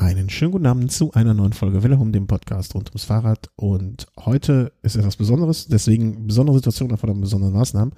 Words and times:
Einen 0.00 0.30
schönen 0.30 0.52
guten 0.52 0.64
Abend 0.64 0.90
zu 0.90 1.12
einer 1.12 1.34
neuen 1.34 1.52
Folge 1.52 1.82
Welle 1.82 1.98
dem 1.98 2.26
Podcast 2.26 2.74
rund 2.74 2.88
ums 2.88 3.04
Fahrrad. 3.04 3.50
Und 3.56 4.06
heute 4.18 4.72
ist 4.82 4.96
etwas 4.96 5.16
Besonderes, 5.16 5.68
deswegen 5.68 6.26
besondere 6.26 6.56
Situationen 6.56 6.92
erfordern 6.92 7.20
besondere 7.20 7.50
Maßnahmen. 7.50 7.92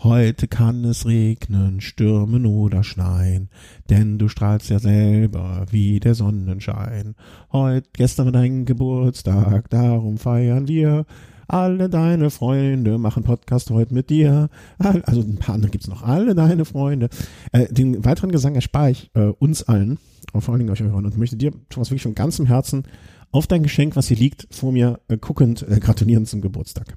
Heute 0.00 0.48
kann 0.48 0.84
es 0.84 1.06
regnen, 1.06 1.80
stürmen 1.80 2.44
oder 2.44 2.82
schneien, 2.82 3.50
denn 3.88 4.18
du 4.18 4.26
strahlst 4.26 4.68
ja 4.68 4.80
selber 4.80 5.66
wie 5.70 6.00
der 6.00 6.16
Sonnenschein. 6.16 7.14
Heute, 7.52 7.88
gestern 7.92 8.26
war 8.26 8.32
dein 8.32 8.64
Geburtstag, 8.64 9.70
darum 9.70 10.18
feiern 10.18 10.66
wir. 10.66 11.06
Alle 11.48 11.88
deine 11.88 12.30
Freunde 12.30 12.98
machen 12.98 13.22
Podcast 13.22 13.70
heute 13.70 13.94
mit 13.94 14.10
dir. 14.10 14.48
Also 14.78 15.20
ein 15.20 15.36
paar 15.36 15.54
andere 15.54 15.70
gibt's 15.70 15.88
noch. 15.88 16.02
Alle 16.02 16.34
deine 16.34 16.64
Freunde. 16.64 17.08
Äh, 17.52 17.72
den 17.72 18.04
weiteren 18.04 18.32
Gesang 18.32 18.54
erspare 18.54 18.90
ich 18.90 19.10
äh, 19.14 19.26
uns 19.38 19.62
allen 19.62 19.98
aber 20.34 20.42
vor 20.42 20.52
allen 20.52 20.60
Dingen 20.60 20.72
euch 20.72 20.80
hören 20.80 21.06
und 21.06 21.16
möchte 21.16 21.36
dir, 21.36 21.52
Thomas, 21.68 21.90
wirklich 21.90 22.02
von 22.02 22.14
ganzem 22.14 22.46
Herzen 22.46 22.82
auf 23.30 23.46
dein 23.46 23.62
Geschenk, 23.62 23.94
was 23.94 24.08
hier 24.08 24.16
liegt, 24.16 24.48
vor 24.50 24.72
mir 24.72 25.00
äh, 25.08 25.16
guckend 25.16 25.66
äh, 25.68 25.78
gratulieren 25.78 26.26
zum 26.26 26.40
Geburtstag. 26.40 26.96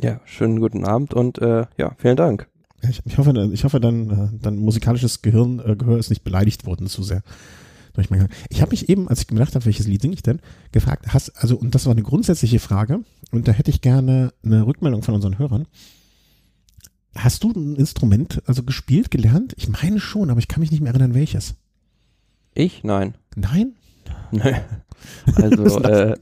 Ja, 0.00 0.20
schönen 0.24 0.60
guten 0.60 0.84
Abend 0.84 1.12
und 1.12 1.38
äh, 1.38 1.66
ja, 1.76 1.94
vielen 1.98 2.16
Dank. 2.16 2.48
Ich, 2.88 3.02
ich 3.04 3.18
hoffe, 3.18 3.50
ich 3.52 3.64
hoffe, 3.64 3.80
dein, 3.80 4.10
äh, 4.10 4.28
dein 4.40 4.56
musikalisches 4.56 5.20
Gehirn, 5.20 5.60
äh, 5.60 5.76
Gehör 5.76 5.98
ist 5.98 6.08
nicht 6.08 6.24
beleidigt 6.24 6.66
worden 6.66 6.86
zu 6.86 7.02
sehr. 7.02 7.22
Ich 8.48 8.60
habe 8.60 8.70
mich 8.70 8.88
eben, 8.88 9.08
als 9.08 9.20
ich 9.20 9.26
gedacht 9.28 9.54
habe, 9.54 9.64
welches 9.64 9.86
Lied 9.86 10.02
singe 10.02 10.14
ich 10.14 10.22
denn, 10.22 10.40
gefragt, 10.72 11.06
hast, 11.08 11.30
also, 11.36 11.56
und 11.56 11.74
das 11.74 11.86
war 11.86 11.92
eine 11.92 12.02
grundsätzliche 12.02 12.58
Frage, 12.58 13.00
und 13.30 13.48
da 13.48 13.52
hätte 13.52 13.70
ich 13.70 13.80
gerne 13.80 14.32
eine 14.44 14.66
Rückmeldung 14.66 15.02
von 15.02 15.14
unseren 15.14 15.38
Hörern. 15.38 15.66
Hast 17.16 17.44
du 17.44 17.52
ein 17.52 17.76
Instrument 17.76 18.42
also 18.46 18.64
gespielt, 18.64 19.10
gelernt? 19.10 19.54
Ich 19.56 19.68
meine 19.68 20.00
schon, 20.00 20.30
aber 20.30 20.40
ich 20.40 20.48
kann 20.48 20.60
mich 20.60 20.72
nicht 20.72 20.80
mehr 20.80 20.92
erinnern, 20.92 21.14
welches. 21.14 21.54
Ich? 22.54 22.82
Nein. 22.82 23.14
Nein? 23.36 23.74
Nein. 24.32 24.60
Also, 25.36 25.80
äh, 25.80 26.16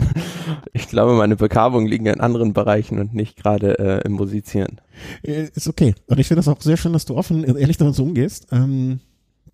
ich 0.72 0.88
glaube, 0.88 1.14
meine 1.14 1.36
Begabungen 1.36 1.86
liegen 1.86 2.06
in 2.06 2.20
anderen 2.20 2.52
Bereichen 2.52 2.98
und 2.98 3.14
nicht 3.14 3.36
gerade 3.36 3.78
äh, 3.78 4.04
im 4.04 4.12
Musizieren. 4.12 4.80
Äh, 5.22 5.48
ist 5.54 5.68
okay. 5.68 5.94
Und 6.06 6.18
ich 6.18 6.28
finde 6.28 6.40
das 6.40 6.48
auch 6.48 6.60
sehr 6.60 6.76
schön, 6.76 6.92
dass 6.92 7.04
du 7.04 7.16
offen, 7.16 7.44
ehrlich 7.44 7.76
damit 7.76 7.94
so 7.94 8.02
umgehst. 8.02 8.48
Ähm, 8.52 9.00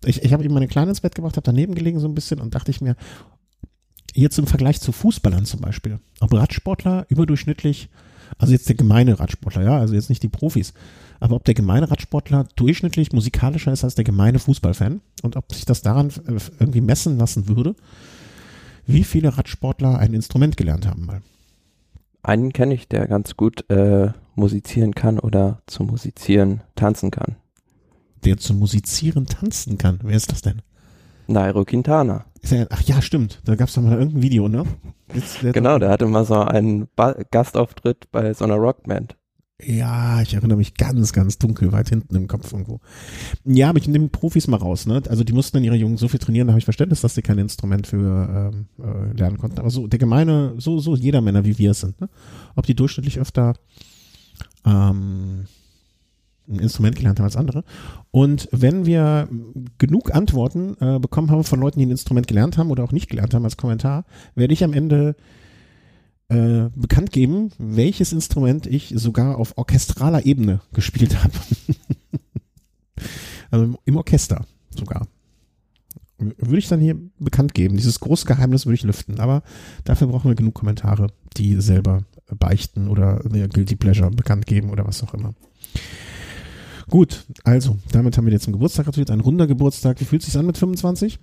ich 0.05 0.23
ich 0.23 0.33
habe 0.33 0.43
eben 0.43 0.53
meine 0.53 0.67
Kleine 0.67 0.89
ins 0.89 1.01
Bett 1.01 1.15
gebracht, 1.15 1.35
habe 1.37 1.45
daneben 1.45 1.75
gelegen 1.75 1.99
so 1.99 2.07
ein 2.07 2.15
bisschen 2.15 2.39
und 2.39 2.55
dachte 2.55 2.71
ich 2.71 2.81
mir, 2.81 2.95
jetzt 4.13 4.39
im 4.39 4.47
Vergleich 4.47 4.81
zu 4.81 4.91
Fußballern 4.91 5.45
zum 5.45 5.61
Beispiel, 5.61 5.99
ob 6.19 6.33
Radsportler 6.33 7.05
überdurchschnittlich, 7.09 7.89
also 8.37 8.53
jetzt 8.53 8.67
der 8.67 8.75
gemeine 8.75 9.19
Radsportler, 9.19 9.63
ja, 9.63 9.77
also 9.77 9.93
jetzt 9.93 10.09
nicht 10.09 10.23
die 10.23 10.29
Profis, 10.29 10.73
aber 11.19 11.35
ob 11.35 11.45
der 11.45 11.53
gemeine 11.53 11.89
Radsportler 11.89 12.47
durchschnittlich 12.55 13.11
musikalischer 13.11 13.71
ist 13.71 13.83
als 13.83 13.95
der 13.95 14.03
gemeine 14.03 14.39
Fußballfan 14.39 15.01
und 15.23 15.35
ob 15.35 15.53
sich 15.53 15.65
das 15.65 15.81
daran 15.81 16.09
äh, 16.09 16.39
irgendwie 16.59 16.81
messen 16.81 17.17
lassen 17.17 17.47
würde, 17.47 17.75
wie 18.85 19.03
viele 19.03 19.37
Radsportler 19.37 19.99
ein 19.99 20.13
Instrument 20.13 20.57
gelernt 20.57 20.87
haben 20.87 21.05
mal. 21.05 21.21
Einen 22.23 22.51
kenne 22.51 22.73
ich, 22.73 22.87
der 22.87 23.07
ganz 23.07 23.37
gut 23.37 23.69
äh, 23.69 24.11
musizieren 24.35 24.93
kann 24.93 25.19
oder 25.19 25.61
zu 25.65 25.83
musizieren 25.83 26.61
tanzen 26.75 27.11
kann. 27.11 27.35
Der 28.25 28.37
zu 28.37 28.53
musizieren 28.53 29.25
tanzen 29.25 29.77
kann? 29.77 29.99
Wer 30.03 30.15
ist 30.15 30.31
das 30.31 30.41
denn? 30.41 30.61
Nairo 31.27 31.65
Quintana. 31.65 32.25
Er, 32.49 32.67
ach 32.69 32.81
ja, 32.83 33.01
stimmt. 33.01 33.41
Da 33.45 33.55
gab 33.55 33.67
es 33.67 33.75
doch 33.75 33.81
mal 33.81 33.97
irgendein 33.97 34.21
Video, 34.21 34.47
ne? 34.47 34.63
Jetzt, 35.13 35.39
genau, 35.41 35.79
der 35.79 35.89
hatte 35.89 36.05
mal 36.05 36.25
so 36.25 36.35
einen 36.35 36.87
ba 36.95 37.15
Gastauftritt 37.31 38.11
bei 38.11 38.33
so 38.33 38.45
einer 38.45 38.55
Rockband. 38.55 39.17
Ja, 39.59 40.21
ich 40.21 40.35
erinnere 40.35 40.57
mich 40.57 40.75
ganz, 40.75 41.13
ganz 41.13 41.39
dunkel 41.39 41.71
weit 41.71 41.89
hinten 41.89 42.15
im 42.15 42.27
Kopf 42.27 42.51
irgendwo. 42.51 42.79
Ja, 43.43 43.69
aber 43.69 43.79
ich 43.79 43.87
nehme 43.87 44.07
Profis 44.09 44.47
mal 44.47 44.57
raus, 44.57 44.85
ne? 44.85 45.01
Also 45.09 45.23
die 45.23 45.33
mussten 45.33 45.57
dann 45.57 45.63
ihre 45.63 45.75
Jungen 45.75 45.97
so 45.97 46.07
viel 46.07 46.19
trainieren, 46.19 46.47
da 46.47 46.53
habe 46.53 46.59
ich 46.59 46.65
Verständnis, 46.65 47.01
dass 47.01 47.15
sie 47.15 47.23
kein 47.23 47.39
Instrument 47.39 47.87
für 47.87 48.51
ähm, 48.53 48.67
äh, 48.79 49.17
lernen 49.17 49.39
konnten. 49.39 49.57
Aber 49.57 49.71
so 49.71 49.87
der 49.87 49.97
gemeine, 49.97 50.53
so, 50.57 50.77
so 50.77 50.95
jeder 50.95 51.21
Männer 51.21 51.43
wie 51.43 51.57
wir 51.57 51.73
sind, 51.73 51.99
ne? 51.99 52.07
Ob 52.55 52.67
die 52.67 52.75
durchschnittlich 52.75 53.19
öfter 53.19 53.55
ähm, 54.63 55.45
ein 56.47 56.59
Instrument 56.59 56.95
gelernt 56.95 57.19
haben 57.19 57.25
als 57.25 57.35
andere. 57.35 57.63
Und 58.11 58.47
wenn 58.51 58.85
wir 58.85 59.27
genug 59.77 60.13
Antworten 60.15 60.75
äh, 60.79 60.99
bekommen 60.99 61.31
haben 61.31 61.43
von 61.43 61.59
Leuten, 61.59 61.79
die 61.79 61.85
ein 61.85 61.91
Instrument 61.91 62.27
gelernt 62.27 62.57
haben 62.57 62.71
oder 62.71 62.83
auch 62.83 62.91
nicht 62.91 63.09
gelernt 63.09 63.33
haben 63.33 63.43
als 63.43 63.57
Kommentar, 63.57 64.05
werde 64.35 64.53
ich 64.53 64.63
am 64.63 64.73
Ende 64.73 65.15
äh, 66.29 66.69
bekannt 66.75 67.11
geben, 67.11 67.51
welches 67.57 68.13
Instrument 68.13 68.65
ich 68.67 68.93
sogar 68.95 69.37
auf 69.37 69.57
orchestraler 69.57 70.25
Ebene 70.25 70.61
gespielt 70.73 71.23
habe. 71.23 71.33
also 73.51 73.75
im 73.85 73.97
Orchester 73.97 74.45
sogar. 74.75 75.07
Würde 76.19 76.57
ich 76.57 76.67
dann 76.67 76.79
hier 76.79 76.97
bekannt 77.19 77.53
geben. 77.53 77.77
Dieses 77.77 77.99
große 77.99 78.25
Geheimnis 78.25 78.65
würde 78.65 78.73
ich 78.75 78.83
lüften. 78.83 79.19
Aber 79.19 79.43
dafür 79.83 80.07
brauchen 80.07 80.31
wir 80.31 80.35
genug 80.35 80.55
Kommentare, 80.55 81.07
die 81.37 81.61
selber 81.61 82.03
beichten 82.39 82.87
oder 82.87 83.21
der 83.23 83.47
Guilty 83.47 83.75
Pleasure 83.75 84.09
bekannt 84.09 84.47
geben 84.47 84.71
oder 84.71 84.85
was 84.87 85.03
auch 85.03 85.13
immer. 85.13 85.35
Gut, 86.89 87.25
also, 87.43 87.77
damit 87.91 88.17
haben 88.17 88.25
wir 88.25 88.33
jetzt 88.33 88.43
zum 88.43 88.53
Geburtstag 88.53 88.85
gratuliert. 88.85 89.11
Ein 89.11 89.19
runder 89.19 89.47
Geburtstag. 89.47 89.99
Wie 89.99 90.05
fühlt 90.05 90.21
es 90.21 90.27
sich 90.27 90.37
an 90.37 90.45
mit 90.45 90.57
25? 90.57 91.19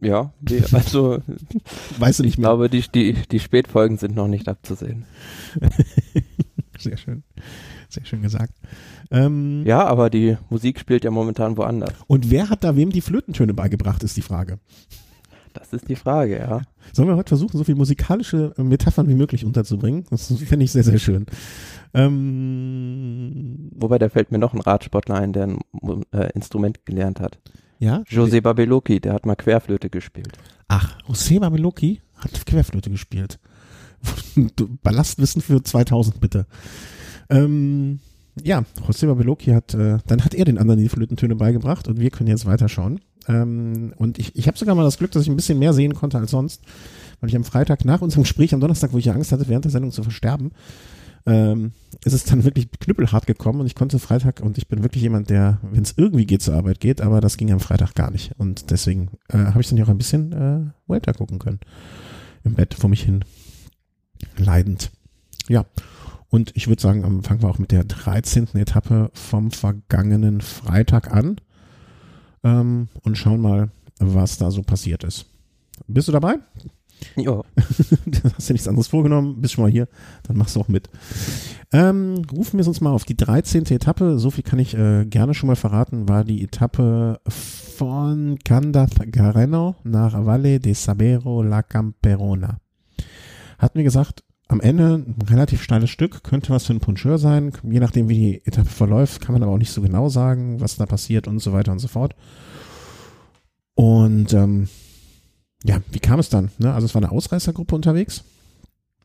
Ja, 0.00 0.34
die, 0.40 0.62
also 0.72 1.22
weißt 1.98 2.18
du 2.18 2.22
nicht 2.24 2.38
mehr. 2.38 2.50
Ich 2.50 2.56
glaube, 2.56 2.68
die, 2.68 2.82
die, 2.94 3.14
die 3.14 3.40
Spätfolgen 3.40 3.96
sind 3.96 4.14
noch 4.14 4.28
nicht 4.28 4.48
abzusehen. 4.48 5.06
Sehr 6.78 6.98
schön. 6.98 7.22
Sehr 7.88 8.04
schön 8.04 8.20
gesagt. 8.20 8.54
Ähm, 9.10 9.64
ja, 9.64 9.84
aber 9.86 10.10
die 10.10 10.36
Musik 10.50 10.78
spielt 10.78 11.04
ja 11.04 11.10
momentan 11.10 11.56
woanders. 11.56 11.94
Und 12.06 12.30
wer 12.30 12.50
hat 12.50 12.64
da 12.64 12.76
wem 12.76 12.90
die 12.90 13.00
Flötentöne 13.00 13.54
beigebracht, 13.54 14.02
ist 14.02 14.16
die 14.16 14.22
Frage. 14.22 14.58
Das 15.54 15.72
ist 15.72 15.88
die 15.88 15.94
Frage, 15.94 16.38
ja. 16.38 16.62
Sollen 16.92 17.08
wir 17.08 17.16
heute 17.16 17.28
versuchen, 17.28 17.56
so 17.56 17.62
viel 17.62 17.76
musikalische 17.76 18.52
Metaphern 18.56 19.08
wie 19.08 19.14
möglich 19.14 19.44
unterzubringen? 19.44 20.04
Das 20.10 20.26
finde 20.26 20.64
ich 20.64 20.72
sehr, 20.72 20.82
sehr 20.82 20.98
schön. 20.98 21.26
Ähm, 21.94 23.70
Wobei, 23.76 23.98
da 23.98 24.08
fällt 24.08 24.32
mir 24.32 24.38
noch 24.38 24.54
ein 24.54 24.60
Radsportler 24.60 25.16
ein, 25.16 25.32
der 25.32 25.44
ein 25.44 25.58
äh, 26.12 26.30
Instrument 26.34 26.84
gelernt 26.86 27.20
hat. 27.20 27.38
Ja? 27.78 28.02
José 28.08 28.40
Babeloki, 28.40 29.00
der 29.00 29.12
hat 29.12 29.26
mal 29.26 29.36
Querflöte 29.36 29.90
gespielt. 29.90 30.38
Ach, 30.68 30.98
José 31.08 31.40
Babeloki 31.40 32.00
hat 32.16 32.46
Querflöte 32.46 32.90
gespielt. 32.90 33.38
Ballastwissen 34.82 35.42
für 35.42 35.62
2000 35.62 36.20
bitte. 36.20 36.46
Ähm, 37.30 38.00
ja, 38.42 38.64
José 38.88 39.06
Babeloki 39.06 39.50
hat, 39.50 39.74
äh, 39.74 39.98
dann 40.06 40.24
hat 40.24 40.34
er 40.34 40.44
den 40.44 40.58
anderen 40.58 40.80
die 40.80 40.88
Flötentöne 40.88 41.36
beigebracht 41.36 41.88
und 41.88 42.00
wir 42.00 42.10
können 42.10 42.28
jetzt 42.28 42.46
weiterschauen. 42.46 43.00
Ähm, 43.28 43.92
und 43.96 44.18
ich, 44.18 44.36
ich 44.36 44.46
habe 44.46 44.58
sogar 44.58 44.74
mal 44.74 44.84
das 44.84 44.98
Glück, 44.98 45.12
dass 45.12 45.22
ich 45.22 45.28
ein 45.28 45.36
bisschen 45.36 45.58
mehr 45.58 45.72
sehen 45.72 45.94
konnte 45.94 46.18
als 46.18 46.30
sonst, 46.30 46.62
weil 47.20 47.30
ich 47.30 47.36
am 47.36 47.44
Freitag 47.44 47.84
nach 47.84 48.02
unserem 48.02 48.22
Gespräch 48.22 48.54
am 48.54 48.60
Donnerstag, 48.60 48.92
wo 48.92 48.98
ich 48.98 49.06
ja 49.06 49.14
Angst 49.14 49.32
hatte, 49.32 49.48
während 49.48 49.64
der 49.64 49.72
Sendung 49.72 49.92
zu 49.92 50.02
versterben, 50.02 50.52
ähm, 51.26 51.72
ist 52.04 52.12
es 52.12 52.24
dann 52.24 52.44
wirklich 52.44 52.70
knüppelhart 52.70 53.26
gekommen 53.26 53.60
und 53.60 53.66
ich 53.66 53.74
konnte 53.74 53.98
Freitag 53.98 54.40
und 54.40 54.58
ich 54.58 54.68
bin 54.68 54.82
wirklich 54.82 55.02
jemand, 55.02 55.30
der, 55.30 55.58
wenn 55.62 55.82
es 55.82 55.94
irgendwie 55.96 56.26
geht, 56.26 56.42
zur 56.42 56.54
Arbeit 56.54 56.80
geht, 56.80 57.00
aber 57.00 57.20
das 57.20 57.36
ging 57.36 57.50
am 57.52 57.60
Freitag 57.60 57.94
gar 57.94 58.10
nicht. 58.10 58.32
Und 58.38 58.70
deswegen 58.70 59.10
äh, 59.28 59.38
habe 59.38 59.60
ich 59.60 59.68
dann 59.68 59.78
ja 59.78 59.84
auch 59.84 59.88
ein 59.88 59.98
bisschen 59.98 60.32
äh, 60.32 60.90
Welter 60.90 61.14
gucken 61.14 61.38
können. 61.38 61.60
Im 62.44 62.54
Bett 62.54 62.74
vor 62.74 62.90
mich 62.90 63.02
hin. 63.02 63.24
Leidend. 64.36 64.90
Ja. 65.48 65.64
Und 66.28 66.50
ich 66.56 66.68
würde 66.68 66.82
sagen, 66.82 67.22
fangen 67.22 67.42
wir 67.42 67.48
auch 67.48 67.58
mit 67.58 67.70
der 67.70 67.84
13. 67.84 68.48
Etappe 68.54 69.10
vom 69.14 69.50
vergangenen 69.50 70.40
Freitag 70.40 71.12
an 71.12 71.36
ähm, 72.42 72.88
und 73.02 73.16
schauen 73.16 73.40
mal, 73.40 73.70
was 73.98 74.36
da 74.36 74.50
so 74.50 74.62
passiert 74.62 75.04
ist. 75.04 75.26
Bist 75.86 76.08
du 76.08 76.12
dabei? 76.12 76.36
Ja. 77.16 77.42
hast 78.36 78.48
du 78.48 78.52
nichts 78.52 78.68
anderes 78.68 78.88
vorgenommen, 78.88 79.40
bist 79.40 79.54
schon 79.54 79.64
mal 79.64 79.70
hier, 79.70 79.88
dann 80.24 80.36
machst 80.36 80.56
du 80.56 80.60
auch 80.60 80.68
mit. 80.68 80.88
Ähm, 81.72 82.22
rufen 82.32 82.58
wir 82.58 82.66
uns 82.66 82.80
mal 82.80 82.92
auf 82.92 83.04
die 83.04 83.16
13. 83.16 83.66
Etappe. 83.66 84.18
So 84.18 84.30
viel 84.30 84.44
kann 84.44 84.58
ich 84.58 84.76
äh, 84.76 85.04
gerne 85.06 85.34
schon 85.34 85.48
mal 85.48 85.56
verraten, 85.56 86.08
war 86.08 86.24
die 86.24 86.42
Etappe 86.42 87.20
von 87.26 88.38
Candagareno 88.44 89.76
nach 89.82 90.24
Valle 90.24 90.60
de 90.60 90.74
Sabero 90.74 91.42
la 91.42 91.62
Camperona. 91.62 92.58
Hat 93.58 93.74
mir 93.74 93.82
gesagt, 93.82 94.22
am 94.48 94.60
Ende 94.60 95.04
ein 95.06 95.22
relativ 95.28 95.62
steiles 95.62 95.90
Stück, 95.90 96.22
könnte 96.22 96.50
was 96.50 96.66
für 96.66 96.74
ein 96.74 96.80
Puncheur 96.80 97.18
sein. 97.18 97.52
Je 97.62 97.80
nachdem, 97.80 98.08
wie 98.08 98.14
die 98.14 98.46
Etappe 98.46 98.68
verläuft, 98.68 99.20
kann 99.20 99.32
man 99.32 99.42
aber 99.42 99.52
auch 99.52 99.58
nicht 99.58 99.72
so 99.72 99.80
genau 99.80 100.08
sagen, 100.08 100.60
was 100.60 100.76
da 100.76 100.86
passiert 100.86 101.26
und 101.26 101.40
so 101.40 101.52
weiter 101.52 101.72
und 101.72 101.78
so 101.78 101.88
fort. 101.88 102.14
Und 103.74 104.32
ähm, 104.32 104.68
ja, 105.64 105.78
wie 105.90 105.98
kam 105.98 106.20
es 106.20 106.28
dann? 106.28 106.50
Ne? 106.58 106.72
Also 106.72 106.84
es 106.84 106.94
war 106.94 107.02
eine 107.02 107.10
Ausreißergruppe 107.10 107.74
unterwegs? 107.74 108.22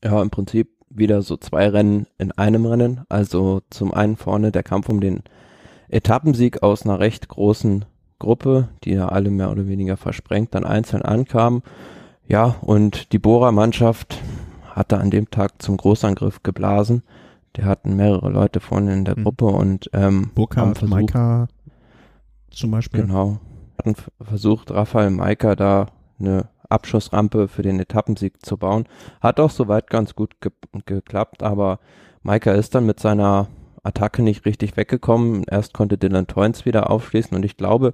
Ja, 0.04 0.22
im 0.22 0.30
Prinzip 0.30 0.70
wieder 0.90 1.22
so 1.22 1.38
zwei 1.38 1.70
Rennen 1.70 2.06
in 2.18 2.32
einem 2.34 2.66
Rennen. 2.66 3.02
Also 3.10 3.62
zum 3.70 3.94
einen 3.94 4.18
vorne 4.18 4.52
der 4.52 4.64
Kampf 4.64 4.90
um 4.90 5.00
den 5.00 5.24
Etappensieg 5.88 6.62
aus 6.62 6.84
einer 6.84 7.00
recht 7.00 7.30
großen 7.30 7.86
Gruppe, 8.20 8.68
die 8.84 8.92
ja 8.92 9.08
alle 9.08 9.32
mehr 9.32 9.52
oder 9.52 9.68
weniger 9.68 9.96
versprengt 9.96 10.54
dann 10.54 10.66
einzeln 10.66 11.02
ankamen. 11.02 11.64
Ja, 12.28 12.56
und 12.62 13.14
die 13.14 13.20
Bora-Mannschaft 13.20 14.22
hatte 14.70 14.98
an 14.98 15.12
dem 15.12 15.32
Tag 15.32 15.62
zum 15.62 15.78
Großangriff 15.78 16.44
geblasen. 16.44 17.04
Der 17.56 17.66
hatten 17.66 17.96
mehrere 17.96 18.30
Leute 18.30 18.60
vorne 18.60 18.94
in 18.94 19.06
der 19.06 19.16
hm. 19.16 19.24
Gruppe 19.24 19.46
und 19.46 19.90
ähm, 19.94 20.32
Burkhard, 20.36 20.82
Maika 20.84 21.48
zum 22.52 22.72
Beispiel. 22.72 23.02
Genau, 23.02 23.40
hatten 23.78 23.96
versucht, 24.22 24.72
Raphael 24.72 25.10
Maika 25.10 25.56
da 25.56 25.88
eine 26.20 26.50
Abschussrampe 26.70 27.48
für 27.48 27.62
den 27.62 27.80
Etappensieg 27.80 28.46
zu 28.46 28.58
bauen. 28.58 28.86
Hat 29.22 29.40
auch 29.40 29.50
soweit 29.50 29.90
ganz 29.90 30.16
gut 30.16 30.40
ge 30.42 30.52
geklappt, 30.86 31.42
aber 31.42 31.80
Maika 32.22 32.52
ist 32.52 32.76
dann 32.76 32.86
mit 32.86 33.00
seiner 33.00 33.48
Attacke 33.84 34.22
nicht 34.22 34.46
richtig 34.46 34.78
weggekommen. 34.78 35.44
Erst 35.50 35.74
konnte 35.74 35.98
Dylan 35.98 36.28
Toynes 36.28 36.66
wieder 36.66 36.90
aufschließen 36.90 37.36
und 37.36 37.44
ich 37.44 37.58
glaube, 37.58 37.94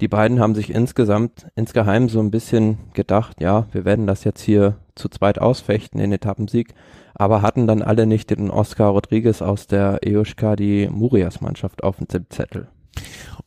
die 0.00 0.08
beiden 0.08 0.40
haben 0.40 0.54
sich 0.54 0.70
insgesamt, 0.74 1.46
insgeheim 1.54 2.08
so 2.08 2.20
ein 2.20 2.30
bisschen 2.30 2.78
gedacht, 2.94 3.40
ja, 3.40 3.66
wir 3.72 3.84
werden 3.84 4.06
das 4.06 4.24
jetzt 4.24 4.42
hier 4.42 4.76
zu 4.94 5.08
zweit 5.08 5.38
ausfechten, 5.38 6.00
den 6.00 6.12
Etappensieg, 6.12 6.74
aber 7.14 7.42
hatten 7.42 7.66
dann 7.66 7.82
alle 7.82 8.06
nicht 8.06 8.30
den 8.30 8.50
Oscar 8.50 8.88
Rodriguez 8.88 9.40
aus 9.40 9.66
der 9.66 10.00
Euskadi 10.04 10.86
die 10.86 10.88
Murias 10.92 11.40
Mannschaft 11.40 11.82
auf 11.84 11.96
dem 11.96 12.08
Zettel. 12.08 12.68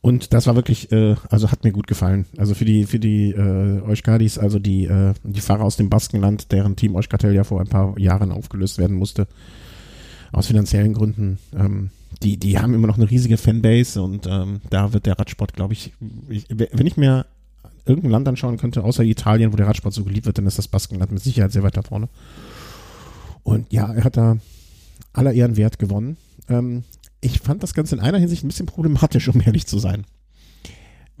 Und 0.04 0.34
das 0.34 0.46
war 0.46 0.54
wirklich, 0.54 0.92
äh, 0.92 1.16
also 1.30 1.50
hat 1.50 1.64
mir 1.64 1.72
gut 1.72 1.86
gefallen. 1.86 2.26
Also 2.36 2.52
für 2.52 2.66
die 2.66 2.84
für 2.84 2.98
die 2.98 3.30
äh, 3.30 3.80
Euskadis, 3.80 4.36
also 4.36 4.58
die 4.58 4.84
äh, 4.84 5.14
die 5.22 5.40
Fahrer 5.40 5.64
aus 5.64 5.78
dem 5.78 5.88
Baskenland, 5.88 6.52
deren 6.52 6.76
Team 6.76 6.94
Euskatel 6.94 7.34
ja 7.34 7.42
vor 7.42 7.58
ein 7.58 7.68
paar 7.68 7.98
Jahren 7.98 8.30
aufgelöst 8.30 8.76
werden 8.76 8.98
musste, 8.98 9.26
aus 10.30 10.48
finanziellen 10.48 10.92
Gründen. 10.92 11.38
Ähm, 11.56 11.88
die 12.22 12.36
die 12.36 12.58
haben 12.58 12.74
immer 12.74 12.86
noch 12.86 12.98
eine 12.98 13.10
riesige 13.10 13.38
Fanbase 13.38 14.02
und 14.02 14.26
ähm, 14.26 14.60
da 14.68 14.92
wird 14.92 15.06
der 15.06 15.18
Radsport, 15.18 15.54
glaube 15.54 15.72
ich, 15.72 15.94
ich, 16.28 16.44
wenn 16.50 16.86
ich 16.86 16.98
mir 16.98 17.24
irgendein 17.86 18.10
Land 18.10 18.28
anschauen 18.28 18.58
könnte, 18.58 18.84
außer 18.84 19.04
Italien, 19.04 19.54
wo 19.54 19.56
der 19.56 19.68
Radsport 19.68 19.94
so 19.94 20.04
geliebt 20.04 20.26
wird, 20.26 20.36
dann 20.36 20.46
ist 20.46 20.58
das 20.58 20.68
Baskenland 20.68 21.12
mit 21.12 21.22
Sicherheit 21.22 21.52
sehr 21.52 21.62
weit 21.62 21.78
da 21.78 21.82
vorne. 21.82 22.10
Und 23.42 23.72
ja, 23.72 23.90
er 23.90 24.04
hat 24.04 24.18
da 24.18 24.36
aller 25.14 25.32
Ehren 25.32 25.56
wert 25.56 25.78
gewonnen. 25.78 26.18
Ähm, 26.50 26.84
ich 27.24 27.40
fand 27.40 27.62
das 27.62 27.74
Ganze 27.74 27.96
in 27.96 28.00
einer 28.00 28.18
Hinsicht 28.18 28.44
ein 28.44 28.48
bisschen 28.48 28.66
problematisch, 28.66 29.28
um 29.28 29.40
ehrlich 29.40 29.66
zu 29.66 29.78
sein. 29.78 30.04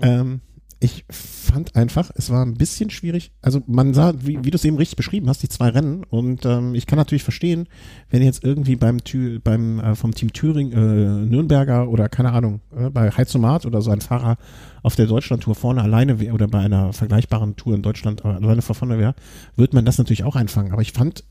Ähm, 0.00 0.40
ich 0.80 1.06
fand 1.08 1.76
einfach, 1.76 2.10
es 2.14 2.28
war 2.28 2.44
ein 2.44 2.54
bisschen 2.54 2.90
schwierig. 2.90 3.32
Also 3.40 3.62
man 3.66 3.94
sah, 3.94 4.12
wie, 4.20 4.44
wie 4.44 4.50
du 4.50 4.56
es 4.56 4.64
eben 4.66 4.76
richtig 4.76 4.96
beschrieben 4.96 5.30
hast, 5.30 5.42
die 5.42 5.48
zwei 5.48 5.70
Rennen. 5.70 6.04
Und 6.04 6.44
ähm, 6.44 6.74
ich 6.74 6.86
kann 6.86 6.98
natürlich 6.98 7.22
verstehen, 7.22 7.68
wenn 8.10 8.22
jetzt 8.22 8.44
irgendwie 8.44 8.76
beim, 8.76 8.98
beim 9.42 9.80
äh, 9.80 9.94
vom 9.94 10.14
Team 10.14 10.32
Thüringen, 10.34 10.72
äh, 10.72 11.26
Nürnberger 11.26 11.88
oder 11.88 12.10
keine 12.10 12.32
Ahnung, 12.32 12.60
äh, 12.76 12.90
bei 12.90 13.10
Heizomat 13.10 13.64
oder 13.64 13.80
so 13.80 13.90
ein 13.90 14.02
Fahrer 14.02 14.36
auf 14.82 14.96
der 14.96 15.06
Deutschlandtour 15.06 15.54
vorne 15.54 15.82
alleine 15.82 16.20
wäre 16.20 16.34
oder 16.34 16.48
bei 16.48 16.58
einer 16.58 16.92
vergleichbaren 16.92 17.56
Tour 17.56 17.74
in 17.74 17.82
Deutschland 17.82 18.22
alleine 18.24 18.60
vorne 18.60 18.98
wäre, 18.98 19.14
wird 19.56 19.72
man 19.72 19.86
das 19.86 19.96
natürlich 19.96 20.24
auch 20.24 20.36
einfangen. 20.36 20.72
Aber 20.72 20.82
ich 20.82 20.92
fand 20.92 21.24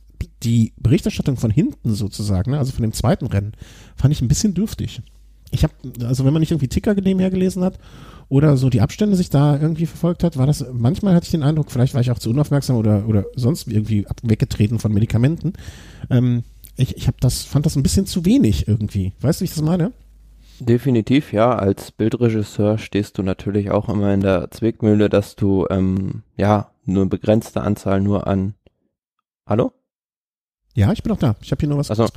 die 0.44 0.74
Berichterstattung 0.78 1.38
von 1.38 1.52
hinten 1.52 1.94
sozusagen, 1.94 2.52
ne, 2.52 2.60
also 2.60 2.72
von 2.72 2.82
dem 2.82 2.94
zweiten 2.94 3.28
Rennen, 3.28 3.54
fand 3.96 4.14
ich 4.14 4.22
ein 4.22 4.28
bisschen 4.28 4.54
dürftig. 4.54 5.02
Ich 5.52 5.64
habe, 5.64 5.74
also 6.04 6.26
wenn 6.26 6.34
man 6.34 6.40
nicht 6.40 6.52
irgendwie 6.52 6.68
Ticker 6.68 6.96
nebenher 6.96 7.30
gelesen 7.30 7.64
hat 7.64 7.78
oder 8.28 8.58
so 8.58 8.70
die 8.70 8.82
Abstände 8.82 9.16
sich 9.16 9.30
da 9.30 9.60
irgendwie 9.60 9.86
verfolgt 9.86 10.24
hat, 10.24 10.38
war 10.38 10.48
das, 10.48 10.66
manchmal 10.74 11.14
hatte 11.14 11.26
ich 11.26 11.32
den 11.32 11.44
Eindruck, 11.44 11.72
vielleicht 11.72 11.94
war 11.94 12.02
ich 12.02 12.10
auch 12.10 12.20
zu 12.20 12.32
unaufmerksam 12.32 12.76
oder, 12.76 13.08
oder 13.08 13.26
sonst 13.36 13.68
irgendwie 13.68 14.06
weggetreten 14.24 14.80
von 14.80 14.94
Medikamenten. 14.94 15.54
Ähm, 16.10 16.44
ich 16.76 16.98
ich 16.98 17.08
hab 17.08 17.22
das, 17.22 17.44
fand 17.44 17.66
das 17.66 17.76
ein 17.76 17.84
bisschen 17.84 18.08
zu 18.08 18.26
wenig 18.26 18.68
irgendwie. 18.68 19.14
Weißt 19.22 19.40
du, 19.40 19.44
wie 19.44 19.46
ich 19.46 19.54
das 19.54 19.62
meine? 19.62 19.92
Definitiv, 20.60 21.34
ja. 21.34 21.56
Als 21.56 21.92
Bildregisseur 21.92 22.78
stehst 22.78 23.18
du 23.18 23.24
natürlich 23.24 23.72
auch 23.72 23.90
immer 23.90 24.14
in 24.14 24.22
der 24.22 24.50
Zwickmühle, 24.50 25.10
dass 25.10 25.36
du 25.36 25.68
ähm, 25.70 26.24
ja 26.38 26.72
nur 26.86 27.02
eine 27.02 27.10
begrenzte 27.10 27.62
Anzahl 27.62 28.02
nur 28.02 28.28
an 28.28 28.56
Hallo? 29.46 29.74
Ja, 30.76 30.92
ich 30.92 31.04
bin 31.04 31.12
auch 31.12 31.20
da. 31.20 31.36
Ich 31.42 31.52
habe 31.52 31.60
hier 31.60 31.70
nur 31.70 31.78
was 31.78 31.92
also, 31.92 32.08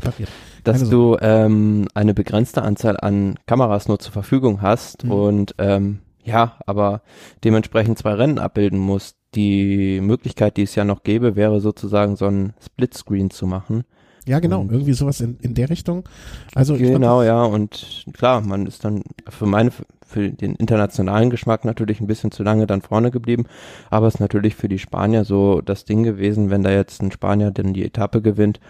Dass 0.65 0.89
du 0.89 1.17
ähm, 1.21 1.87
eine 1.95 2.15
begrenzte 2.15 2.63
Anzahl 2.63 2.99
an 2.99 3.35
Kameras 3.47 3.89
nur 3.89 3.99
zur 3.99 4.13
Verfügung 4.13 4.63
hast 4.63 5.05
mhm. 5.05 5.11
und 5.11 5.55
ähm, 5.59 5.99
ja, 6.25 6.57
aber 6.67 7.03
dementsprechend 7.45 7.99
zwei 7.99 8.15
Rennen 8.15 8.39
abbilden 8.39 8.79
musst. 8.79 9.17
Die 9.35 10.01
Möglichkeit, 10.01 10.57
die 10.57 10.63
es 10.63 10.75
ja 10.75 10.85
noch 10.85 11.03
gäbe, 11.03 11.37
wäre 11.37 11.61
sozusagen 11.61 12.17
so 12.17 12.27
ein 12.27 12.55
Splitscreen 12.65 13.31
zu 13.31 13.47
machen. 13.47 13.85
Ja, 14.27 14.41
genau, 14.41 14.63
und 14.63 14.73
irgendwie 14.73 14.95
sowas 14.95 15.21
in, 15.21 15.39
in 15.41 15.55
der 15.55 15.71
Richtung. 15.71 16.09
Also 16.55 16.77
genau, 16.77 17.21
glaub, 17.21 17.25
ja, 17.25 17.45
und 17.45 18.07
klar, 18.13 18.41
man 18.41 18.67
ist 18.67 18.85
dann 18.85 19.03
für 19.29 19.47
meine 19.47 19.71
für 20.07 20.31
den 20.31 20.55
internationalen 20.55 21.31
Geschmack 21.31 21.65
natürlich 21.65 22.01
ein 22.01 22.07
bisschen 22.07 22.31
zu 22.31 22.43
lange 22.43 22.67
dann 22.67 22.81
vorne 22.81 23.11
geblieben, 23.11 23.47
aber 23.91 24.07
es 24.07 24.15
ist 24.15 24.21
natürlich 24.21 24.55
für 24.55 24.69
die 24.69 24.79
Spanier 24.79 25.25
so 25.25 25.61
das 25.61 25.85
Ding 25.85 26.03
gewesen, 26.05 26.49
wenn 26.49 26.63
da 26.63 26.71
jetzt 26.71 27.03
ein 27.03 27.13
Spanier 27.13 27.51
denn 27.51 27.75
die 27.75 27.85
Etappe 27.85 28.23
gewinnt, 28.23 28.61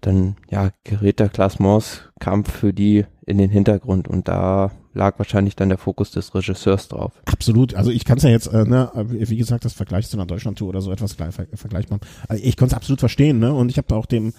dann 0.00 0.36
ja 0.50 0.70
gerät 0.84 1.20
der 1.20 1.28
Klassementskampf 1.28 2.50
für 2.50 2.72
die 2.72 3.04
in 3.26 3.38
den 3.38 3.50
Hintergrund. 3.50 4.08
Und 4.08 4.28
da 4.28 4.70
lag 4.96 5.18
wahrscheinlich 5.18 5.54
dann 5.54 5.68
der 5.68 5.78
Fokus 5.78 6.10
des 6.10 6.34
Regisseurs 6.34 6.88
drauf. 6.88 7.12
Absolut. 7.26 7.74
Also 7.74 7.90
ich 7.90 8.04
kann 8.04 8.18
es 8.18 8.24
ja 8.24 8.30
jetzt, 8.30 8.48
äh, 8.48 8.64
ne, 8.64 8.90
wie 8.94 9.36
gesagt, 9.36 9.64
das 9.64 9.74
Vergleich 9.74 10.08
zu 10.08 10.16
einer 10.16 10.26
Deutschlandtour 10.26 10.68
oder 10.68 10.80
so 10.80 10.90
etwas 10.90 11.16
gleich, 11.16 11.34
vergleichbar. 11.54 12.00
Also 12.28 12.42
ich 12.42 12.56
konnte 12.56 12.72
es 12.72 12.76
absolut 12.76 13.00
verstehen, 13.00 13.38
ne? 13.38 13.52
Und 13.52 13.70
ich 13.70 13.78
habe 13.78 13.94
auch 13.94 14.06
dem 14.06 14.32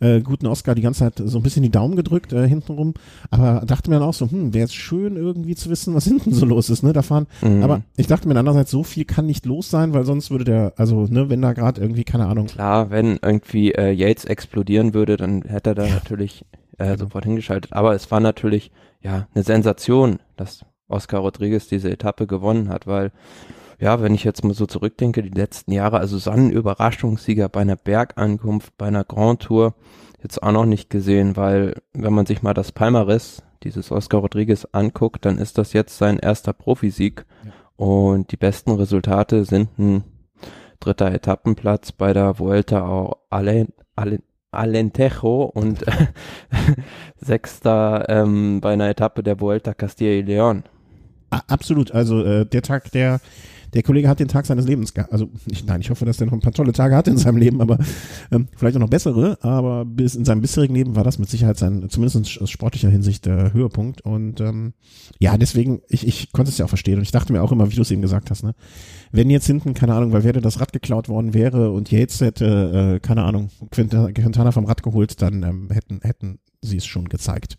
äh, 0.00 0.20
guten 0.20 0.46
Oscar 0.46 0.74
die 0.74 0.82
ganze 0.82 1.00
Zeit 1.00 1.22
so 1.24 1.38
ein 1.38 1.42
bisschen 1.42 1.62
die 1.62 1.70
Daumen 1.70 1.96
gedrückt 1.96 2.32
äh, 2.32 2.48
hintenrum, 2.48 2.94
aber 3.30 3.62
dachte 3.66 3.90
mir 3.90 3.98
dann 3.98 4.08
auch 4.08 4.14
so, 4.14 4.30
hm, 4.30 4.54
wäre 4.54 4.64
es 4.64 4.74
schön 4.74 5.16
irgendwie 5.16 5.54
zu 5.54 5.70
wissen, 5.70 5.94
was 5.94 6.04
hinten 6.04 6.32
so 6.32 6.46
los 6.46 6.70
ist, 6.70 6.82
ne? 6.82 6.92
Da 6.92 7.02
fahren. 7.02 7.26
Mhm. 7.42 7.62
Aber 7.62 7.82
ich 7.96 8.06
dachte 8.06 8.28
mir 8.28 8.38
andererseits, 8.38 8.70
so 8.70 8.82
viel 8.82 9.04
kann 9.04 9.26
nicht 9.26 9.46
los 9.46 9.70
sein, 9.70 9.92
weil 9.92 10.04
sonst 10.04 10.30
würde 10.30 10.44
der, 10.44 10.72
also 10.76 11.06
ne, 11.08 11.28
wenn 11.28 11.42
da 11.42 11.52
gerade 11.52 11.80
irgendwie 11.80 12.04
keine 12.04 12.26
Ahnung. 12.26 12.46
Klar, 12.46 12.90
wenn 12.90 13.18
irgendwie 13.20 13.72
äh, 13.72 13.90
Yates 13.90 14.24
explodieren 14.24 14.94
würde, 14.94 15.16
dann 15.16 15.42
hätte 15.42 15.70
er 15.70 15.74
da 15.74 15.86
ja. 15.86 15.94
natürlich 15.94 16.44
äh, 16.78 16.84
genau. 16.84 16.98
sofort 16.98 17.24
hingeschaltet. 17.24 17.72
Aber 17.72 17.94
es 17.94 18.10
war 18.10 18.20
natürlich 18.20 18.70
ja 19.04 19.28
eine 19.34 19.44
Sensation, 19.44 20.18
dass 20.36 20.64
Oscar 20.88 21.20
Rodriguez 21.20 21.68
diese 21.68 21.90
Etappe 21.90 22.26
gewonnen 22.26 22.68
hat, 22.68 22.86
weil 22.86 23.12
ja, 23.80 24.00
wenn 24.00 24.14
ich 24.14 24.24
jetzt 24.24 24.44
mal 24.44 24.54
so 24.54 24.66
zurückdenke, 24.66 25.22
die 25.22 25.28
letzten 25.28 25.72
Jahre, 25.72 25.98
also 25.98 26.18
so 26.18 26.30
ein 26.30 26.50
Überraschungssieger 26.50 27.48
bei 27.48 27.60
einer 27.60 27.76
Bergankunft, 27.76 28.76
bei 28.78 28.86
einer 28.86 29.04
Grand 29.04 29.42
Tour, 29.42 29.74
jetzt 30.22 30.42
auch 30.42 30.52
noch 30.52 30.64
nicht 30.64 30.90
gesehen, 30.90 31.36
weil 31.36 31.82
wenn 31.92 32.14
man 32.14 32.26
sich 32.26 32.42
mal 32.42 32.54
das 32.54 32.72
Palmares, 32.72 33.42
dieses 33.62 33.90
Oscar 33.90 34.20
Rodriguez 34.20 34.66
anguckt, 34.72 35.24
dann 35.24 35.38
ist 35.38 35.58
das 35.58 35.72
jetzt 35.72 35.98
sein 35.98 36.18
erster 36.18 36.52
Profisieg 36.52 37.24
ja. 37.44 37.52
und 37.76 38.30
die 38.30 38.36
besten 38.36 38.72
Resultate 38.72 39.44
sind 39.44 39.78
ein 39.78 40.04
dritter 40.80 41.12
Etappenplatz 41.12 41.92
bei 41.92 42.12
der 42.12 42.38
Vuelta 42.38 43.16
Alen, 43.30 43.72
Alen, 43.96 44.22
Alentejo 44.56 45.44
und 45.44 45.84
sechster 47.16 48.08
ähm, 48.08 48.60
bei 48.60 48.72
einer 48.72 48.88
Etappe 48.88 49.22
der 49.22 49.40
Vuelta 49.40 49.74
Castilla 49.74 50.12
y 50.12 50.26
León. 50.26 50.62
Absolut, 51.30 51.92
also 51.92 52.24
äh, 52.24 52.46
der 52.46 52.62
Tag, 52.62 52.92
der 52.92 53.20
der 53.74 53.82
Kollege 53.82 54.08
hat 54.08 54.20
den 54.20 54.28
Tag 54.28 54.46
seines 54.46 54.66
Lebens. 54.66 54.94
Also 55.10 55.28
ich, 55.46 55.66
nein, 55.66 55.80
ich 55.80 55.90
hoffe, 55.90 56.04
dass 56.04 56.16
der 56.16 56.28
noch 56.28 56.32
ein 56.32 56.40
paar 56.40 56.52
tolle 56.52 56.72
Tage 56.72 56.94
hat 56.94 57.08
in 57.08 57.18
seinem 57.18 57.36
Leben, 57.38 57.60
aber 57.60 57.78
ähm, 58.30 58.46
vielleicht 58.56 58.76
auch 58.76 58.80
noch 58.80 58.88
bessere. 58.88 59.36
Aber 59.42 59.84
bis 59.84 60.14
in 60.14 60.24
seinem 60.24 60.40
bisherigen 60.40 60.74
Leben 60.74 60.96
war 60.96 61.02
das 61.02 61.18
mit 61.18 61.28
Sicherheit 61.28 61.58
sein, 61.58 61.88
zumindest 61.90 62.40
aus 62.40 62.50
sportlicher 62.50 62.88
Hinsicht, 62.88 63.26
der 63.26 63.52
Höhepunkt. 63.52 64.00
Und 64.02 64.40
ähm, 64.40 64.74
ja, 65.18 65.36
deswegen, 65.36 65.82
ich, 65.88 66.06
ich 66.06 66.32
konnte 66.32 66.50
es 66.50 66.58
ja 66.58 66.64
auch 66.64 66.70
verstehen. 66.70 66.98
Und 66.98 67.02
ich 67.02 67.10
dachte 67.10 67.32
mir 67.32 67.42
auch 67.42 67.52
immer, 67.52 67.70
wie 67.70 67.74
du 67.74 67.82
es 67.82 67.90
eben 67.90 68.02
gesagt 68.02 68.30
hast, 68.30 68.44
ne? 68.44 68.54
Wenn 69.14 69.30
jetzt 69.30 69.46
hinten, 69.46 69.74
keine 69.74 69.94
Ahnung, 69.94 70.12
weil 70.12 70.24
wäre 70.24 70.40
das 70.40 70.58
Rad 70.58 70.72
geklaut 70.72 71.08
worden 71.08 71.34
wäre 71.34 71.70
und 71.70 71.92
Yates 71.92 72.20
hätte, 72.20 72.96
äh, 72.96 72.98
keine 72.98 73.22
Ahnung, 73.22 73.48
Quintana 73.70 74.50
vom 74.50 74.64
Rad 74.64 74.82
geholt, 74.82 75.22
dann 75.22 75.44
ähm, 75.44 75.68
hätten, 75.70 76.00
hätten 76.02 76.40
sie 76.60 76.78
es 76.78 76.86
schon 76.86 77.08
gezeigt. 77.08 77.56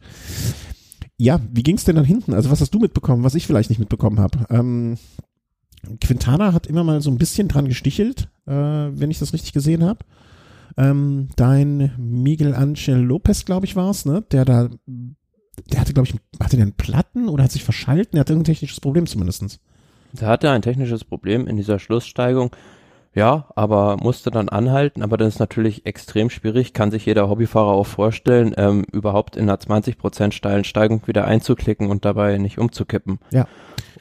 Ja, 1.15 1.39
wie 1.50 1.63
ging 1.63 1.77
es 1.77 1.85
denn 1.85 1.95
dann 1.95 2.03
hinten? 2.03 2.33
Also 2.33 2.51
was 2.51 2.59
hast 2.59 2.74
du 2.74 2.79
mitbekommen, 2.79 3.24
was 3.24 3.35
ich 3.35 3.47
vielleicht 3.47 3.69
nicht 3.69 3.79
mitbekommen 3.79 4.19
habe? 4.19 4.45
Ähm, 4.50 4.97
Quintana 6.01 6.51
hat 6.51 6.67
immer 6.67 6.83
mal 6.83 7.00
so 7.00 7.09
ein 7.09 7.17
bisschen 7.17 7.47
dran 7.47 7.69
gestichelt, 7.69 8.27
äh, 8.47 8.51
wenn 8.51 9.09
ich 9.09 9.19
das 9.19 9.31
richtig 9.31 9.53
gesehen 9.53 9.85
habe. 9.85 10.00
Ähm, 10.75 11.29
dein 11.38 11.93
Miguel 11.97 12.53
Angel 12.53 12.97
Lopez, 12.97 13.45
glaube 13.45 13.65
ich, 13.65 13.77
war 13.77 13.91
es, 13.91 14.03
ne? 14.03 14.25
Der 14.29 14.43
da, 14.43 14.69
der 14.88 15.79
hatte, 15.79 15.93
glaube 15.93 16.09
ich, 16.09 16.15
hatte 16.43 16.57
einen 16.57 16.74
Platten 16.74 17.29
oder 17.29 17.45
hat 17.45 17.53
sich 17.53 17.63
verschalten? 17.63 18.17
Er 18.17 18.21
hatte 18.21 18.33
irgendein 18.33 18.55
technisches 18.55 18.81
Problem 18.81 19.07
zumindestens. 19.07 19.62
Der 20.22 20.27
hatte 20.27 20.50
ein 20.51 20.62
technisches 20.62 21.03
Problem 21.03 21.48
in 21.48 21.57
dieser 21.57 21.79
Schlusssteigung. 21.79 22.51
Ja, 23.15 23.45
aber 23.55 23.95
musste 23.95 24.29
dann 24.29 24.50
anhalten, 24.50 25.01
aber 25.01 25.15
das 25.15 25.36
ist 25.36 25.39
natürlich 25.39 25.86
extrem 25.86 26.29
schwierig, 26.29 26.74
kann 26.74 26.91
sich 26.91 27.05
jeder 27.05 27.29
Hobbyfahrer 27.29 27.72
auch 27.72 27.88
vorstellen, 27.88 28.53
ähm, 28.57 28.84
überhaupt 28.91 29.38
in 29.38 29.43
einer 29.43 29.57
20% 29.57 30.34
steilen 30.34 30.65
Steigung 30.65 31.01
wieder 31.07 31.24
einzuklicken 31.25 31.89
und 31.89 32.03
dabei 32.03 32.38
nicht 32.38 32.57
umzukippen. 32.57 33.19
Ja. 33.31 33.48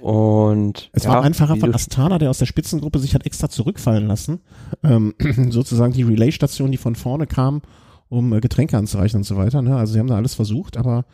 Und 0.01 0.91
es 0.93 1.05
ja, 1.05 1.11
war 1.11 1.23
ein 1.23 1.33
Fahrer 1.33 1.57
von 1.57 1.73
Astana, 1.73 2.19
der 2.19 2.29
aus 2.29 2.39
der 2.39 2.47
Spitzengruppe 2.47 2.99
sich 2.99 3.15
hat 3.15 3.25
extra 3.25 3.49
zurückfallen 3.49 4.09
lassen. 4.09 4.41
Ähm, 4.83 5.15
sozusagen 5.51 5.93
die 5.93 6.03
Relaystation, 6.03 6.73
die 6.73 6.77
von 6.77 6.97
vorne 6.97 7.29
kam, 7.29 7.63
um 8.09 8.33
äh, 8.33 8.41
Getränke 8.41 8.77
anzureichen 8.77 9.19
und 9.19 9.25
so 9.25 9.37
weiter. 9.37 9.63
Ne? 9.63 9.77
Also 9.77 9.93
sie 9.93 10.01
haben 10.01 10.09
da 10.09 10.17
alles 10.17 10.35
versucht, 10.35 10.77
aber 10.77 11.05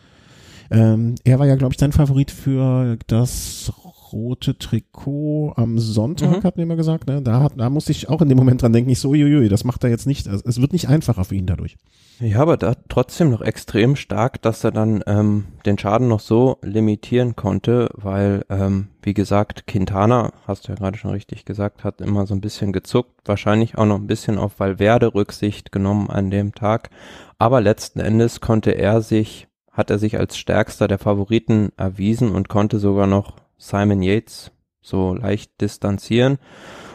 ähm, 0.70 1.16
er 1.24 1.38
war 1.38 1.46
ja, 1.46 1.56
glaube 1.56 1.74
ich, 1.74 1.76
dein 1.76 1.92
Favorit 1.92 2.30
für 2.30 2.96
das 3.08 3.72
rote 4.12 4.58
Trikot 4.58 5.54
am 5.56 5.78
Sonntag, 5.78 6.38
mhm. 6.38 6.42
hatten 6.42 6.56
wir 6.56 6.64
immer 6.64 6.76
gesagt. 6.76 7.06
Ne? 7.06 7.22
Da, 7.22 7.40
hat, 7.40 7.52
da 7.56 7.70
musste 7.70 7.92
ich 7.92 8.08
auch 8.08 8.22
in 8.22 8.28
dem 8.28 8.38
Moment 8.38 8.62
dran 8.62 8.72
denken, 8.72 8.90
ich 8.90 9.00
so, 9.00 9.10
uiuiui, 9.10 9.48
das 9.48 9.64
macht 9.64 9.84
er 9.84 9.90
jetzt 9.90 10.06
nicht. 10.06 10.26
Es 10.26 10.60
wird 10.60 10.72
nicht 10.72 10.88
einfacher 10.88 11.24
für 11.24 11.34
ihn 11.34 11.46
dadurch. 11.46 11.76
Ja, 12.20 12.40
aber 12.40 12.58
da 12.58 12.74
trotzdem 12.90 13.30
noch 13.30 13.40
extrem 13.40 13.96
stark, 13.96 14.42
dass 14.42 14.62
er 14.62 14.72
dann 14.72 15.02
ähm, 15.06 15.46
den 15.64 15.78
Schaden 15.78 16.06
noch 16.06 16.20
so 16.20 16.58
limitieren 16.60 17.34
konnte, 17.34 17.88
weil, 17.94 18.44
ähm, 18.50 18.88
wie 19.00 19.14
gesagt, 19.14 19.66
Quintana, 19.66 20.34
hast 20.46 20.68
du 20.68 20.72
ja 20.72 20.76
gerade 20.76 20.98
schon 20.98 21.12
richtig 21.12 21.46
gesagt, 21.46 21.82
hat 21.82 22.02
immer 22.02 22.26
so 22.26 22.34
ein 22.34 22.42
bisschen 22.42 22.74
gezuckt, 22.74 23.22
wahrscheinlich 23.24 23.78
auch 23.78 23.86
noch 23.86 23.96
ein 23.96 24.06
bisschen 24.06 24.36
auf 24.36 24.60
Valverde 24.60 25.14
Rücksicht 25.14 25.72
genommen 25.72 26.10
an 26.10 26.30
dem 26.30 26.54
Tag. 26.54 26.90
Aber 27.38 27.62
letzten 27.62 28.00
Endes 28.00 28.42
konnte 28.42 28.72
er 28.72 29.00
sich, 29.00 29.48
hat 29.72 29.88
er 29.88 29.98
sich 29.98 30.18
als 30.18 30.36
stärkster 30.36 30.88
der 30.88 30.98
Favoriten 30.98 31.70
erwiesen 31.78 32.32
und 32.32 32.50
konnte 32.50 32.78
sogar 32.78 33.06
noch 33.06 33.36
Simon 33.60 34.02
Yates 34.02 34.50
so 34.80 35.14
leicht 35.14 35.60
distanzieren. 35.60 36.38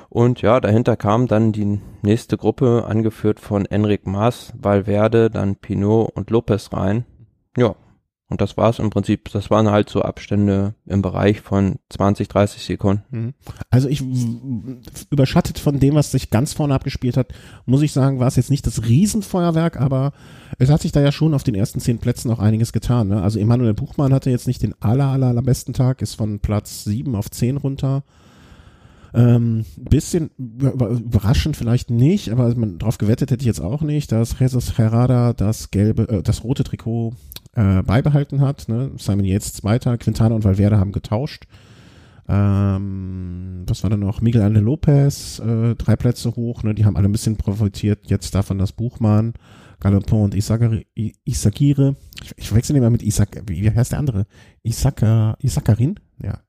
Und 0.09 0.41
ja, 0.41 0.59
dahinter 0.59 0.97
kam 0.97 1.27
dann 1.27 1.51
die 1.51 1.79
nächste 2.01 2.37
Gruppe, 2.37 2.85
angeführt 2.87 3.39
von 3.39 3.65
Enric 3.65 4.07
Maas, 4.07 4.53
Valverde, 4.57 5.29
dann 5.29 5.55
Pinot 5.55 6.11
und 6.15 6.29
Lopez 6.31 6.71
rein. 6.73 7.05
Ja, 7.57 7.75
und 8.27 8.41
das 8.41 8.57
war's 8.57 8.79
im 8.79 8.89
Prinzip. 8.89 9.29
Das 9.31 9.51
waren 9.51 9.69
halt 9.69 9.87
so 9.87 10.01
Abstände 10.01 10.73
im 10.87 11.03
Bereich 11.03 11.41
von 11.41 11.75
20, 11.89 12.27
30 12.27 12.63
Sekunden. 12.63 13.03
Mhm. 13.11 13.33
Also 13.69 13.87
ich 13.87 14.03
überschattet 15.11 15.59
von 15.59 15.79
dem, 15.79 15.93
was 15.93 16.11
sich 16.11 16.31
ganz 16.31 16.53
vorne 16.53 16.73
abgespielt 16.73 17.17
hat, 17.17 17.33
muss 17.67 17.83
ich 17.83 17.93
sagen, 17.93 18.19
war 18.19 18.27
es 18.27 18.35
jetzt 18.35 18.49
nicht 18.49 18.65
das 18.65 18.83
Riesenfeuerwerk, 18.83 19.79
aber 19.79 20.11
es 20.57 20.71
hat 20.71 20.81
sich 20.81 20.91
da 20.91 21.01
ja 21.01 21.11
schon 21.11 21.35
auf 21.35 21.43
den 21.43 21.53
ersten 21.53 21.79
zehn 21.79 21.99
Plätzen 21.99 22.31
auch 22.31 22.39
einiges 22.39 22.73
getan. 22.73 23.09
Ne? 23.09 23.21
Also 23.21 23.39
Emanuel 23.39 23.75
Buchmann 23.75 24.13
hatte 24.13 24.31
jetzt 24.31 24.47
nicht 24.47 24.63
den 24.63 24.73
aller, 24.79 25.07
aller, 25.07 25.27
aller 25.27 25.43
besten 25.43 25.73
Tag, 25.73 26.01
ist 26.01 26.15
von 26.15 26.39
Platz 26.39 26.83
sieben 26.83 27.15
auf 27.15 27.29
zehn 27.29 27.57
runter. 27.57 28.03
Ähm, 29.13 29.65
bisschen 29.77 30.31
überraschend 30.37 31.55
vielleicht 31.55 31.89
nicht, 31.89 32.31
aber 32.31 32.53
man, 32.55 32.79
drauf 32.79 32.97
gewettet 32.97 33.31
hätte 33.31 33.43
ich 33.43 33.47
jetzt 33.47 33.61
auch 33.61 33.81
nicht, 33.81 34.11
dass 34.11 34.37
Jesus 34.39 34.77
Herrada 34.77 35.31
das 35.31 35.71
gelbe, 35.71 36.09
äh, 36.09 36.23
das 36.23 36.43
rote 36.43 36.65
Trikot 36.65 37.13
äh, 37.55 37.81
beibehalten 37.81 38.41
hat. 38.41 38.67
Ne? 38.67 38.91
Simon 38.97 39.25
Yates 39.25 39.53
Zweiter, 39.53 39.97
Quintana 39.97 40.35
und 40.35 40.43
Valverde 40.43 40.77
haben 40.77 40.91
getauscht. 40.91 41.45
Ähm, 42.27 43.63
was 43.67 43.83
war 43.83 43.89
da 43.89 43.97
noch? 43.97 44.21
Miguel 44.21 44.41
Angel 44.41 44.63
Lopez, 44.63 45.39
äh, 45.39 45.75
drei 45.75 45.95
Plätze 45.95 46.35
hoch, 46.35 46.63
ne? 46.63 46.73
die 46.73 46.85
haben 46.85 46.95
alle 46.95 47.07
ein 47.07 47.11
bisschen 47.11 47.37
profitiert 47.37 48.09
jetzt 48.09 48.33
davon, 48.33 48.57
dass 48.57 48.71
Buchmann, 48.71 49.33
Galopon 49.79 50.23
und 50.23 50.35
Isagire, 50.35 50.83
Isagire 50.95 51.95
ich, 52.23 52.33
ich 52.37 52.47
verwechsel 52.47 52.75
immer 52.75 52.89
mit 52.89 53.03
Isaac, 53.03 53.43
wie, 53.45 53.61
wie 53.61 53.69
heißt 53.69 53.91
der 53.91 53.99
andere? 53.99 54.25
Isaka, 54.63 55.37
Isakarin? 55.39 55.99
Ja, 56.21 56.39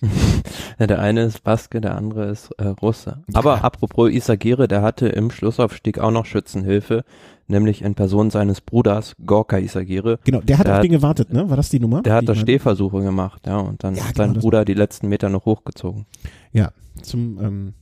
ja, 0.78 0.86
der 0.86 1.00
eine 1.00 1.22
ist 1.22 1.42
Baske, 1.42 1.80
der 1.80 1.96
andere 1.96 2.26
ist 2.26 2.50
äh, 2.52 2.68
Russe. 2.68 3.24
Aber 3.34 3.56
ja. 3.56 3.62
apropos 3.62 4.10
Isagire, 4.10 4.68
der 4.68 4.82
hatte 4.82 5.08
im 5.08 5.30
Schlussaufstieg 5.30 5.98
auch 5.98 6.10
noch 6.10 6.24
Schützenhilfe, 6.24 7.04
nämlich 7.48 7.82
in 7.82 7.94
Person 7.94 8.30
seines 8.30 8.60
Bruders 8.60 9.14
Gorka 9.24 9.58
Isagire. 9.58 10.18
Genau, 10.24 10.40
der 10.40 10.58
hat 10.58 10.66
der 10.66 10.76
auf 10.76 10.82
den 10.82 10.92
gewartet, 10.92 11.32
ne? 11.32 11.48
War 11.48 11.56
das 11.56 11.70
die 11.70 11.80
Nummer? 11.80 12.02
Der 12.02 12.14
hat 12.14 12.28
da 12.28 12.34
Stehversuche 12.34 13.00
gemacht, 13.00 13.46
ja, 13.46 13.58
und 13.58 13.82
dann 13.82 13.94
ja, 13.94 14.04
hat 14.04 14.14
genau, 14.14 14.32
sein 14.32 14.40
Bruder 14.40 14.64
die 14.64 14.74
letzten 14.74 15.08
Meter 15.08 15.28
noch 15.28 15.44
hochgezogen. 15.44 16.06
Ja, 16.52 16.72
zum 17.02 17.38
ähm, 17.42 17.74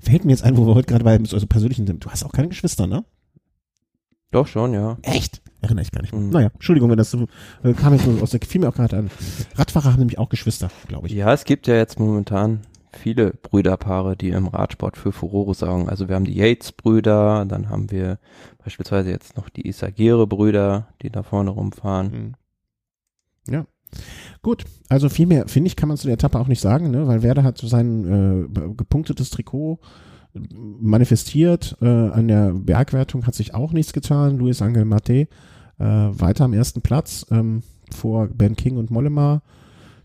fällt 0.00 0.24
mir 0.24 0.32
jetzt 0.32 0.44
ein, 0.44 0.56
wo 0.56 0.66
wir 0.66 0.74
heute 0.74 0.86
gerade 0.86 1.04
bei 1.04 1.16
also 1.16 1.46
persönlichen 1.46 1.86
sind. 1.86 2.04
Du 2.04 2.10
hast 2.10 2.24
auch 2.24 2.32
keine 2.32 2.48
Geschwister, 2.48 2.86
ne? 2.86 3.04
Doch 4.30 4.46
schon, 4.46 4.74
ja. 4.74 4.98
Echt? 5.02 5.40
Erinnere 5.60 5.84
ich 5.84 5.90
gar 5.90 6.02
nicht. 6.02 6.14
Mhm. 6.14 6.30
Naja, 6.30 6.50
Entschuldigung, 6.52 6.90
wenn 6.90 6.98
das 6.98 7.10
so 7.10 7.26
äh, 7.62 7.72
kam 7.72 7.94
jetzt 7.94 8.06
aus 8.22 8.30
der 8.30 8.40
fiel 8.46 8.60
mir 8.60 8.68
auch 8.68 8.74
gerade 8.74 8.96
an. 8.96 9.10
Radfahrer 9.54 9.92
haben 9.92 9.98
nämlich 9.98 10.18
auch 10.18 10.28
Geschwister, 10.28 10.68
glaube 10.88 11.06
ich. 11.06 11.14
Ja, 11.14 11.32
es 11.32 11.44
gibt 11.44 11.66
ja 11.66 11.74
jetzt 11.74 11.98
momentan 11.98 12.60
viele 12.96 13.30
Brüderpaare, 13.30 14.16
die 14.16 14.30
im 14.30 14.48
Radsport 14.48 14.96
für 14.96 15.12
Furore 15.12 15.54
sorgen. 15.54 15.88
Also 15.88 16.08
wir 16.08 16.14
haben 16.14 16.24
die 16.24 16.36
Yates-Brüder, 16.36 17.44
dann 17.46 17.68
haben 17.68 17.90
wir 17.90 18.18
beispielsweise 18.62 19.10
jetzt 19.10 19.36
noch 19.36 19.48
die 19.48 19.66
Isagire-Brüder, 19.68 20.88
die 21.02 21.10
da 21.10 21.22
vorne 21.22 21.50
rumfahren. 21.50 22.34
Mhm. 23.48 23.52
Ja. 23.52 23.66
Gut, 24.42 24.64
also 24.88 25.08
viel 25.08 25.26
mehr, 25.26 25.46
finde 25.48 25.68
ich, 25.68 25.76
kann 25.76 25.88
man 25.88 25.96
zu 25.96 26.06
der 26.06 26.14
Etappe 26.14 26.38
auch 26.38 26.48
nicht 26.48 26.60
sagen, 26.60 26.90
ne? 26.90 27.06
weil 27.06 27.22
Werder 27.22 27.44
hat 27.44 27.58
so 27.58 27.66
sein 27.66 28.48
äh, 28.48 28.74
gepunktetes 28.74 29.30
Trikot 29.30 29.78
manifestiert. 30.34 31.76
Äh, 31.80 31.86
an 31.86 32.28
der 32.28 32.52
Bergwertung 32.52 33.26
hat 33.26 33.34
sich 33.34 33.54
auch 33.54 33.72
nichts 33.72 33.92
getan. 33.92 34.38
Luis 34.38 34.62
Angel 34.62 34.84
Mate 34.84 35.28
äh, 35.78 35.84
weiter 35.84 36.44
am 36.44 36.52
ersten 36.52 36.82
Platz 36.82 37.26
ähm, 37.30 37.62
vor 37.94 38.28
Ben 38.28 38.56
King 38.56 38.76
und 38.76 38.90
Mollema. 38.90 39.42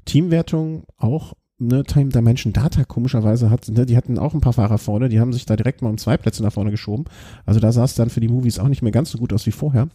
Teamwertung 0.05 0.85
auch 0.97 1.33
ne, 1.61 1.83
Time 1.83 2.09
Dimension 2.09 2.53
Data 2.53 2.83
komischerweise 2.83 3.49
hat, 3.49 3.67
ne, 3.69 3.85
die 3.85 3.95
hatten 3.95 4.17
auch 4.17 4.33
ein 4.33 4.41
paar 4.41 4.53
Fahrer 4.53 4.77
vorne, 4.77 5.09
die 5.09 5.19
haben 5.19 5.31
sich 5.31 5.45
da 5.45 5.55
direkt 5.55 5.81
mal 5.81 5.89
um 5.89 5.97
zwei 5.97 6.17
Plätze 6.17 6.43
nach 6.43 6.53
vorne 6.53 6.71
geschoben. 6.71 7.05
Also 7.45 7.59
da 7.59 7.71
sah 7.71 7.83
es 7.83 7.95
dann 7.95 8.09
für 8.09 8.19
die 8.19 8.27
Movies 8.27 8.59
auch 8.59 8.67
nicht 8.67 8.81
mehr 8.81 8.91
ganz 8.91 9.11
so 9.11 9.17
gut 9.17 9.31
aus 9.31 9.45
wie 9.45 9.51
vorher. 9.51 9.87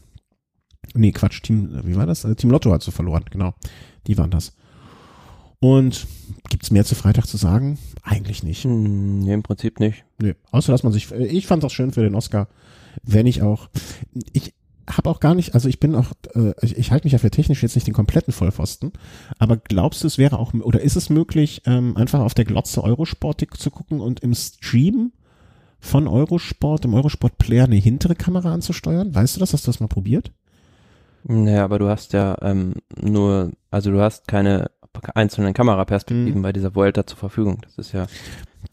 Nee, 0.94 1.12
Quatsch, 1.12 1.42
Team, 1.42 1.80
wie 1.84 1.96
war 1.96 2.06
das? 2.06 2.24
Also 2.24 2.34
Team 2.34 2.50
Lotto 2.50 2.72
hat 2.72 2.82
so 2.82 2.90
verloren, 2.90 3.24
genau. 3.30 3.54
Die 4.06 4.16
waren 4.16 4.30
das. 4.30 4.52
Und 5.58 6.06
gibt's 6.48 6.70
mehr 6.70 6.84
zu 6.84 6.94
Freitag 6.94 7.26
zu 7.26 7.36
sagen? 7.36 7.78
Eigentlich 8.02 8.42
nicht. 8.42 8.64
Hm, 8.64 9.20
nee, 9.20 9.32
im 9.32 9.42
Prinzip 9.42 9.80
nicht. 9.80 10.04
Nee, 10.18 10.34
außer 10.52 10.72
dass 10.72 10.84
man 10.84 10.92
sich, 10.92 11.10
ich 11.12 11.46
fand 11.46 11.64
das 11.64 11.72
schön 11.72 11.90
für 11.90 12.02
den 12.02 12.14
Oscar, 12.14 12.48
wenn 13.02 13.26
ich 13.26 13.42
auch, 13.42 13.68
ich 14.32 14.54
habe 14.88 15.10
auch 15.10 15.20
gar 15.20 15.34
nicht, 15.34 15.54
also 15.54 15.68
ich 15.68 15.80
bin 15.80 15.94
auch, 15.94 16.12
äh, 16.34 16.52
ich, 16.62 16.76
ich 16.76 16.90
halte 16.90 17.06
mich 17.06 17.12
ja 17.12 17.18
für 17.18 17.30
technisch 17.30 17.62
jetzt 17.62 17.74
nicht 17.74 17.86
den 17.86 17.94
kompletten 17.94 18.32
Vollpfosten, 18.32 18.92
aber 19.38 19.56
glaubst 19.56 20.02
du, 20.02 20.06
es 20.06 20.18
wäre 20.18 20.38
auch, 20.38 20.54
oder 20.54 20.80
ist 20.80 20.96
es 20.96 21.10
möglich, 21.10 21.62
ähm, 21.66 21.96
einfach 21.96 22.20
auf 22.20 22.34
der 22.34 22.44
Glotze 22.44 22.82
Eurosport 22.82 23.44
zu 23.56 23.70
gucken 23.70 24.00
und 24.00 24.20
im 24.20 24.34
Stream 24.34 25.12
von 25.80 26.08
Eurosport, 26.08 26.84
im 26.84 26.94
Eurosport 26.94 27.38
Player 27.38 27.64
eine 27.64 27.76
hintere 27.76 28.14
Kamera 28.14 28.52
anzusteuern? 28.52 29.14
Weißt 29.14 29.36
du 29.36 29.40
das? 29.40 29.52
Hast 29.52 29.66
du 29.66 29.70
das 29.70 29.80
mal 29.80 29.88
probiert? 29.88 30.32
Naja, 31.24 31.64
aber 31.64 31.78
du 31.78 31.88
hast 31.88 32.12
ja 32.12 32.36
ähm, 32.42 32.74
nur, 33.00 33.50
also 33.70 33.90
du 33.90 34.00
hast 34.00 34.28
keine 34.28 34.70
einzelnen 35.14 35.54
Kameraperspektiven 35.54 36.40
mhm. 36.40 36.42
bei 36.42 36.52
dieser 36.52 36.74
Vuelta 36.74 37.06
zur 37.06 37.18
Verfügung. 37.18 37.60
Das 37.62 37.78
ist 37.78 37.92
ja. 37.92 38.06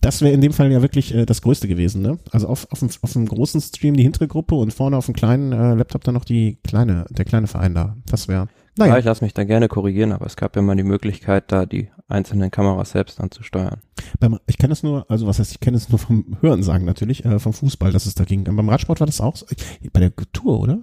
Das 0.01 0.21
wäre 0.21 0.33
in 0.33 0.41
dem 0.41 0.53
Fall 0.53 0.71
ja 0.71 0.81
wirklich 0.81 1.13
äh, 1.13 1.25
das 1.25 1.41
Größte 1.41 1.67
gewesen, 1.67 2.01
ne? 2.01 2.17
Also 2.31 2.47
auf, 2.47 2.67
auf, 2.71 2.79
dem, 2.79 2.89
auf 3.01 3.13
dem 3.13 3.27
großen 3.27 3.61
Stream 3.61 3.95
die 3.95 4.03
hintere 4.03 4.27
Gruppe 4.27 4.55
und 4.55 4.73
vorne 4.73 4.97
auf 4.97 5.05
dem 5.05 5.13
kleinen 5.13 5.51
äh, 5.51 5.75
Laptop 5.75 6.03
dann 6.03 6.15
noch 6.15 6.25
die 6.25 6.57
kleine, 6.63 7.05
der 7.09 7.25
kleine 7.25 7.47
Verein 7.47 7.75
da. 7.75 7.95
Das 8.05 8.27
wäre. 8.27 8.47
Naja. 8.75 8.93
Ja, 8.93 8.99
ich 8.99 9.05
lasse 9.05 9.23
mich 9.23 9.35
da 9.35 9.43
gerne 9.43 9.67
korrigieren, 9.67 10.11
aber 10.11 10.25
es 10.25 10.35
gab 10.35 10.55
ja 10.55 10.61
mal 10.63 10.75
die 10.75 10.83
Möglichkeit, 10.83 11.51
da 11.51 11.67
die 11.67 11.89
einzelnen 12.07 12.49
Kameras 12.49 12.91
selbst 12.91 13.21
anzusteuern. 13.21 13.81
Beim, 14.19 14.39
ich 14.47 14.57
kenne 14.57 14.73
es 14.73 14.81
nur, 14.81 15.05
also 15.09 15.27
was 15.27 15.37
heißt, 15.37 15.51
ich 15.51 15.59
kenne 15.59 15.77
es 15.77 15.89
nur 15.89 15.99
vom 15.99 16.37
Hören 16.41 16.63
sagen 16.63 16.85
natürlich, 16.85 17.23
äh, 17.23 17.37
vom 17.37 17.53
Fußball, 17.53 17.91
dass 17.91 18.07
es 18.07 18.15
da 18.15 18.23
ging. 18.23 18.43
Beim 18.43 18.69
Radsport 18.69 18.99
war 18.99 19.07
das 19.07 19.21
auch 19.21 19.35
so, 19.35 19.45
bei 19.91 19.99
der 19.99 20.11
Tour, 20.33 20.59
oder? 20.59 20.79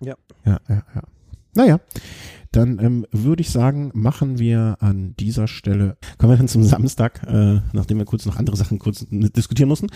Ja. 0.00 0.16
Ja, 0.44 0.60
ja, 0.68 0.82
ja. 0.94 1.02
Naja, 1.54 1.80
dann 2.54 2.78
ähm, 2.78 3.06
würde 3.10 3.40
ich 3.40 3.50
sagen, 3.50 3.90
machen 3.94 4.38
wir 4.38 4.76
an 4.80 5.14
dieser 5.18 5.48
Stelle, 5.48 5.96
kommen 6.18 6.32
wir 6.32 6.36
dann 6.36 6.48
zum 6.48 6.62
Samstag, 6.62 7.22
äh, 7.26 7.60
nachdem 7.72 7.98
wir 7.98 8.04
kurz 8.04 8.26
noch 8.26 8.36
andere 8.36 8.56
Sachen 8.56 8.78
kurz 8.78 9.04
diskutieren 9.10 9.68
mussten. 9.68 9.88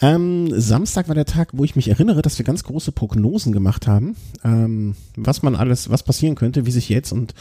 Ähm, 0.00 0.48
Samstag 0.58 1.08
war 1.08 1.14
der 1.14 1.26
Tag, 1.26 1.50
wo 1.52 1.64
ich 1.64 1.76
mich 1.76 1.88
erinnere, 1.88 2.22
dass 2.22 2.38
wir 2.38 2.44
ganz 2.44 2.64
große 2.64 2.92
Prognosen 2.92 3.52
gemacht 3.52 3.86
haben, 3.86 4.16
ähm, 4.42 4.94
was 5.16 5.42
man 5.42 5.54
alles, 5.54 5.90
was 5.90 6.02
passieren 6.02 6.34
könnte, 6.34 6.64
wie 6.64 6.70
sich 6.70 6.88
jetzt 6.88 7.12
und 7.12 7.34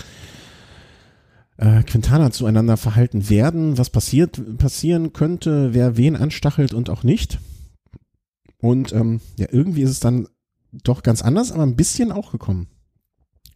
äh, 1.57 1.83
Quintana 1.83 2.31
zueinander 2.31 2.75
verhalten 2.75 3.29
werden, 3.29 3.77
was 3.77 3.89
passiert, 3.89 4.57
passieren 4.57 5.13
könnte, 5.13 5.73
wer 5.73 5.95
wen 5.95 6.15
anstachelt 6.15 6.73
und 6.73 6.89
auch 6.89 7.03
nicht. 7.03 7.39
Und 8.57 8.91
ähm, 8.93 9.21
ja, 9.37 9.47
irgendwie 9.49 9.81
ist 9.81 9.91
es 9.91 9.99
dann 9.99 10.27
doch 10.71 11.03
ganz 11.03 11.21
anders, 11.21 11.51
aber 11.51 11.63
ein 11.63 11.75
bisschen 11.75 12.11
auch 12.11 12.31
gekommen. 12.31 12.67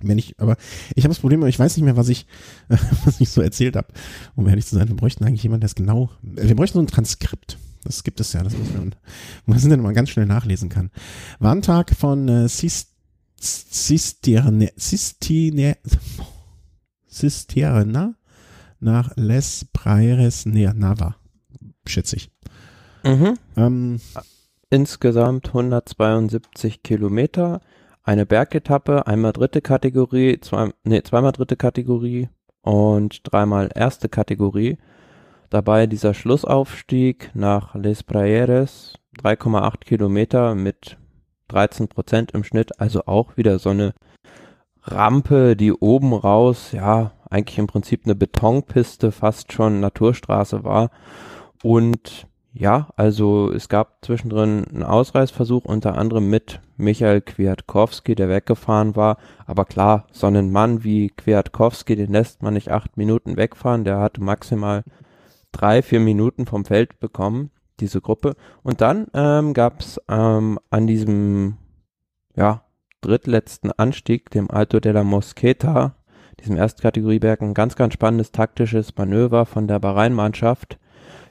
Wenn 0.02 0.18
ich, 0.18 0.40
aber 0.40 0.58
ich 0.96 1.04
habe 1.04 1.14
das 1.14 1.20
Problem, 1.20 1.46
ich 1.46 1.58
weiß 1.58 1.78
nicht 1.78 1.86
mehr, 1.86 1.98
was 1.98 2.10
ich, 2.10 2.28
was 3.06 3.22
ich 3.22 3.30
so 3.30 3.42
erzählt 3.42 3.76
habe. 3.76 3.88
Um 4.36 4.48
ehrlich 4.48 4.66
zu 4.66 4.76
sein, 4.76 4.88
wir 4.88 4.96
bräuchten 4.96 5.24
eigentlich 5.24 5.44
jemanden, 5.44 5.62
der 5.62 5.68
es 5.68 5.76
genau, 5.76 6.10
wir 6.22 6.56
bräuchten 6.56 6.78
so 6.78 6.82
ein 6.82 6.88
Transkript. 6.88 7.58
Das 7.84 8.04
gibt 8.04 8.20
es 8.20 8.34
ja, 8.34 8.44
das 8.44 8.58
muss 8.58 8.74
man, 8.74 8.96
man 9.46 9.58
es 9.58 9.64
denn 9.64 9.82
mal 9.82 9.94
ganz 9.94 10.10
schnell 10.10 10.26
nachlesen 10.26 10.70
kann. 10.70 10.92
Warntag 11.40 11.96
von 11.96 12.28
äh, 12.28 12.50
Cisterna, 13.40 14.68
Cisterna, 14.78 15.76
Cisterna 17.10 18.16
nach 18.80 19.16
Les 19.16 19.66
Praires 19.72 20.46
Nava, 20.46 21.16
schätze 21.86 22.18
ich. 22.18 22.32
Mhm. 23.04 23.38
Ähm, 23.56 24.00
Insgesamt 24.70 25.48
172 25.48 26.82
Kilometer 26.84 27.62
eine 28.06 28.26
Bergetappe, 28.26 29.08
einmal 29.08 29.34
dritte 29.34 29.62
Kategorie, 29.62 30.40
zwei, 30.40 30.70
nee, 30.84 31.02
zweimal 31.02 31.32
dritte 31.32 31.58
Kategorie 31.58 32.30
und 32.62 33.22
dreimal 33.24 33.70
erste 33.74 34.10
Kategorie. 34.10 34.78
Dabei 35.50 35.88
dieser 35.88 36.14
Schlussaufstieg 36.14 37.32
nach 37.34 37.74
Les 37.76 38.04
Prayeres, 38.04 38.94
3,8 39.22 39.86
Kilometer 39.86 40.54
mit 40.54 40.98
13 41.48 41.88
Prozent 41.88 42.32
im 42.32 42.44
Schnitt, 42.44 42.80
also 42.80 43.06
auch 43.06 43.38
wieder 43.38 43.60
so 43.60 43.70
eine 43.70 43.94
Rampe, 44.84 45.56
die 45.56 45.74
oben 45.74 46.14
raus, 46.14 46.72
ja, 46.74 47.14
eigentlich 47.30 47.58
im 47.58 47.68
Prinzip 47.68 48.02
eine 48.06 48.16
Betonpiste, 48.16 49.12
fast 49.12 49.52
schon 49.52 49.80
Naturstraße 49.80 50.64
war. 50.64 50.92
Und 51.64 52.28
ja, 52.58 52.88
also 52.96 53.52
es 53.52 53.68
gab 53.68 54.04
zwischendrin 54.06 54.64
einen 54.64 54.84
Ausreißversuch, 54.84 55.66
unter 55.66 55.98
anderem 55.98 56.30
mit 56.30 56.62
Michael 56.78 57.20
Kwiatkowski, 57.20 58.16
der 58.16 58.30
weggefahren 58.30 58.96
war. 58.96 59.18
Aber 59.46 59.66
klar, 59.66 60.08
so 60.14 60.28
einen 60.28 60.54
Mann 60.54 60.86
wie 60.86 61.10
Kwiatkowski, 61.10 61.98
den 61.98 62.14
lässt 62.14 62.44
man 62.44 62.54
nicht 62.54 62.72
acht 62.72 62.96
Minuten 62.96 63.36
wegfahren. 63.36 63.84
Der 63.84 64.00
hatte 64.00 64.24
maximal 64.24 64.84
drei, 65.52 65.82
vier 65.82 66.00
Minuten 66.00 66.46
vom 66.46 66.64
Feld 66.64 66.98
bekommen, 67.02 67.52
diese 67.82 68.00
Gruppe. 68.00 68.38
Und 68.64 68.80
dann 68.80 69.08
ähm, 69.14 69.54
gab 69.54 69.82
es 69.82 70.00
ähm, 70.08 70.58
an 70.70 70.88
diesem, 70.88 71.58
ja, 72.38 72.64
drittletzten 73.02 73.74
Anstieg, 73.74 74.30
dem 74.32 74.50
Alto 74.50 74.80
della 74.80 75.04
Mosqueta, 75.04 75.96
diesem 76.40 76.56
Erstkategorieberg, 76.56 77.42
ein 77.42 77.54
ganz, 77.54 77.76
ganz 77.76 77.94
spannendes 77.94 78.32
taktisches 78.32 78.96
Manöver 78.96 79.46
von 79.46 79.68
der 79.68 79.80
Bahrain-Mannschaft. 79.80 80.80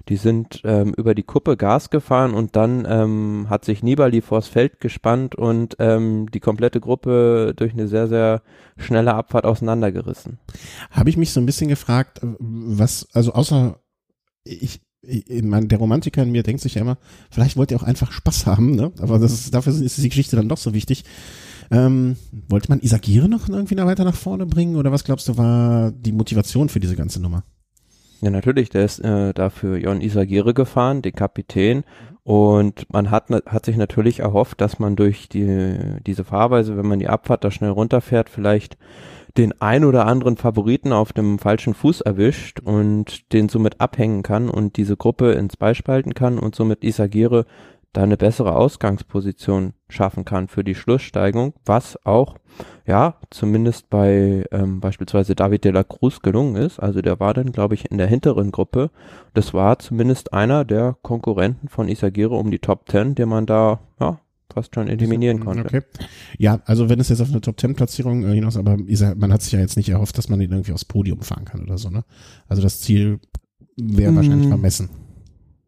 Die 0.08 0.16
sind 0.16 0.60
ähm, 0.64 0.92
über 0.94 1.14
die 1.14 1.22
Kuppe 1.22 1.56
Gas 1.56 1.88
gefahren 1.90 2.34
und 2.34 2.56
dann 2.56 2.86
ähm, 2.88 3.46
hat 3.48 3.64
sich 3.64 3.82
Nibali 3.82 4.20
vors 4.20 4.48
Feld 4.48 4.80
gespannt 4.80 5.34
und 5.34 5.76
ähm, 5.78 6.30
die 6.30 6.40
komplette 6.40 6.80
Gruppe 6.80 7.54
durch 7.56 7.72
eine 7.72 7.88
sehr, 7.88 8.08
sehr 8.08 8.42
schnelle 8.76 9.14
Abfahrt 9.14 9.46
auseinandergerissen. 9.46 10.38
Habe 10.90 11.08
ich 11.10 11.16
mich 11.16 11.32
so 11.32 11.40
ein 11.40 11.46
bisschen 11.46 11.68
gefragt, 11.68 12.20
was, 12.22 13.08
also 13.12 13.32
außer 13.32 13.80
ich, 14.44 14.82
mein, 15.42 15.68
der 15.68 15.78
Romantiker 15.78 16.22
in 16.22 16.32
mir 16.32 16.42
denkt 16.42 16.62
sich 16.62 16.74
ja 16.74 16.82
immer, 16.82 16.98
vielleicht 17.30 17.56
wollt 17.56 17.70
ihr 17.70 17.76
auch 17.78 17.82
einfach 17.82 18.12
Spaß 18.12 18.46
haben, 18.46 18.74
ne? 18.74 18.92
Aber 19.00 19.18
das 19.18 19.32
ist, 19.32 19.54
dafür 19.54 19.72
ist 19.72 19.98
die 19.98 20.08
Geschichte 20.08 20.36
dann 20.36 20.48
doch 20.48 20.58
so 20.58 20.74
wichtig. 20.74 21.04
Ähm, 21.70 22.16
wollte 22.48 22.68
man 22.68 22.80
Isagire 22.80 23.28
noch 23.28 23.48
irgendwie 23.48 23.76
weiter 23.76 24.04
nach 24.04 24.14
vorne 24.14 24.44
bringen 24.44 24.76
oder 24.76 24.92
was 24.92 25.04
glaubst 25.04 25.28
du 25.28 25.38
war 25.38 25.92
die 25.92 26.12
Motivation 26.12 26.68
für 26.68 26.80
diese 26.80 26.96
ganze 26.96 27.20
Nummer? 27.20 27.42
Ja, 28.24 28.30
natürlich, 28.30 28.70
der 28.70 28.86
ist 28.86 29.00
äh, 29.00 29.34
dafür 29.34 29.76
Jon 29.76 30.00
Isagire 30.00 30.54
gefahren, 30.54 31.02
den 31.02 31.12
Kapitän. 31.12 31.84
Und 32.22 32.90
man 32.90 33.10
hat, 33.10 33.28
hat 33.28 33.66
sich 33.66 33.76
natürlich 33.76 34.20
erhofft, 34.20 34.62
dass 34.62 34.78
man 34.78 34.96
durch 34.96 35.28
die, 35.28 35.76
diese 36.06 36.24
Fahrweise, 36.24 36.74
wenn 36.78 36.86
man 36.86 37.00
die 37.00 37.08
Abfahrt 37.10 37.44
da 37.44 37.50
schnell 37.50 37.68
runterfährt, 37.68 38.30
vielleicht 38.30 38.78
den 39.36 39.60
ein 39.60 39.84
oder 39.84 40.06
anderen 40.06 40.38
Favoriten 40.38 40.94
auf 40.94 41.12
dem 41.12 41.38
falschen 41.38 41.74
Fuß 41.74 42.00
erwischt 42.00 42.60
und 42.60 43.30
den 43.34 43.50
somit 43.50 43.82
abhängen 43.82 44.22
kann 44.22 44.48
und 44.48 44.78
diese 44.78 44.96
Gruppe 44.96 45.32
ins 45.32 45.58
Bein 45.58 45.74
spalten 45.74 46.14
kann 46.14 46.38
und 46.38 46.54
somit 46.54 46.82
Isagire 46.82 47.44
da 47.94 48.02
eine 48.02 48.16
bessere 48.16 48.54
Ausgangsposition 48.54 49.72
schaffen 49.88 50.24
kann 50.24 50.48
für 50.48 50.64
die 50.64 50.74
Schlusssteigung, 50.74 51.54
was 51.64 51.98
auch, 52.04 52.36
ja, 52.86 53.14
zumindest 53.30 53.88
bei 53.88 54.44
ähm, 54.50 54.80
beispielsweise 54.80 55.34
David 55.34 55.64
de 55.64 55.72
la 55.72 55.84
Cruz 55.84 56.20
gelungen 56.20 56.56
ist. 56.56 56.80
Also 56.80 57.00
der 57.00 57.20
war 57.20 57.32
dann, 57.32 57.52
glaube 57.52 57.74
ich, 57.74 57.90
in 57.90 57.96
der 57.96 58.08
hinteren 58.08 58.50
Gruppe. 58.50 58.90
Das 59.32 59.54
war 59.54 59.78
zumindest 59.78 60.32
einer 60.32 60.64
der 60.64 60.96
Konkurrenten 61.02 61.68
von 61.68 61.88
Isagire 61.88 62.34
um 62.34 62.50
die 62.50 62.58
Top 62.58 62.86
Ten, 62.86 63.14
den 63.14 63.28
man 63.28 63.46
da, 63.46 63.80
ja, 64.00 64.18
fast 64.52 64.74
schon 64.74 64.88
eliminieren 64.88 65.40
konnte. 65.40 65.64
Okay. 65.64 65.82
Ja, 66.36 66.60
also 66.64 66.88
wenn 66.88 67.00
es 67.00 67.08
jetzt 67.08 67.20
auf 67.20 67.30
eine 67.30 67.40
Top 67.40 67.56
Ten 67.56 67.74
Platzierung 67.74 68.24
äh, 68.24 68.34
hinaus, 68.34 68.56
aber 68.56 68.76
man 69.16 69.32
hat 69.32 69.42
sich 69.42 69.52
ja 69.52 69.60
jetzt 69.60 69.76
nicht 69.76 69.88
erhofft, 69.88 70.18
dass 70.18 70.28
man 70.28 70.40
ihn 70.40 70.50
irgendwie 70.50 70.72
aufs 70.72 70.84
Podium 70.84 71.22
fahren 71.22 71.44
kann 71.44 71.62
oder 71.62 71.78
so, 71.78 71.90
ne? 71.90 72.04
Also 72.48 72.60
das 72.60 72.80
Ziel 72.80 73.20
wäre 73.76 74.12
mm. 74.12 74.16
wahrscheinlich 74.16 74.48
vermessen. 74.48 74.90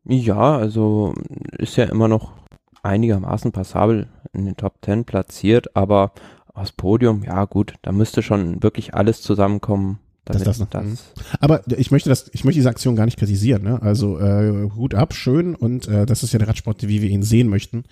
Ja, 0.08 0.56
also 0.56 1.14
ist 1.58 1.76
ja 1.76 1.84
immer 1.84 2.08
noch 2.08 2.32
einigermaßen 2.82 3.52
passabel 3.52 4.08
in 4.32 4.46
den 4.46 4.56
Top 4.56 4.80
Ten 4.80 5.04
platziert, 5.04 5.74
aber 5.76 6.12
aufs 6.54 6.72
Podium, 6.72 7.24
ja 7.24 7.44
gut, 7.44 7.74
da 7.82 7.92
müsste 7.92 8.22
schon 8.22 8.62
wirklich 8.62 8.94
alles 8.94 9.20
zusammenkommen. 9.20 9.98
Damit 10.24 10.46
das, 10.46 10.58
das, 10.58 10.68
das. 10.68 11.12
Aber 11.38 11.62
ich 11.76 11.92
möchte 11.92 12.08
das, 12.08 12.30
ich 12.32 12.44
möchte 12.44 12.58
diese 12.58 12.68
Aktion 12.68 12.96
gar 12.96 13.04
nicht 13.04 13.18
kritisieren. 13.18 13.62
Ne? 13.62 13.80
Also 13.80 14.18
äh, 14.18 14.70
Hut 14.74 14.94
ab, 14.94 15.14
schön 15.14 15.54
und 15.54 15.86
äh, 15.86 16.04
das 16.04 16.24
ist 16.24 16.32
ja 16.32 16.38
der 16.40 16.48
Radsport, 16.48 16.86
wie 16.86 17.00
wir 17.00 17.10
ihn 17.10 17.22
sehen 17.22 17.48
möchten. 17.48 17.84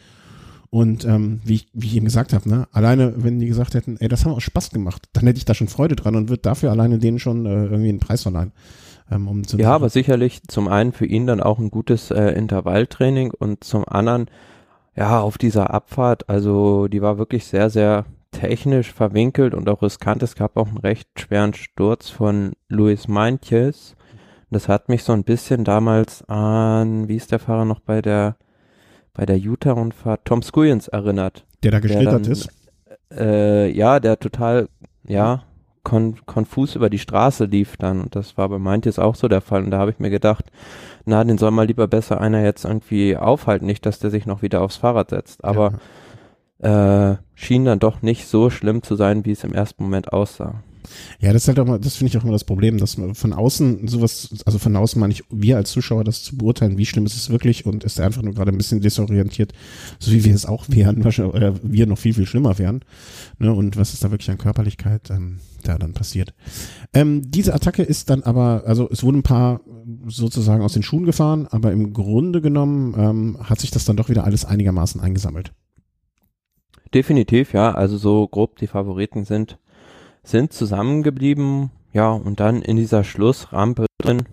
Und 0.70 1.04
ähm, 1.04 1.40
wie, 1.44 1.54
ich, 1.54 1.68
wie 1.72 1.86
ich 1.86 1.94
eben 1.94 2.06
gesagt 2.06 2.32
habe, 2.32 2.48
ne, 2.48 2.66
alleine 2.72 3.14
wenn 3.16 3.38
die 3.38 3.46
gesagt 3.46 3.74
hätten, 3.74 3.96
ey, 4.00 4.08
das 4.08 4.24
haben 4.24 4.32
wir 4.32 4.36
auch 4.36 4.40
Spaß 4.40 4.70
gemacht, 4.70 5.08
dann 5.12 5.24
hätte 5.24 5.38
ich 5.38 5.44
da 5.44 5.54
schon 5.54 5.68
Freude 5.68 5.94
dran 5.94 6.16
und 6.16 6.28
würde 6.28 6.42
dafür 6.42 6.72
alleine 6.72 6.98
denen 6.98 7.20
schon 7.20 7.46
äh, 7.46 7.66
irgendwie 7.66 7.90
einen 7.90 8.00
Preis 8.00 8.22
verleihen. 8.22 8.50
Ähm, 9.10 9.28
um 9.28 9.42
ja, 9.56 9.74
aber 9.74 9.88
sicherlich 9.88 10.42
zum 10.44 10.68
einen 10.68 10.92
für 10.92 11.06
ihn 11.06 11.26
dann 11.26 11.40
auch 11.40 11.58
ein 11.58 11.70
gutes 11.70 12.10
äh, 12.10 12.30
Intervalltraining 12.30 13.32
und 13.32 13.64
zum 13.64 13.86
anderen, 13.86 14.26
ja, 14.96 15.20
auf 15.20 15.38
dieser 15.38 15.72
Abfahrt, 15.74 16.28
also 16.28 16.88
die 16.88 17.02
war 17.02 17.18
wirklich 17.18 17.46
sehr, 17.46 17.70
sehr 17.70 18.06
technisch 18.30 18.92
verwinkelt 18.92 19.54
und 19.54 19.68
auch 19.68 19.82
riskant. 19.82 20.22
Es 20.22 20.34
gab 20.34 20.56
auch 20.56 20.68
einen 20.68 20.78
recht 20.78 21.08
schweren 21.18 21.54
Sturz 21.54 22.10
von 22.10 22.52
Luis 22.68 23.08
Meintjes. 23.08 23.94
Das 24.50 24.68
hat 24.68 24.88
mich 24.88 25.04
so 25.04 25.12
ein 25.12 25.24
bisschen 25.24 25.64
damals 25.64 26.28
an, 26.28 27.08
wie 27.08 27.16
ist 27.16 27.32
der 27.32 27.38
Fahrer 27.38 27.64
noch 27.64 27.80
bei 27.80 28.02
der 28.02 28.36
bei 29.14 29.26
der 29.26 29.38
Utah-Rundfahrt, 29.38 30.24
Tom 30.24 30.42
Skuyens 30.42 30.88
erinnert. 30.88 31.46
Der 31.62 31.70
da 31.70 31.78
geschlittert 31.78 32.26
ist? 32.26 32.48
Äh, 33.12 33.70
ja, 33.70 34.00
der 34.00 34.18
total, 34.18 34.68
ja, 35.06 35.44
kon 35.84 36.16
konfus 36.26 36.74
über 36.74 36.90
die 36.90 36.98
Straße 36.98 37.44
lief 37.44 37.76
dann. 37.76 38.00
Und 38.00 38.16
das 38.16 38.36
war 38.36 38.48
bei 38.48 38.58
Meintjes 38.58 38.98
auch 38.98 39.14
so 39.14 39.28
der 39.28 39.40
Fall. 39.40 39.62
Und 39.62 39.70
da 39.70 39.78
habe 39.78 39.90
ich 39.90 40.00
mir 40.00 40.10
gedacht, 40.10 40.46
na, 41.04 41.22
den 41.22 41.38
soll 41.38 41.50
mal 41.50 41.66
lieber 41.66 41.86
besser 41.86 42.20
einer 42.20 42.42
jetzt 42.42 42.64
irgendwie 42.64 43.16
aufhalten, 43.16 43.66
nicht, 43.66 43.86
dass 43.86 44.00
der 44.00 44.10
sich 44.10 44.26
noch 44.26 44.42
wieder 44.42 44.62
aufs 44.62 44.76
Fahrrad 44.76 45.10
setzt. 45.10 45.44
Aber 45.44 45.74
ja. 46.62 47.12
äh, 47.12 47.16
schien 47.34 47.64
dann 47.64 47.78
doch 47.78 48.02
nicht 48.02 48.26
so 48.26 48.50
schlimm 48.50 48.82
zu 48.82 48.96
sein, 48.96 49.24
wie 49.24 49.32
es 49.32 49.44
im 49.44 49.52
ersten 49.52 49.84
Moment 49.84 50.12
aussah. 50.12 50.62
Ja, 51.20 51.32
das 51.32 51.42
ist 51.42 51.48
halt 51.48 51.60
auch 51.60 51.66
mal, 51.66 51.78
das 51.78 51.96
finde 51.96 52.10
ich 52.10 52.18
auch 52.18 52.24
immer 52.24 52.32
das 52.32 52.44
Problem, 52.44 52.78
dass 52.78 52.98
man 52.98 53.14
von 53.14 53.32
außen 53.32 53.88
sowas, 53.88 54.30
also 54.44 54.58
von 54.58 54.76
außen 54.76 55.00
meine 55.00 55.12
ich, 55.12 55.24
wir 55.30 55.56
als 55.56 55.70
Zuschauer 55.70 56.04
das 56.04 56.22
zu 56.22 56.36
beurteilen, 56.36 56.78
wie 56.78 56.86
schlimm 56.86 57.06
ist 57.06 57.16
es 57.16 57.30
wirklich 57.30 57.66
und 57.66 57.84
ist 57.84 58.00
einfach 58.00 58.22
nur 58.22 58.34
gerade 58.34 58.52
ein 58.52 58.58
bisschen 58.58 58.80
desorientiert, 58.80 59.52
so 59.98 60.12
wie 60.12 60.24
wir 60.24 60.34
es 60.34 60.46
auch 60.46 60.66
wären, 60.68 61.04
wahrscheinlich, 61.04 61.34
oder 61.34 61.54
wir 61.62 61.86
noch 61.86 61.98
viel, 61.98 62.14
viel 62.14 62.26
schlimmer 62.26 62.58
wären. 62.58 62.80
Ne, 63.38 63.52
und 63.52 63.76
was 63.76 63.94
ist 63.94 64.04
da 64.04 64.10
wirklich 64.10 64.30
an 64.30 64.38
Körperlichkeit? 64.38 65.10
Ähm, 65.10 65.38
da 65.64 65.78
dann 65.78 65.92
passiert. 65.92 66.34
Ähm, 66.92 67.22
diese 67.30 67.54
Attacke 67.54 67.82
ist 67.82 68.10
dann 68.10 68.22
aber, 68.22 68.64
also 68.66 68.88
es 68.90 69.02
wurden 69.02 69.18
ein 69.18 69.22
paar 69.22 69.60
sozusagen 70.06 70.62
aus 70.62 70.74
den 70.74 70.82
Schuhen 70.82 71.04
gefahren, 71.04 71.46
aber 71.50 71.72
im 71.72 71.92
Grunde 71.92 72.40
genommen 72.40 72.94
ähm, 72.96 73.38
hat 73.42 73.60
sich 73.60 73.70
das 73.70 73.84
dann 73.84 73.96
doch 73.96 74.08
wieder 74.08 74.24
alles 74.24 74.44
einigermaßen 74.44 75.00
eingesammelt. 75.00 75.52
Definitiv, 76.92 77.52
ja. 77.52 77.72
Also 77.72 77.96
so 77.96 78.28
grob 78.28 78.56
die 78.58 78.68
Favoriten 78.68 79.24
sind, 79.24 79.58
sind 80.24 80.52
zusammengeblieben. 80.52 81.70
Ja, 81.92 82.10
und 82.10 82.40
dann 82.40 82.62
in 82.62 82.76
dieser 82.76 83.04
Schlussrampe 83.04 83.86
drin 83.98 84.24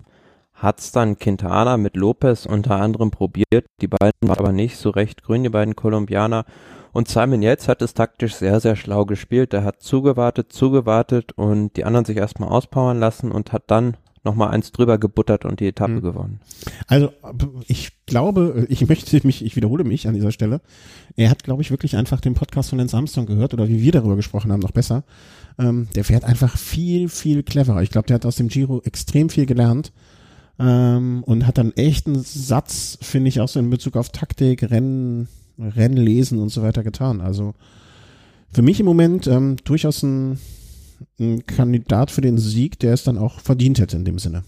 hat's 0.55 0.91
dann 0.91 1.17
Quintana 1.17 1.77
mit 1.77 1.95
Lopez 1.95 2.45
unter 2.45 2.77
anderem 2.77 3.11
probiert. 3.11 3.65
Die 3.81 3.87
beiden 3.87 4.11
waren 4.23 4.39
aber 4.39 4.51
nicht 4.51 4.77
so 4.77 4.89
recht 4.89 5.23
grün, 5.23 5.43
die 5.43 5.49
beiden 5.49 5.75
Kolumbianer. 5.75 6.45
Und 6.93 7.07
Simon 7.07 7.41
Yates 7.41 7.67
hat 7.67 7.81
es 7.81 7.93
taktisch 7.93 8.35
sehr, 8.35 8.59
sehr 8.59 8.75
schlau 8.75 9.05
gespielt. 9.05 9.53
Der 9.53 9.63
hat 9.63 9.81
zugewartet, 9.81 10.51
zugewartet 10.51 11.31
und 11.33 11.77
die 11.77 11.85
anderen 11.85 12.05
sich 12.05 12.17
erstmal 12.17 12.49
auspowern 12.49 12.99
lassen 12.99 13.31
und 13.31 13.53
hat 13.53 13.63
dann 13.67 13.97
nochmal 14.23 14.49
eins 14.49 14.71
drüber 14.71 14.97
gebuttert 14.97 15.45
und 15.45 15.59
die 15.59 15.67
Etappe 15.67 15.93
mhm. 15.93 16.01
gewonnen. 16.01 16.39
Also 16.87 17.11
ich 17.67 17.91
glaube, 18.05 18.65
ich 18.69 18.87
möchte 18.87 19.19
mich, 19.25 19.43
ich 19.43 19.55
wiederhole 19.55 19.83
mich 19.83 20.07
an 20.07 20.13
dieser 20.13 20.31
Stelle. 20.31 20.61
Er 21.15 21.29
hat, 21.29 21.43
glaube 21.43 21.61
ich, 21.61 21.71
wirklich 21.71 21.95
einfach 21.95 22.21
den 22.21 22.33
Podcast 22.33 22.69
von 22.69 22.77
Lance 22.77 22.95
Armstrong 22.95 23.25
gehört 23.25 23.53
oder 23.53 23.67
wie 23.67 23.81
wir 23.81 23.91
darüber 23.91 24.15
gesprochen 24.15 24.51
haben, 24.51 24.59
noch 24.59 24.71
besser. 24.71 25.03
Ähm, 25.57 25.87
der 25.95 26.03
fährt 26.03 26.23
einfach 26.23 26.57
viel, 26.57 27.09
viel 27.09 27.43
cleverer. 27.43 27.81
Ich 27.81 27.89
glaube, 27.89 28.07
der 28.07 28.15
hat 28.15 28.25
aus 28.25 28.35
dem 28.35 28.47
Giro 28.47 28.81
extrem 28.83 29.29
viel 29.29 29.45
gelernt 29.45 29.91
ähm, 30.59 31.23
und 31.25 31.47
hat 31.47 31.57
dann 31.57 31.73
echt 31.73 32.07
einen 32.07 32.21
Satz, 32.23 32.97
finde 33.01 33.29
ich, 33.29 33.41
auch 33.41 33.47
so 33.47 33.59
in 33.59 33.69
Bezug 33.69 33.97
auf 33.97 34.09
Taktik, 34.09 34.69
Rennen, 34.69 35.27
Rennen 35.57 35.97
lesen 35.97 36.39
und 36.39 36.49
so 36.49 36.61
weiter 36.61 36.83
getan. 36.83 37.21
Also 37.21 37.53
für 38.53 38.61
mich 38.61 38.79
im 38.79 38.85
Moment 38.85 39.27
ähm, 39.27 39.55
durchaus 39.63 40.03
ein, 40.03 40.39
ein 41.19 41.45
Kandidat 41.45 42.11
für 42.11 42.21
den 42.21 42.37
Sieg, 42.37 42.79
der 42.79 42.93
es 42.93 43.03
dann 43.03 43.17
auch 43.17 43.39
verdient 43.39 43.79
hätte 43.79 43.97
in 43.97 44.05
dem 44.05 44.19
Sinne. 44.19 44.43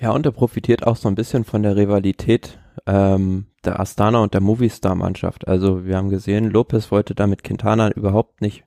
Ja, 0.00 0.10
und 0.10 0.26
er 0.26 0.32
profitiert 0.32 0.86
auch 0.86 0.96
so 0.96 1.08
ein 1.08 1.14
bisschen 1.14 1.44
von 1.44 1.62
der 1.62 1.76
Rivalität 1.76 2.58
ähm, 2.86 3.46
der 3.64 3.78
Astana 3.78 4.18
und 4.18 4.34
der 4.34 4.40
Movistar-Mannschaft. 4.40 5.46
Also 5.46 5.84
wir 5.86 5.96
haben 5.96 6.08
gesehen, 6.08 6.50
Lopez 6.50 6.90
wollte 6.90 7.14
da 7.14 7.26
mit 7.26 7.44
Quintana 7.44 7.92
überhaupt 7.92 8.40
nicht 8.40 8.64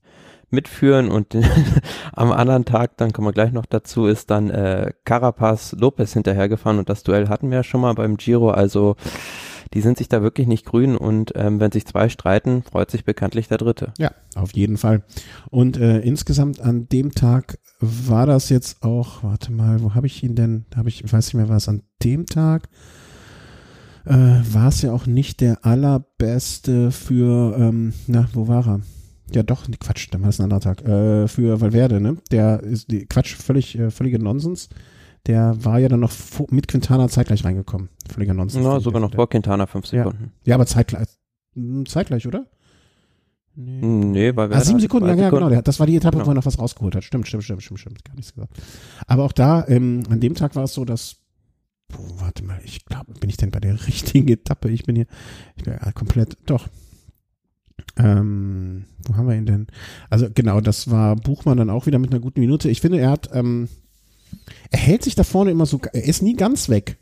mitführen 0.50 1.10
und 1.10 1.36
am 2.14 2.32
anderen 2.32 2.66
Tag, 2.66 2.98
dann 2.98 3.12
kommen 3.12 3.28
wir 3.28 3.34
gleich 3.34 3.52
noch 3.52 3.66
dazu, 3.66 4.06
ist 4.06 4.32
dann 4.32 4.50
äh, 4.50 4.94
Carapaz 5.04 5.76
Lopez 5.78 6.14
hinterhergefahren 6.14 6.80
und 6.80 6.90
das 6.90 7.04
Duell 7.04 7.28
hatten 7.30 7.50
wir 7.50 7.58
ja 7.58 7.64
schon 7.64 7.82
mal 7.82 7.94
beim 7.94 8.18
Giro. 8.18 8.52
Also 8.52 8.96
die 9.76 9.82
sind 9.82 9.98
sich 9.98 10.08
da 10.08 10.22
wirklich 10.22 10.48
nicht 10.48 10.66
grün 10.66 10.96
und 10.96 11.34
ähm, 11.36 11.60
wenn 11.60 11.72
sich 11.72 11.86
zwei 11.86 12.08
streiten, 12.08 12.64
freut 12.64 12.90
sich 12.90 13.04
bekanntlich 13.04 13.50
der 13.50 13.58
Dritte. 13.58 13.94
Ja, 13.98 14.12
auf 14.34 14.54
jeden 14.54 14.78
Fall. 14.78 15.04
Und 15.52 15.78
äh, 15.78 16.00
insgesamt 16.00 16.62
an 16.62 16.88
dem 16.88 17.12
Tag 17.12 17.60
war 17.82 18.26
das 18.26 18.50
jetzt 18.50 18.84
auch, 18.84 19.22
warte 19.24 19.52
mal, 19.52 19.82
wo 19.82 19.94
habe 19.94 20.08
ich 20.08 20.24
ihn 20.24 20.36
denn? 20.36 20.66
Da 20.70 20.78
habe 20.78 20.90
ich, 20.90 21.04
weiß 21.04 21.28
nicht 21.28 21.34
mehr, 21.34 21.50
war 21.50 21.58
es 21.58 21.68
an 21.68 21.84
dem 22.02 22.26
Tag? 22.26 22.70
Äh, 24.06 24.14
war 24.14 24.70
es 24.70 24.82
ja 24.82 24.94
auch 24.94 25.08
nicht 25.08 25.42
der 25.42 25.66
allerbeste 25.66 26.92
für, 26.92 27.58
ähm, 27.58 27.94
na, 28.08 28.30
wo 28.34 28.48
war 28.48 28.66
er? 28.66 28.82
Ja, 29.34 29.44
doch, 29.44 29.66
Quatsch, 29.80 30.08
dann 30.12 30.22
war 30.22 30.30
das 30.30 30.40
ein 30.40 30.44
anderer 30.44 30.62
Tag. 30.62 30.88
Äh, 30.88 31.28
für 31.28 31.60
Valverde, 31.60 32.00
ne? 32.00 32.16
Der 32.32 32.64
ist, 32.64 32.92
die, 32.92 33.08
Quatsch, 33.08 33.36
völlig, 33.36 33.78
äh, 33.78 33.92
völliger 33.92 34.20
Nonsens. 34.20 34.70
Der 35.28 35.64
war 35.64 35.80
ja 35.80 35.88
dann 35.90 36.02
noch 36.02 36.12
mit 36.52 36.68
Quintana 36.68 37.08
zeitgleich 37.10 37.44
reingekommen. 37.44 37.90
Völliger 38.12 38.34
Nonsens. 38.34 38.64
Na, 38.64 38.80
sogar 38.80 39.02
noch 39.02 39.14
vor 39.14 39.28
Quintana 39.30 39.66
fünf 39.66 39.92
Ja. 39.92 40.04
Sekunden. 40.04 40.32
Ja, 40.46 40.56
aber 40.56 40.66
zeitgleich. 40.68 41.08
Hm, 41.56 41.86
Zeitgleich, 41.86 42.28
oder? 42.28 42.46
Nee. 43.56 43.80
Nee, 43.86 44.36
weil 44.36 44.54
Ah, 44.54 44.60
sieben 44.60 44.80
Sekunden, 44.82 45.08
ja, 45.08 45.16
ja, 45.16 45.30
genau. 45.30 45.50
Das 45.62 45.80
war 45.80 45.88
die 45.88 45.96
Etappe, 45.96 46.18
Genau. 46.18 46.28
wo 46.28 46.32
er 46.32 46.36
noch 46.36 46.46
was 46.46 46.60
rausgeholt 46.60 46.94
hat. 46.96 47.04
Stimmt, 47.06 47.28
stimmt, 47.28 47.44
stimmt, 47.46 47.64
stimmt, 47.64 47.80
stimmt. 47.80 48.04
Gar 48.06 48.16
nichts 48.16 48.34
gesagt. 48.34 48.54
Aber 49.08 49.24
auch 49.24 49.32
da, 49.32 49.66
ähm, 49.70 50.04
an 50.10 50.20
dem 50.20 50.36
Tag 50.36 50.56
war 50.58 50.66
es 50.66 50.74
so, 50.74 50.84
dass, 50.84 51.16
boah, 51.88 52.20
warte 52.20 52.44
mal, 52.44 52.60
ich 52.66 52.84
glaube, 52.86 53.14
bin 53.14 53.30
ich 53.30 53.38
denn 53.38 53.52
bei 53.52 53.62
der 53.62 53.74
richtigen 53.88 54.28
Etappe? 54.28 54.70
Ich 54.70 54.84
bin 54.84 54.96
hier, 54.98 55.08
ich 55.56 55.64
bin 55.64 55.74
ja 55.74 55.92
komplett, 55.94 56.38
doch. 56.46 56.68
Ähm, 57.98 58.86
wo 59.08 59.16
haben 59.16 59.28
wir 59.28 59.36
ihn 59.36 59.46
denn? 59.46 59.68
Also 60.10 60.28
genau, 60.34 60.60
das 60.60 60.92
war 60.92 61.16
Buchmann 61.16 61.58
dann 61.58 61.70
auch 61.70 61.86
wieder 61.86 62.00
mit 62.00 62.12
einer 62.12 62.20
guten 62.20 62.42
Minute. 62.42 62.70
Ich 62.70 62.82
finde, 62.82 63.00
er 63.00 63.10
hat, 63.12 63.30
ähm, 63.34 63.70
er 64.72 64.80
hält 64.80 65.04
sich 65.04 65.16
da 65.16 65.24
vorne 65.24 65.52
immer 65.52 65.66
so, 65.66 65.80
er 65.94 66.04
ist 66.04 66.22
nie 66.22 66.36
ganz 66.36 66.70
weg, 66.70 66.98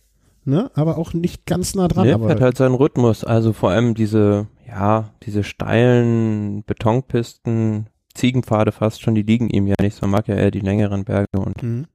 ne? 0.45 0.69
Aber 0.75 0.97
auch 0.97 1.13
nicht 1.13 1.45
ganz 1.45 1.75
nah 1.75 1.87
dran. 1.87 2.07
Nee, 2.07 2.13
aber 2.13 2.27
fährt 2.27 2.41
halt 2.41 2.57
seinen 2.57 2.75
Rhythmus. 2.75 3.23
Also 3.23 3.53
vor 3.53 3.71
allem 3.71 3.93
diese, 3.95 4.47
ja, 4.67 5.09
diese 5.23 5.43
steilen 5.43 6.63
Betonpisten, 6.65 7.87
Ziegenpfade 8.13 8.71
fast 8.71 9.01
schon, 9.01 9.15
die 9.15 9.23
liegen 9.23 9.49
ihm 9.49 9.67
ja 9.67 9.75
nicht. 9.81 9.95
So 9.95 10.07
mag 10.07 10.27
ja 10.27 10.35
eher 10.35 10.51
die 10.51 10.59
längeren 10.59 11.03
Berge 11.03 11.39
und 11.39 11.61
Mhm. 11.63 11.85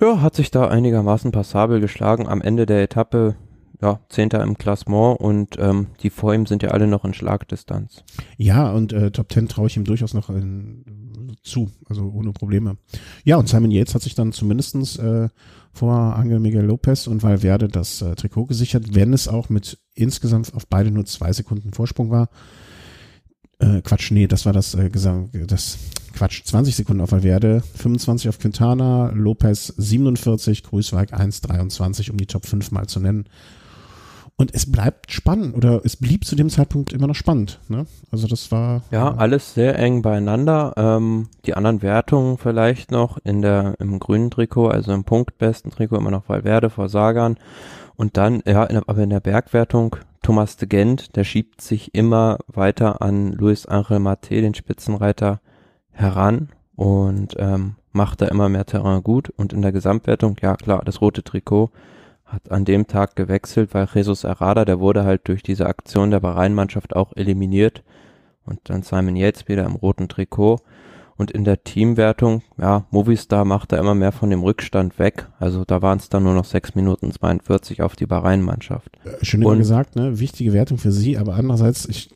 ja, 0.00 0.20
hat 0.22 0.34
sich 0.34 0.50
da 0.50 0.68
einigermaßen 0.68 1.30
passabel 1.32 1.80
geschlagen. 1.80 2.26
Am 2.28 2.40
Ende 2.40 2.64
der 2.66 2.82
Etappe, 2.82 3.36
ja, 3.82 4.00
Zehnter 4.08 4.42
im 4.42 4.56
Klassement 4.56 5.20
und 5.20 5.58
ähm, 5.58 5.88
die 6.02 6.08
vor 6.08 6.32
ihm 6.32 6.46
sind 6.46 6.62
ja 6.62 6.70
alle 6.70 6.86
noch 6.86 7.04
in 7.04 7.12
Schlagdistanz. 7.12 8.04
Ja, 8.38 8.72
und 8.72 8.94
äh, 8.94 9.10
Top 9.10 9.30
10 9.30 9.48
traue 9.48 9.66
ich 9.66 9.76
ihm 9.76 9.84
durchaus 9.84 10.14
noch 10.14 10.30
in, 10.30 11.05
zu, 11.42 11.70
also 11.88 12.10
ohne 12.14 12.32
Probleme. 12.32 12.76
Ja, 13.24 13.36
und 13.36 13.48
Simon 13.48 13.70
Yates 13.70 13.94
hat 13.94 14.02
sich 14.02 14.14
dann 14.14 14.32
zumindestens 14.32 14.96
äh, 14.96 15.28
vor 15.72 16.16
Angel 16.16 16.40
Miguel 16.40 16.64
Lopez 16.64 17.06
und 17.06 17.22
Valverde 17.22 17.68
das 17.68 18.02
äh, 18.02 18.14
Trikot 18.14 18.46
gesichert, 18.46 18.94
wenn 18.94 19.12
es 19.12 19.28
auch 19.28 19.48
mit 19.48 19.78
insgesamt 19.94 20.54
auf 20.54 20.66
beide 20.66 20.90
nur 20.90 21.04
zwei 21.04 21.32
Sekunden 21.32 21.72
Vorsprung 21.72 22.10
war. 22.10 22.28
Äh, 23.58 23.82
Quatsch, 23.82 24.10
nee, 24.10 24.26
das 24.26 24.44
war 24.46 24.52
das 24.52 24.74
äh, 24.74 24.90
Gesam 24.90 25.30
das 25.46 25.78
Quatsch, 26.12 26.44
20 26.44 26.74
Sekunden 26.74 27.02
auf 27.02 27.12
Valverde, 27.12 27.62
25 27.76 28.28
auf 28.28 28.38
Quintana, 28.38 29.10
Lopez 29.14 29.72
47, 29.76 30.62
Grüßweig 30.62 31.12
1,23, 31.12 32.10
um 32.10 32.16
die 32.16 32.26
Top 32.26 32.46
5 32.46 32.70
mal 32.70 32.86
zu 32.86 33.00
nennen. 33.00 33.26
Und 34.38 34.54
es 34.54 34.70
bleibt 34.70 35.12
spannend 35.12 35.56
oder 35.56 35.80
es 35.84 35.96
blieb 35.96 36.26
zu 36.26 36.36
dem 36.36 36.50
Zeitpunkt 36.50 36.92
immer 36.92 37.06
noch 37.06 37.14
spannend. 37.14 37.58
Ne? 37.68 37.86
Also 38.10 38.26
das 38.26 38.52
war 38.52 38.82
Ja, 38.90 39.12
äh, 39.12 39.16
alles 39.16 39.54
sehr 39.54 39.78
eng 39.78 40.02
beieinander. 40.02 40.74
Ähm, 40.76 41.28
die 41.46 41.54
anderen 41.54 41.80
Wertungen 41.80 42.36
vielleicht 42.36 42.90
noch 42.90 43.16
in 43.24 43.40
der 43.40 43.76
im 43.78 43.98
grünen 43.98 44.30
Trikot, 44.30 44.68
also 44.68 44.92
im 44.92 45.04
punktbesten 45.04 45.70
Trikot 45.70 45.96
immer 45.96 46.10
noch 46.10 46.28
Valverde 46.28 46.68
vor 46.68 46.90
Sagan. 46.90 47.38
Und 47.96 48.18
dann, 48.18 48.42
ja, 48.46 48.64
in, 48.64 48.76
aber 48.86 49.02
in 49.02 49.10
der 49.10 49.20
Bergwertung 49.20 49.96
Thomas 50.20 50.58
de 50.58 50.68
Gent, 50.68 51.16
der 51.16 51.24
schiebt 51.24 51.62
sich 51.62 51.94
immer 51.94 52.38
weiter 52.46 53.00
an 53.00 53.32
Luis 53.32 53.64
Angel 53.64 54.00
Mate, 54.00 54.42
den 54.42 54.54
Spitzenreiter, 54.54 55.40
heran 55.92 56.50
und 56.74 57.36
ähm, 57.38 57.76
macht 57.92 58.20
da 58.20 58.26
immer 58.26 58.50
mehr 58.50 58.66
Terrain 58.66 59.02
gut. 59.02 59.30
Und 59.30 59.54
in 59.54 59.62
der 59.62 59.72
Gesamtwertung, 59.72 60.36
ja 60.42 60.56
klar, 60.56 60.82
das 60.84 61.00
rote 61.00 61.22
Trikot 61.22 61.70
hat 62.26 62.50
an 62.50 62.64
dem 62.64 62.86
Tag 62.86 63.16
gewechselt, 63.16 63.72
weil 63.72 63.88
Jesus 63.94 64.24
Herrada, 64.24 64.64
der 64.64 64.80
wurde 64.80 65.04
halt 65.04 65.28
durch 65.28 65.42
diese 65.42 65.66
Aktion 65.66 66.10
der 66.10 66.20
Bahrain-Mannschaft 66.20 66.94
auch 66.96 67.12
eliminiert. 67.16 67.82
Und 68.44 68.60
dann 68.64 68.82
Simon 68.82 69.16
Yates 69.16 69.48
wieder 69.48 69.64
im 69.64 69.74
roten 69.76 70.08
Trikot. 70.08 70.60
Und 71.16 71.30
in 71.30 71.44
der 71.44 71.64
Teamwertung, 71.64 72.42
ja, 72.58 72.84
Movistar 72.90 73.44
macht 73.46 73.72
da 73.72 73.78
immer 73.78 73.94
mehr 73.94 74.12
von 74.12 74.28
dem 74.28 74.42
Rückstand 74.42 74.98
weg. 74.98 75.28
Also 75.38 75.64
da 75.64 75.80
waren 75.80 75.98
es 75.98 76.10
dann 76.10 76.24
nur 76.24 76.34
noch 76.34 76.44
6 76.44 76.74
Minuten 76.74 77.10
42 77.10 77.80
auf 77.80 77.96
die 77.96 78.06
Bahrain-Mannschaft. 78.06 78.90
äh, 79.04 79.24
schön 79.24 79.40
immer 79.40 79.52
und- 79.52 79.58
gesagt, 79.58 79.96
ne? 79.96 80.18
wichtige 80.18 80.52
Wertung 80.52 80.76
für 80.78 80.92
sie, 80.92 81.16
aber 81.16 81.34
andererseits, 81.36 81.86
ich, 81.88 82.10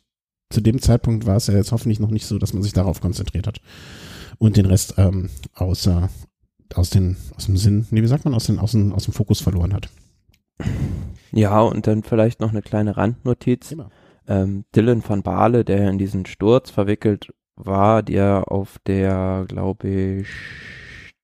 zu 0.51 0.61
dem 0.61 0.81
Zeitpunkt 0.81 1.25
war 1.25 1.37
es 1.37 1.47
ja 1.47 1.55
jetzt 1.55 1.71
hoffentlich 1.71 1.99
noch 1.99 2.11
nicht 2.11 2.27
so, 2.27 2.37
dass 2.37 2.53
man 2.53 2.61
sich 2.61 2.73
darauf 2.73 3.01
konzentriert 3.01 3.47
hat 3.47 3.61
und 4.37 4.57
den 4.57 4.65
Rest 4.67 4.95
ähm, 4.97 5.29
außer 5.55 6.09
aus 6.77 6.89
den 6.89 7.17
aus 7.35 7.45
dem 7.45 7.57
Sinn, 7.57 7.85
nee, 7.91 8.01
wie 8.01 8.07
sagt 8.07 8.25
man, 8.25 8.33
aus, 8.33 8.45
den, 8.45 8.59
aus, 8.59 8.71
dem, 8.71 8.93
aus 8.93 9.05
dem 9.05 9.13
Fokus 9.13 9.41
verloren 9.41 9.73
hat. 9.73 9.89
Ja, 11.31 11.61
und 11.61 11.87
dann 11.87 12.03
vielleicht 12.03 12.39
noch 12.41 12.49
eine 12.51 12.61
kleine 12.61 12.97
Randnotiz. 12.97 13.75
Ähm, 14.27 14.65
Dylan 14.75 15.03
van 15.07 15.23
Baale, 15.23 15.65
der 15.65 15.89
in 15.89 15.97
diesen 15.97 16.25
Sturz 16.25 16.69
verwickelt 16.69 17.33
war, 17.55 18.03
der 18.03 18.51
auf 18.51 18.77
der, 18.85 19.45
glaube 19.47 19.87
ich, 20.21 20.27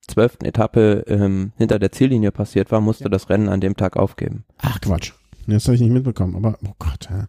zwölften 0.08 0.46
Etappe 0.46 1.04
ähm, 1.08 1.52
hinter 1.58 1.80
der 1.80 1.92
Ziellinie 1.92 2.32
passiert 2.32 2.72
war, 2.72 2.82
musste 2.82 3.06
Ja. 3.06 3.10
das 3.10 3.30
Rennen 3.30 3.50
an 3.50 3.62
dem 3.62 3.76
Tag 3.76 3.98
aufgeben. 3.98 4.46
Ach 4.60 4.80
Quatsch. 4.82 5.12
Das 5.46 5.66
habe 5.66 5.76
ich 5.76 5.82
nicht 5.82 5.94
mitbekommen, 5.94 6.36
aber 6.36 6.58
oh 6.66 6.74
Gott, 6.80 7.08
ja. 7.10 7.28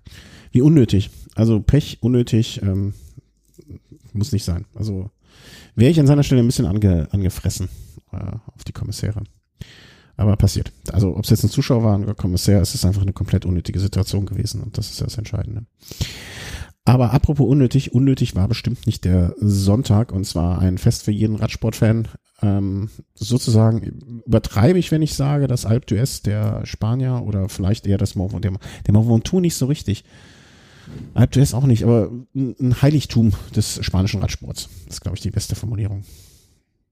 wie 0.50 0.62
unnötig. 0.62 1.10
Also 1.34 1.60
Pech, 1.60 1.98
unnötig, 2.00 2.62
ähm, 2.62 2.94
muss 4.12 4.32
nicht 4.32 4.44
sein. 4.44 4.64
Also 4.74 5.10
wäre 5.76 5.90
ich 5.90 6.00
an 6.00 6.06
seiner 6.06 6.22
Stelle 6.24 6.42
ein 6.42 6.46
bisschen 6.46 6.66
ange, 6.66 7.08
angefressen 7.12 7.68
äh, 8.18 8.52
auf 8.54 8.64
die 8.64 8.72
Kommissäre. 8.72 9.22
Aber 10.16 10.36
passiert. 10.36 10.72
Also 10.92 11.16
ob 11.16 11.24
es 11.24 11.30
jetzt 11.30 11.44
ein 11.44 11.50
Zuschauer 11.50 11.84
war 11.84 11.98
oder 11.98 12.14
Kommissär, 12.14 12.60
es 12.60 12.74
ist 12.74 12.84
einfach 12.84 13.02
eine 13.02 13.12
komplett 13.12 13.44
unnötige 13.46 13.78
Situation 13.78 14.26
gewesen 14.26 14.62
und 14.62 14.76
das 14.76 14.90
ist 14.90 15.00
das 15.00 15.16
Entscheidende. 15.16 15.64
Aber 16.84 17.12
apropos 17.12 17.46
unnötig, 17.46 17.92
unnötig 17.92 18.34
war 18.34 18.48
bestimmt 18.48 18.86
nicht 18.86 19.04
der 19.04 19.34
Sonntag 19.38 20.10
und 20.10 20.24
zwar 20.24 20.58
ein 20.58 20.78
Fest 20.78 21.02
für 21.02 21.12
jeden 21.12 21.36
Radsportfan. 21.36 22.08
Ähm, 22.40 22.88
sozusagen 23.14 24.22
übertreibe 24.26 24.78
ich, 24.78 24.90
wenn 24.90 25.02
ich 25.02 25.14
sage, 25.14 25.48
dass 25.48 25.66
Alp 25.66 25.84
d'Huez 25.84 26.22
der 26.22 26.64
Spanier 26.64 27.22
oder 27.26 27.48
vielleicht 27.48 27.86
eher 27.86 27.98
das 27.98 28.14
Mont 28.14 28.42
der, 28.42 28.52
der 28.86 28.94
Mont 28.94 29.08
Ventoux 29.08 29.40
nicht 29.40 29.54
so 29.54 29.66
richtig. 29.66 30.04
Alp 31.14 31.32
d'Huez 31.32 31.54
auch 31.54 31.66
nicht, 31.66 31.84
aber 31.84 32.10
ein 32.34 32.56
ein 32.58 32.80
Heiligtum 32.80 33.32
des 33.54 33.84
spanischen 33.84 34.20
Radsports. 34.20 34.68
Das 34.86 34.94
ist, 34.94 35.00
glaube 35.02 35.16
ich, 35.16 35.22
die 35.22 35.30
beste 35.30 35.54
Formulierung. 35.54 36.04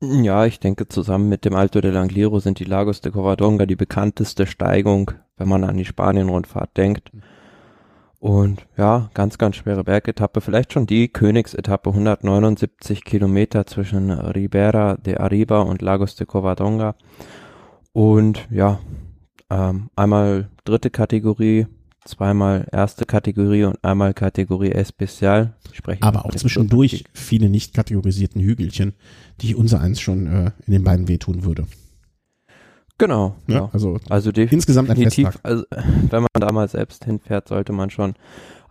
Ja, 0.03 0.45
ich 0.45 0.61
denke, 0.61 0.89
zusammen 0.89 1.31
mit 1.31 1.47
dem 1.47 1.55
Alto 1.55 1.81
del 1.81 1.97
Angliru 1.97 2.39
sind 2.39 2.59
die 2.59 2.65
Lagos 2.65 3.01
de 3.01 3.13
Covadonga 3.13 3.65
die 3.65 3.77
bekannteste 3.77 4.47
Steigung, 4.47 5.13
wenn 5.39 5.49
man 5.49 5.65
an 5.65 5.79
die 5.79 5.87
Spanien-Rundfahrt 5.87 6.77
denkt. 6.77 7.11
Und 8.19 8.67
ja, 8.77 9.09
ganz, 9.15 9.39
ganz 9.39 9.57
schwere 9.57 9.85
Bergetappe. 9.85 10.43
Vielleicht 10.43 10.75
schon 10.75 10.87
die 10.87 11.09
Königsetappe, 11.09 11.91
179 11.91 13.05
Kilometer 13.05 13.67
zwischen 13.67 14.11
Ribera 14.11 14.97
de 14.97 15.17
Arriba 15.17 15.61
und 15.61 15.81
Lagos 15.81 16.15
de 16.15 16.27
Covadonga. 16.27 16.95
Und 17.95 18.47
ja, 18.51 18.81
ähm, 19.49 19.89
einmal 19.97 20.51
dritte 20.65 20.91
Kategorie, 20.91 21.69
zweimal 22.07 22.66
erste 22.73 23.05
Kategorie 23.05 23.64
und 23.64 23.83
einmal 23.85 24.14
Kategorie 24.14 24.73
Especial. 24.73 25.55
Ich 25.71 25.79
spreche 25.79 26.03
Aber 26.03 26.25
auch 26.27 26.35
zwischendurch 26.35 27.05
viele 27.12 27.49
nicht 27.49 27.75
kategorisierten 27.75 28.40
Hügelchen, 28.40 28.95
die 29.40 29.55
unser 29.55 29.81
eins 29.81 30.01
schon 30.01 30.27
äh, 30.27 30.51
in 30.66 30.73
den 30.73 30.85
Beinen 30.85 31.09
wehtun 31.09 31.45
würde. 31.45 31.66
Genau, 32.99 33.37
Ja, 33.47 33.55
ja. 33.55 33.71
Also 33.73 33.99
Also 34.09 34.33
definitiv. 34.33 34.53
insgesamt 34.55 34.90
ein 34.90 34.97
Festtag. 34.97 35.38
also, 35.42 35.64
wenn 35.71 36.23
man 36.23 36.29
da 36.40 36.51
mal 36.51 36.66
selbst 36.69 37.05
hinfährt, 37.05 37.49
sollte 37.49 37.73
man 37.73 37.90
schon 37.90 38.14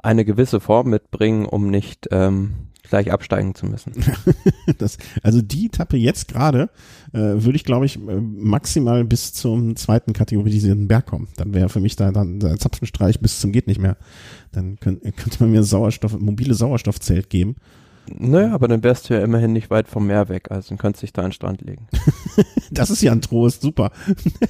eine 0.01 0.25
gewisse 0.25 0.59
Form 0.59 0.89
mitbringen, 0.89 1.45
um 1.45 1.69
nicht 1.69 2.07
ähm, 2.11 2.53
gleich 2.89 3.11
absteigen 3.11 3.55
zu 3.55 3.65
müssen. 3.65 3.93
Das, 4.77 4.97
also 5.21 5.41
die 5.41 5.67
Etappe 5.67 5.95
jetzt 5.95 6.27
gerade 6.27 6.69
äh, 7.13 7.19
würde 7.19 7.55
ich, 7.55 7.63
glaube 7.63 7.85
ich, 7.85 7.97
äh, 7.97 8.15
maximal 8.19 9.05
bis 9.05 9.31
zum 9.31 9.75
zweiten 9.75 10.11
kategorisierten 10.11 10.87
Berg 10.87 11.05
kommen. 11.05 11.27
Dann 11.37 11.53
wäre 11.53 11.69
für 11.69 11.79
mich 11.79 11.95
da 11.95 12.11
dann 12.11 12.39
der 12.39 12.57
Zapfenstreich 12.57 13.19
bis 13.19 13.39
zum 13.39 13.51
geht 13.51 13.67
nicht 13.67 13.79
mehr. 13.79 13.95
Dann 14.51 14.77
könnt, 14.79 15.03
könnte 15.03 15.37
man 15.39 15.51
mir 15.51 15.63
Sauerstoff, 15.63 16.19
mobile 16.19 16.53
Sauerstoffzelt 16.55 17.29
geben. 17.29 17.55
Naja, 18.13 18.53
aber 18.53 18.67
dann 18.67 18.83
wärst 18.83 19.09
du 19.09 19.13
ja 19.15 19.21
immerhin 19.21 19.53
nicht 19.53 19.69
weit 19.69 19.87
vom 19.87 20.07
Meer 20.07 20.29
weg, 20.29 20.51
also 20.51 20.69
dann 20.69 20.77
könntest 20.77 21.01
du 21.01 21.05
dich 21.05 21.13
da 21.13 21.21
an 21.23 21.27
den 21.29 21.33
Strand 21.33 21.61
legen. 21.61 21.87
Das 22.71 22.89
ist 22.89 23.01
ja 23.03 23.11
ein 23.11 23.21
Trost, 23.21 23.61
super. 23.61 23.91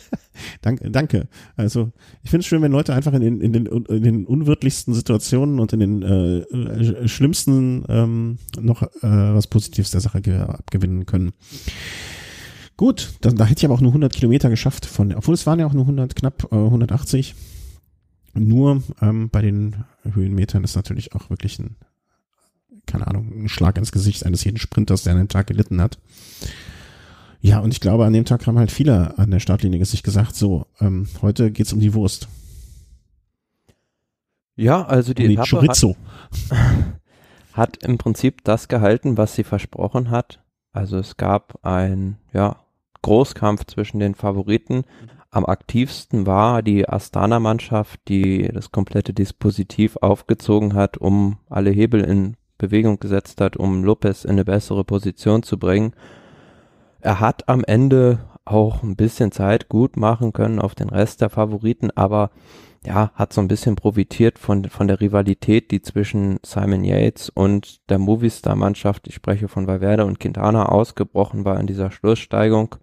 danke, 0.62 0.89
danke. 0.89 1.28
Also 1.58 1.91
ich 2.24 2.30
finde 2.30 2.39
es 2.41 2.46
schön, 2.48 2.62
wenn 2.62 2.72
Leute 2.72 2.94
einfach 2.94 3.13
in 3.13 3.22
den, 3.22 3.41
in 3.41 3.52
den, 3.52 3.65
in 3.65 4.04
den 4.04 4.26
unwirtlichsten 4.26 4.94
Situationen 4.94 5.60
und 5.60 5.74
in 5.74 5.80
den 5.82 6.02
äh, 6.02 6.38
äh, 6.39 7.08
schlimmsten 7.10 7.84
ähm, 7.89 8.38
noch 8.60 8.82
äh, 8.84 8.88
was 9.02 9.48
Positives 9.48 9.91
der 9.91 10.00
Sache 10.02 10.22
ge- 10.22 10.39
abgewinnen 10.39 11.06
können. 11.06 11.34
Gut, 12.78 13.13
dann, 13.22 13.36
da 13.36 13.46
hätte 13.46 13.60
ich 13.60 13.65
aber 13.65 13.76
auch 13.76 13.82
nur 13.82 13.91
100 13.91 14.13
Kilometer 14.13 14.50
geschafft, 14.50 14.86
von, 14.86 15.13
obwohl 15.13 15.34
es 15.34 15.46
waren 15.46 15.60
ja 15.60 15.65
auch 15.68 15.74
nur 15.74 15.84
100, 15.84 16.15
knapp 16.15 16.48
äh, 16.52 16.56
180. 16.56 17.36
Nur 18.34 18.82
ähm, 19.02 19.30
bei 19.30 19.41
den 19.41 19.84
Höhenmetern 20.04 20.63
ist 20.63 20.76
natürlich 20.76 21.13
auch 21.15 21.30
wirklich 21.30 21.60
ein, 21.60 21.76
keine 22.86 23.08
Ahnung, 23.08 23.43
ein 23.43 23.50
Schlag 23.50 23.78
ins 23.78 23.91
Gesicht 23.91 24.26
eines 24.26 24.43
jeden 24.43 24.58
Sprinters, 24.58 25.04
der 25.04 25.13
an 25.13 25.19
dem 25.19 25.28
Tag 25.28 25.48
gelitten 25.48 25.82
hat. 25.82 25.98
Ja, 27.41 27.60
und 27.60 27.71
ich 27.71 27.80
glaube, 27.80 28.06
an 28.06 28.13
dem 28.13 28.26
Tag 28.26 28.48
haben 28.48 28.58
halt 28.58 28.71
viele 28.71 29.17
an 29.19 29.30
der 29.30 29.39
Startlinie 29.39 29.86
sich 29.86 30.02
gesagt, 30.02 30.36
so, 30.36 30.65
ähm, 30.80 31.08
heute 31.21 31.52
geht's 31.52 31.74
um 31.74 31.80
die 31.80 31.93
Wurst, 31.93 32.28
Ja, 34.56 34.84
also 34.86 35.13
die 35.13 35.24
um 35.24 35.30
die 35.30 35.36
Etappe 35.36 35.67
hat, 35.67 35.95
hat 37.54 37.84
im 37.84 37.98
Prinzip 37.98 38.43
das 38.43 38.67
gehalten, 38.67 39.17
was 39.17 39.36
sie 39.36 39.43
versprochen 39.43 40.10
hat. 40.10 40.41
Also 40.74 40.98
es 40.98 41.17
gab 41.17 41.63
ein, 41.63 42.17
ja, 42.34 42.58
Großkampf 43.04 43.65
zwischen 43.65 44.00
den 44.00 44.15
Favoriten. 44.15 44.84
Am 45.30 45.45
aktivsten 45.45 46.26
war 46.26 46.63
die 46.63 46.89
Astana-Mannschaft, 46.89 48.00
die 48.08 48.50
das 48.52 48.71
komplette 48.71 49.13
Dispositiv 49.13 49.98
aufgezogen 49.98 50.74
hat, 50.74 50.98
um 50.98 51.38
alle 51.48 51.69
Hebel 51.69 52.02
in 52.02 52.36
Bewegung 52.58 53.00
gesetzt 53.00 53.41
hat, 53.41 53.58
um 53.58 53.84
Lopez 53.84 54.24
in 54.24 54.32
eine 54.32 54.46
bessere 54.46 54.84
Position 54.84 55.44
zu 55.44 55.58
bringen. 55.58 55.94
Er 57.02 57.20
hat 57.20 57.48
am 57.50 57.63
Ende 57.63 58.20
auch 58.46 58.84
ein 58.84 58.96
bisschen 58.96 59.32
Zeit 59.32 59.70
gut 59.70 59.98
machen 59.98 60.34
können 60.34 60.60
auf 60.60 60.76
den 60.76 60.89
Rest 60.89 61.22
der 61.22 61.30
Favoriten, 61.30 61.91
aber 61.96 62.30
ja, 62.86 63.12
hat 63.15 63.34
so 63.34 63.41
ein 63.41 63.48
bisschen 63.48 63.76
profitiert 63.76 64.38
von, 64.38 64.65
von 64.65 64.88
der 64.88 65.02
Rivalität, 65.02 65.72
die 65.72 65.82
zwischen 65.82 66.39
Simon 66.46 66.84
Yates 66.84 67.30
und 67.30 67.89
der 67.89 67.98
Movistar-Mannschaft, 67.98 69.08
ich 69.08 69.15
spreche 69.15 69.48
von 69.48 69.65
Valverde 69.65 70.06
und 70.06 70.20
Quintana, 70.20 70.68
ausgebrochen 70.68 71.46
war 71.46 71.60
in 71.60 71.65
dieser 71.65 71.89
Schlusssteigung. 71.89 72.76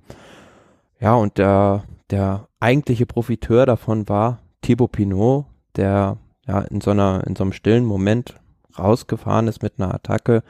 Ja, 1.01 1.15
und 1.15 1.39
der, 1.39 1.85
der 2.11 2.49
eigentliche 2.59 3.07
Profiteur 3.07 3.65
davon 3.65 4.09
war 4.09 4.41
Thibaut 4.61 4.93
Pinot, 4.93 5.47
der 5.77 6.19
ja 6.47 6.61
in 6.63 6.81
so 6.81 6.91
einer, 6.91 7.25
in 7.27 7.37
so 7.37 7.45
einem 7.45 7.53
stillen 7.53 7.85
Moment 7.85 8.35
rausgefahren 8.79 9.49
ist 9.49 9.63
mit 9.63 9.75
einer 9.79 9.95
Attacke 9.95 10.43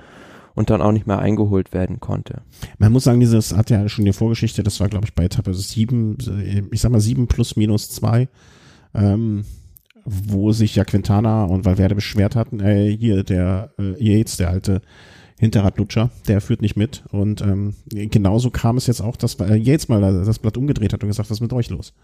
und 0.55 0.71
dann 0.71 0.83
auch 0.83 0.93
nicht 0.93 1.07
mehr 1.07 1.19
eingeholt 1.19 1.73
werden 1.73 2.01
konnte. 2.01 2.43
Man 2.79 2.93
muss 2.93 3.05
sagen, 3.05 3.21
dieses 3.21 3.57
hat 3.57 3.71
ja 3.71 3.89
schon 3.89 4.05
die 4.05 4.13
Vorgeschichte, 4.13 4.63
das 4.63 4.81
war 4.81 4.89
glaube 4.89 5.07
ich 5.07 5.15
bei 5.15 5.25
Etappe 5.25 5.55
sieben, 5.55 6.19
ich 6.71 6.81
sag 6.81 6.93
mal 6.93 7.01
sieben 7.01 7.27
plus 7.27 7.57
minus 7.57 7.91
zwei, 7.91 8.29
ähm, 8.95 9.45
wo 10.05 10.53
sich 10.53 10.75
ja 10.75 10.85
Quintana 10.85 11.45
und 11.45 11.65
Valverde 11.65 11.95
beschwert 11.95 12.37
hatten, 12.37 12.61
äh, 12.61 12.95
hier 12.97 13.23
der 13.23 13.71
äh, 13.79 13.95
Yates, 14.03 14.37
der 14.37 14.51
alte 14.51 14.83
Hinterradlutscher, 15.39 16.11
der 16.29 16.41
führt 16.41 16.63
nicht 16.63 16.77
mit 16.77 17.05
und 17.11 17.41
ähm, 17.41 17.75
genauso 17.91 18.51
kam 18.51 18.77
es 18.77 18.87
jetzt 18.87 19.01
auch, 19.01 19.17
dass 19.17 19.35
äh, 19.37 19.57
Yates 19.57 19.89
mal 19.89 20.01
das 20.01 20.39
Blatt 20.39 20.57
umgedreht 20.57 20.93
hat 20.93 21.03
und 21.03 21.09
gesagt, 21.09 21.31
was 21.31 21.39
ist 21.39 21.43
mit 21.43 21.53
euch 21.53 21.71
los? 21.71 21.95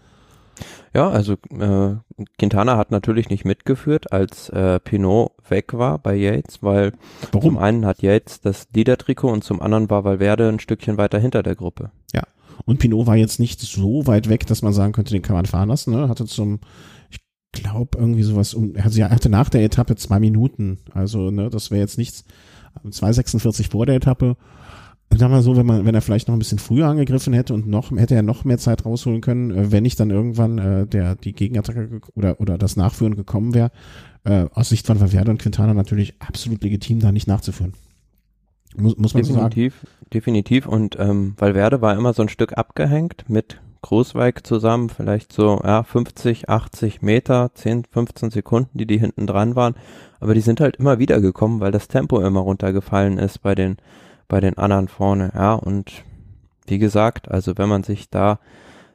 Ja, 0.93 1.09
also 1.09 1.33
äh, 1.33 1.95
Quintana 2.37 2.77
hat 2.77 2.91
natürlich 2.91 3.29
nicht 3.29 3.45
mitgeführt, 3.45 4.11
als 4.11 4.49
äh, 4.49 4.79
Pinot 4.79 5.31
weg 5.47 5.73
war 5.73 5.99
bei 5.99 6.15
Yates, 6.15 6.63
weil 6.63 6.93
Warum? 7.31 7.41
zum 7.41 7.57
einen 7.57 7.85
hat 7.85 8.01
Yates 8.01 8.41
das 8.41 8.67
Leader-Trikot 8.73 9.31
und 9.31 9.43
zum 9.43 9.61
anderen 9.61 9.89
war 9.89 10.03
Valverde 10.03 10.49
ein 10.49 10.59
Stückchen 10.59 10.97
weiter 10.97 11.19
hinter 11.19 11.43
der 11.43 11.55
Gruppe. 11.55 11.91
Ja, 12.13 12.23
und 12.65 12.79
Pinot 12.79 13.07
war 13.07 13.15
jetzt 13.15 13.39
nicht 13.39 13.59
so 13.61 14.07
weit 14.07 14.29
weg, 14.29 14.45
dass 14.47 14.61
man 14.61 14.73
sagen 14.73 14.93
könnte, 14.93 15.13
den 15.13 15.21
kann 15.21 15.35
man 15.35 15.45
fahren 15.45 15.69
lassen. 15.69 15.93
Ne? 15.93 16.09
Hatte 16.09 16.25
zum, 16.25 16.59
ich 17.09 17.19
glaube 17.51 17.97
irgendwie 17.97 18.23
sowas, 18.23 18.53
um, 18.53 18.73
also 18.81 18.99
er 18.99 19.09
hatte 19.09 19.29
nach 19.29 19.49
der 19.49 19.63
Etappe 19.63 19.95
zwei 19.95 20.19
Minuten, 20.19 20.79
also 20.93 21.31
ne, 21.31 21.49
das 21.49 21.71
wäre 21.71 21.81
jetzt 21.81 21.97
nichts, 21.97 22.25
2,46 22.85 23.71
vor 23.71 23.85
der 23.85 23.95
Etappe 23.95 24.37
Sag 25.15 25.31
mal 25.31 25.41
so, 25.41 25.57
wenn 25.57 25.65
man, 25.65 25.85
wenn 25.85 25.95
er 25.95 26.01
vielleicht 26.01 26.27
noch 26.27 26.35
ein 26.35 26.39
bisschen 26.39 26.59
früher 26.59 26.87
angegriffen 26.87 27.33
hätte 27.33 27.53
und 27.53 27.67
noch, 27.67 27.91
hätte 27.91 28.15
er 28.15 28.21
noch 28.21 28.45
mehr 28.45 28.59
Zeit 28.59 28.85
rausholen 28.85 29.21
können, 29.21 29.51
äh, 29.51 29.71
wenn 29.71 29.83
nicht 29.83 29.99
dann 29.99 30.11
irgendwann 30.11 30.57
äh, 30.59 30.87
der 30.87 31.15
die 31.15 31.33
Gegenattacke 31.33 32.01
oder 32.15 32.39
oder 32.39 32.57
das 32.57 32.75
Nachführen 32.75 33.15
gekommen 33.15 33.53
wäre. 33.53 33.71
Äh, 34.23 34.45
aus 34.53 34.69
Sicht 34.69 34.85
von 34.85 34.99
Valverde 34.99 35.31
und 35.31 35.41
Quintana 35.41 35.73
natürlich 35.73 36.13
absolut 36.19 36.63
legitim, 36.63 36.99
da 36.99 37.11
nicht 37.11 37.27
nachzuführen. 37.27 37.73
Muss, 38.75 38.97
muss 38.97 39.13
man 39.13 39.23
definitiv, 39.23 39.73
so 39.81 39.87
sagen. 39.87 40.09
Definitiv. 40.13 40.67
Und 40.67 40.97
ähm, 40.99 41.33
Valverde 41.37 41.81
war 41.81 41.97
immer 41.97 42.13
so 42.13 42.21
ein 42.21 42.29
Stück 42.29 42.57
abgehängt 42.57 43.25
mit 43.27 43.59
Großweig 43.81 44.45
zusammen, 44.45 44.89
vielleicht 44.89 45.31
so 45.31 45.61
ja, 45.63 45.83
50, 45.83 46.49
80 46.49 47.01
Meter, 47.01 47.51
10, 47.53 47.85
15 47.89 48.29
Sekunden, 48.29 48.77
die 48.77 48.85
die 48.85 48.99
hinten 48.99 49.25
dran 49.25 49.55
waren. 49.55 49.75
Aber 50.19 50.33
die 50.33 50.41
sind 50.41 50.59
halt 50.59 50.75
immer 50.75 50.99
wieder 50.99 51.21
gekommen, 51.21 51.61
weil 51.61 51.71
das 51.71 51.87
Tempo 51.87 52.19
immer 52.19 52.41
runtergefallen 52.41 53.17
ist 53.17 53.41
bei 53.41 53.55
den 53.55 53.77
bei 54.29 54.39
den 54.39 54.57
anderen 54.57 54.87
vorne, 54.87 55.31
ja, 55.35 55.53
und 55.55 56.05
wie 56.67 56.79
gesagt, 56.79 57.29
also 57.29 57.57
wenn 57.57 57.67
man 57.67 57.83
sich 57.83 58.09
da 58.09 58.39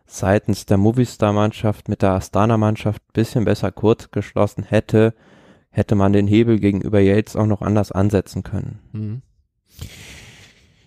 seitens 0.06 0.64
der 0.64 0.78
Movistar-Mannschaft 0.78 1.88
mit 1.88 2.02
der 2.02 2.12
Astana-Mannschaft 2.12 3.02
bisschen 3.12 3.44
besser 3.44 3.70
kurz 3.72 4.10
geschlossen 4.10 4.62
hätte, 4.62 5.14
hätte 5.70 5.94
man 5.96 6.12
den 6.12 6.26
Hebel 6.26 6.60
gegenüber 6.60 7.00
Yates 7.00 7.36
auch 7.36 7.46
noch 7.46 7.62
anders 7.62 7.90
ansetzen 7.90 8.42
können. 8.42 8.78
Mhm. 8.92 9.22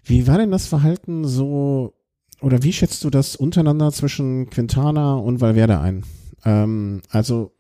Wie 0.03 0.27
war 0.27 0.37
denn 0.37 0.51
das 0.51 0.67
Verhalten 0.67 1.25
so, 1.25 1.93
oder 2.41 2.63
wie 2.63 2.71
schätzt 2.71 3.03
du 3.03 3.09
das 3.09 3.35
untereinander 3.35 3.91
zwischen 3.91 4.49
Quintana 4.49 5.15
und 5.15 5.41
Valverde 5.41 5.79
ein? 5.79 6.05
Ähm, 6.45 7.01
also 7.09 7.51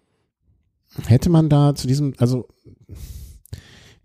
hätte 1.05 1.29
man 1.29 1.49
da 1.49 1.75
zu 1.75 1.87
diesem, 1.87 2.13
also 2.17 2.47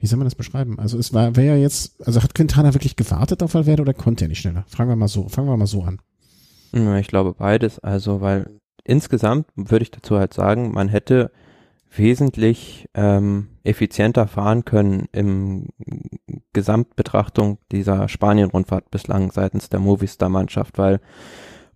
wie 0.03 0.09
soll 0.09 0.19
man 0.19 0.27
das 0.27 0.35
beschreiben? 0.35 0.81
Also 0.81 0.99
es 0.99 1.15
war, 1.15 1.37
wäre 1.37 1.57
ja 1.57 1.62
jetzt, 1.62 2.05
also 2.05 2.21
hat 2.21 2.35
Quintana 2.35 2.75
wirklich 2.75 2.97
gewartet 2.97 3.41
auf 3.41 3.55
Valverde 3.55 3.83
oder 3.83 3.95
konnte 3.95 4.25
er 4.25 4.29
nicht 4.29 4.41
schneller? 4.41 4.65
Fragen 4.67 4.91
wir 4.91 4.97
mal 4.97 5.07
so, 5.07 5.29
fangen 5.29 5.49
wir 5.49 5.57
mal 5.57 5.67
so 5.67 5.83
an. 5.83 6.01
Ich 6.99 7.07
glaube 7.07 7.35
beides, 7.35 7.79
also 7.79 8.21
weil 8.21 8.51
insgesamt 8.83 9.47
würde 9.55 9.85
ich 9.85 9.93
dazu 9.93 10.19
halt 10.19 10.35
sagen, 10.35 10.73
man 10.73 10.88
hätte 10.88 11.31
wesentlich 11.95 12.88
ähm, 12.95 13.49
effizienter 13.62 14.27
fahren 14.27 14.65
können 14.65 15.07
im 15.12 15.69
Gesamtbetrachtung 16.53 17.59
dieser 17.71 18.09
Spanien-Rundfahrt 18.09 18.91
bislang 18.91 19.31
seitens 19.31 19.69
der 19.69 19.79
Movistar-Mannschaft, 19.79 20.79
weil 20.79 21.01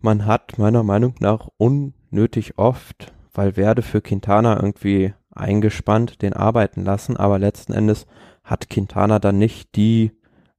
man 0.00 0.26
hat 0.26 0.58
meiner 0.58 0.82
Meinung 0.82 1.14
nach 1.20 1.48
unnötig 1.58 2.58
oft 2.58 3.12
Valverde 3.32 3.82
für 3.82 4.00
Quintana 4.00 4.56
irgendwie 4.56 5.14
eingespannt, 5.36 6.22
den 6.22 6.32
arbeiten 6.32 6.84
lassen, 6.84 7.16
aber 7.16 7.38
letzten 7.38 7.72
Endes 7.72 8.06
hat 8.44 8.70
Quintana 8.70 9.18
dann 9.18 9.38
nicht 9.38 9.76
die 9.76 10.12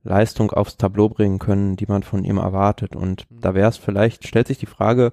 Leistung 0.04 0.52
aufs 0.52 0.78
Tableau 0.78 1.10
bringen 1.10 1.40
können, 1.40 1.76
die 1.76 1.86
man 1.86 2.04
von 2.04 2.24
ihm 2.24 2.38
erwartet. 2.38 2.96
Und 2.96 3.30
mhm. 3.30 3.42
da 3.42 3.54
wäre 3.54 3.70
es 3.70 3.78
vielleicht, 3.78 4.28
stellt 4.28 4.48
sich 4.48 4.58
die 4.58 4.66
Frage, 4.66 5.12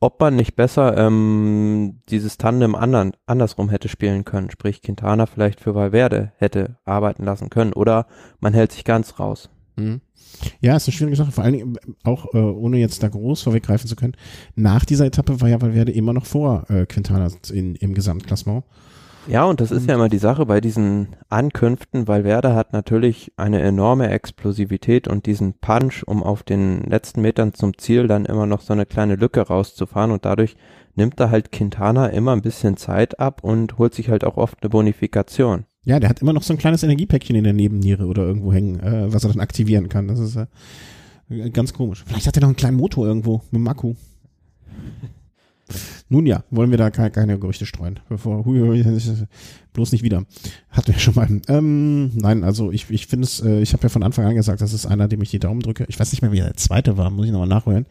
ob 0.00 0.20
man 0.20 0.36
nicht 0.36 0.54
besser 0.54 0.98
ähm, 0.98 2.02
dieses 2.10 2.36
Tandem 2.36 2.74
andern, 2.74 3.12
andersrum 3.26 3.70
hätte 3.70 3.88
spielen 3.88 4.24
können, 4.24 4.50
sprich 4.50 4.82
Quintana 4.82 5.24
vielleicht 5.26 5.60
für 5.60 5.74
Valverde 5.74 6.32
hätte 6.36 6.76
arbeiten 6.84 7.24
lassen 7.24 7.48
können 7.48 7.72
oder 7.72 8.06
man 8.38 8.52
hält 8.52 8.72
sich 8.72 8.84
ganz 8.84 9.18
raus. 9.18 9.48
Mhm. 9.76 10.00
Ja, 10.60 10.76
ist 10.76 10.88
eine 10.88 10.92
schwierige 10.92 11.16
Sache, 11.16 11.32
vor 11.32 11.44
allen 11.44 11.54
Dingen 11.54 11.76
auch, 12.02 12.34
äh, 12.34 12.38
ohne 12.38 12.78
jetzt 12.78 13.02
da 13.02 13.08
groß 13.08 13.42
vorweggreifen 13.42 13.88
zu 13.88 13.96
können, 13.96 14.16
nach 14.54 14.84
dieser 14.84 15.06
Etappe 15.06 15.40
war 15.40 15.48
ja 15.48 15.60
Valverde 15.60 15.92
immer 15.92 16.12
noch 16.12 16.26
vor 16.26 16.68
äh, 16.70 16.86
Quintana 16.86 17.28
in, 17.52 17.74
im 17.76 17.94
Gesamtklassement. 17.94 18.64
Ja, 19.26 19.44
und 19.44 19.62
das 19.62 19.70
ist 19.70 19.88
ja 19.88 19.94
immer 19.94 20.10
die 20.10 20.18
Sache 20.18 20.44
bei 20.44 20.60
diesen 20.60 21.16
Ankünften, 21.30 22.06
weil 22.08 22.24
Werder 22.24 22.54
hat 22.54 22.74
natürlich 22.74 23.32
eine 23.36 23.62
enorme 23.62 24.10
Explosivität 24.10 25.08
und 25.08 25.24
diesen 25.24 25.54
Punch, 25.54 26.02
um 26.04 26.22
auf 26.22 26.42
den 26.42 26.82
letzten 26.82 27.22
Metern 27.22 27.54
zum 27.54 27.78
Ziel 27.78 28.06
dann 28.06 28.26
immer 28.26 28.44
noch 28.44 28.60
so 28.60 28.74
eine 28.74 28.84
kleine 28.84 29.16
Lücke 29.16 29.40
rauszufahren 29.40 30.10
und 30.10 30.26
dadurch 30.26 30.56
nimmt 30.94 31.18
da 31.18 31.30
halt 31.30 31.52
Quintana 31.52 32.08
immer 32.08 32.32
ein 32.32 32.42
bisschen 32.42 32.76
Zeit 32.76 33.18
ab 33.18 33.42
und 33.42 33.78
holt 33.78 33.94
sich 33.94 34.10
halt 34.10 34.24
auch 34.24 34.36
oft 34.36 34.58
eine 34.60 34.68
Bonifikation. 34.68 35.64
Ja, 35.84 36.00
der 36.00 36.08
hat 36.08 36.22
immer 36.22 36.32
noch 36.32 36.42
so 36.42 36.54
ein 36.54 36.58
kleines 36.58 36.82
Energiepäckchen 36.82 37.36
in 37.36 37.44
der 37.44 37.52
Nebenniere 37.52 38.06
oder 38.06 38.22
irgendwo 38.22 38.52
hängen, 38.52 38.80
äh, 38.80 39.12
was 39.12 39.24
er 39.24 39.30
dann 39.30 39.40
aktivieren 39.40 39.88
kann. 39.88 40.08
Das 40.08 40.18
ist 40.18 40.36
äh, 40.36 41.50
ganz 41.50 41.72
komisch. 41.72 42.04
Vielleicht 42.06 42.26
hat 42.26 42.36
er 42.36 42.40
noch 42.40 42.48
einen 42.48 42.56
kleinen 42.56 42.76
Motor 42.76 43.06
irgendwo 43.06 43.42
mit 43.50 43.60
dem 43.60 43.68
Akku. 43.68 43.94
Nun 46.08 46.26
ja, 46.26 46.44
wollen 46.50 46.70
wir 46.70 46.78
da 46.78 46.90
keine, 46.90 47.10
keine 47.10 47.38
Gerüchte 47.38 47.66
streuen. 47.66 48.00
Bevor, 48.08 48.44
hui, 48.44 48.60
hui, 48.60 48.84
bloß 49.72 49.92
nicht 49.92 50.02
wieder. 50.02 50.24
Hatten 50.70 50.92
wir 50.92 50.98
schon 50.98 51.14
mal. 51.14 51.28
Ähm, 51.48 52.10
nein, 52.14 52.44
also 52.44 52.70
ich, 52.70 52.90
ich 52.90 53.06
finde 53.06 53.24
es, 53.24 53.40
äh, 53.40 53.60
ich 53.60 53.72
habe 53.72 53.82
ja 53.82 53.88
von 53.88 54.02
Anfang 54.02 54.26
an 54.26 54.34
gesagt, 54.34 54.60
das 54.60 54.72
ist 54.72 54.86
einer, 54.86 55.08
dem 55.08 55.22
ich 55.22 55.30
die 55.30 55.38
Daumen 55.38 55.60
drücke. 55.60 55.86
Ich 55.88 55.98
weiß 55.98 56.12
nicht 56.12 56.22
mehr, 56.22 56.32
wie 56.32 56.36
der 56.36 56.56
zweite 56.56 56.96
war, 56.96 57.10
muss 57.10 57.26
ich 57.26 57.32
nochmal 57.32 57.48
nachholen. 57.48 57.86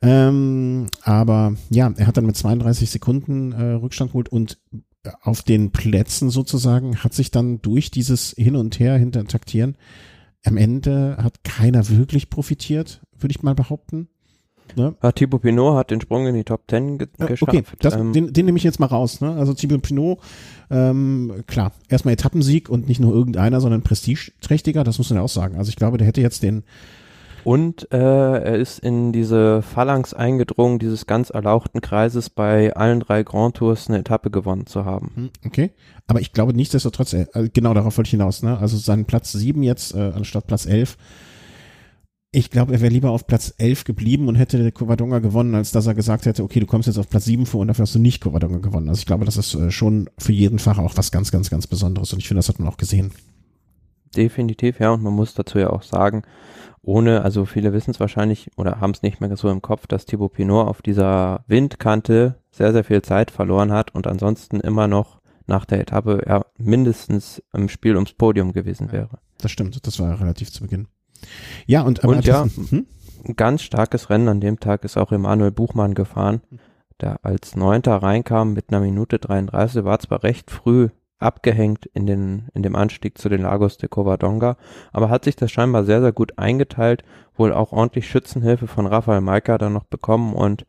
Ähm, 0.00 0.86
aber 1.02 1.54
ja, 1.70 1.92
er 1.96 2.06
hat 2.06 2.16
dann 2.16 2.26
mit 2.26 2.36
32 2.36 2.88
Sekunden 2.88 3.52
äh, 3.52 3.72
Rückstand 3.72 4.12
geholt 4.12 4.28
und 4.28 4.58
auf 5.22 5.42
den 5.42 5.70
Plätzen 5.70 6.30
sozusagen 6.30 6.98
hat 6.98 7.14
sich 7.14 7.30
dann 7.30 7.60
durch 7.62 7.90
dieses 7.90 8.34
Hin 8.36 8.56
und 8.56 8.78
Her 8.78 8.96
hinter 8.96 9.24
Taktieren 9.24 9.76
am 10.44 10.56
Ende 10.56 11.16
hat 11.20 11.44
keiner 11.44 11.88
wirklich 11.88 12.30
profitiert, 12.30 13.00
würde 13.18 13.32
ich 13.32 13.42
mal 13.42 13.54
behaupten. 13.54 14.08
Ne? 14.76 14.94
Ja, 15.02 15.12
Thibaut 15.12 15.42
Pinot 15.42 15.76
hat 15.76 15.90
den 15.90 16.00
Sprung 16.00 16.26
in 16.26 16.34
die 16.34 16.44
Top 16.44 16.66
Ten 16.68 16.98
ge 16.98 17.08
geschafft. 17.18 17.42
Okay, 17.42 17.62
das, 17.80 17.94
ähm, 17.94 18.12
den, 18.12 18.32
den 18.32 18.46
nehme 18.46 18.58
ich 18.58 18.64
jetzt 18.64 18.80
mal 18.80 18.86
raus. 18.86 19.20
Ne? 19.20 19.32
Also 19.34 19.54
Thibaut 19.54 19.82
Pinot, 19.82 20.18
ähm, 20.70 21.42
klar, 21.46 21.72
erstmal 21.88 22.14
Etappensieg 22.14 22.68
und 22.68 22.86
nicht 22.86 23.00
nur 23.00 23.14
irgendeiner, 23.14 23.60
sondern 23.60 23.82
prestigeträchtiger, 23.82 24.84
das 24.84 24.98
muss 24.98 25.08
man 25.10 25.18
ja 25.18 25.22
auch 25.22 25.28
sagen. 25.28 25.56
Also 25.56 25.70
ich 25.70 25.76
glaube, 25.76 25.96
der 25.96 26.06
hätte 26.06 26.20
jetzt 26.20 26.42
den 26.42 26.64
und 27.48 27.90
äh, 27.92 27.96
er 27.96 28.56
ist 28.56 28.78
in 28.78 29.10
diese 29.10 29.62
Phalanx 29.62 30.12
eingedrungen, 30.12 30.78
dieses 30.78 31.06
ganz 31.06 31.30
erlauchten 31.30 31.80
Kreises 31.80 32.28
bei 32.28 32.76
allen 32.76 33.00
drei 33.00 33.22
Grand 33.22 33.56
Tours 33.56 33.88
eine 33.88 34.00
Etappe 34.00 34.30
gewonnen 34.30 34.66
zu 34.66 34.84
haben. 34.84 35.12
Hm, 35.14 35.30
okay, 35.46 35.70
aber 36.06 36.20
ich 36.20 36.34
glaube 36.34 36.52
nichtsdestotrotz, 36.52 37.14
äh, 37.14 37.26
genau 37.50 37.72
darauf 37.72 37.96
wollte 37.96 38.08
ich 38.08 38.10
hinaus, 38.10 38.42
ne? 38.42 38.58
also 38.58 38.76
seinen 38.76 39.06
Platz 39.06 39.32
sieben 39.32 39.62
jetzt 39.62 39.94
äh, 39.94 40.12
anstatt 40.14 40.46
Platz 40.46 40.66
elf 40.66 40.98
ich 42.30 42.50
glaube, 42.50 42.74
er 42.74 42.82
wäre 42.82 42.92
lieber 42.92 43.10
auf 43.12 43.26
Platz 43.26 43.54
11 43.56 43.84
geblieben 43.84 44.28
und 44.28 44.34
hätte 44.34 44.70
Covadonga 44.70 45.20
gewonnen, 45.20 45.54
als 45.54 45.72
dass 45.72 45.86
er 45.86 45.94
gesagt 45.94 46.26
hätte, 46.26 46.42
okay, 46.42 46.60
du 46.60 46.66
kommst 46.66 46.86
jetzt 46.86 46.98
auf 46.98 47.08
Platz 47.08 47.24
7 47.24 47.46
vor 47.46 47.62
und 47.62 47.68
dafür 47.68 47.84
hast 47.84 47.94
du 47.94 47.98
nicht 47.98 48.22
Covadonga 48.22 48.58
gewonnen. 48.58 48.90
Also 48.90 48.98
ich 48.98 49.06
glaube, 49.06 49.24
das 49.24 49.38
ist 49.38 49.54
äh, 49.54 49.70
schon 49.70 50.10
für 50.18 50.32
jeden 50.32 50.58
Fahrer 50.58 50.82
auch 50.82 50.98
was 50.98 51.10
ganz, 51.10 51.30
ganz, 51.30 51.48
ganz 51.48 51.66
Besonderes 51.66 52.12
und 52.12 52.18
ich 52.18 52.28
finde, 52.28 52.40
das 52.40 52.50
hat 52.50 52.58
man 52.58 52.68
auch 52.68 52.76
gesehen. 52.76 53.12
Definitiv, 54.14 54.78
ja, 54.78 54.90
und 54.90 55.02
man 55.02 55.14
muss 55.14 55.32
dazu 55.32 55.58
ja 55.58 55.70
auch 55.70 55.82
sagen, 55.82 56.22
ohne, 56.88 57.22
also 57.22 57.44
viele 57.44 57.74
wissen 57.74 57.90
es 57.90 58.00
wahrscheinlich 58.00 58.50
oder 58.56 58.80
haben 58.80 58.92
es 58.92 59.02
nicht 59.02 59.20
mehr 59.20 59.36
so 59.36 59.50
im 59.50 59.60
Kopf, 59.60 59.86
dass 59.86 60.06
Thibaut 60.06 60.32
Pinot 60.32 60.66
auf 60.66 60.80
dieser 60.80 61.44
Windkante 61.46 62.36
sehr, 62.50 62.72
sehr 62.72 62.82
viel 62.82 63.02
Zeit 63.02 63.30
verloren 63.30 63.72
hat 63.72 63.94
und 63.94 64.06
ansonsten 64.06 64.60
immer 64.60 64.88
noch 64.88 65.20
nach 65.46 65.66
der 65.66 65.80
Etappe 65.80 66.22
ja 66.26 66.46
mindestens 66.56 67.42
im 67.52 67.68
Spiel 67.68 67.94
ums 67.94 68.14
Podium 68.14 68.54
gewesen 68.54 68.90
wäre. 68.90 69.18
Das 69.36 69.50
stimmt, 69.50 69.86
das 69.86 70.00
war 70.00 70.18
relativ 70.18 70.50
zu 70.50 70.62
Beginn. 70.62 70.88
Ja, 71.66 71.82
und, 71.82 72.02
und 72.04 72.24
ja, 72.24 72.44
hm? 72.44 72.86
ein 73.26 73.36
ganz 73.36 73.62
starkes 73.62 74.08
Rennen 74.08 74.28
an 74.28 74.40
dem 74.40 74.58
Tag 74.58 74.82
ist 74.84 74.96
auch 74.96 75.12
Emanuel 75.12 75.50
Buchmann 75.50 75.92
gefahren, 75.92 76.40
der 77.02 77.22
als 77.22 77.54
Neunter 77.54 77.96
reinkam 77.96 78.54
mit 78.54 78.70
einer 78.70 78.80
Minute 78.80 79.18
33, 79.18 79.84
war 79.84 79.98
zwar 79.98 80.22
recht 80.22 80.50
früh 80.50 80.88
abgehängt 81.18 81.86
in 81.86 82.06
den 82.06 82.48
in 82.54 82.62
dem 82.62 82.76
Anstieg 82.76 83.18
zu 83.18 83.28
den 83.28 83.42
Lagos 83.42 83.76
de 83.78 83.88
Covadonga, 83.88 84.56
aber 84.92 85.10
hat 85.10 85.24
sich 85.24 85.36
das 85.36 85.50
scheinbar 85.50 85.84
sehr 85.84 86.00
sehr 86.00 86.12
gut 86.12 86.38
eingeteilt, 86.38 87.02
wohl 87.36 87.52
auch 87.52 87.72
ordentlich 87.72 88.08
Schützenhilfe 88.08 88.66
von 88.66 88.86
Rafael 88.86 89.20
Maika 89.20 89.58
dann 89.58 89.72
noch 89.72 89.84
bekommen 89.84 90.34
und 90.34 90.66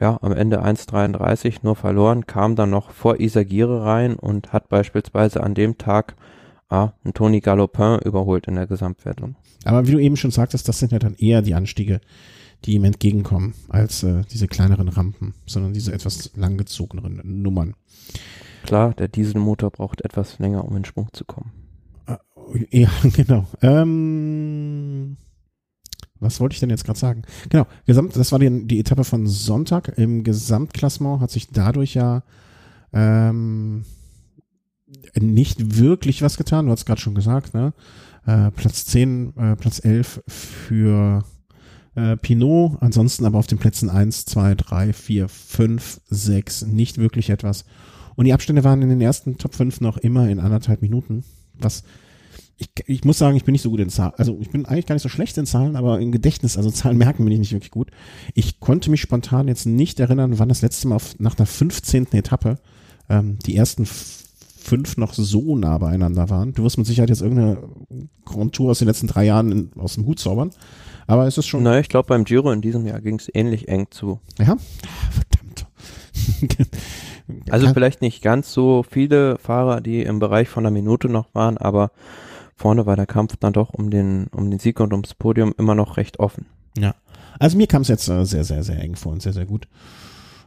ja, 0.00 0.18
am 0.22 0.32
Ende 0.32 0.64
1,33 0.64 1.58
nur 1.62 1.76
verloren, 1.76 2.26
kam 2.26 2.56
dann 2.56 2.70
noch 2.70 2.90
vor 2.90 3.20
Isagire 3.20 3.84
rein 3.84 4.16
und 4.16 4.52
hat 4.52 4.70
beispielsweise 4.70 5.42
an 5.42 5.54
dem 5.54 5.76
Tag 5.76 6.16
ah, 6.70 6.92
einen 7.04 7.12
Tony 7.12 7.40
Galopin 7.40 7.98
überholt 7.98 8.46
in 8.46 8.54
der 8.54 8.66
Gesamtwertung. 8.66 9.36
Aber 9.64 9.86
wie 9.86 9.92
du 9.92 9.98
eben 9.98 10.16
schon 10.16 10.30
sagtest, 10.30 10.68
das 10.68 10.78
sind 10.78 10.92
ja 10.92 10.98
dann 10.98 11.16
eher 11.16 11.42
die 11.42 11.54
Anstiege, 11.54 12.00
die 12.64 12.74
ihm 12.74 12.84
entgegenkommen, 12.84 13.54
als 13.68 14.02
äh, 14.02 14.22
diese 14.32 14.48
kleineren 14.48 14.88
Rampen, 14.88 15.34
sondern 15.46 15.74
diese 15.74 15.92
etwas 15.92 16.30
langgezogeneren 16.34 17.20
Nummern. 17.42 17.74
Klar, 18.64 18.94
der 18.94 19.08
Dieselmotor 19.08 19.70
braucht 19.70 20.02
etwas 20.02 20.38
länger, 20.38 20.64
um 20.64 20.76
in 20.76 20.84
Schwung 20.84 21.08
zu 21.12 21.24
kommen. 21.24 21.52
Äh, 22.06 22.16
ja, 22.70 22.90
genau. 23.14 23.46
Ähm, 23.62 25.16
was 26.20 26.38
wollte 26.40 26.54
ich 26.54 26.60
denn 26.60 26.70
jetzt 26.70 26.84
gerade 26.84 26.98
sagen? 26.98 27.22
Genau, 27.48 27.66
Gesamt, 27.86 28.14
das 28.14 28.30
war 28.30 28.38
die, 28.38 28.66
die 28.66 28.78
Etappe 28.78 29.04
von 29.04 29.26
Sonntag. 29.26 29.96
Im 29.96 30.22
Gesamtklassement 30.22 31.20
hat 31.20 31.30
sich 31.30 31.48
dadurch 31.48 31.94
ja 31.94 32.22
ähm, 32.92 33.84
nicht 35.18 35.78
wirklich 35.78 36.22
was 36.22 36.36
getan. 36.36 36.66
Du 36.66 36.72
hast 36.72 36.84
gerade 36.84 37.00
schon 37.00 37.14
gesagt, 37.14 37.54
ne? 37.54 37.72
Äh, 38.26 38.50
Platz 38.50 38.84
10, 38.84 39.36
äh, 39.36 39.56
Platz 39.56 39.82
11 39.82 40.22
für 40.26 41.24
äh, 41.94 42.16
Pinot. 42.16 42.76
Ansonsten 42.80 43.24
aber 43.24 43.38
auf 43.38 43.46
den 43.46 43.58
Plätzen 43.58 43.88
1, 43.88 44.26
2, 44.26 44.54
3, 44.56 44.92
4, 44.92 45.28
5, 45.28 46.00
6 46.08 46.66
nicht 46.66 46.98
wirklich 46.98 47.30
etwas. 47.30 47.64
Und 48.20 48.26
die 48.26 48.34
Abstände 48.34 48.64
waren 48.64 48.82
in 48.82 48.90
den 48.90 49.00
ersten 49.00 49.38
Top 49.38 49.54
5 49.54 49.80
noch 49.80 49.96
immer 49.96 50.28
in 50.28 50.40
anderthalb 50.40 50.82
Minuten. 50.82 51.24
Was 51.58 51.84
ich, 52.58 52.68
ich 52.84 53.02
muss 53.02 53.16
sagen, 53.16 53.34
ich 53.34 53.44
bin 53.44 53.52
nicht 53.52 53.62
so 53.62 53.70
gut 53.70 53.80
in 53.80 53.88
Zahlen. 53.88 54.12
Also 54.18 54.36
ich 54.42 54.50
bin 54.50 54.66
eigentlich 54.66 54.84
gar 54.84 54.94
nicht 54.94 55.02
so 55.02 55.08
schlecht 55.08 55.38
in 55.38 55.46
Zahlen, 55.46 55.74
aber 55.74 55.98
im 56.00 56.12
Gedächtnis, 56.12 56.58
also 56.58 56.70
Zahlen 56.70 56.98
merken 56.98 57.24
bin 57.24 57.32
ich 57.32 57.38
nicht 57.38 57.52
wirklich 57.52 57.70
gut. 57.70 57.90
Ich 58.34 58.60
konnte 58.60 58.90
mich 58.90 59.00
spontan 59.00 59.48
jetzt 59.48 59.64
nicht 59.64 60.00
erinnern, 60.00 60.38
wann 60.38 60.50
das 60.50 60.60
letzte 60.60 60.88
Mal 60.88 60.96
auf, 60.96 61.18
nach 61.18 61.34
der 61.34 61.46
15. 61.46 62.12
Etappe 62.12 62.58
ähm, 63.08 63.38
die 63.46 63.56
ersten 63.56 63.86
fünf 63.86 64.98
noch 64.98 65.14
so 65.14 65.56
nah 65.56 65.78
beieinander 65.78 66.28
waren. 66.28 66.52
Du 66.52 66.62
wirst 66.62 66.76
mit 66.76 66.86
Sicherheit 66.86 67.08
jetzt 67.08 67.22
irgendeine 67.22 67.70
Kontur 68.26 68.72
aus 68.72 68.80
den 68.80 68.88
letzten 68.88 69.06
drei 69.06 69.24
Jahren 69.24 69.50
in, 69.50 69.70
aus 69.78 69.94
dem 69.94 70.04
Hut 70.04 70.18
zaubern. 70.18 70.50
Aber 71.06 71.26
es 71.26 71.38
ist 71.38 71.46
schon. 71.46 71.62
Naja, 71.62 71.80
ich 71.80 71.88
glaube, 71.88 72.08
beim 72.08 72.24
Giro 72.24 72.52
in 72.52 72.60
diesem 72.60 72.86
Jahr 72.86 73.00
ging 73.00 73.18
es 73.18 73.30
ähnlich 73.32 73.68
eng 73.68 73.86
zu. 73.90 74.20
Ja? 74.38 74.58
Verdammt. 75.10 75.39
also 77.50 77.68
vielleicht 77.72 78.02
nicht 78.02 78.22
ganz 78.22 78.52
so 78.52 78.84
viele 78.88 79.38
Fahrer, 79.38 79.80
die 79.80 80.02
im 80.02 80.18
Bereich 80.18 80.48
von 80.48 80.64
einer 80.64 80.72
Minute 80.72 81.08
noch 81.08 81.34
waren, 81.34 81.58
aber 81.58 81.90
vorne 82.56 82.86
war 82.86 82.96
der 82.96 83.06
Kampf 83.06 83.36
dann 83.36 83.52
doch 83.52 83.70
um 83.70 83.90
den, 83.90 84.26
um 84.28 84.50
den 84.50 84.58
Sieg 84.58 84.80
und 84.80 84.92
ums 84.92 85.14
Podium 85.14 85.54
immer 85.58 85.74
noch 85.74 85.96
recht 85.96 86.18
offen. 86.18 86.46
Ja. 86.76 86.94
Also 87.38 87.56
mir 87.56 87.66
kam 87.66 87.82
es 87.82 87.88
jetzt 87.88 88.08
äh, 88.08 88.24
sehr, 88.24 88.44
sehr, 88.44 88.62
sehr 88.62 88.80
eng 88.80 88.96
vor 88.96 89.12
und 89.12 89.22
sehr, 89.22 89.32
sehr 89.32 89.46
gut. 89.46 89.66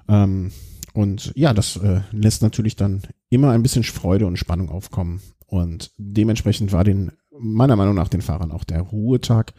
Ähm, 0.08 0.52
und 0.93 1.34
ja, 1.36 1.54
das 1.54 1.76
äh, 1.78 2.02
lässt 2.12 2.43
natürlich 2.43 2.76
dann 2.76 3.02
immer 3.30 3.50
ein 3.52 3.63
bisschen 3.63 3.84
Freude 3.84 4.28
und 4.28 4.38
Spannung 4.38 4.69
aufkommen. 4.69 5.22
Und 5.48 5.91
dementsprechend 5.98 6.72
war 6.72 6.84
den, 6.84 7.12
meiner 7.38 7.76
Meinung 7.76 7.96
nach, 7.96 8.10
den 8.10 8.22
Fahrern 8.22 8.52
auch 8.52 8.63
der 8.63 8.82
Ruhetag 8.82 9.54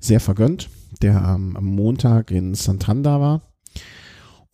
sehr 0.00 0.20
vergönnt, 0.20 0.68
der 1.02 1.22
am, 1.24 1.56
am 1.56 1.64
Montag 1.64 2.30
in 2.30 2.54
Santander 2.54 3.20
war. 3.20 3.42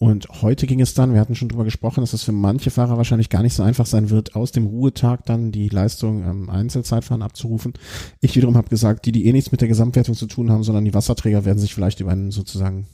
Und 0.02 0.26
heute 0.42 0.66
ging 0.66 0.80
es 0.80 0.94
dann, 0.94 1.14
wir 1.14 1.20
hatten 1.20 1.36
schon 1.36 1.48
drüber 1.48 1.62
gesprochen, 1.62 2.00
dass 2.00 2.12
es 2.12 2.24
für 2.24 2.32
manche 2.32 2.72
Fahrer 2.72 2.96
wahrscheinlich 2.96 3.28
gar 3.28 3.44
nicht 3.44 3.54
so 3.54 3.62
einfach 3.62 3.86
sein 3.86 4.10
wird, 4.10 4.34
aus 4.34 4.50
dem 4.50 4.66
Ruhetag 4.66 5.24
dann 5.26 5.52
die 5.52 5.68
Leistung 5.68 6.24
am 6.24 6.50
Einzelzeitfahren 6.50 7.22
abzurufen. 7.22 7.74
Ich 8.20 8.34
wiederum 8.34 8.56
habe 8.56 8.68
gesagt, 8.68 9.06
die, 9.06 9.12
die 9.12 9.26
eh 9.26 9.32
nichts 9.32 9.52
mit 9.52 9.60
der 9.60 9.68
Gesamtwertung 9.68 10.16
zu 10.16 10.26
tun 10.26 10.50
haben, 10.50 10.64
sondern 10.64 10.84
die 10.84 10.92
Wasserträger 10.92 11.44
werden 11.44 11.60
sich 11.60 11.72
vielleicht 11.72 12.00
über 12.00 12.10
einen 12.10 12.32
sozusagen 12.32 12.88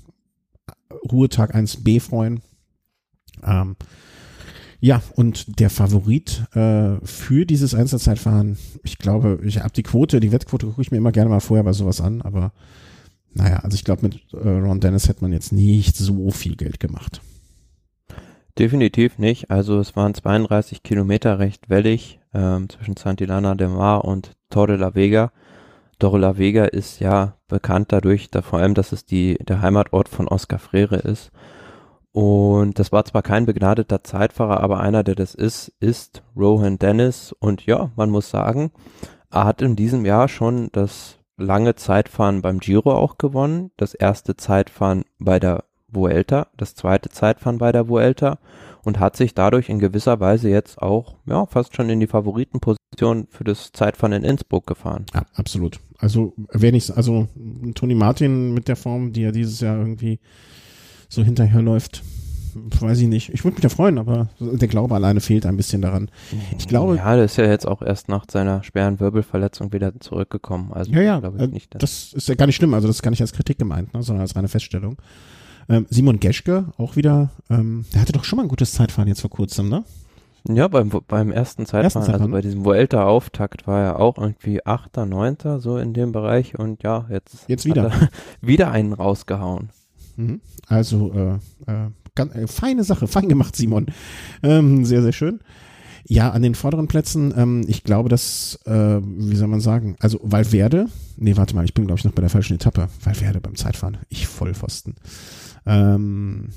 Ruhetag 1.10 1.54
1b 1.54 1.98
freuen. 1.98 2.42
Ähm, 3.42 3.76
ja, 4.80 5.00
und 5.14 5.60
der 5.60 5.70
Favorit 5.70 6.44
äh, 6.54 6.96
für 7.04 7.46
dieses 7.46 7.74
Einzelzeitfahren, 7.74 8.58
ich 8.82 8.98
glaube, 8.98 9.40
ich 9.44 9.60
habe 9.60 9.72
die 9.72 9.82
Quote, 9.82 10.20
die 10.20 10.30
Wettquote 10.30 10.66
gucke 10.66 10.82
ich 10.82 10.90
mir 10.90 10.98
immer 10.98 11.12
gerne 11.12 11.30
mal 11.30 11.40
vorher 11.40 11.64
bei 11.64 11.72
sowas 11.72 12.02
an, 12.02 12.20
aber 12.20 12.52
naja, 13.38 13.60
also 13.60 13.74
ich 13.74 13.84
glaube, 13.84 14.02
mit 14.02 14.20
äh, 14.32 14.48
Ron 14.48 14.80
Dennis 14.80 15.08
hätte 15.08 15.22
man 15.22 15.32
jetzt 15.32 15.52
nicht 15.52 15.96
so 15.96 16.30
viel 16.30 16.56
Geld 16.56 16.80
gemacht. 16.80 17.20
Definitiv 18.58 19.18
nicht. 19.18 19.50
Also 19.50 19.78
es 19.78 19.94
waren 19.94 20.14
32 20.14 20.82
Kilometer 20.82 21.38
recht 21.38 21.70
wellig 21.70 22.18
ähm, 22.34 22.68
zwischen 22.68 22.96
Santillana 22.96 23.54
de 23.54 23.68
Mar 23.68 24.04
und 24.04 24.32
Torre 24.50 24.76
la 24.76 24.96
Vega. 24.96 25.30
Torre 26.00 26.18
la 26.18 26.36
Vega 26.38 26.64
ist 26.64 26.98
ja 26.98 27.36
bekannt 27.46 27.92
dadurch, 27.92 28.30
da 28.30 28.42
vor 28.42 28.58
allem, 28.58 28.74
dass 28.74 28.90
es 28.90 29.04
die, 29.04 29.36
der 29.36 29.62
Heimatort 29.62 30.08
von 30.08 30.26
Oscar 30.26 30.58
Freire 30.58 30.96
ist. 30.96 31.30
Und 32.10 32.80
das 32.80 32.90
war 32.90 33.04
zwar 33.04 33.22
kein 33.22 33.46
begnadeter 33.46 34.02
Zeitfahrer, 34.02 34.60
aber 34.60 34.80
einer, 34.80 35.04
der 35.04 35.14
das 35.14 35.36
ist, 35.36 35.72
ist 35.78 36.24
Rohan 36.36 36.78
Dennis. 36.78 37.32
Und 37.38 37.64
ja, 37.66 37.92
man 37.94 38.10
muss 38.10 38.28
sagen, 38.28 38.72
er 39.30 39.44
hat 39.44 39.62
in 39.62 39.76
diesem 39.76 40.04
Jahr 40.04 40.26
schon 40.28 40.68
das 40.72 41.17
lange 41.38 41.76
Zeitfahren 41.76 42.42
beim 42.42 42.58
Giro 42.58 42.92
auch 42.92 43.16
gewonnen, 43.16 43.70
das 43.76 43.94
erste 43.94 44.36
Zeitfahren 44.36 45.04
bei 45.18 45.38
der 45.40 45.64
Vuelta, 45.90 46.48
das 46.56 46.74
zweite 46.74 47.08
Zeitfahren 47.08 47.58
bei 47.58 47.72
der 47.72 47.88
Vuelta 47.88 48.38
und 48.84 49.00
hat 49.00 49.16
sich 49.16 49.34
dadurch 49.34 49.68
in 49.70 49.78
gewisser 49.78 50.20
Weise 50.20 50.50
jetzt 50.50 50.82
auch 50.82 51.16
ja 51.26 51.46
fast 51.46 51.74
schon 51.74 51.88
in 51.88 52.00
die 52.00 52.06
Favoritenposition 52.06 53.26
für 53.30 53.44
das 53.44 53.72
Zeitfahren 53.72 54.12
in 54.12 54.24
Innsbruck 54.24 54.66
gefahren. 54.66 55.06
Ja, 55.14 55.24
absolut. 55.34 55.80
Also 55.98 56.34
wenn 56.52 56.74
ich 56.74 56.94
also 56.94 57.28
Toni 57.74 57.94
Martin 57.94 58.52
mit 58.52 58.68
der 58.68 58.76
Form, 58.76 59.12
die 59.12 59.22
er 59.22 59.32
dieses 59.32 59.60
Jahr 59.60 59.78
irgendwie 59.78 60.20
so 61.08 61.22
hinterherläuft. 61.22 62.02
Weiß 62.80 62.98
ich 62.98 63.08
nicht. 63.08 63.32
Ich 63.32 63.44
würde 63.44 63.56
mich 63.56 63.64
ja 63.64 63.68
freuen, 63.68 63.98
aber 63.98 64.28
der 64.38 64.68
Glaube 64.68 64.94
alleine 64.94 65.20
fehlt 65.20 65.46
ein 65.46 65.56
bisschen 65.56 65.82
daran. 65.82 66.10
Ich 66.56 66.68
glaube. 66.68 66.96
Ja, 66.96 67.16
der 67.16 67.24
ist 67.24 67.36
ja 67.36 67.44
jetzt 67.46 67.66
auch 67.66 67.82
erst 67.82 68.08
nach 68.08 68.24
seiner 68.30 68.62
schweren 68.62 69.00
Wirbelverletzung 69.00 69.72
wieder 69.72 69.98
zurückgekommen. 70.00 70.72
Also 70.72 70.92
ja, 70.92 71.02
ja, 71.02 71.20
glaube 71.20 71.38
ich 71.38 71.44
äh, 71.44 71.46
nicht. 71.48 71.74
Das 71.74 72.12
ist 72.12 72.28
ja 72.28 72.34
gar 72.34 72.46
nicht 72.46 72.56
schlimm. 72.56 72.74
Also 72.74 72.86
das 72.86 72.96
ist 72.96 73.02
gar 73.02 73.10
nicht 73.10 73.20
als 73.20 73.32
Kritik 73.32 73.58
gemeint, 73.58 73.94
ne, 73.94 74.02
sondern 74.02 74.22
als 74.22 74.36
reine 74.36 74.48
Feststellung. 74.48 74.96
Ähm, 75.68 75.86
Simon 75.90 76.20
Geschke 76.20 76.66
auch 76.76 76.96
wieder. 76.96 77.30
Ähm, 77.50 77.84
der 77.92 78.00
hatte 78.00 78.12
doch 78.12 78.24
schon 78.24 78.38
mal 78.38 78.44
ein 78.44 78.48
gutes 78.48 78.72
Zeitfahren 78.72 79.08
jetzt 79.08 79.20
vor 79.20 79.30
kurzem, 79.30 79.68
ne? 79.68 79.84
Ja, 80.48 80.68
beim, 80.68 80.88
beim 80.88 81.30
ersten 81.30 81.66
Zeitfahren, 81.66 81.84
ersten 81.84 82.00
Zeitfahren, 82.00 82.22
also 82.22 82.32
bei 82.32 82.40
diesem 82.40 82.64
Vuelta-Auftakt 82.64 83.66
war 83.66 83.82
er 83.82 83.98
auch 83.98 84.16
irgendwie 84.16 84.64
Achter, 84.64 85.04
Neunter, 85.04 85.60
so 85.60 85.76
in 85.76 85.92
dem 85.92 86.12
Bereich 86.12 86.58
und 86.58 86.82
ja, 86.82 87.06
jetzt, 87.10 87.44
jetzt 87.48 87.66
wieder. 87.66 87.90
wieder 88.40 88.70
einen 88.70 88.94
rausgehauen. 88.94 89.70
Mhm. 90.16 90.40
Also 90.66 91.12
äh, 91.12 91.70
äh, 91.70 91.90
ganz, 92.18 92.34
äh, 92.34 92.46
feine 92.46 92.84
Sache, 92.84 93.06
fein 93.08 93.28
gemacht, 93.28 93.56
Simon. 93.56 93.86
Ähm, 94.42 94.84
sehr, 94.84 95.02
sehr 95.02 95.12
schön. 95.12 95.40
Ja, 96.10 96.30
an 96.30 96.42
den 96.42 96.54
vorderen 96.54 96.88
Plätzen, 96.88 97.34
ähm, 97.36 97.64
ich 97.68 97.84
glaube, 97.84 98.08
dass, 98.08 98.58
äh, 98.64 99.00
wie 99.02 99.36
soll 99.36 99.48
man 99.48 99.60
sagen, 99.60 99.96
also 100.00 100.18
Valverde, 100.22 100.86
nee, 101.16 101.36
warte 101.36 101.54
mal, 101.54 101.64
ich 101.64 101.74
bin, 101.74 101.86
glaube 101.86 101.98
ich, 101.98 102.04
noch 102.04 102.12
bei 102.12 102.22
der 102.22 102.30
falschen 102.30 102.54
Etappe. 102.54 102.88
Valverde 103.02 103.40
beim 103.40 103.56
Zeitfahren, 103.56 103.98
ich 104.08 104.26
Vollpfosten. 104.26 104.94
Ähm, 105.66 106.48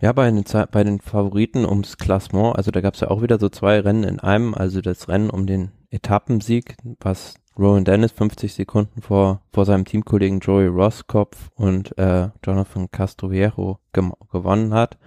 ja, 0.00 0.12
bei 0.12 0.30
den, 0.30 0.44
bei 0.70 0.84
den 0.84 1.00
Favoriten 1.00 1.64
ums 1.64 1.96
Klassement, 1.96 2.56
also 2.56 2.70
da 2.70 2.80
gab 2.80 2.94
es 2.94 3.00
ja 3.00 3.08
auch 3.08 3.22
wieder 3.22 3.40
so 3.40 3.48
zwei 3.48 3.80
Rennen 3.80 4.04
in 4.04 4.20
einem, 4.20 4.54
also 4.54 4.80
das 4.80 5.08
Rennen 5.08 5.30
um 5.30 5.46
den 5.46 5.70
Etappensieg, 5.90 6.76
was 7.00 7.34
Rowan 7.58 7.84
Dennis 7.84 8.12
50 8.12 8.52
Sekunden 8.52 9.00
vor, 9.00 9.40
vor 9.52 9.64
seinem 9.64 9.84
Teamkollegen 9.84 10.40
Joey 10.40 10.66
Roskopf 10.66 11.50
und 11.54 11.96
äh, 11.96 12.28
Jonathan 12.44 12.90
Castroviero 12.90 13.78
gewonnen 13.92 14.74
hat. 14.74 14.98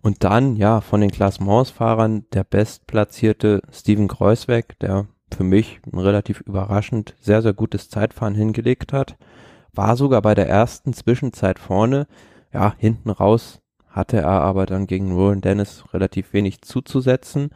Und 0.00 0.24
dann, 0.24 0.56
ja, 0.56 0.80
von 0.80 1.00
den 1.00 1.12
Klassementsfahrern 1.12 2.26
der 2.32 2.42
bestplatzierte 2.44 3.62
Steven 3.70 4.08
Kreuzweg, 4.08 4.78
der 4.80 5.06
für 5.32 5.44
mich 5.44 5.80
ein 5.90 5.98
relativ 5.98 6.40
überraschend 6.40 7.14
sehr, 7.20 7.40
sehr 7.40 7.52
gutes 7.52 7.88
Zeitfahren 7.88 8.34
hingelegt 8.34 8.92
hat. 8.92 9.16
War 9.72 9.96
sogar 9.96 10.22
bei 10.22 10.34
der 10.34 10.48
ersten 10.48 10.92
Zwischenzeit 10.92 11.58
vorne. 11.58 12.06
Ja, 12.52 12.74
hinten 12.76 13.10
raus 13.10 13.60
hatte 13.88 14.18
er 14.18 14.40
aber 14.40 14.66
dann 14.66 14.86
gegen 14.86 15.12
Rowan 15.12 15.40
Dennis 15.40 15.84
relativ 15.92 16.32
wenig 16.32 16.62
zuzusetzen. 16.62 17.50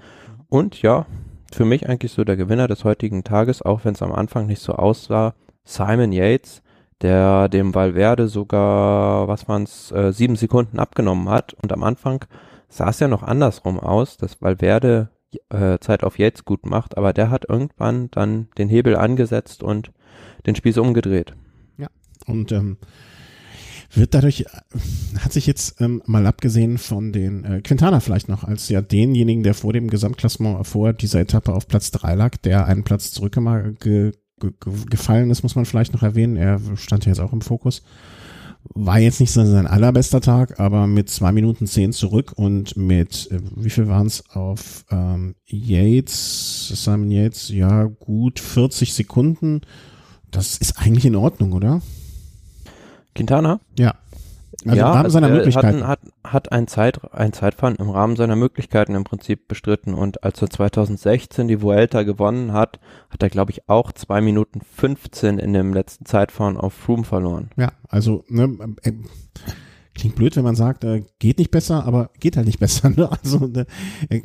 Und 0.49 0.81
ja, 0.83 1.07
für 1.53 1.65
mich 1.65 1.89
eigentlich 1.89 2.13
so 2.13 2.25
der 2.25 2.37
Gewinner 2.37 2.69
des 2.69 2.85
heutigen 2.85 3.25
Tages, 3.25 3.63
auch 3.63 3.85
wenn 3.85 3.95
es 3.95 4.03
am 4.03 4.13
Anfang 4.13 4.47
nicht 4.47 4.61
so 4.61 4.73
aussah, 4.75 5.35
Simon 5.65 6.13
Yates, 6.13 6.63
der 7.03 7.49
dem 7.49 7.75
Valverde 7.75 8.29
sogar, 8.29 9.29
was 9.29 9.49
waren 9.49 9.65
es, 9.65 9.93
äh, 9.93 10.13
sieben 10.13 10.37
Sekunden 10.37 10.79
abgenommen 10.79 11.29
hat. 11.29 11.55
Und 11.55 11.73
am 11.73 11.83
Anfang 11.83 12.25
sah 12.69 12.89
es 12.89 13.01
ja 13.01 13.09
noch 13.09 13.23
andersrum 13.23 13.79
aus, 13.79 14.17
dass 14.17 14.41
Valverde 14.41 15.11
äh, 15.51 15.79
Zeit 15.79 16.05
auf 16.05 16.19
Yates 16.19 16.45
gut 16.45 16.67
macht, 16.67 16.97
aber 16.97 17.13
der 17.13 17.31
hat 17.31 17.49
irgendwann 17.49 18.11
dann 18.11 18.49
den 18.59 18.69
Hebel 18.69 18.97
angesetzt 18.97 19.63
und 19.63 19.93
den 20.47 20.55
Spieß 20.55 20.79
umgedreht. 20.79 21.35
Ja, 21.77 21.89
und 22.27 22.53
ähm, 22.53 22.79
wird 23.97 24.15
dadurch, 24.15 24.41
äh, 24.41 25.19
hat 25.19 25.33
sich 25.33 25.47
jetzt 25.47 25.81
ähm, 25.81 26.03
mal 26.07 26.27
abgesehen 26.27 26.79
von 26.79 27.13
den 27.13 27.45
äh, 27.45 27.61
Quintana 27.63 28.01
vielleicht 28.01 28.29
noch, 28.29 28.45
als 28.45 28.69
ja 28.69 28.81
denjenigen, 28.81 29.43
der 29.43 29.55
vor 29.55 29.73
dem 29.73 29.89
Gesamtklassement 29.89 30.67
vor 30.67 30.93
dieser 30.93 31.21
Etappe 31.21 31.53
auf 31.53 31.69
Platz 31.69 31.91
drei 31.91 32.15
lag, 32.15 32.37
der 32.39 32.67
einen 32.67 32.85
Platz 32.85 33.11
zurück 33.11 33.39
ge, 33.81 34.13
ist, 35.31 35.43
muss 35.43 35.57
man 35.57 35.65
vielleicht 35.65 35.93
noch 35.93 36.03
erwähnen. 36.03 36.37
Er 36.37 36.61
stand 36.77 37.07
ja 37.07 37.13
jetzt 37.13 37.21
auch 37.21 37.33
im 37.33 37.41
Fokus. 37.41 37.83
War 38.75 38.99
jetzt 38.99 39.21
nicht 39.21 39.31
sein 39.33 39.67
allerbester 39.67 40.21
Tag, 40.21 40.59
aber 40.59 40.87
mit 40.87 41.09
zwei 41.09 41.31
Minuten 41.31 41.67
zehn 41.67 41.93
zurück 41.93 42.33
und 42.35 42.77
mit, 42.77 43.31
äh, 43.31 43.41
wie 43.55 43.71
viel 43.71 43.89
waren 43.89 44.09
es 44.09 44.29
auf 44.31 44.85
ähm, 44.91 45.37
Yates, 45.47 46.69
Simon 46.75 47.11
Yates, 47.11 47.49
ja 47.49 47.85
gut 47.85 48.41
40 48.41 48.93
Sekunden. 48.93 49.61
Das 50.31 50.59
ist 50.59 50.79
eigentlich 50.79 51.07
in 51.07 51.17
Ordnung, 51.17 51.53
oder? 51.53 51.81
Quintana? 53.17 53.61
Ja. 53.79 53.95
Also 54.65 54.79
ja, 54.79 54.89
im 54.89 54.97
Rahmen 54.97 55.11
seiner 55.11 55.29
Möglichkeiten. 55.29 55.87
Hat, 55.87 56.01
hat 56.25 56.53
ein, 56.53 56.67
Zeit, 56.67 57.01
ein 57.13 57.33
Zeitfahren 57.33 57.77
im 57.77 57.91
Rahmen 57.91 58.17
seiner 58.17 58.37
Möglichkeiten 58.37 58.95
im 58.95 59.05
Prinzip 59.05 59.49
bestritten. 59.49 59.95
Und 59.95 60.25
als 60.25 60.41
er 60.43 60.51
2016 60.51 61.47
die 61.47 61.63
Vuelta 61.63 62.03
gewonnen 62.03 62.53
hat, 62.53 62.81
hat 63.11 63.23
er, 63.23 63.29
glaube 63.29 63.53
ich, 63.53 63.69
auch 63.69 63.93
zwei 63.93 64.21
Minuten 64.21 64.61
15 64.61 65.39
in 65.39 65.53
dem 65.53 65.73
letzten 65.73 66.07
Zeitfahren 66.07 66.57
auf 66.57 66.73
Froome 66.73 67.05
verloren. 67.05 67.51
Ja, 67.57 67.73
also 67.89 68.25
ne, 68.29 68.57
äh, 68.83 68.93
klingt 69.97 70.15
blöd, 70.15 70.37
wenn 70.37 70.45
man 70.45 70.55
sagt, 70.55 70.85
äh, 70.85 71.03
geht 71.19 71.39
nicht 71.39 71.51
besser, 71.51 71.85
aber 71.85 72.11
geht 72.21 72.37
halt 72.37 72.47
nicht 72.47 72.59
besser. 72.61 72.91
Ne? 72.91 73.11
Also, 73.11 73.47
ne, 73.47 73.67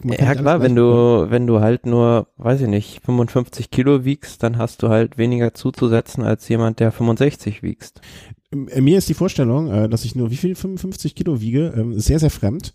ja 0.04 0.36
klar, 0.36 0.62
wenn 0.62 0.76
du, 0.76 1.28
wenn 1.30 1.48
du 1.48 1.60
halt 1.60 1.86
nur, 1.86 2.28
weiß 2.38 2.62
ich 2.62 2.68
nicht, 2.68 3.02
55 3.04 3.72
Kilo 3.72 4.06
wiegst, 4.06 4.44
dann 4.44 4.58
hast 4.58 4.84
du 4.84 4.90
halt 4.90 5.18
weniger 5.18 5.54
zuzusetzen 5.54 6.24
als 6.24 6.48
jemand, 6.50 6.80
der 6.80 6.92
65 6.92 7.64
wiegst. 7.64 8.02
Äh, 8.52 8.82
mir 8.82 8.98
ist 8.98 9.10
die 9.10 9.14
Vorstellung, 9.14 9.72
äh, 9.72 9.90
dass 9.90 10.06
ich 10.06 10.16
nur 10.16 10.30
wie 10.30 10.38
viel 10.38 10.56
55 10.56 11.16
Kilo 11.16 11.42
wiege, 11.42 11.74
ähm, 11.76 12.00
sehr, 12.00 12.20
sehr 12.20 12.32
fremd. 12.32 12.74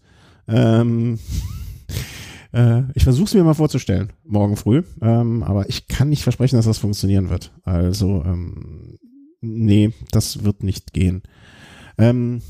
Ähm, 0.49 1.19
äh, 2.53 2.83
ich 2.95 3.05
versuche 3.05 3.27
es 3.27 3.35
mir 3.35 3.45
mal 3.45 3.55
vorzustellen, 3.55 4.13
morgen 4.25 4.57
früh, 4.57 4.83
ähm, 5.03 5.43
aber 5.43 5.69
ich 5.69 5.87
kann 5.87 6.09
nicht 6.09 6.23
versprechen, 6.23 6.57
dass 6.57 6.67
das 6.67 6.79
funktionieren 6.79 7.31
wird. 7.31 7.53
Also, 7.63 8.23
ähm, 8.25 8.99
nee, 9.41 9.93
das 10.11 10.45
wird 10.45 10.63
nicht 10.63 10.93
gehen. 10.93 11.23
Ähm, 11.99 12.43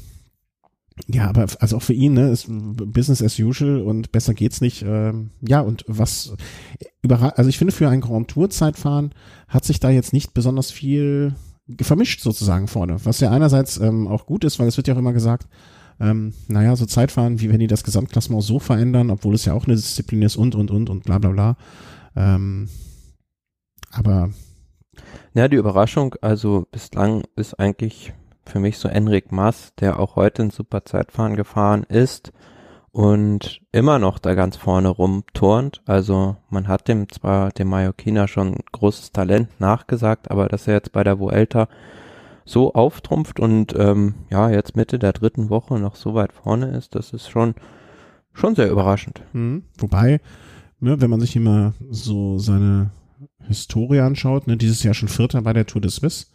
ja, 1.08 1.28
aber 1.28 1.46
also 1.60 1.76
auch 1.76 1.82
für 1.82 1.92
ihn, 1.92 2.14
ne, 2.14 2.30
ist 2.30 2.46
Business 2.48 3.22
as 3.22 3.38
usual 3.38 3.80
und 3.82 4.12
besser 4.12 4.34
geht's 4.34 4.60
nicht. 4.60 4.82
Ähm, 4.82 5.30
ja, 5.46 5.60
und 5.60 5.84
was 5.86 6.34
überrascht, 7.02 7.34
also 7.36 7.50
ich 7.50 7.58
finde 7.58 7.72
für 7.72 7.88
ein 7.88 8.00
Grand 8.00 8.28
Tour 8.28 8.48
Zeitfahren 8.50 9.12
hat 9.46 9.64
sich 9.64 9.78
da 9.78 9.90
jetzt 9.90 10.12
nicht 10.12 10.32
besonders 10.32 10.70
viel 10.70 11.34
vermischt 11.80 12.20
sozusagen 12.20 12.66
vorne, 12.68 12.96
was 13.04 13.20
ja 13.20 13.30
einerseits 13.30 13.76
ähm, 13.78 14.08
auch 14.08 14.26
gut 14.26 14.44
ist, 14.44 14.58
weil 14.58 14.68
es 14.68 14.76
wird 14.76 14.88
ja 14.88 14.94
auch 14.94 14.98
immer 14.98 15.12
gesagt, 15.12 15.48
ähm, 16.00 16.32
naja, 16.48 16.76
so 16.76 16.86
Zeitfahren, 16.86 17.40
wie 17.40 17.50
wenn 17.50 17.58
die 17.58 17.66
das 17.66 17.84
Gesamtklassement 17.84 18.42
so 18.42 18.58
verändern, 18.58 19.10
obwohl 19.10 19.34
es 19.34 19.44
ja 19.44 19.54
auch 19.54 19.64
eine 19.64 19.76
Disziplin 19.76 20.22
ist 20.22 20.36
und, 20.36 20.54
und, 20.54 20.70
und 20.70 20.90
und 20.90 21.04
bla 21.04 21.18
bla 21.18 21.30
bla. 21.30 21.56
Ähm, 22.14 22.68
aber 23.90 24.30
ja, 25.34 25.48
die 25.48 25.56
Überraschung, 25.56 26.14
also 26.20 26.66
bislang 26.70 27.24
ist 27.34 27.58
eigentlich 27.58 28.12
für 28.46 28.60
mich 28.60 28.78
so 28.78 28.88
Enric 28.88 29.32
Maas, 29.32 29.72
der 29.80 29.98
auch 29.98 30.16
heute 30.16 30.42
ein 30.42 30.50
super 30.50 30.84
Zeitfahren 30.84 31.36
gefahren 31.36 31.84
ist 31.84 32.32
und 32.92 33.60
immer 33.72 33.98
noch 33.98 34.18
da 34.18 34.34
ganz 34.34 34.56
vorne 34.56 34.88
rumturnt. 34.88 35.82
Also 35.84 36.36
man 36.48 36.68
hat 36.68 36.88
dem 36.88 37.08
zwar 37.10 37.50
dem 37.50 37.68
Mallorquiner 37.68 38.28
schon 38.28 38.56
großes 38.72 39.12
Talent 39.12 39.48
nachgesagt, 39.60 40.30
aber 40.30 40.48
dass 40.48 40.66
er 40.66 40.74
jetzt 40.74 40.92
bei 40.92 41.04
der 41.04 41.18
Vuelta 41.18 41.68
so 42.46 42.72
auftrumpft 42.74 43.40
und 43.40 43.74
ähm, 43.76 44.14
ja 44.30 44.48
jetzt 44.48 44.76
Mitte 44.76 44.98
der 44.98 45.12
dritten 45.12 45.50
Woche 45.50 45.78
noch 45.78 45.96
so 45.96 46.14
weit 46.14 46.32
vorne 46.32 46.68
ist, 46.68 46.94
das 46.94 47.12
ist 47.12 47.28
schon 47.28 47.54
schon 48.32 48.54
sehr 48.54 48.70
überraschend. 48.70 49.22
Mhm. 49.32 49.64
Wobei, 49.78 50.20
ne, 50.78 51.00
wenn 51.00 51.10
man 51.10 51.20
sich 51.20 51.34
immer 51.36 51.74
so 51.90 52.38
seine 52.38 52.90
Historie 53.46 54.00
anschaut, 54.00 54.46
ne, 54.46 54.56
dieses 54.56 54.82
Jahr 54.82 54.94
schon 54.94 55.08
Vierter 55.08 55.42
bei 55.42 55.52
der 55.52 55.66
Tour 55.66 55.80
de 55.80 55.90
Suisse, 55.90 56.26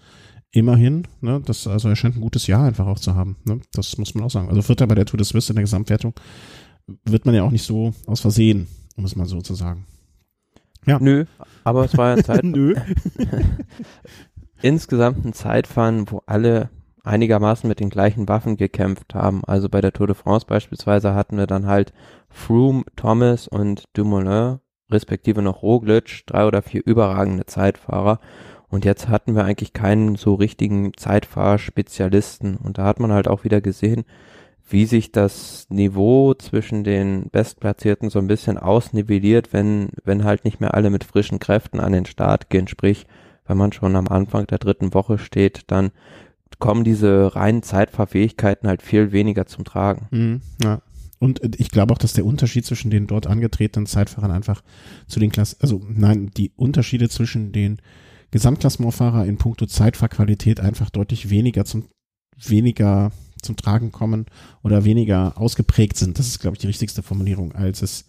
immerhin, 0.52 1.08
ne, 1.22 1.42
das, 1.44 1.68
also 1.68 1.90
er 1.90 1.96
scheint 1.96 2.16
ein 2.16 2.22
gutes 2.22 2.48
Jahr 2.48 2.66
einfach 2.66 2.88
auch 2.88 3.00
zu 3.00 3.16
haben. 3.16 3.38
Ne? 3.46 3.60
Das 3.74 3.98
muss 3.98 4.14
man 4.14 4.24
auch 4.24 4.32
sagen. 4.32 4.50
Also 4.50 4.62
Vierter 4.62 4.88
bei 4.88 4.96
der 4.96 5.06
Tour 5.06 5.18
de 5.18 5.26
Suisse 5.26 5.52
in 5.52 5.56
der 5.56 5.64
Gesamtwertung 5.64 6.14
wird 7.06 7.26
man 7.26 7.36
ja 7.36 7.44
auch 7.44 7.52
nicht 7.52 7.64
so 7.64 7.94
aus 8.06 8.20
Versehen, 8.20 8.68
um 8.98 9.06
es 9.06 9.16
mal 9.16 9.26
so 9.26 9.42
zu 9.42 9.56
sagen. 9.56 9.86
Ja. 10.86 10.98
Nö, 11.00 11.26
aber 11.64 11.86
es 11.86 11.98
war 11.98 12.18
ja 12.18 12.24
Zeit. 12.24 12.44
Nö. 12.44 12.76
Insgesamt 14.62 15.26
ein 15.26 15.34
Zeitfahren, 15.34 16.10
wo 16.12 16.22
alle 16.26 16.70
einigermaßen 17.04 17.68
mit 17.68 17.80
den 17.80 17.90
gleichen 17.90 18.28
Waffen 18.28 18.58
gekämpft 18.58 19.16
haben. 19.16 19.44
Also 19.46 19.70
bei 19.70 19.82
der 19.82 19.94
Tour 19.94 20.08
de 20.08 20.16
France 20.16 20.46
beispielsweise 20.46 21.16
hatten 21.16 21.38
wir 21.38 21.48
dann 21.48 21.66
halt 21.66 21.94
Froome, 22.30 22.84
Thomas 22.96 23.48
und 23.48 23.86
Dumoulin, 23.94 24.60
respektive 24.92 25.42
noch 25.42 25.64
Roglic, 25.64 26.24
drei 26.28 26.46
oder 26.46 26.62
vier 26.62 26.86
überragende 26.86 27.46
Zeitfahrer. 27.46 28.20
Und 28.72 28.86
jetzt 28.86 29.10
hatten 29.10 29.36
wir 29.36 29.44
eigentlich 29.44 29.74
keinen 29.74 30.16
so 30.16 30.34
richtigen 30.34 30.94
Zeitfahrspezialisten. 30.96 32.56
Und 32.56 32.78
da 32.78 32.86
hat 32.86 33.02
man 33.02 33.12
halt 33.12 33.28
auch 33.28 33.44
wieder 33.44 33.60
gesehen, 33.60 34.06
wie 34.70 34.86
sich 34.86 35.12
das 35.12 35.68
Niveau 35.70 36.34
zwischen 36.34 36.86
den 36.86 37.28
Bestplatzierten 37.32 38.10
so 38.10 38.20
ein 38.20 38.28
bisschen 38.28 38.58
ausnivelliert, 38.58 39.52
wenn, 39.52 39.90
wenn 40.06 40.24
halt 40.24 40.46
nicht 40.46 40.62
mehr 40.62 40.74
alle 40.74 40.90
mit 40.90 41.04
frischen 41.04 41.40
Kräften 41.40 41.82
an 41.82 41.92
den 41.92 42.06
Start 42.06 42.50
gehen. 42.50 42.70
Sprich, 42.70 43.06
wenn 43.46 43.58
man 43.58 43.74
schon 43.74 43.98
am 43.98 44.08
Anfang 44.08 44.48
der 44.48 44.60
dritten 44.60 44.94
Woche 44.94 45.18
steht, 45.18 45.64
dann 45.68 45.92
kommen 46.60 46.86
diese 46.86 47.36
reinen 47.36 47.64
Zeitfahrfähigkeiten 47.64 48.70
halt 48.70 48.82
viel 48.82 49.12
weniger 49.12 49.48
zum 49.48 49.66
Tragen. 49.66 50.08
Mhm, 50.12 50.42
ja. 50.64 50.82
Und 51.20 51.42
ich 51.60 51.70
glaube 51.70 51.94
auch, 51.94 52.00
dass 52.00 52.14
der 52.14 52.26
Unterschied 52.26 52.66
zwischen 52.66 52.90
den 52.90 53.06
dort 53.06 53.28
angetretenen 53.28 53.86
Zeitfahrern 53.86 54.32
einfach 54.32 54.64
zu 55.08 55.20
den 55.20 55.32
Klassen, 55.32 55.58
also 55.60 55.82
nein, 55.88 56.32
die 56.36 56.52
Unterschiede 56.56 57.10
zwischen 57.10 57.52
den 57.52 57.80
Gesamtklassementfahrer 58.32 59.26
in 59.26 59.38
puncto 59.38 59.66
Zeitfahrqualität 59.66 60.60
einfach 60.60 60.90
deutlich 60.90 61.30
weniger 61.30 61.66
zum, 61.66 61.86
weniger 62.38 63.12
zum 63.42 63.58
Tragen 63.58 63.92
kommen 63.92 64.26
oder 64.64 64.86
weniger 64.86 65.38
ausgeprägt 65.38 65.98
sind. 65.98 66.18
Das 66.18 66.28
ist, 66.28 66.40
glaube 66.40 66.56
ich, 66.56 66.62
die 66.62 66.68
richtigste 66.68 67.04
Formulierung, 67.04 67.54
als 67.54 67.82
es 67.82 68.06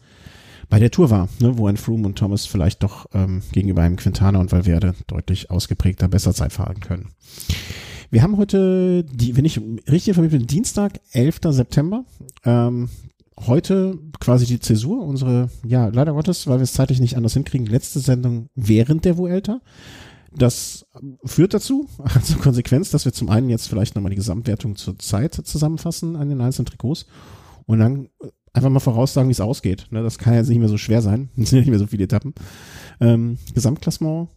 bei 0.68 0.78
der 0.78 0.90
Tour 0.90 1.10
war, 1.10 1.28
ne, 1.40 1.58
wo 1.58 1.66
ein 1.66 1.76
Froome 1.76 2.06
und 2.06 2.18
Thomas 2.18 2.46
vielleicht 2.46 2.82
doch 2.82 3.06
ähm, 3.12 3.42
gegenüber 3.52 3.82
einem 3.82 3.96
Quintana 3.96 4.38
und 4.38 4.52
Valverde 4.52 4.94
deutlich 5.06 5.50
ausgeprägter 5.50 6.08
besser 6.08 6.32
Zeit 6.32 6.52
fahren 6.52 6.80
können. 6.80 7.10
Wir 8.10 8.22
haben 8.22 8.36
heute, 8.36 9.04
die, 9.04 9.36
wenn 9.36 9.44
ich 9.44 9.58
richtig 9.86 10.08
informiert 10.08 10.32
bin, 10.32 10.46
Dienstag, 10.46 11.00
11. 11.12 11.40
September. 11.48 12.04
Ähm, 12.44 12.88
heute 13.46 13.98
quasi 14.20 14.46
die 14.46 14.60
Zäsur, 14.60 15.02
unsere, 15.04 15.50
ja, 15.66 15.88
leider 15.88 16.12
Gottes, 16.12 16.46
weil 16.46 16.58
wir 16.58 16.64
es 16.64 16.74
zeitlich 16.74 17.00
nicht 17.00 17.16
anders 17.16 17.34
hinkriegen, 17.34 17.66
letzte 17.66 18.00
Sendung 18.00 18.48
während 18.54 19.04
der 19.04 19.16
Vuelta. 19.16 19.60
Das 20.36 20.86
führt 21.24 21.54
dazu, 21.54 21.88
also 21.98 22.38
Konsequenz, 22.38 22.90
dass 22.90 23.04
wir 23.04 23.12
zum 23.12 23.28
einen 23.28 23.50
jetzt 23.50 23.68
vielleicht 23.68 23.94
nochmal 23.94 24.10
die 24.10 24.16
Gesamtwertung 24.16 24.76
zur 24.76 24.98
Zeit 24.98 25.34
zusammenfassen 25.34 26.16
an 26.16 26.28
den 26.28 26.40
einzelnen 26.40 26.66
Trikots 26.66 27.06
und 27.66 27.78
dann 27.78 28.08
einfach 28.52 28.70
mal 28.70 28.80
voraussagen, 28.80 29.28
wie 29.28 29.32
es 29.32 29.40
ausgeht. 29.40 29.86
Ne, 29.90 30.02
das 30.02 30.18
kann 30.18 30.34
jetzt 30.34 30.48
nicht 30.48 30.58
mehr 30.58 30.68
so 30.68 30.78
schwer 30.78 31.02
sein. 31.02 31.30
Es 31.36 31.50
sind 31.50 31.58
ja 31.58 31.60
nicht 31.62 31.70
mehr 31.70 31.78
so 31.78 31.86
viele 31.86 32.04
Etappen. 32.04 32.34
Ähm, 33.00 33.38
Gesamtklassement 33.54 34.28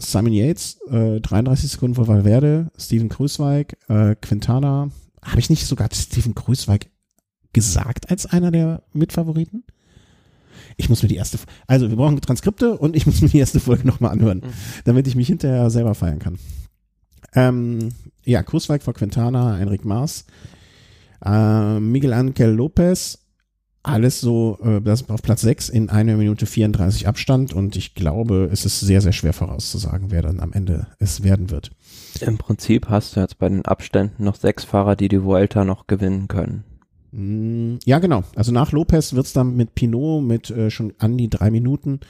Simon 0.00 0.32
Yates, 0.32 0.78
äh, 0.90 1.20
33 1.20 1.70
Sekunden 1.70 1.94
vor 1.94 2.08
Valverde, 2.08 2.70
Steven 2.78 3.08
Krüßweig, 3.08 3.76
äh, 3.88 4.16
Quintana. 4.16 4.90
Habe 5.22 5.40
ich 5.40 5.50
nicht 5.50 5.66
sogar 5.66 5.88
Steven 5.92 6.34
Krüßweig 6.34 6.90
gesagt 7.52 8.10
als 8.10 8.26
einer 8.26 8.50
der 8.50 8.82
Mitfavoriten? 8.92 9.64
Ich 10.76 10.88
muss 10.88 11.02
mir 11.02 11.08
die 11.08 11.16
erste, 11.16 11.38
also 11.66 11.90
wir 11.90 11.96
brauchen 11.96 12.20
Transkripte 12.20 12.76
und 12.76 12.96
ich 12.96 13.06
muss 13.06 13.20
mir 13.20 13.28
die 13.28 13.38
erste 13.38 13.60
Folge 13.60 13.86
nochmal 13.86 14.12
anhören, 14.12 14.38
mhm. 14.38 14.52
damit 14.84 15.06
ich 15.06 15.16
mich 15.16 15.28
hinterher 15.28 15.70
selber 15.70 15.94
feiern 15.94 16.18
kann. 16.18 16.38
Ähm, 17.34 17.90
ja, 18.24 18.42
Kursweig 18.42 18.82
vor 18.82 18.94
Quintana, 18.94 19.60
Enric 19.60 19.84
Maas, 19.84 20.24
äh, 21.24 21.78
Miguel 21.78 22.12
Angel 22.12 22.50
Lopez, 22.50 23.18
alles 23.82 24.20
so, 24.20 24.58
äh, 24.62 24.80
das 24.80 25.08
auf 25.08 25.22
Platz 25.22 25.40
6 25.40 25.68
in 25.68 25.88
einer 25.88 26.16
Minute 26.16 26.46
34 26.46 27.08
Abstand 27.08 27.54
und 27.54 27.76
ich 27.76 27.94
glaube, 27.94 28.50
es 28.52 28.66
ist 28.66 28.80
sehr, 28.80 29.00
sehr 29.00 29.12
schwer 29.12 29.32
vorauszusagen, 29.32 30.10
wer 30.10 30.22
dann 30.22 30.40
am 30.40 30.52
Ende 30.52 30.88
es 30.98 31.22
werden 31.22 31.50
wird. 31.50 31.70
Im 32.20 32.36
Prinzip 32.36 32.88
hast 32.88 33.16
du 33.16 33.20
jetzt 33.20 33.38
bei 33.38 33.48
den 33.48 33.64
Abständen 33.64 34.24
noch 34.24 34.34
sechs 34.34 34.64
Fahrer, 34.64 34.96
die 34.96 35.08
die 35.08 35.22
Vuelta 35.22 35.64
noch 35.64 35.86
gewinnen 35.86 36.28
können. 36.28 36.64
Mm, 37.12 37.76
Ja, 37.84 37.98
genau. 37.98 38.24
Also 38.36 38.52
nach 38.52 38.72
Lopez 38.72 39.12
wird's 39.14 39.32
dann 39.32 39.56
mit 39.56 39.74
Pinot 39.74 40.22
mit 40.22 40.50
äh, 40.50 40.70
schon 40.70 40.92
an 40.98 41.18
die 41.18 41.28
drei 41.28 41.50
Minuten. 41.50 42.00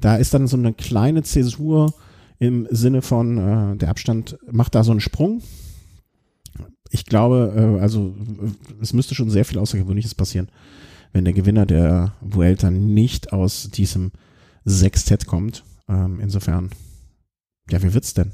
Da 0.00 0.16
ist 0.16 0.34
dann 0.34 0.46
so 0.46 0.56
eine 0.56 0.72
kleine 0.72 1.22
Zäsur 1.22 1.94
im 2.38 2.66
Sinne 2.70 3.02
von, 3.02 3.38
äh, 3.38 3.76
der 3.76 3.88
Abstand 3.90 4.38
macht 4.50 4.74
da 4.74 4.84
so 4.84 4.92
einen 4.92 5.00
Sprung. 5.00 5.42
Ich 6.90 7.04
glaube, 7.04 7.76
äh, 7.78 7.80
also 7.80 8.14
es 8.80 8.92
müsste 8.92 9.14
schon 9.14 9.30
sehr 9.30 9.44
viel 9.44 9.58
Außergewöhnliches 9.58 10.14
passieren, 10.14 10.48
wenn 11.12 11.24
der 11.24 11.34
Gewinner 11.34 11.66
der 11.66 12.14
Vuelta 12.20 12.70
nicht 12.70 13.32
aus 13.32 13.70
diesem 13.70 14.12
Sextett 14.64 15.26
kommt. 15.26 15.64
Ähm, 15.88 16.20
insofern, 16.20 16.70
ja, 17.70 17.82
wie 17.82 17.92
wird's 17.94 18.14
denn? 18.14 18.32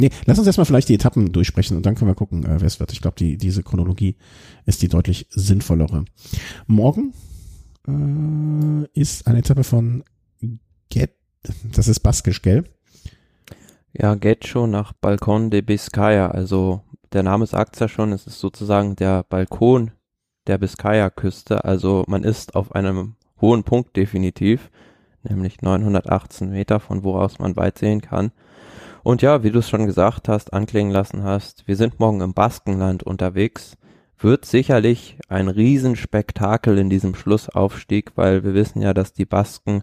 Nee, 0.00 0.10
lass 0.26 0.38
uns 0.38 0.46
erstmal 0.46 0.64
vielleicht 0.64 0.88
die 0.88 0.94
Etappen 0.94 1.32
durchsprechen 1.32 1.76
und 1.76 1.84
dann 1.84 1.96
können 1.96 2.10
wir 2.10 2.14
gucken, 2.14 2.44
äh, 2.44 2.60
wer 2.60 2.66
es 2.66 2.78
wird. 2.78 2.92
Ich 2.92 3.00
glaube, 3.00 3.16
die, 3.18 3.36
diese 3.36 3.62
Chronologie 3.62 4.16
ist 4.64 4.82
die 4.82 4.88
deutlich 4.88 5.26
sinnvollere. 5.30 6.04
Morgen 6.66 7.12
äh, 7.86 8.86
ist 8.98 9.26
eine 9.26 9.38
Etappe 9.38 9.64
von 9.64 10.04
Get, 10.90 11.14
das 11.64 11.88
ist 11.88 12.00
baskisch, 12.00 12.42
gell? 12.42 12.64
Ja, 13.92 14.14
Getxo 14.14 14.66
nach 14.66 14.92
Balcón 14.92 15.50
de 15.50 15.62
Biscaya. 15.62 16.30
Also 16.30 16.82
der 17.12 17.22
Name 17.22 17.46
sagt's 17.46 17.80
ja 17.80 17.88
schon, 17.88 18.12
es 18.12 18.26
ist 18.26 18.38
sozusagen 18.38 18.94
der 18.96 19.24
Balkon 19.24 19.90
der 20.46 20.58
Biscaya-Küste. 20.58 21.64
Also 21.64 22.04
man 22.06 22.22
ist 22.22 22.54
auf 22.54 22.74
einem 22.74 23.16
hohen 23.40 23.64
Punkt 23.64 23.96
definitiv, 23.96 24.70
nämlich 25.22 25.62
918 25.62 26.50
Meter, 26.50 26.80
von 26.80 27.02
woraus 27.02 27.38
man 27.38 27.56
weit 27.56 27.78
sehen 27.78 28.00
kann. 28.00 28.32
Und 29.02 29.22
ja, 29.22 29.42
wie 29.42 29.50
du 29.50 29.60
es 29.60 29.68
schon 29.68 29.86
gesagt 29.86 30.28
hast, 30.28 30.52
anklingen 30.52 30.92
lassen 30.92 31.22
hast, 31.22 31.66
wir 31.66 31.76
sind 31.76 32.00
morgen 32.00 32.20
im 32.20 32.34
Baskenland 32.34 33.02
unterwegs. 33.02 33.76
Wird 34.18 34.44
sicherlich 34.44 35.18
ein 35.28 35.48
Riesenspektakel 35.48 36.76
in 36.78 36.90
diesem 36.90 37.14
Schlussaufstieg, 37.14 38.12
weil 38.16 38.42
wir 38.42 38.54
wissen 38.54 38.82
ja, 38.82 38.92
dass 38.92 39.12
die 39.12 39.26
Basken 39.26 39.82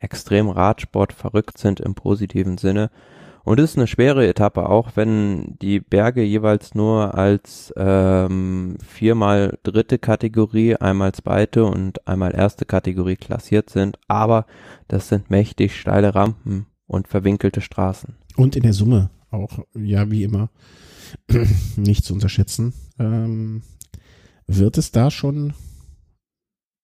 extrem 0.00 0.48
Radsport 0.48 1.12
verrückt 1.12 1.58
sind 1.58 1.80
im 1.80 1.94
positiven 1.94 2.58
Sinne. 2.58 2.90
Und 3.44 3.60
es 3.60 3.70
ist 3.70 3.76
eine 3.76 3.86
schwere 3.86 4.26
Etappe, 4.26 4.68
auch 4.68 4.90
wenn 4.96 5.56
die 5.62 5.78
Berge 5.78 6.22
jeweils 6.22 6.74
nur 6.74 7.14
als 7.14 7.72
ähm, 7.76 8.76
viermal 8.84 9.56
dritte 9.62 10.00
Kategorie, 10.00 10.74
einmal 10.74 11.12
zweite 11.12 11.64
und 11.64 12.08
einmal 12.08 12.34
erste 12.34 12.64
Kategorie 12.64 13.14
klassiert 13.14 13.70
sind. 13.70 14.00
Aber 14.08 14.46
das 14.88 15.08
sind 15.08 15.30
mächtig 15.30 15.78
steile 15.78 16.16
Rampen 16.16 16.66
und 16.86 17.08
verwinkelte 17.08 17.60
Straßen. 17.60 18.14
Und 18.36 18.56
in 18.56 18.62
der 18.62 18.72
Summe 18.72 19.10
auch, 19.30 19.58
ja, 19.74 20.10
wie 20.10 20.24
immer, 20.24 20.50
nicht 21.76 22.04
zu 22.04 22.14
unterschätzen. 22.14 22.72
Ähm, 22.98 23.62
wird 24.46 24.78
es 24.78 24.92
da 24.92 25.10
schon, 25.10 25.54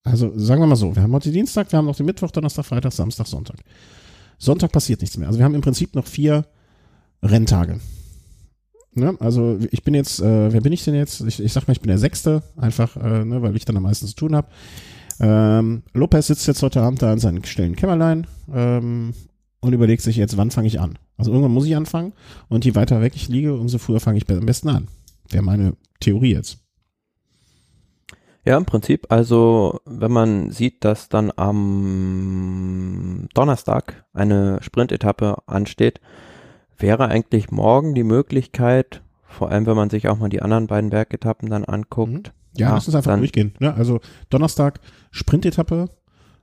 also 0.05 0.37
sagen 0.37 0.63
wir 0.63 0.67
mal 0.67 0.77
so, 0.77 0.95
wir 0.95 1.03
haben 1.03 1.13
heute 1.13 1.31
Dienstag, 1.31 1.71
wir 1.71 1.79
haben 1.79 1.87
noch 1.87 1.97
den 1.97 2.07
Mittwoch, 2.07 2.31
Donnerstag, 2.31 2.67
Freitag, 2.67 2.93
Samstag, 2.93 3.27
Sonntag. 3.27 3.57
Sonntag 4.39 4.73
passiert 4.73 5.01
nichts 5.01 5.17
mehr. 5.17 5.29
Also 5.29 5.39
wir 5.39 5.45
haben 5.45 5.55
im 5.55 5.61
Prinzip 5.61 5.95
noch 5.95 6.07
vier 6.07 6.45
Renntage. 7.23 7.79
Ne? 8.95 9.17
Also 9.21 9.59
ich 9.71 9.85
bin 9.85 9.95
jetzt, 9.95 10.21
äh, 10.21 10.53
wer 10.53 10.61
bin 10.61 10.73
ich 10.73 10.85
denn 10.85 10.95
jetzt? 10.95 11.21
Ich, 11.23 11.41
ich 11.41 11.53
sag 11.53 11.67
mal, 11.67 11.73
ich 11.73 11.81
bin 11.81 11.89
der 11.89 11.99
Sechste, 11.99 12.43
einfach, 12.57 12.97
äh, 12.97 13.25
ne, 13.25 13.41
weil 13.41 13.57
ich 13.57 13.65
dann 13.65 13.77
am 13.77 13.85
meisten 13.85 14.07
zu 14.07 14.15
tun 14.15 14.35
habe. 14.35 14.49
Ähm, 15.21 15.83
Lopez 15.95 16.27
sitzt 16.27 16.47
jetzt 16.49 16.63
heute 16.63 16.83
Abend 16.83 17.01
da 17.01 17.13
in 17.13 17.19
seinem 17.19 17.45
stillen 17.45 17.77
Kämmerlein 17.77 18.27
ähm, 18.53 19.15
und 19.63 19.73
überlegt 19.73 20.03
sich 20.03 20.17
jetzt, 20.17 20.37
wann 20.37 20.51
fange 20.51 20.67
ich 20.67 20.81
an. 20.81 20.99
Also 21.17 21.31
irgendwann 21.31 21.53
muss 21.55 21.65
ich 21.67 21.77
anfangen 21.77 22.13
und 22.49 22.65
je 22.67 22.75
weiter 22.75 23.01
weg 23.01 23.13
ich 23.17 23.29
liege, 23.29 23.55
umso 23.55 23.79
früher 23.79 24.01
fange 24.01 24.19
ich 24.19 24.29
am 24.29 24.45
besten 24.45 24.69
an. 24.69 24.89
Wäre 25.31 25.43
meine 25.45 25.77
Theorie 26.01 26.33
jetzt. 26.35 26.59
Ja, 28.45 28.59
im 28.59 28.65
Prinzip, 28.65 29.07
also 29.09 29.81
wenn 29.87 30.11
man 30.11 30.51
sieht, 30.51 30.85
dass 30.85 31.09
dann 31.09 31.33
am 31.37 33.29
Donnerstag 33.35 34.05
eine 34.13 34.59
Sprintetappe 34.63 35.37
ansteht, 35.47 36.01
wäre 36.77 37.07
eigentlich 37.07 37.53
morgen 37.53 37.95
die 37.95 38.03
Möglichkeit, 38.03 39.03
vor 39.23 39.51
allem 39.51 39.67
wenn 39.67 39.77
man 39.77 39.91
sich 39.91 40.09
auch 40.09 40.19
mal 40.19 40.29
die 40.29 40.43
anderen 40.43 40.67
beiden 40.67 40.91
Bergetappen 40.91 41.49
dann 41.51 41.65
anguckt. 41.65 42.33
Ja, 42.57 42.71
Ah, 42.71 42.75
lass 42.75 42.89
uns 42.89 42.97
einfach 42.97 43.17
durchgehen. 43.17 43.55
Ne? 43.61 43.73
Also 43.75 44.01
Donnerstag 44.29 44.81
Sprintetappe, 45.13 45.89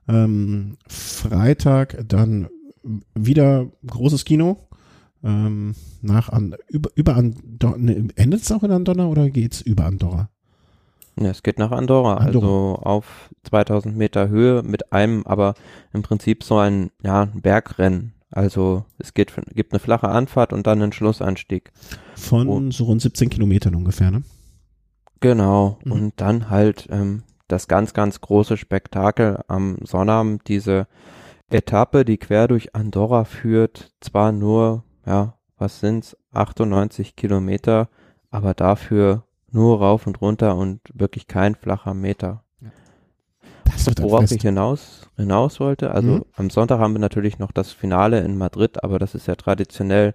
ähm, 0.08 0.78
Freitag 0.88 2.02
dann 2.08 2.48
wieder 3.14 3.66
großes 3.86 4.24
Kino. 4.24 4.58
Ähm, 5.22 5.74
nach 6.00 6.30
an, 6.30 6.54
über, 6.68 6.90
über 6.94 7.14
Andorra, 7.16 7.76
ne, 7.76 8.08
endet 8.16 8.42
es 8.42 8.52
auch 8.52 8.62
in 8.62 8.70
Andorra 8.70 9.06
oder 9.06 9.28
geht's 9.28 9.60
über 9.60 9.84
Andorra? 9.84 10.30
Ja, 11.18 11.28
es 11.28 11.42
geht 11.42 11.58
nach 11.58 11.72
Andorra, 11.72 12.14
Andorra. 12.14 12.46
also 12.46 12.78
auf 12.82 13.28
2000 13.44 13.94
Meter 13.96 14.28
Höhe 14.28 14.62
mit 14.62 14.92
einem, 14.92 15.26
aber 15.26 15.54
im 15.92 16.00
Prinzip 16.02 16.42
so 16.42 16.56
ein, 16.58 16.90
ja, 17.02 17.28
Bergrennen. 17.34 18.14
Also 18.30 18.84
es 18.98 19.12
geht, 19.12 19.32
gibt 19.54 19.72
eine 19.72 19.80
flache 19.80 20.08
Anfahrt 20.08 20.52
und 20.54 20.66
dann 20.66 20.80
einen 20.80 20.92
Schlussanstieg. 20.92 21.72
Von 22.14 22.48
Oh. 22.48 22.70
so 22.70 22.84
rund 22.84 23.02
17 23.02 23.28
Kilometern 23.28 23.74
ungefähr, 23.74 24.10
ne? 24.10 24.22
Genau. 25.20 25.78
Mhm. 25.84 25.92
Und 25.92 26.12
dann 26.16 26.48
halt 26.48 26.88
ähm, 26.90 27.24
das 27.48 27.68
ganz, 27.68 27.92
ganz 27.92 28.20
große 28.20 28.56
Spektakel 28.56 29.40
am 29.48 29.78
Sonnabend, 29.82 30.48
diese 30.48 30.86
Etappe, 31.50 32.04
die 32.04 32.18
quer 32.18 32.48
durch 32.48 32.74
Andorra 32.74 33.24
führt, 33.24 33.90
zwar 34.00 34.32
nur, 34.32 34.84
ja, 35.06 35.34
was 35.58 35.80
sind's, 35.80 36.16
98 36.32 37.16
Kilometer, 37.16 37.88
aber 38.30 38.54
dafür 38.54 39.24
nur 39.50 39.78
rauf 39.80 40.06
und 40.06 40.20
runter 40.20 40.56
und 40.56 40.80
wirklich 40.94 41.26
kein 41.26 41.54
flacher 41.56 41.92
Meter. 41.94 42.44
Das 43.64 43.86
wird 43.86 44.02
Worauf 44.02 44.20
Fest. 44.20 44.32
ich 44.34 44.42
hinaus, 44.42 45.08
hinaus 45.16 45.58
wollte, 45.60 45.90
also 45.92 46.08
Mhm. 46.12 46.24
am 46.36 46.50
Sonntag 46.50 46.78
haben 46.78 46.92
wir 46.94 46.98
natürlich 47.00 47.38
noch 47.38 47.52
das 47.52 47.72
Finale 47.72 48.20
in 48.20 48.36
Madrid, 48.38 48.82
aber 48.84 48.98
das 48.98 49.14
ist 49.14 49.26
ja 49.26 49.34
traditionell 49.34 50.14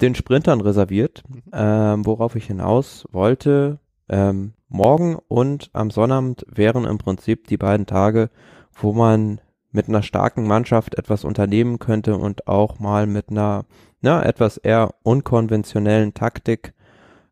den 0.00 0.14
Sprintern 0.14 0.60
reserviert. 0.60 1.22
Mhm. 1.28 1.42
Ähm, 1.52 2.06
worauf 2.06 2.34
ich 2.36 2.46
hinaus 2.46 3.04
wollte, 3.12 3.78
ähm, 4.08 4.52
morgen 4.68 5.16
und 5.28 5.70
am 5.72 5.90
Sonnabend 5.90 6.44
wären 6.48 6.84
im 6.84 6.98
Prinzip 6.98 7.46
die 7.46 7.56
beiden 7.56 7.86
Tage, 7.86 8.30
wo 8.74 8.92
man 8.92 9.40
mit 9.72 9.88
einer 9.88 10.02
starken 10.02 10.46
Mannschaft 10.46 10.96
etwas 10.96 11.24
unternehmen 11.24 11.78
könnte 11.78 12.16
und 12.16 12.46
auch 12.46 12.78
mal 12.78 13.06
mit 13.06 13.30
einer, 13.30 13.64
na, 14.00 14.22
etwas 14.22 14.58
eher 14.58 14.94
unkonventionellen 15.02 16.14
Taktik, 16.14 16.74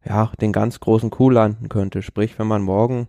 ja, 0.04 0.32
den 0.40 0.52
ganz 0.52 0.80
großen 0.80 1.10
Coup 1.10 1.30
landen 1.30 1.68
könnte. 1.68 2.02
Sprich, 2.02 2.38
wenn 2.38 2.46
man 2.46 2.62
morgen 2.62 3.08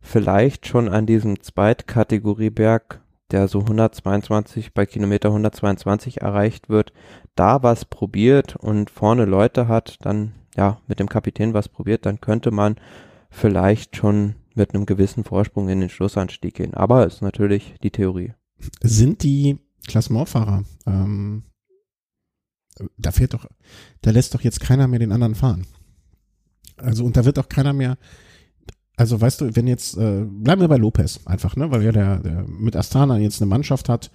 vielleicht 0.00 0.66
schon 0.66 0.88
an 0.88 1.06
diesem 1.06 1.42
Zweitkategorieberg, 1.42 3.00
der 3.30 3.48
so 3.48 3.60
122 3.60 4.72
bei 4.72 4.86
Kilometer 4.86 5.28
122 5.28 6.22
erreicht 6.22 6.68
wird, 6.68 6.92
da 7.34 7.62
was 7.62 7.84
probiert 7.84 8.56
und 8.56 8.90
vorne 8.90 9.24
Leute 9.24 9.68
hat, 9.68 9.98
dann 10.02 10.32
ja 10.56 10.78
mit 10.86 10.98
dem 10.98 11.08
Kapitän 11.08 11.52
was 11.52 11.68
probiert, 11.68 12.06
dann 12.06 12.20
könnte 12.20 12.50
man 12.50 12.76
vielleicht 13.30 13.96
schon 13.96 14.36
mit 14.54 14.74
einem 14.74 14.86
gewissen 14.86 15.24
Vorsprung 15.24 15.68
in 15.68 15.80
den 15.80 15.90
Schlussanstieg 15.90 16.54
gehen. 16.54 16.74
Aber 16.74 17.06
ist 17.06 17.22
natürlich 17.22 17.74
die 17.82 17.90
Theorie. 17.90 18.32
Sind 18.82 19.22
die 19.22 19.58
Klassementfahrer, 19.86 20.64
ähm, 20.86 21.44
da 22.96 23.10
fehlt 23.12 23.34
doch, 23.34 23.46
da 24.02 24.10
lässt 24.10 24.34
doch 24.34 24.42
jetzt 24.42 24.60
keiner 24.60 24.88
mehr 24.88 24.98
den 24.98 25.12
anderen 25.12 25.34
fahren. 25.34 25.66
Also 26.76 27.04
und 27.04 27.16
da 27.16 27.24
wird 27.24 27.38
auch 27.38 27.48
keiner 27.48 27.72
mehr, 27.72 27.98
also 28.96 29.20
weißt 29.20 29.40
du, 29.40 29.56
wenn 29.56 29.66
jetzt, 29.66 29.96
äh, 29.96 30.24
bleiben 30.24 30.60
wir 30.60 30.68
bei 30.68 30.76
Lopez 30.76 31.20
einfach, 31.24 31.56
ne, 31.56 31.70
weil 31.70 31.82
ja 31.82 31.92
der, 31.92 32.18
der 32.20 32.44
mit 32.46 32.76
Astana 32.76 33.18
jetzt 33.18 33.40
eine 33.40 33.48
Mannschaft 33.48 33.88
hat, 33.88 34.10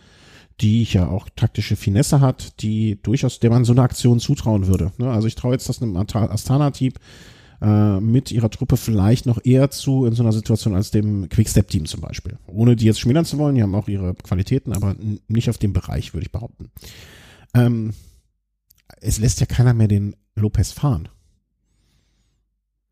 die 0.62 0.84
ja 0.84 1.08
auch 1.08 1.30
taktische 1.36 1.76
Finesse 1.76 2.22
hat, 2.22 2.62
die 2.62 3.02
durchaus, 3.02 3.40
der 3.40 3.50
man 3.50 3.66
so 3.66 3.74
eine 3.74 3.82
Aktion 3.82 4.20
zutrauen 4.20 4.68
würde. 4.68 4.92
Ne? 4.98 5.10
Also 5.10 5.28
ich 5.28 5.36
traue 5.36 5.54
jetzt 5.54 5.68
das 5.68 5.82
einem 5.82 5.96
Astana-Typ 5.96 7.00
äh, 7.64 8.02
mit 8.02 8.30
ihrer 8.30 8.50
Truppe 8.50 8.76
vielleicht 8.76 9.26
noch 9.26 9.40
eher 9.44 9.72
zu 9.72 10.06
in 10.06 10.14
so 10.14 10.22
einer 10.22 10.34
Situation 10.34 10.76
als 10.76 10.92
dem 10.92 11.30
Quickstep-Team 11.30 11.86
zum 11.86 12.02
Beispiel. 12.02 12.38
Ohne 12.46 12.76
die 12.76 12.86
jetzt 12.86 13.00
schmälern 13.00 13.24
zu 13.24 13.38
wollen, 13.38 13.56
die 13.56 13.64
haben 13.64 13.74
auch 13.74 13.88
ihre 13.88 14.14
Qualitäten, 14.16 14.74
aber 14.74 14.96
nicht 15.30 15.50
auf 15.50 15.58
dem 15.58 15.72
Bereich, 15.72 16.14
würde 16.14 16.26
ich 16.26 16.32
behaupten. 16.34 16.72
Ähm, 17.54 17.94
es 19.00 19.18
lässt 19.18 19.40
ja 19.40 19.46
keiner 19.46 19.74
mehr 19.74 19.88
den 19.88 20.16
Lopez 20.36 20.74
fahren. 20.74 21.08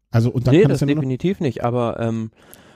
Also 0.10 0.32
und 0.32 0.48
dann 0.48 0.56
nee, 0.56 0.62
kann 0.62 0.70
das 0.70 0.80
ja 0.80 0.88
nur 0.88 0.96
noch, 0.96 1.02
definitiv 1.02 1.42
nicht, 1.42 1.66
aber 1.66 2.00
ähm, 2.00 2.32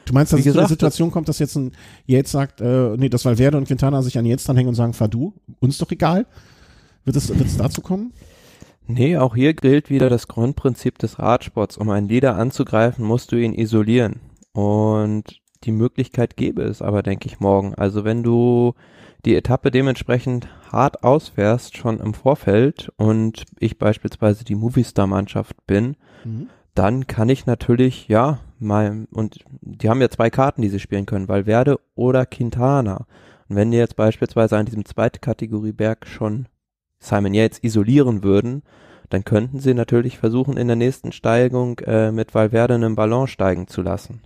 Du 0.06 0.14
meinst, 0.14 0.34
dass 0.34 0.40
es 0.40 0.44
zu 0.44 0.52
der 0.52 0.64
gesagt, 0.64 0.70
Situation 0.70 1.12
kommt, 1.12 1.30
dass 1.30 1.40
jetzt 1.40 1.56
ein 1.56 1.72
Yates 2.06 2.32
sagt, 2.32 2.62
äh, 2.62 2.96
nee, 2.98 3.10
dass 3.10 3.26
Valverde 3.26 3.58
und 3.58 3.68
Quintana 3.68 4.02
sich 4.02 4.18
an 4.18 4.26
Yates 4.26 4.44
dranhängen 4.44 4.70
und 4.70 4.76
sagen, 4.76 4.94
fahr 4.94 5.08
du, 5.08 5.34
uns 5.60 5.78
doch 5.78 5.90
egal? 5.92 6.28
Wird 7.06 7.16
es, 7.16 7.30
wird 7.30 7.48
es 7.48 7.58
dazu 7.58 7.82
kommen? 7.82 8.14
Nee, 8.88 9.18
auch 9.18 9.36
hier 9.36 9.54
gilt 9.54 9.90
wieder 9.90 10.10
das 10.10 10.28
Grundprinzip 10.28 10.98
des 11.00 11.20
Radsports. 11.20 11.78
Um 11.78 11.90
einen 11.90 12.08
Leader 12.08 12.36
anzugreifen, 12.36 13.06
musst 13.06 13.32
du 13.32 13.36
ihn 13.38 13.54
isolieren. 13.54 14.20
Und 14.54 15.42
die 15.64 15.72
Möglichkeit 15.72 16.38
gäbe 16.38 16.62
es 16.64 16.82
aber, 16.82 17.02
denke 17.02 17.28
ich, 17.28 17.40
morgen. 17.40 17.74
Also 17.76 18.04
wenn 18.04 18.22
du 18.24 18.74
die 19.26 19.36
Etappe 19.36 19.72
dementsprechend 19.72 20.48
hart 20.72 21.04
ausfährst, 21.04 21.78
schon 21.78 22.00
im 22.00 22.14
Vorfeld, 22.14 22.92
und 22.98 23.46
ich 23.60 23.80
beispielsweise 23.80 24.46
die 24.46 24.56
Movistar-Mannschaft 24.56 25.66
bin, 25.66 25.96
Mhm. 26.24 26.50
dann 26.76 27.08
kann 27.08 27.30
ich 27.30 27.46
natürlich, 27.46 28.08
ja, 28.08 28.40
mal, 28.60 29.08
und 29.12 29.40
die 29.62 29.90
haben 29.90 30.02
ja 30.02 30.10
zwei 30.10 30.30
Karten, 30.30 30.62
die 30.62 30.70
sie 30.70 30.80
spielen 30.80 31.06
können, 31.06 31.28
Valverde 31.28 31.80
oder 31.96 32.26
Quintana. 32.26 33.06
Und 33.48 33.56
wenn 33.56 33.72
die 33.72 33.78
jetzt 33.78 33.96
beispielsweise 33.96 34.58
an 34.58 34.66
diesem 34.66 34.86
zweiten 34.86 35.22
Kategorie 35.22 35.72
Berg 35.72 36.06
schon 36.08 36.48
Simon 37.06 37.34
Yates 37.34 37.60
isolieren 37.62 38.24
würden, 38.24 38.64
dann 39.10 39.24
könnten 39.24 39.60
sie 39.60 39.74
natürlich 39.74 40.18
versuchen, 40.18 40.58
in 40.58 40.68
der 40.68 40.76
nächsten 40.76 41.12
Steigung 41.12 41.80
äh, 41.80 42.12
mit 42.12 42.34
Valverde 42.34 42.76
einen 42.76 42.96
Ballon 42.96 43.28
steigen 43.28 43.68
zu 43.68 43.82
lassen. 43.82 44.22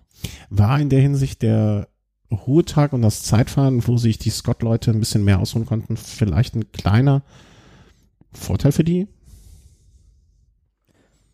War 0.50 0.80
in 0.80 0.90
der 0.90 1.02
Hinsicht 1.02 1.42
der 1.42 1.88
Ruhetag 2.32 2.94
und 2.94 3.02
das 3.02 3.24
Zeitfahren, 3.24 3.86
wo 3.88 3.98
sich 3.98 4.18
die 4.18 4.30
Scott-Leute 4.30 4.92
ein 4.92 5.00
bisschen 5.00 5.24
mehr 5.24 5.40
ausruhen 5.40 5.66
konnten, 5.66 5.98
vielleicht 5.98 6.56
ein 6.56 6.72
kleiner 6.72 7.24
Vorteil 8.32 8.72
für 8.72 8.84
die? 8.84 9.08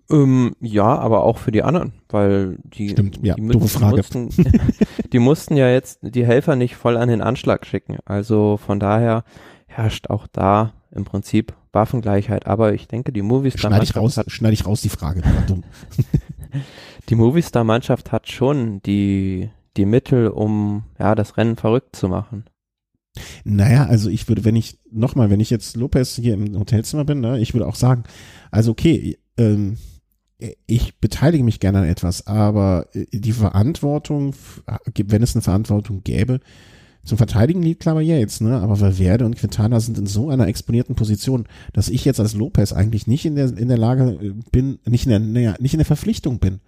Ähm, 0.10 0.56
ja, 0.62 0.86
aber 0.86 1.24
auch 1.24 1.40
für 1.40 1.52
die 1.52 1.64
anderen, 1.64 1.94
weil 2.10 2.58
die, 2.64 2.90
Stimmt, 2.90 3.20
ja, 3.24 3.34
die, 3.36 3.42
müssen, 3.42 3.68
Frage. 3.68 3.98
mussten, 3.98 4.30
die 5.14 5.20
mussten 5.20 5.58
ja 5.58 5.70
jetzt 5.70 6.00
die 6.02 6.26
Helfer 6.26 6.56
nicht 6.56 6.76
voll 6.76 6.96
an 6.96 7.10
den 7.10 7.22
Anschlag 7.22 7.66
schicken. 7.66 7.98
Also 8.06 8.58
von 8.58 8.80
daher 8.80 9.24
herrscht 9.66 10.10
auch 10.10 10.28
da 10.28 10.74
im 10.96 11.04
Prinzip 11.04 11.54
Waffengleichheit. 11.72 12.48
Aber 12.48 12.74
ich 12.74 12.88
denke, 12.88 13.12
die 13.12 13.22
Movistar 13.22 13.72
Schneide 13.72 13.84
ich 13.84 13.96
raus, 13.96 14.20
schneide 14.28 14.54
ich 14.54 14.66
raus 14.66 14.82
die 14.82 14.90
Frage. 14.90 15.22
dumm. 15.48 15.64
die 17.10 17.16
Movistar 17.16 17.64
Mannschaft 17.64 18.12
hat 18.12 18.30
schon 18.30 18.82
die 18.84 19.50
die 19.78 19.86
Mittel, 19.86 20.28
um 20.28 20.84
ja 21.00 21.16
das 21.16 21.38
Rennen 21.38 21.58
verrückt 21.58 21.96
zu 21.96 22.08
machen. 22.08 22.46
Naja, 23.44 23.86
also 23.86 24.10
ich 24.10 24.28
würde, 24.28 24.44
wenn 24.44 24.56
ich, 24.56 24.80
nochmal, 24.92 25.30
wenn 25.30 25.40
ich 25.40 25.50
jetzt 25.50 25.78
Lopez 25.78 26.16
hier 26.16 26.34
im 26.34 26.58
Hotelzimmer 26.58 27.06
bin, 27.06 27.22
ne, 27.22 27.40
ich 27.40 27.54
würde 27.54 27.68
auch 27.68 27.76
sagen, 27.76 28.04
also 28.52 28.72
okay, 28.72 29.18
ähm, 29.38 29.78
ich 30.68 31.00
beteilige 31.00 31.44
mich 31.44 31.62
gerne 31.62 31.80
an 31.80 31.86
etwas, 31.86 32.28
aber 32.28 32.88
äh, 32.94 33.06
die 33.12 33.32
Verantwortung, 33.32 34.36
wenn 35.06 35.24
es 35.24 35.36
eine 35.36 35.42
Verantwortung 35.42 36.04
gäbe, 36.04 36.42
zum 37.06 37.18
Verteidigen 37.18 37.62
liegt 37.62 37.82
klar 37.82 37.96
bei 37.96 38.02
Yates, 38.02 38.42
ne? 38.42 38.58
Aber 38.60 38.80
Valverde 38.80 39.26
und 39.26 39.38
Quintana 39.38 39.80
sind 39.80 39.98
in 39.98 40.08
so 40.08 40.30
einer 40.30 40.48
exponierten 40.48 40.96
Position, 40.96 41.46
dass 41.72 41.88
ich 41.90 42.04
jetzt 42.04 42.20
als 42.20 42.34
Lopez 42.34 42.74
eigentlich 42.74 43.08
nicht 43.08 43.26
in 43.26 43.36
der 43.36 43.58
in 43.58 43.68
der 43.68 43.78
Lage 43.78 44.18
äh, 44.22 44.34
bin, 44.52 44.80
nicht 44.86 45.06
in 45.06 45.12
der 45.12 45.20
naja, 45.20 45.56
nicht 45.60 45.74
in 45.74 45.80
der 45.80 45.86
Verpflichtung 45.86 46.40
bin, 46.40 46.60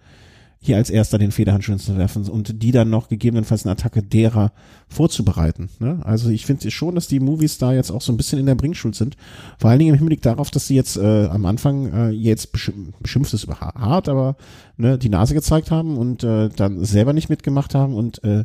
hier 0.60 0.76
als 0.76 0.90
erster 0.90 1.18
den 1.18 1.30
Federhandschuh 1.30 1.76
zu 1.76 1.96
werfen 1.96 2.28
und 2.28 2.62
die 2.62 2.72
dann 2.72 2.90
noch 2.90 3.08
gegebenenfalls 3.08 3.64
eine 3.64 3.72
Attacke 3.72 4.02
derer 4.02 4.52
vorzubereiten. 4.88 5.70
Ne? 5.78 6.00
Also 6.04 6.30
ich 6.30 6.46
finde 6.46 6.70
schon, 6.70 6.94
dass 6.96 7.06
die 7.06 7.20
Movies 7.20 7.58
da 7.58 7.72
jetzt 7.72 7.90
auch 7.90 8.02
so 8.02 8.12
ein 8.12 8.16
bisschen 8.16 8.40
in 8.40 8.46
der 8.46 8.56
Bringschuld 8.56 8.94
sind. 8.94 9.16
Vor 9.58 9.70
allen 9.70 9.78
Dingen 9.78 9.94
im 9.94 9.98
Hinblick 9.98 10.22
darauf, 10.22 10.50
dass 10.50 10.66
sie 10.66 10.74
jetzt 10.74 10.96
äh, 10.96 11.26
am 11.26 11.46
Anfang 11.46 11.92
äh, 11.92 12.10
jetzt 12.10 12.52
beschimpft, 12.52 13.34
ist 13.34 13.46
hart, 13.48 14.08
aber 14.08 14.36
ne, 14.76 14.98
die 14.98 15.08
Nase 15.08 15.34
gezeigt 15.34 15.70
haben 15.70 15.96
und 15.96 16.24
äh, 16.24 16.48
dann 16.48 16.84
selber 16.84 17.12
nicht 17.12 17.28
mitgemacht 17.28 17.74
haben 17.74 17.94
und 17.94 18.22
äh, 18.24 18.44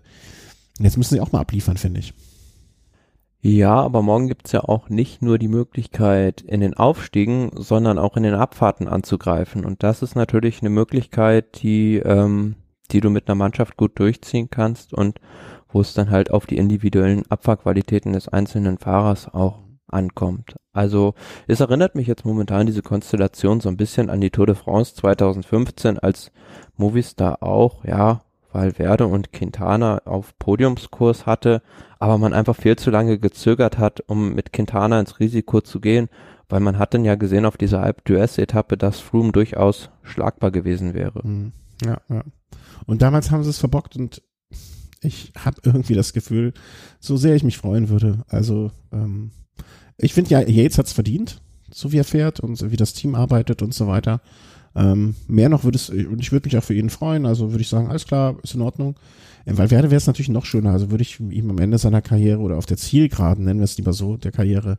jetzt 0.79 0.97
müssen 0.97 1.15
sie 1.15 1.21
auch 1.21 1.31
mal 1.31 1.41
abliefern, 1.41 1.77
finde 1.77 1.99
ich. 1.99 2.13
Ja, 3.45 3.75
aber 3.75 4.01
morgen 4.01 4.29
gibt's 4.29 4.53
ja 4.53 4.61
auch 4.61 4.87
nicht 4.87 5.21
nur 5.21 5.37
die 5.37 5.49
Möglichkeit, 5.49 6.39
in 6.39 6.61
den 6.61 6.75
Aufstiegen, 6.75 7.51
sondern 7.55 7.99
auch 7.99 8.15
in 8.15 8.23
den 8.23 8.35
Abfahrten 8.35 8.87
anzugreifen. 8.87 9.65
Und 9.65 9.83
das 9.83 10.01
ist 10.01 10.15
natürlich 10.15 10.61
eine 10.61 10.69
Möglichkeit, 10.69 11.61
die, 11.61 11.97
ähm, 11.97 12.55
die 12.91 13.01
du 13.01 13.09
mit 13.09 13.27
einer 13.27 13.35
Mannschaft 13.35 13.75
gut 13.75 13.99
durchziehen 13.99 14.49
kannst 14.49 14.93
und 14.93 15.19
wo 15.67 15.81
es 15.81 15.93
dann 15.93 16.09
halt 16.09 16.31
auf 16.31 16.45
die 16.45 16.55
individuellen 16.55 17.29
Abfahrqualitäten 17.29 18.13
des 18.13 18.29
einzelnen 18.29 18.77
Fahrers 18.77 19.27
auch 19.33 19.59
ankommt. 19.87 20.55
Also 20.71 21.13
es 21.45 21.59
erinnert 21.59 21.95
mich 21.95 22.07
jetzt 22.07 22.25
momentan 22.25 22.65
diese 22.65 22.81
Konstellation 22.81 23.59
so 23.59 23.67
ein 23.67 23.77
bisschen 23.77 24.09
an 24.09 24.21
die 24.21 24.29
Tour 24.29 24.45
de 24.45 24.55
France 24.55 24.95
2015, 24.95 25.99
als 25.99 26.31
Movistar 26.77 27.43
auch, 27.43 27.83
ja, 27.83 28.21
Valverde 28.53 29.07
und 29.07 29.33
Quintana 29.33 29.99
auf 30.05 30.37
Podiumskurs 30.37 31.25
hatte, 31.25 31.61
aber 31.99 32.17
man 32.17 32.33
einfach 32.33 32.55
viel 32.55 32.75
zu 32.75 32.89
lange 32.89 33.17
gezögert 33.19 33.77
hat, 33.77 34.01
um 34.07 34.33
mit 34.33 34.53
Quintana 34.53 34.99
ins 34.99 35.19
Risiko 35.19 35.61
zu 35.61 35.79
gehen, 35.79 36.09
weil 36.49 36.59
man 36.59 36.77
hat 36.77 36.93
dann 36.93 37.05
ja 37.05 37.15
gesehen 37.15 37.45
auf 37.45 37.57
dieser 37.57 37.81
Alp 37.81 38.03
d'Huez 38.07 38.39
Etappe, 38.39 38.77
dass 38.77 38.99
Froome 38.99 39.31
durchaus 39.31 39.89
schlagbar 40.03 40.51
gewesen 40.51 40.93
wäre. 40.93 41.23
Hm. 41.23 41.53
Ja, 41.83 42.01
ja. 42.09 42.23
Und 42.85 43.01
damals 43.01 43.31
haben 43.31 43.43
sie 43.43 43.49
es 43.49 43.59
verbockt 43.59 43.95
und 43.95 44.21
ich 45.01 45.33
habe 45.37 45.57
irgendwie 45.63 45.95
das 45.95 46.13
Gefühl, 46.13 46.53
so 46.99 47.17
sehr 47.17 47.35
ich 47.35 47.43
mich 47.43 47.57
freuen 47.57 47.89
würde. 47.89 48.23
Also 48.27 48.71
ähm, 48.91 49.31
ich 49.97 50.13
finde 50.13 50.31
ja, 50.31 50.41
Yates 50.41 50.77
hat's 50.77 50.93
verdient, 50.93 51.41
so 51.71 51.91
wie 51.91 51.97
er 51.97 52.05
fährt 52.05 52.39
und 52.39 52.71
wie 52.71 52.77
das 52.77 52.93
Team 52.93 53.15
arbeitet 53.15 53.61
und 53.61 53.73
so 53.73 53.87
weiter. 53.87 54.21
Ähm, 54.75 55.15
mehr 55.27 55.49
noch 55.49 55.63
würde 55.63 55.77
es, 55.77 55.89
und 55.89 56.19
ich 56.19 56.31
würde 56.31 56.47
mich 56.47 56.57
auch 56.57 56.63
für 56.63 56.73
ihn 56.73 56.89
freuen, 56.89 57.25
also 57.25 57.51
würde 57.51 57.61
ich 57.61 57.69
sagen, 57.69 57.89
alles 57.89 58.05
klar, 58.05 58.37
ist 58.43 58.55
in 58.55 58.61
Ordnung. 58.61 58.95
Weil 59.45 59.57
Valverde 59.57 59.91
wäre 59.91 59.97
es 59.97 60.07
natürlich 60.07 60.29
noch 60.29 60.45
schöner, 60.45 60.71
also 60.71 60.89
würde 60.89 61.03
ich 61.03 61.19
ihm 61.19 61.49
am 61.49 61.59
Ende 61.59 61.77
seiner 61.77 62.01
Karriere 62.01 62.39
oder 62.39 62.57
auf 62.57 62.65
der 62.65 62.77
Zielgeraden, 62.77 63.43
nennen 63.43 63.59
wir 63.59 63.65
es 63.65 63.77
lieber 63.77 63.93
so, 63.93 64.17
der 64.17 64.31
Karriere 64.31 64.77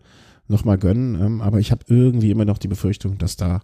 nochmal 0.49 0.79
gönnen. 0.79 1.21
Ähm, 1.21 1.41
aber 1.43 1.61
ich 1.61 1.71
habe 1.71 1.85
irgendwie 1.89 2.31
immer 2.31 2.45
noch 2.45 2.59
die 2.59 2.69
Befürchtung, 2.69 3.19
dass 3.19 3.37
da, 3.37 3.61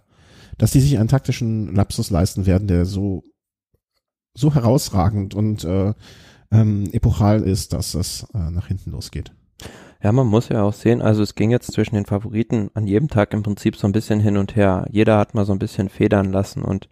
dass 0.57 0.71
die 0.71 0.79
sich 0.79 0.97
einen 0.97 1.09
taktischen 1.09 1.73
Lapsus 1.75 2.11
leisten 2.11 2.45
werden, 2.45 2.67
der 2.67 2.85
so, 2.85 3.23
so 4.33 4.53
herausragend 4.53 5.33
und 5.33 5.63
äh, 5.63 5.93
ähm, 6.51 6.89
epochal 6.91 7.41
ist, 7.41 7.73
dass 7.73 7.93
das 7.93 8.27
äh, 8.33 8.51
nach 8.51 8.67
hinten 8.67 8.91
losgeht. 8.91 9.33
Ja, 10.03 10.11
man 10.11 10.27
muss 10.27 10.49
ja 10.49 10.63
auch 10.63 10.73
sehen, 10.73 11.01
also 11.01 11.21
es 11.21 11.35
ging 11.35 11.51
jetzt 11.51 11.71
zwischen 11.71 11.95
den 11.95 12.05
Favoriten 12.05 12.71
an 12.73 12.87
jedem 12.87 13.07
Tag 13.07 13.33
im 13.33 13.43
Prinzip 13.43 13.75
so 13.75 13.87
ein 13.87 13.91
bisschen 13.91 14.19
hin 14.19 14.37
und 14.37 14.55
her. 14.55 14.87
Jeder 14.89 15.17
hat 15.19 15.35
mal 15.35 15.45
so 15.45 15.53
ein 15.53 15.59
bisschen 15.59 15.89
federn 15.89 16.31
lassen 16.31 16.63
und 16.63 16.89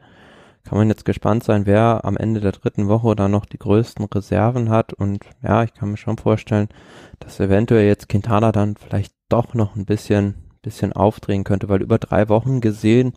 kann 0.63 0.77
man 0.77 0.89
jetzt 0.89 1.05
gespannt 1.05 1.43
sein, 1.43 1.65
wer 1.65 2.05
am 2.05 2.17
Ende 2.17 2.41
der 2.41 2.51
dritten 2.51 2.87
Woche 2.87 3.15
da 3.15 3.27
noch 3.27 3.45
die 3.45 3.57
größten 3.57 4.05
Reserven 4.05 4.69
hat. 4.69 4.93
Und 4.93 5.25
ja, 5.41 5.63
ich 5.63 5.73
kann 5.73 5.89
mir 5.89 5.97
schon 5.97 6.17
vorstellen, 6.17 6.69
dass 7.19 7.39
eventuell 7.39 7.87
jetzt 7.87 8.09
Quintana 8.09 8.51
dann 8.51 8.75
vielleicht 8.75 9.13
doch 9.29 9.55
noch 9.55 9.75
ein 9.75 9.85
bisschen, 9.85 10.35
bisschen 10.61 10.93
aufdrehen 10.93 11.43
könnte, 11.43 11.69
weil 11.69 11.81
über 11.81 11.97
drei 11.97 12.29
Wochen 12.29 12.61
gesehen 12.61 13.13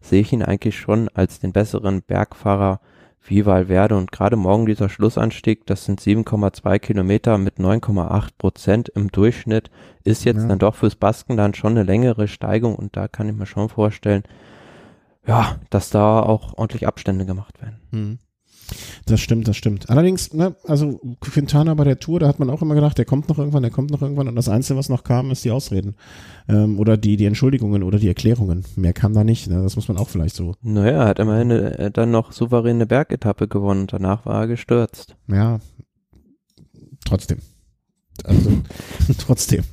sehe 0.00 0.20
ich 0.20 0.32
ihn 0.32 0.44
eigentlich 0.44 0.78
schon 0.78 1.08
als 1.08 1.40
den 1.40 1.52
besseren 1.52 2.02
Bergfahrer 2.02 2.80
wie 3.24 3.46
Valverde 3.46 3.96
und 3.96 4.10
gerade 4.10 4.36
morgen 4.36 4.66
dieser 4.66 4.88
Schlussanstieg, 4.88 5.66
das 5.66 5.84
sind 5.84 6.00
7,2 6.00 6.78
Kilometer 6.78 7.38
mit 7.38 7.58
9,8 7.58 8.30
Prozent 8.36 8.88
im 8.90 9.12
Durchschnitt, 9.12 9.70
ist 10.04 10.24
jetzt 10.24 10.42
ja. 10.42 10.48
dann 10.48 10.58
doch 10.58 10.74
fürs 10.74 10.96
Basken 10.96 11.36
dann 11.36 11.54
schon 11.54 11.72
eine 11.72 11.84
längere 11.84 12.26
Steigung 12.26 12.74
und 12.74 12.96
da 12.96 13.08
kann 13.08 13.28
ich 13.28 13.36
mir 13.36 13.46
schon 13.46 13.68
vorstellen, 13.68 14.24
ja, 15.26 15.56
dass 15.70 15.90
da 15.90 16.20
auch 16.20 16.54
ordentlich 16.58 16.86
Abstände 16.86 17.24
gemacht 17.24 17.62
werden. 17.62 17.80
Mhm. 17.92 18.18
Das 19.06 19.20
stimmt, 19.20 19.48
das 19.48 19.56
stimmt. 19.56 19.90
Allerdings, 19.90 20.32
ne, 20.32 20.54
also 20.66 21.00
Quintana 21.20 21.74
bei 21.74 21.84
der 21.84 21.98
Tour, 21.98 22.20
da 22.20 22.28
hat 22.28 22.38
man 22.38 22.50
auch 22.50 22.62
immer 22.62 22.74
gedacht, 22.74 22.98
der 22.98 23.04
kommt 23.04 23.28
noch 23.28 23.38
irgendwann, 23.38 23.62
der 23.62 23.70
kommt 23.70 23.90
noch 23.90 24.02
irgendwann 24.02 24.28
und 24.28 24.36
das 24.36 24.48
Einzige, 24.48 24.78
was 24.78 24.88
noch 24.88 25.04
kam, 25.04 25.30
ist 25.30 25.44
die 25.44 25.50
Ausreden. 25.50 25.94
Ähm, 26.48 26.78
oder 26.78 26.96
die, 26.96 27.16
die 27.16 27.26
Entschuldigungen 27.26 27.82
oder 27.82 27.98
die 27.98 28.08
Erklärungen. 28.08 28.64
Mehr 28.76 28.92
kam 28.92 29.14
da 29.14 29.24
nicht, 29.24 29.48
ne? 29.48 29.62
das 29.62 29.76
muss 29.76 29.88
man 29.88 29.96
auch 29.96 30.08
vielleicht 30.08 30.36
so. 30.36 30.54
Naja, 30.62 31.02
er 31.02 31.08
hat 31.08 31.18
immerhin 31.18 31.50
äh, 31.50 31.90
dann 31.90 32.10
noch 32.10 32.32
souveräne 32.32 32.86
Bergetappe 32.86 33.48
gewonnen, 33.48 33.86
danach 33.86 34.26
war 34.26 34.42
er 34.42 34.46
gestürzt. 34.46 35.16
Ja, 35.28 35.60
trotzdem. 37.04 37.38
Also, 38.24 38.50
trotzdem. 39.18 39.64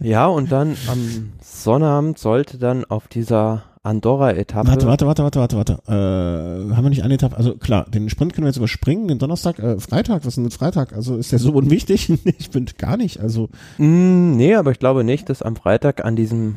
Ja, 0.00 0.26
und 0.26 0.50
dann 0.50 0.76
am 0.88 1.32
Sonnabend 1.40 2.18
sollte 2.18 2.58
dann 2.58 2.84
auf 2.84 3.08
dieser 3.08 3.62
Andorra-Etappe. 3.84 4.66
Warte, 4.66 4.86
warte, 4.86 5.06
warte, 5.06 5.22
warte, 5.22 5.38
warte, 5.38 5.56
warte. 5.56 5.72
Äh, 5.86 6.74
haben 6.74 6.82
wir 6.82 6.88
nicht 6.88 7.04
eine 7.04 7.14
Etappe? 7.14 7.36
Also 7.36 7.54
klar, 7.56 7.84
den 7.88 8.08
Sprint 8.08 8.32
können 8.32 8.46
wir 8.46 8.48
jetzt 8.48 8.56
überspringen, 8.56 9.08
den 9.08 9.18
Donnerstag, 9.18 9.58
äh, 9.58 9.78
Freitag, 9.78 10.22
was 10.22 10.28
ist 10.28 10.36
denn 10.36 10.44
mit 10.44 10.54
Freitag? 10.54 10.94
Also 10.94 11.16
ist 11.16 11.32
der 11.32 11.38
so 11.38 11.52
unwichtig? 11.52 12.10
ich 12.38 12.50
bin 12.50 12.66
gar 12.78 12.96
nicht, 12.96 13.20
also. 13.20 13.50
Mm, 13.76 14.36
nee, 14.36 14.54
aber 14.54 14.70
ich 14.70 14.78
glaube 14.78 15.04
nicht, 15.04 15.28
dass 15.28 15.42
am 15.42 15.54
Freitag 15.54 16.02
an 16.02 16.16
diesem 16.16 16.56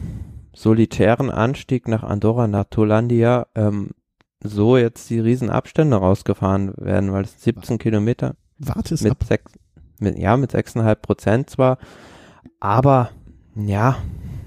solitären 0.54 1.30
Anstieg 1.30 1.90
nach 1.90 2.04
Andorra, 2.04 2.48
nach 2.48 2.66
Tolandia, 2.70 3.48
ähm, 3.56 3.92
so 4.42 4.78
jetzt 4.78 5.10
die 5.10 5.20
Riesenabstände 5.20 5.98
rausgefahren 5.98 6.74
werden, 6.78 7.12
weil 7.12 7.26
es 7.26 7.44
17 7.44 7.78
Kilometer. 7.78 8.36
Warte 8.58 8.94
es 8.94 9.02
mit 9.02 9.12
ab. 9.12 9.24
Sechs, 9.26 9.52
mit, 10.00 10.18
ja, 10.18 10.38
mit 10.38 10.54
6,5 10.54 10.96
Prozent 10.96 11.50
zwar, 11.50 11.78
aber 12.62 13.10
ja, 13.56 13.98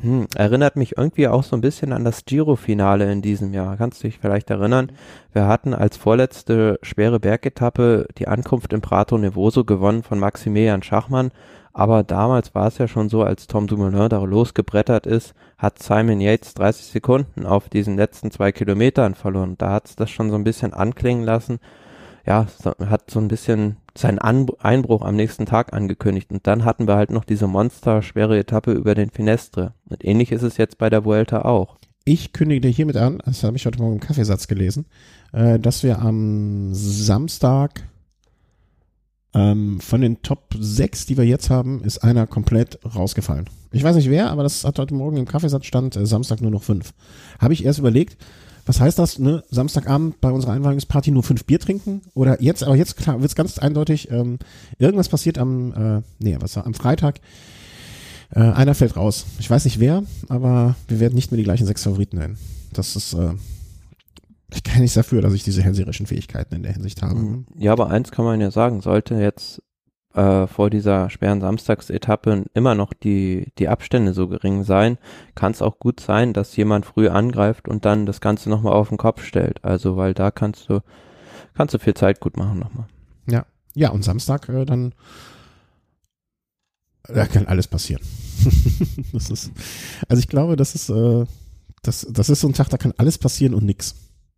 hm, 0.02 0.26
erinnert 0.34 0.76
mich 0.76 0.96
irgendwie 0.96 1.28
auch 1.28 1.42
so 1.42 1.56
ein 1.56 1.60
bisschen 1.60 1.92
an 1.92 2.04
das 2.04 2.24
Giro-Finale 2.24 3.10
in 3.12 3.22
diesem 3.22 3.52
Jahr. 3.52 3.76
Kannst 3.76 4.02
du 4.02 4.08
dich 4.08 4.18
vielleicht 4.18 4.50
erinnern? 4.50 4.92
Wir 5.32 5.46
hatten 5.46 5.74
als 5.74 5.96
vorletzte 5.96 6.78
schwere 6.82 7.20
Bergetappe 7.20 8.06
die 8.18 8.28
Ankunft 8.28 8.72
im 8.72 8.80
Prato 8.80 9.18
Nevoso 9.18 9.64
gewonnen 9.64 10.02
von 10.02 10.18
Maximilian 10.18 10.82
Schachmann. 10.82 11.32
Aber 11.72 12.02
damals 12.02 12.54
war 12.54 12.66
es 12.66 12.78
ja 12.78 12.88
schon 12.88 13.08
so, 13.08 13.22
als 13.22 13.46
Tom 13.46 13.66
Dumoulin 13.66 14.08
da 14.08 14.18
losgebrettert 14.22 15.06
ist, 15.06 15.34
hat 15.56 15.80
Simon 15.80 16.20
Yates 16.20 16.54
30 16.54 16.86
Sekunden 16.86 17.46
auf 17.46 17.68
diesen 17.68 17.96
letzten 17.96 18.30
zwei 18.30 18.50
Kilometern 18.52 19.14
verloren. 19.14 19.54
Da 19.56 19.70
hat 19.70 19.86
es 19.86 19.96
das 19.96 20.10
schon 20.10 20.30
so 20.30 20.36
ein 20.36 20.44
bisschen 20.44 20.72
anklingen 20.72 21.24
lassen. 21.24 21.60
Ja, 22.26 22.46
hat 22.86 23.10
so 23.10 23.20
ein 23.20 23.28
bisschen 23.28 23.76
seinen 23.96 24.18
An 24.18 24.46
Einbruch 24.60 25.02
am 25.02 25.16
nächsten 25.16 25.46
Tag 25.46 25.72
angekündigt. 25.72 26.30
Und 26.30 26.46
dann 26.46 26.64
hatten 26.64 26.86
wir 26.86 26.96
halt 26.96 27.10
noch 27.10 27.24
diese 27.24 27.46
monsterschwere 27.46 28.38
Etappe 28.38 28.72
über 28.72 28.94
den 28.94 29.10
Finestre. 29.10 29.74
Und 29.88 30.04
ähnlich 30.04 30.32
ist 30.32 30.42
es 30.42 30.56
jetzt 30.56 30.78
bei 30.78 30.90
der 30.90 31.04
Vuelta 31.04 31.42
auch. 31.42 31.78
ich 32.04 32.32
kündige 32.32 32.68
hiermit 32.68 32.96
an, 32.96 33.22
das 33.24 33.44
habe 33.44 33.56
ich 33.56 33.66
heute 33.66 33.78
Morgen 33.78 33.94
im 33.94 34.00
Kaffeesatz 34.00 34.48
gelesen, 34.48 34.86
äh, 35.32 35.58
dass 35.58 35.82
wir 35.82 36.00
am 36.00 36.70
Samstag 36.72 37.82
ähm, 39.34 39.80
von 39.80 40.00
den 40.00 40.22
Top 40.22 40.54
6, 40.58 41.06
die 41.06 41.16
wir 41.16 41.24
jetzt 41.24 41.50
haben, 41.50 41.84
ist 41.84 41.98
einer 41.98 42.26
komplett 42.26 42.78
rausgefallen. 42.84 43.48
Ich 43.70 43.84
weiß 43.84 43.96
nicht 43.96 44.10
wer, 44.10 44.30
aber 44.30 44.42
das 44.42 44.64
hat 44.64 44.78
heute 44.78 44.94
Morgen 44.94 45.16
im 45.16 45.26
Kaffeesatz 45.26 45.66
stand, 45.66 45.96
äh, 45.96 46.06
Samstag 46.06 46.40
nur 46.40 46.50
noch 46.50 46.62
fünf. 46.62 46.92
Habe 47.38 47.54
ich 47.54 47.64
erst 47.64 47.78
überlegt, 47.78 48.16
was 48.66 48.80
heißt 48.80 48.98
das, 48.98 49.18
ne? 49.18 49.42
Samstagabend 49.50 50.20
bei 50.20 50.30
unserer 50.30 50.52
Einweihungsparty 50.52 51.10
nur 51.10 51.22
fünf 51.22 51.44
Bier 51.44 51.58
trinken? 51.58 52.02
Oder 52.14 52.42
jetzt, 52.42 52.62
aber 52.62 52.76
jetzt 52.76 52.96
klar, 52.96 53.20
wird's 53.20 53.34
ganz 53.34 53.58
eindeutig, 53.58 54.10
ähm, 54.10 54.38
irgendwas 54.78 55.08
passiert 55.08 55.38
am, 55.38 55.72
äh, 55.72 56.02
nee, 56.18 56.36
was 56.40 56.56
war, 56.56 56.66
am 56.66 56.74
Freitag. 56.74 57.20
Äh, 58.32 58.40
einer 58.40 58.74
fällt 58.74 58.96
raus. 58.96 59.26
Ich 59.38 59.50
weiß 59.50 59.64
nicht 59.64 59.80
wer, 59.80 60.04
aber 60.28 60.76
wir 60.88 61.00
werden 61.00 61.14
nicht 61.14 61.32
mehr 61.32 61.38
die 61.38 61.44
gleichen 61.44 61.66
sechs 61.66 61.82
Favoriten 61.82 62.18
nennen. 62.18 62.38
Das 62.72 62.94
ist, 62.94 63.14
äh, 63.14 63.34
ich 64.54 64.62
kann 64.62 64.80
nichts 64.80 64.94
dafür, 64.94 65.22
dass 65.22 65.34
ich 65.34 65.42
diese 65.42 65.62
hellseherischen 65.62 66.06
Fähigkeiten 66.06 66.54
in 66.54 66.62
der 66.62 66.72
Hinsicht 66.72 67.02
habe. 67.02 67.18
Mhm. 67.18 67.46
Ja, 67.58 67.72
aber 67.72 67.90
eins 67.90 68.10
kann 68.10 68.24
man 68.24 68.40
ja 68.40 68.50
sagen, 68.50 68.80
sollte 68.80 69.14
jetzt 69.16 69.62
äh, 70.14 70.46
vor 70.46 70.70
dieser 70.70 71.10
schweren 71.10 71.40
Samstagsetappe 71.40 72.44
immer 72.54 72.74
noch 72.74 72.92
die, 72.92 73.52
die 73.58 73.68
Abstände 73.68 74.12
so 74.12 74.28
gering 74.28 74.64
sein, 74.64 74.98
kann 75.34 75.52
es 75.52 75.62
auch 75.62 75.78
gut 75.78 76.00
sein, 76.00 76.32
dass 76.32 76.56
jemand 76.56 76.86
früh 76.86 77.08
angreift 77.08 77.68
und 77.68 77.84
dann 77.84 78.06
das 78.06 78.20
Ganze 78.20 78.50
nochmal 78.50 78.72
auf 78.72 78.88
den 78.88 78.98
Kopf 78.98 79.24
stellt. 79.24 79.64
Also, 79.64 79.96
weil 79.96 80.14
da 80.14 80.30
kannst 80.30 80.68
du, 80.68 80.80
kannst 81.54 81.74
du 81.74 81.78
viel 81.78 81.94
Zeit 81.94 82.20
gut 82.20 82.36
machen 82.36 82.58
nochmal. 82.58 82.86
Ja. 83.26 83.46
Ja, 83.74 83.90
und 83.90 84.02
Samstag 84.02 84.48
äh, 84.48 84.64
dann 84.64 84.94
da 87.14 87.26
kann 87.26 87.46
alles 87.46 87.66
passieren. 87.66 88.02
das 89.12 89.30
ist, 89.30 89.50
also 90.08 90.20
ich 90.20 90.28
glaube, 90.28 90.56
das 90.56 90.74
ist, 90.74 90.90
äh, 90.90 91.24
das, 91.82 92.06
das 92.10 92.30
ist 92.30 92.40
so 92.40 92.48
ein 92.48 92.54
Tag, 92.54 92.68
da 92.68 92.76
kann 92.76 92.94
alles 92.96 93.18
passieren 93.18 93.54
und 93.54 93.64
nix. 93.64 93.94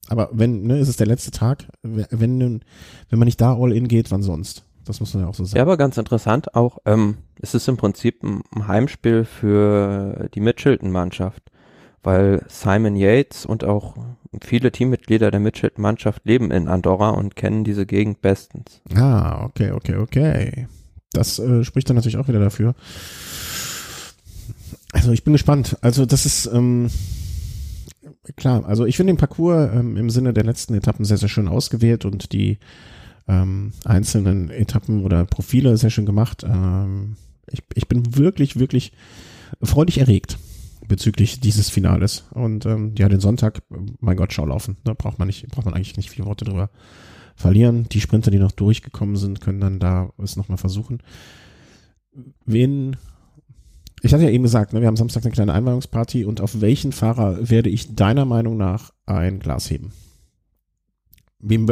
Aber 0.08 0.30
wenn, 0.32 0.64
ne, 0.64 0.78
ist 0.78 0.88
es 0.88 0.96
der 0.96 1.06
letzte 1.06 1.30
Tag, 1.30 1.68
wenn, 1.82 2.10
wenn 2.10 3.18
man 3.18 3.26
nicht 3.26 3.40
da 3.40 3.56
all 3.56 3.72
in 3.72 3.88
geht, 3.88 4.10
wann 4.10 4.22
sonst? 4.22 4.64
Das 4.84 5.00
muss 5.00 5.14
man 5.14 5.24
ja 5.24 5.28
auch 5.28 5.34
so 5.34 5.44
sagen. 5.44 5.56
Ja, 5.56 5.62
aber 5.62 5.76
ganz 5.76 5.96
interessant 5.96 6.54
auch, 6.54 6.78
ähm, 6.86 7.18
es 7.40 7.54
ist 7.54 7.68
im 7.68 7.76
Prinzip 7.76 8.22
ein, 8.22 8.42
Heimspiel 8.66 9.24
für 9.24 10.28
die 10.34 10.40
Mitchelton-Mannschaft, 10.40 11.42
weil 12.02 12.44
Simon 12.48 12.96
Yates 12.96 13.46
und 13.46 13.64
auch 13.64 13.94
viele 14.40 14.72
Teammitglieder 14.72 15.30
der 15.30 15.40
Mitchelton-Mannschaft 15.40 16.24
leben 16.24 16.50
in 16.50 16.68
Andorra 16.68 17.10
und 17.10 17.36
kennen 17.36 17.64
diese 17.64 17.86
Gegend 17.86 18.22
bestens. 18.22 18.82
Ah, 18.94 19.44
okay, 19.44 19.70
okay, 19.70 19.96
okay. 19.96 20.66
Das 21.12 21.38
äh, 21.38 21.62
spricht 21.64 21.88
dann 21.88 21.96
natürlich 21.96 22.16
auch 22.16 22.28
wieder 22.28 22.40
dafür. 22.40 22.74
Also 24.92 25.12
ich 25.12 25.24
bin 25.24 25.32
gespannt. 25.32 25.76
Also 25.80 26.06
das 26.06 26.26
ist 26.26 26.46
ähm, 26.46 26.90
klar. 28.36 28.64
Also 28.66 28.84
ich 28.86 28.96
finde 28.96 29.12
den 29.12 29.18
Parcours 29.18 29.70
ähm, 29.74 29.96
im 29.96 30.10
Sinne 30.10 30.32
der 30.32 30.44
letzten 30.44 30.74
Etappen 30.74 31.04
sehr, 31.04 31.18
sehr 31.18 31.28
schön 31.28 31.48
ausgewählt 31.48 32.04
und 32.04 32.32
die 32.32 32.58
ähm, 33.28 33.72
einzelnen 33.84 34.50
Etappen 34.50 35.04
oder 35.04 35.24
Profile 35.24 35.76
sehr 35.76 35.90
schön 35.90 36.06
gemacht. 36.06 36.44
Ähm, 36.44 37.16
ich, 37.50 37.62
ich 37.74 37.88
bin 37.88 38.16
wirklich, 38.16 38.58
wirklich 38.58 38.92
freudig 39.62 39.98
erregt 39.98 40.38
bezüglich 40.88 41.40
dieses 41.40 41.70
Finales. 41.70 42.24
Und 42.32 42.66
ähm, 42.66 42.94
ja, 42.98 43.08
den 43.08 43.20
Sonntag, 43.20 43.62
mein 44.00 44.16
Gott, 44.16 44.32
schau 44.32 44.46
laufen. 44.46 44.76
Da 44.84 44.94
braucht 44.94 45.18
man 45.18 45.26
nicht, 45.26 45.46
braucht 45.48 45.64
man 45.64 45.74
eigentlich 45.74 45.96
nicht 45.96 46.10
viele 46.10 46.26
Worte 46.26 46.44
drüber 46.44 46.70
verlieren. 47.36 47.86
Die 47.90 48.00
Sprinter, 48.00 48.30
die 48.30 48.38
noch 48.38 48.52
durchgekommen 48.52 49.16
sind, 49.16 49.40
können 49.40 49.60
dann 49.60 49.78
da 49.78 50.10
es 50.18 50.36
nochmal 50.36 50.58
versuchen. 50.58 51.02
Wen, 52.44 52.96
ich 54.02 54.12
hatte 54.12 54.24
ja 54.24 54.30
eben 54.30 54.42
gesagt, 54.42 54.72
ne, 54.72 54.80
wir 54.80 54.86
haben 54.86 54.96
Samstag 54.96 55.24
eine 55.24 55.32
kleine 55.32 55.54
Einweihungsparty 55.54 56.24
und 56.24 56.40
auf 56.40 56.60
welchen 56.60 56.92
Fahrer 56.92 57.48
werde 57.48 57.70
ich 57.70 57.94
deiner 57.94 58.24
Meinung 58.24 58.56
nach 58.56 58.92
ein 59.06 59.38
Glas 59.38 59.70
heben? 59.70 59.92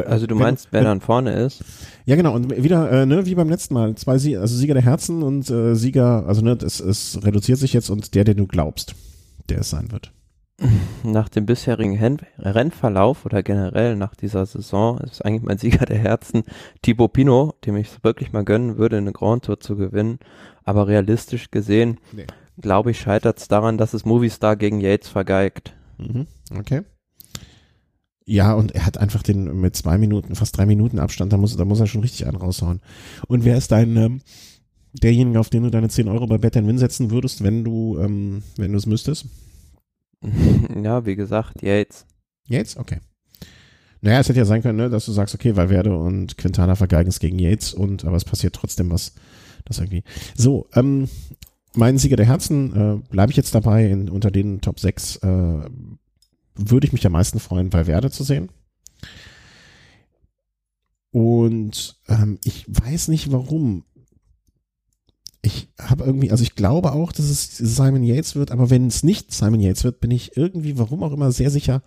Also 0.05 0.27
du 0.27 0.35
meinst, 0.35 0.69
wer 0.73 0.83
dann 0.83 1.01
vorne 1.01 1.33
ist? 1.33 1.63
Ja, 2.05 2.17
genau. 2.17 2.35
Und 2.35 2.63
wieder, 2.63 2.91
äh, 2.91 3.07
ne, 3.07 3.27
wie 3.27 3.37
beim 3.37 3.49
letzten 3.49 3.75
Mal, 3.75 3.95
zwei 3.95 4.19
Sie 4.19 4.37
also 4.37 4.57
Sieger 4.57 4.75
der 4.75 4.83
Herzen 4.83 5.23
und 5.23 5.49
äh, 5.49 5.77
Sieger, 5.77 6.27
also 6.27 6.43
ne, 6.43 6.59
es, 6.61 6.81
es 6.81 7.21
reduziert 7.23 7.59
sich 7.59 7.73
jetzt 7.73 7.89
und 7.89 8.15
der, 8.15 8.25
den 8.25 8.37
du 8.37 8.47
glaubst, 8.47 8.95
der 9.49 9.61
es 9.61 9.71
sein 9.71 9.93
wird. 9.93 10.13
Nach 11.05 11.29
dem 11.29 11.47
bisherigen 11.47 11.99
Rennverlauf 12.39 13.25
oder 13.25 13.43
generell 13.43 13.97
nach 13.97 14.15
dieser 14.15 14.45
Saison 14.45 14.99
ist 14.99 15.25
eigentlich 15.25 15.43
mein 15.43 15.59
Sieger 15.59 15.87
der 15.87 15.99
Herzen 15.99 16.45
Thibaut 16.83 17.15
Pinot, 17.15 17.65
dem 17.65 17.77
ich 17.77 17.89
es 17.89 18.05
wirklich 18.05 18.33
mal 18.33 18.45
gönnen 18.45 18.77
würde, 18.77 18.99
eine 18.99 19.13
Grand 19.13 19.45
Tour 19.45 19.61
zu 19.61 19.77
gewinnen. 19.77 20.19
Aber 20.65 20.87
realistisch 20.87 21.51
gesehen, 21.51 21.99
nee. 22.13 22.27
glaube 22.61 22.91
ich, 22.91 23.01
scheitert 23.01 23.39
es 23.39 23.49
daran, 23.49 23.79
dass 23.79 23.95
es 23.95 24.05
Movistar 24.05 24.57
gegen 24.57 24.81
Yates 24.81 25.09
vergeigt. 25.09 25.75
Mhm. 25.97 26.27
Okay. 26.59 26.83
Ja, 28.31 28.55
und 28.55 28.77
er 28.77 28.87
hat 28.87 28.97
einfach 28.97 29.25
den 29.25 29.61
mit 29.61 29.75
zwei 29.75 29.99
Minuten, 29.99 30.37
fast 30.37 30.57
drei 30.57 30.65
Minuten 30.65 31.01
Abstand, 31.01 31.33
da 31.33 31.37
muss, 31.37 31.57
da 31.57 31.65
muss 31.65 31.81
er 31.81 31.89
schon 31.89 32.03
richtig 32.03 32.29
einen 32.29 32.37
raushauen. 32.37 32.81
Und 33.27 33.45
wer 33.45 33.57
ist 33.57 33.73
dein, 33.73 33.97
ähm, 33.97 34.21
derjenige, 34.93 35.41
auf 35.41 35.51
den 35.51 35.65
du 35.65 35.71
deine 35.71 35.89
10 35.89 36.07
Euro 36.07 36.29
bei 36.29 36.39
Bet 36.39 36.55
Win 36.55 36.79
setzen 36.79 37.11
würdest, 37.11 37.43
wenn 37.43 37.65
du, 37.65 37.99
ähm, 37.99 38.45
wenn 38.57 38.71
du 38.71 38.79
es 38.79 38.87
müsstest? 38.87 39.27
ja, 40.81 41.05
wie 41.05 41.17
gesagt, 41.17 41.61
Yates. 41.61 42.07
Yates? 42.47 42.77
Okay. 42.77 42.99
Naja, 44.01 44.21
es 44.21 44.29
hätte 44.29 44.39
ja 44.39 44.45
sein 44.45 44.63
können, 44.63 44.79
ne, 44.79 44.89
dass 44.89 45.07
du 45.07 45.13
sagst, 45.13 45.35
okay, 45.35 45.57
Valverde 45.57 45.99
und 45.99 46.39
Quintana 46.39 46.77
vergeigen 46.77 47.09
es 47.09 47.19
gegen 47.19 47.41
Yates 47.41 47.75
und 47.75 48.05
aber 48.05 48.17
es 48.17 48.25
passiert 48.25 48.55
trotzdem 48.55 48.91
was. 48.93 49.13
Das 49.65 49.81
irgendwie. 49.81 50.05
So, 50.37 50.69
ähm, 50.75 51.09
mein 51.75 51.99
Sieger 51.99 52.17
der 52.17 52.27
Herzen, 52.27 52.77
äh, 52.77 53.11
bleibe 53.11 53.33
ich 53.33 53.37
jetzt 53.37 53.57
dabei, 53.57 53.91
in, 53.91 54.09
unter 54.09 54.31
den 54.31 54.61
Top 54.61 54.79
6 54.79 55.17
äh, 55.17 55.69
würde 56.55 56.87
ich 56.87 56.93
mich 56.93 57.07
am 57.07 57.13
meisten 57.13 57.41
freuen, 57.41 57.73
Valverde 57.73 58.11
zu 58.11 58.25
sehen. 58.25 58.51
Und 61.13 61.97
ähm, 62.09 62.39
ich 62.45 62.67
weiß 62.69 63.09
nicht 63.09 63.33
warum 63.33 63.85
ich 65.43 65.69
habe 65.79 66.05
irgendwie, 66.05 66.31
also 66.31 66.43
ich 66.43 66.55
glaube 66.55 66.93
auch, 66.93 67.13
dass 67.13 67.27
es 67.27 67.57
Simon 67.57 68.03
Yates 68.03 68.37
wird, 68.37 68.51
aber 68.51 68.69
wenn 68.71 68.87
es 68.87 69.03
nicht 69.03 69.33
Simon 69.33 69.61
Yates 69.61 69.85
wird, 69.85 70.01
bin 70.01 70.11
ich 70.11 70.37
irgendwie, 70.37 70.79
warum 70.79 71.03
auch 71.03 71.13
immer, 71.13 71.33
sehr 71.33 71.51
sicher, 71.51 71.83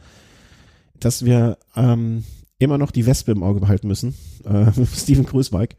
dass 1.00 1.24
wir 1.24 1.58
ähm, 1.76 2.24
immer 2.58 2.78
noch 2.78 2.92
die 2.92 3.06
Wespe 3.06 3.32
im 3.32 3.44
Auge 3.44 3.60
behalten 3.60 3.88
müssen. 3.88 4.16
Äh, 4.44 4.72
Steven 4.96 5.26
Größweig. 5.26 5.76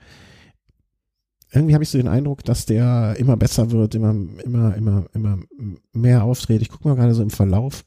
Irgendwie 1.50 1.74
habe 1.74 1.84
ich 1.84 1.90
so 1.90 1.98
den 1.98 2.08
Eindruck, 2.08 2.44
dass 2.44 2.66
der 2.66 3.16
immer 3.18 3.36
besser 3.36 3.70
wird, 3.70 3.94
immer, 3.94 4.10
immer, 4.44 4.76
immer, 4.76 5.06
immer 5.12 5.38
mehr 5.92 6.24
auftritt. 6.24 6.62
Ich 6.62 6.68
gucke 6.68 6.88
mal 6.88 6.96
gerade 6.96 7.14
so 7.14 7.22
im 7.22 7.30
Verlauf. 7.30 7.84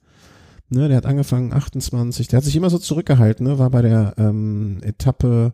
Ne, 0.70 0.88
der 0.89 0.97
hat 0.97 1.05
angefangen 1.05 1.53
28, 1.53 2.28
der 2.28 2.38
hat 2.38 2.43
sich 2.43 2.55
immer 2.55 2.70
so 2.70 2.78
zurückgehalten, 2.78 3.47
ne, 3.47 3.57
war 3.57 3.70
bei 3.70 3.82
der 3.82 4.15
ähm, 4.18 4.80
Etappe 4.82 5.53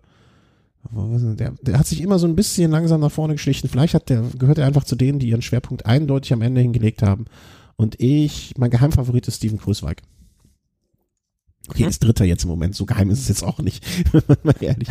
der, 0.91 1.53
der 1.61 1.79
hat 1.79 1.87
sich 1.87 2.01
immer 2.01 2.19
so 2.19 2.27
ein 2.27 2.35
bisschen 2.35 2.71
langsam 2.71 3.01
nach 3.01 3.11
vorne 3.11 3.35
geschlichen. 3.35 3.69
Vielleicht 3.69 3.93
hat 3.93 4.09
der, 4.09 4.23
gehört 4.37 4.57
er 4.57 4.65
einfach 4.67 4.83
zu 4.83 4.95
denen, 4.95 5.19
die 5.19 5.29
ihren 5.29 5.41
Schwerpunkt 5.41 5.85
eindeutig 5.85 6.33
am 6.33 6.41
Ende 6.41 6.61
hingelegt 6.61 7.01
haben. 7.01 7.25
Und 7.75 7.99
ich, 7.99 8.53
mein 8.57 8.69
Geheimfavorit 8.69 9.27
ist 9.27 9.37
Steven 9.37 9.57
Grusweig. 9.57 10.01
Okay, 11.69 11.83
mhm. 11.83 11.89
ist 11.89 12.03
Dritter 12.03 12.25
jetzt 12.25 12.43
im 12.43 12.49
Moment. 12.49 12.75
So 12.75 12.85
geheim 12.85 13.09
ist 13.09 13.21
es 13.21 13.29
jetzt 13.29 13.43
auch 13.43 13.59
nicht, 13.59 13.85
mal 14.43 14.55
ehrlich. 14.59 14.89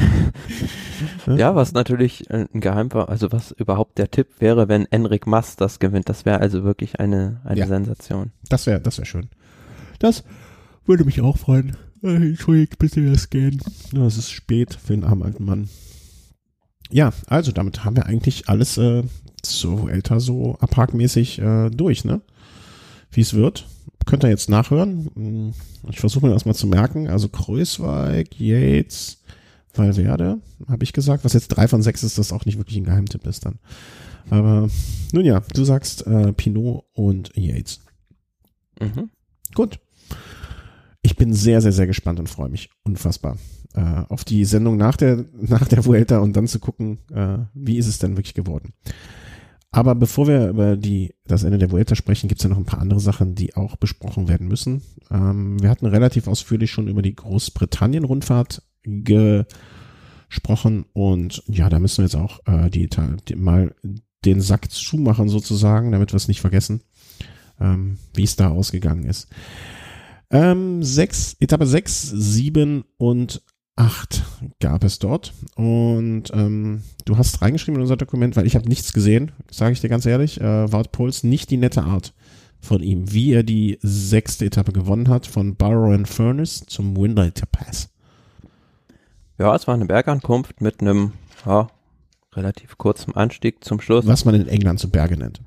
ja, 1.27 1.55
was 1.55 1.73
natürlich 1.73 2.31
ein 2.31 2.49
Geheim 2.55 2.91
war, 2.95 3.11
also 3.11 3.31
was 3.31 3.51
überhaupt 3.51 3.99
der 3.99 4.11
Tipp 4.11 4.29
wäre, 4.39 4.69
wenn 4.69 4.87
Enric 4.87 5.27
Mas 5.27 5.57
das 5.57 5.79
gewinnt. 5.79 6.09
Das 6.09 6.25
wäre 6.25 6.41
also 6.41 6.65
wirklich 6.65 6.99
eine, 6.99 7.43
eine 7.45 7.61
ja, 7.61 7.67
Sensation. 7.67 8.33
Das 8.49 8.67
wäre, 8.67 8.81
das 8.81 8.97
wäre 8.97 9.07
schön. 9.07 9.29
Das 10.03 10.25
würde 10.85 11.05
mich 11.05 11.21
auch 11.21 11.39
freuen. 11.39 11.77
Äh, 12.03 12.17
Entschuldigt 12.17 12.77
bitte 12.79 13.09
das 13.09 13.31
Gehen. 13.31 13.63
Ja, 13.93 14.05
es 14.05 14.19
ist 14.19 14.33
spät 14.33 14.75
für 14.75 14.95
den 14.95 15.05
armen 15.05 15.23
alten 15.23 15.45
Mann. 15.45 15.69
Ja, 16.91 17.13
also 17.29 17.53
damit 17.53 17.85
haben 17.85 17.95
wir 17.95 18.07
eigentlich 18.07 18.49
alles 18.49 18.79
äh, 18.79 19.05
so 19.45 19.89
älter, 19.89 20.19
so 20.19 20.57
abhakmäßig 20.59 21.39
äh, 21.39 21.71
durch, 21.71 22.05
ne? 22.05 22.21
Wie 23.13 23.21
es 23.21 23.35
wird. 23.35 23.69
Könnt 24.05 24.25
ihr 24.25 24.31
jetzt 24.31 24.51
nachhören. 24.51 25.09
Hm, 25.15 25.55
ich 25.89 26.01
versuche 26.01 26.27
mir 26.27 26.33
das 26.33 26.47
mal 26.47 26.55
zu 26.55 26.67
merken. 26.67 27.07
Also 27.07 27.29
Kreuzweig, 27.29 28.41
Yates, 28.41 29.23
Valverde, 29.73 30.41
habe 30.69 30.83
ich 30.83 30.93
gesagt. 30.93 31.25
Was 31.25 31.33
jetzt 31.33 31.49
drei 31.49 31.69
von 31.69 31.81
sechs 31.83 32.03
ist, 32.03 32.19
das 32.19 32.33
auch 32.33 32.45
nicht 32.45 32.59
wirklich 32.59 32.77
ein 32.77 32.85
Geheimtipp 32.85 33.25
ist 33.25 33.47
dann. 33.47 33.61
Aber 34.31 34.69
nun 35.13 35.25
ja, 35.25 35.45
du 35.55 35.63
sagst 35.63 36.09
äh, 36.09 36.33
Pinot 36.33 36.87
und 36.93 37.31
Yates. 37.37 37.79
Mhm. 38.81 39.11
Gut 39.55 39.79
ich 41.03 41.17
bin 41.17 41.35
sehr, 41.35 41.61
sehr, 41.61 41.73
sehr 41.73 41.87
gespannt 41.87 42.21
und 42.21 42.29
freue 42.29 42.49
mich 42.49 42.71
unfassbar 42.85 43.37
äh, 43.75 44.05
auf 44.09 44.25
die 44.25 44.45
Sendung 44.45 44.77
nach 44.77 44.97
der, 44.97 45.25
nach 45.33 45.67
der 45.67 45.85
Vuelta 45.85 46.19
und 46.19 46.37
dann 46.37 46.47
zu 46.47 46.61
gucken, 46.61 46.99
äh, 47.13 47.39
wie 47.55 47.77
ist 47.77 47.89
es 47.89 47.99
denn 47.99 48.17
wirklich 48.17 48.35
geworden. 48.35 48.73
Aber 49.71 49.95
bevor 49.95 50.29
wir 50.29 50.49
über 50.49 50.77
die, 50.77 51.15
das 51.27 51.45
Ende 51.45 51.59
der 51.59 51.71
Vuelta 51.71 51.95
sprechen, 51.95 52.29
gibt 52.29 52.41
es 52.41 52.45
ja 52.45 52.51
noch 52.51 52.59
ein 52.59 52.67
paar 52.67 52.81
andere 52.81 53.01
Sachen, 53.01 53.35
die 53.35 53.57
auch 53.57 53.77
besprochen 53.77 54.29
werden 54.29 54.47
müssen. 54.47 54.83
Ähm, 55.11 55.61
wir 55.63 55.71
hatten 55.71 55.87
relativ 55.87 56.29
ausführlich 56.29 56.71
schon 56.71 56.89
über 56.89 57.01
die 57.01 57.15
Großbritannien-Rundfahrt 57.15 58.63
gesprochen 58.85 60.85
und 60.93 61.43
ja, 61.47 61.71
da 61.71 61.79
müssen 61.79 61.99
wir 61.99 62.05
jetzt 62.05 62.17
auch 62.17 62.41
äh, 62.47 62.69
die, 62.69 62.91
die, 63.29 63.37
mal 63.37 63.75
den 64.25 64.41
Sack 64.41 64.71
zumachen 64.71 65.29
sozusagen, 65.29 65.91
damit 65.91 66.13
wir 66.13 66.17
es 66.17 66.29
nicht 66.29 66.43
vergessen, 66.43 66.83
ähm, 67.59 67.97
wie 68.15 68.25
es 68.25 68.37
da 68.37 68.51
ausgegangen 68.51 69.05
ist. 69.05 69.29
Ähm, 70.33 70.83
sechs, 70.83 71.37
Etappe 71.41 71.67
6, 71.67 72.11
7 72.11 72.85
und 72.97 73.43
8 73.77 74.23
gab 74.61 74.83
es 74.83 74.99
dort. 74.99 75.35
Und 75.57 76.25
ähm, 76.33 76.83
du 77.05 77.19
hast 77.19 77.43
reingeschrieben 77.43 77.77
in 77.77 77.83
unser 77.83 77.97
Dokument, 77.97 78.35
weil 78.37 78.47
ich 78.47 78.57
habe 78.57 78.69
nichts 78.69 78.93
gesehen, 78.93 79.33
sage 79.51 79.73
ich 79.73 79.81
dir 79.81 79.89
ganz 79.89 80.07
ehrlich, 80.07 80.41
äh, 80.41 80.73
Wout 80.73 80.89
Puls 80.91 81.23
nicht 81.23 81.51
die 81.51 81.59
nette 81.59 81.83
Art 81.83 82.15
von 82.61 82.83
ihm, 82.83 83.13
wie 83.13 83.33
er 83.33 83.43
die 83.43 83.79
sechste 83.83 84.47
Etappe 84.47 84.73
gewonnen 84.73 85.09
hat, 85.09 85.27
von 85.27 85.57
Barrow 85.57 85.93
and 85.93 86.09
Furnace 86.09 86.65
zum 86.67 86.97
Winter 86.97 87.31
Pass. 87.51 87.91
Ja, 89.39 89.55
es 89.55 89.67
war 89.67 89.75
eine 89.75 89.87
Bergankunft 89.87 90.61
mit 90.61 90.81
einem 90.81 91.13
ja, 91.45 91.69
relativ 92.35 92.79
kurzen 92.79 93.15
Anstieg 93.17 93.65
zum 93.65 93.81
Schluss. 93.81 94.07
Was 94.07 94.25
man 94.25 94.35
in 94.35 94.47
England 94.47 94.79
zu 94.79 94.89
Berge 94.89 95.17
nennt. 95.17 95.41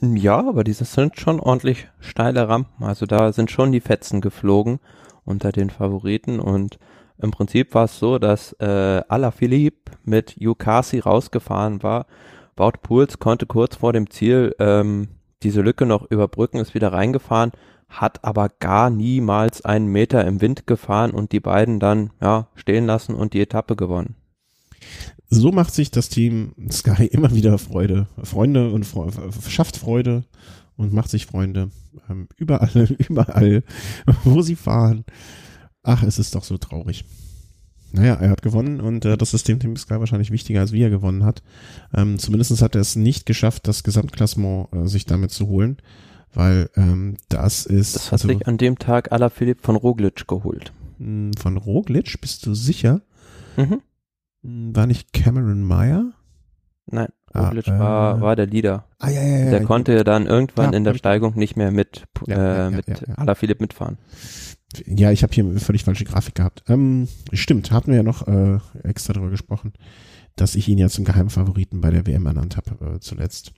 Ja, 0.00 0.38
aber 0.38 0.64
diese 0.64 0.84
sind 0.84 1.18
schon 1.18 1.40
ordentlich 1.40 1.88
steile 2.00 2.48
Rampen. 2.48 2.84
Also 2.84 3.06
da 3.06 3.32
sind 3.32 3.50
schon 3.50 3.72
die 3.72 3.80
Fetzen 3.80 4.20
geflogen 4.20 4.80
unter 5.24 5.52
den 5.52 5.70
Favoriten 5.70 6.40
und 6.40 6.78
im 7.20 7.32
Prinzip 7.32 7.74
war 7.74 7.84
es 7.84 7.98
so, 7.98 8.18
dass 8.18 8.52
äh, 8.60 9.02
Alaphilippe 9.08 9.92
mit 10.04 10.36
Yukasi 10.38 11.00
rausgefahren 11.00 11.82
war. 11.82 12.06
Wout 12.56 12.78
Pools 12.82 13.18
konnte 13.18 13.46
kurz 13.46 13.76
vor 13.76 13.92
dem 13.92 14.08
Ziel 14.10 14.54
ähm, 14.58 15.08
diese 15.42 15.60
Lücke 15.60 15.84
noch 15.86 16.08
überbrücken, 16.10 16.58
ist 16.58 16.74
wieder 16.74 16.92
reingefahren, 16.92 17.52
hat 17.88 18.24
aber 18.24 18.50
gar 18.60 18.90
niemals 18.90 19.64
einen 19.64 19.86
Meter 19.86 20.24
im 20.26 20.40
Wind 20.40 20.66
gefahren 20.66 21.10
und 21.10 21.32
die 21.32 21.40
beiden 21.40 21.80
dann 21.80 22.10
ja 22.20 22.48
stehen 22.54 22.86
lassen 22.86 23.14
und 23.14 23.32
die 23.32 23.40
Etappe 23.40 23.76
gewonnen. 23.76 24.14
So 25.30 25.52
macht 25.52 25.74
sich 25.74 25.90
das 25.90 26.08
Team 26.08 26.52
Sky 26.70 27.06
immer 27.12 27.34
wieder 27.34 27.58
Freude, 27.58 28.06
Freunde 28.22 28.70
und 28.70 28.84
Fre 28.84 29.10
schafft 29.48 29.76
Freude 29.76 30.24
und 30.76 30.92
macht 30.92 31.10
sich 31.10 31.26
Freunde 31.26 31.70
ähm, 32.08 32.28
überall, 32.36 32.96
überall, 33.08 33.62
wo 34.24 34.42
sie 34.42 34.56
fahren. 34.56 35.04
Ach, 35.82 36.02
es 36.02 36.18
ist 36.18 36.34
doch 36.34 36.44
so 36.44 36.56
traurig. 36.58 37.04
Naja, 37.92 38.14
er 38.14 38.30
hat 38.30 38.42
gewonnen 38.42 38.80
und 38.80 39.04
äh, 39.04 39.16
das 39.16 39.30
System 39.30 39.60
Team 39.60 39.76
Sky 39.76 39.98
wahrscheinlich 39.98 40.30
wichtiger, 40.30 40.60
als 40.60 40.72
wie 40.72 40.82
er 40.82 40.90
gewonnen 40.90 41.24
hat. 41.24 41.42
Ähm, 41.94 42.18
zumindest 42.18 42.60
hat 42.60 42.74
er 42.74 42.82
es 42.82 42.96
nicht 42.96 43.24
geschafft, 43.24 43.66
das 43.66 43.82
Gesamtklassement 43.82 44.68
äh, 44.72 44.86
sich 44.86 45.06
damit 45.06 45.30
zu 45.30 45.48
holen, 45.48 45.78
weil 46.34 46.68
ähm, 46.76 47.16
das 47.28 47.64
ist. 47.64 47.94
Das 47.94 48.06
hat 48.06 48.12
also, 48.14 48.28
sich 48.28 48.46
an 48.46 48.58
dem 48.58 48.78
Tag 48.78 49.12
aller 49.12 49.30
Philipp 49.30 49.62
von 49.62 49.76
Roglic 49.76 50.28
geholt. 50.28 50.72
Hm, 50.98 51.32
von 51.38 51.56
Roglic, 51.56 52.20
bist 52.20 52.44
du 52.44 52.54
sicher? 52.54 53.00
Mhm. 53.56 53.80
Hm, 54.42 54.74
war 54.74 54.86
nicht 54.86 55.12
Cameron 55.12 55.62
Meyer? 55.62 56.12
Nein, 56.90 57.08
ah, 57.32 57.48
Roglic 57.48 57.68
ah, 57.68 57.78
war, 57.78 58.18
äh, 58.18 58.20
war 58.20 58.36
der 58.36 58.46
Leader. 58.46 58.86
Ah, 58.98 59.10
ja, 59.10 59.22
ja, 59.22 59.38
ja. 59.44 59.50
Der 59.50 59.64
konnte 59.64 60.04
dann 60.04 60.26
irgendwann 60.26 60.72
ja, 60.72 60.78
in 60.78 60.84
der 60.84 60.94
Steigung 60.94 61.34
nicht 61.36 61.56
mehr 61.56 61.70
mit, 61.70 62.06
ja, 62.26 62.68
äh, 62.68 62.70
mit 62.70 62.88
ja, 62.88 62.96
ja, 63.06 63.14
Alaphilippe 63.14 63.62
mitfahren. 63.62 63.98
Ja, 64.86 65.10
ich 65.10 65.22
habe 65.22 65.32
hier 65.32 65.44
eine 65.44 65.60
völlig 65.60 65.84
falsche 65.84 66.04
Grafik 66.04 66.34
gehabt. 66.34 66.62
Ähm, 66.68 67.08
stimmt, 67.32 67.70
hatten 67.72 67.90
wir 67.90 67.98
ja 67.98 68.02
noch 68.02 68.26
äh, 68.26 68.58
extra 68.82 69.12
darüber 69.12 69.30
gesprochen, 69.30 69.72
dass 70.36 70.54
ich 70.54 70.68
ihn 70.68 70.78
ja 70.78 70.88
zum 70.88 71.04
Geheimfavoriten 71.04 71.80
bei 71.80 71.90
der 71.90 72.06
WM 72.06 72.26
ernannt 72.26 72.56
habe 72.56 72.96
äh, 72.96 73.00
zuletzt. 73.00 73.52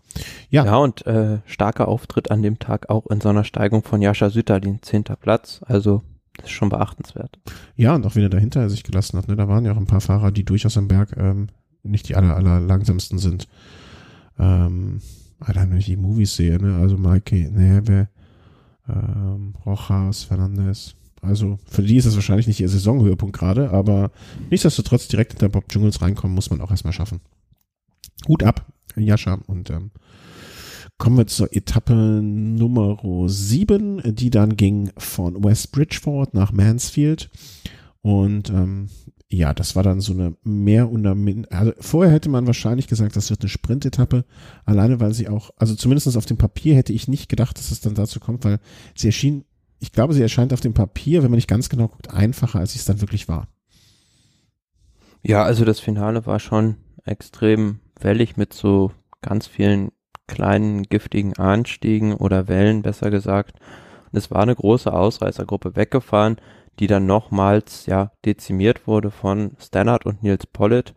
Ja, 0.51 0.65
ja 0.65 0.77
und 0.77 1.07
äh, 1.07 1.39
starker 1.47 1.89
Auftritt 1.89 2.31
an 2.31 2.43
dem 2.43 2.59
Tag 2.59 2.91
auch 2.91 3.07
in 3.09 3.21
so 3.21 3.29
einer 3.29 3.45
Steigung 3.45 3.83
von 3.83 4.03
Jascha 4.03 4.31
Sütterlin, 4.31 4.81
zehnter 4.83 5.17
Platz. 5.17 5.61
Also 5.65 6.03
das 6.41 6.51
ist 6.51 6.57
schon 6.57 6.69
beachtenswert. 6.69 7.39
Ja, 7.77 7.95
und 7.95 8.07
auch 8.07 8.17
wieder 8.17 8.29
dahinter 8.29 8.69
sich 8.71 8.83
gelassen 8.83 9.19
hat. 9.19 9.29
Ne? 9.29 9.37
Da 9.37 9.49
waren 9.49 9.65
ja 9.65 9.73
auch 9.73 9.77
ein 9.77 9.87
paar 9.87 10.01
Fahrer, 10.01 10.31
die 10.31 10.45
durchaus 10.45 10.77
am 10.77 10.89
Berg 10.89 11.17
ähm, 11.17 11.49
nicht 11.83 12.09
die 12.09 12.17
aller, 12.17 12.37
aller 12.37 12.61
langsamsten 12.61 13.19
sind. 13.19 13.49
Ähm, 14.39 15.01
allein 15.39 15.71
wenn 15.71 15.79
ich 15.79 15.87
die 15.87 15.97
Movies 15.97 16.37
sehe, 16.37 16.59
ne? 16.61 16.77
also 16.77 16.97
Maike 16.97 17.51
Neve, 17.51 18.09
ähm, 18.89 19.55
Rojas, 19.65 20.25
Fernandez, 20.25 20.95
also 21.23 21.59
für 21.67 21.83
die 21.83 21.97
ist 21.97 22.07
es 22.07 22.15
wahrscheinlich 22.15 22.47
nicht 22.47 22.61
ihr 22.61 22.69
Saisonhöhepunkt 22.69 23.39
gerade, 23.39 23.71
aber 23.71 24.11
nichtsdestotrotz 24.51 25.09
direkt 25.09 25.33
hinter 25.33 25.51
Bob 25.51 25.65
Jungles 25.71 26.01
reinkommen, 26.01 26.35
muss 26.35 26.51
man 26.51 26.61
auch 26.61 26.71
erstmal 26.71 26.95
schaffen. 26.95 27.21
Hut 28.27 28.43
ab, 28.43 28.67
Jascha. 28.97 29.39
Und 29.47 29.71
ähm, 29.71 29.91
kommen 31.01 31.17
wir 31.17 31.27
zur 31.27 31.57
Etappe 31.57 31.95
Nummer 31.95 32.99
7, 33.27 34.03
die 34.15 34.29
dann 34.29 34.57
ging 34.57 34.93
von 34.99 35.43
West 35.43 35.73
Bridgeford 35.73 36.35
nach 36.35 36.53
Mansfield. 36.53 37.31
Und 38.03 38.51
ähm, 38.51 38.91
ja, 39.29 39.55
das 39.55 39.75
war 39.75 39.83
dann 39.83 40.01
so 40.01 40.13
eine 40.13 40.37
mehr 40.43 40.93
oder 40.93 41.15
minder. 41.15 41.51
Also 41.51 41.73
vorher 41.81 42.13
hätte 42.13 42.29
man 42.29 42.47
wahrscheinlich 42.47 42.87
gesagt, 42.87 43.17
das 43.17 43.31
wird 43.31 43.41
eine 43.41 43.49
Sprintetappe, 43.49 44.27
alleine 44.67 45.01
weil 45.01 45.15
sie 45.15 45.29
auch, 45.29 45.51
also 45.57 45.75
zumindest 45.75 46.15
auf 46.17 46.27
dem 46.27 46.37
Papier 46.37 46.77
hätte 46.77 46.93
ich 46.93 47.09
nicht 47.09 47.31
gedacht, 47.31 47.57
dass 47.57 47.71
es 47.71 47.81
dann 47.81 47.95
dazu 47.95 48.21
kommt, 48.21 48.45
weil 48.45 48.61
sie 48.95 49.09
erschien 49.09 49.45
ich 49.83 49.93
glaube, 49.93 50.13
sie 50.13 50.21
erscheint 50.21 50.53
auf 50.53 50.61
dem 50.61 50.75
Papier, 50.75 51.23
wenn 51.23 51.31
man 51.31 51.39
nicht 51.39 51.49
ganz 51.49 51.71
genau 51.71 51.89
guckt, 51.89 52.11
einfacher, 52.11 52.59
als 52.59 52.75
es 52.75 52.85
dann 52.85 53.01
wirklich 53.01 53.29
war. 53.29 53.49
Ja, 55.23 55.43
also 55.43 55.65
das 55.65 55.81
Finale 55.81 56.27
war 56.27 56.39
schon 56.39 56.77
extrem 57.07 57.81
wellig 57.99 58.37
mit 58.37 58.53
so 58.53 58.93
ganz 59.23 59.47
vielen 59.47 59.91
kleinen 60.31 60.85
giftigen 60.85 61.37
Anstiegen 61.37 62.15
oder 62.15 62.49
Wellen, 62.49 62.83
besser 62.83 63.11
gesagt. 63.11 63.59
Und 64.13 64.19
es 64.19 64.31
war 64.31 64.43
eine 64.43 64.55
große 64.55 64.93
Ausreißergruppe 64.93 65.77
weggefahren, 65.77 66.37
die 66.79 66.87
dann 66.87 67.05
nochmals 67.05 67.87
ja 67.87 68.13
dezimiert 68.25 68.87
wurde 68.87 69.11
von 69.11 69.53
Stannard 69.59 70.07
und 70.07 70.23
Nils 70.23 70.47
Pollitt. 70.47 70.95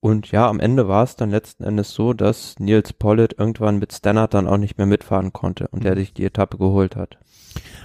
Und 0.00 0.32
ja, 0.32 0.48
am 0.48 0.58
Ende 0.58 0.88
war 0.88 1.04
es 1.04 1.14
dann 1.14 1.30
letzten 1.30 1.62
Endes 1.62 1.94
so, 1.94 2.12
dass 2.12 2.58
Nils 2.58 2.92
Pollitt 2.92 3.36
irgendwann 3.38 3.78
mit 3.78 3.92
Stannard 3.92 4.34
dann 4.34 4.48
auch 4.48 4.58
nicht 4.58 4.76
mehr 4.76 4.86
mitfahren 4.86 5.32
konnte 5.32 5.68
und 5.68 5.84
er 5.84 5.94
sich 5.94 6.12
die 6.12 6.24
Etappe 6.24 6.58
geholt 6.58 6.96
hat. 6.96 7.18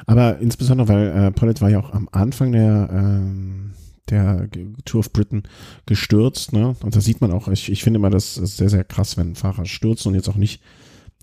Aber 0.07 0.39
insbesondere, 0.39 0.87
weil 0.87 1.07
äh, 1.07 1.31
Pollitt 1.31 1.61
war 1.61 1.69
ja 1.69 1.79
auch 1.79 1.93
am 1.93 2.09
Anfang 2.11 2.51
der, 2.53 2.89
ähm, 2.91 3.73
der 4.09 4.47
Tour 4.85 4.99
of 4.99 5.13
Britain 5.13 5.43
gestürzt, 5.85 6.53
ne? 6.53 6.75
Und 6.81 6.95
da 6.95 7.01
sieht 7.01 7.21
man 7.21 7.31
auch, 7.31 7.47
ich, 7.49 7.71
ich 7.71 7.83
finde 7.83 7.99
immer 7.99 8.09
das 8.09 8.37
ist 8.37 8.57
sehr, 8.57 8.69
sehr 8.69 8.83
krass, 8.83 9.17
wenn 9.17 9.35
Fahrer 9.35 9.65
stürzt 9.65 10.07
und 10.07 10.15
jetzt 10.15 10.29
auch 10.29 10.35
nicht, 10.35 10.61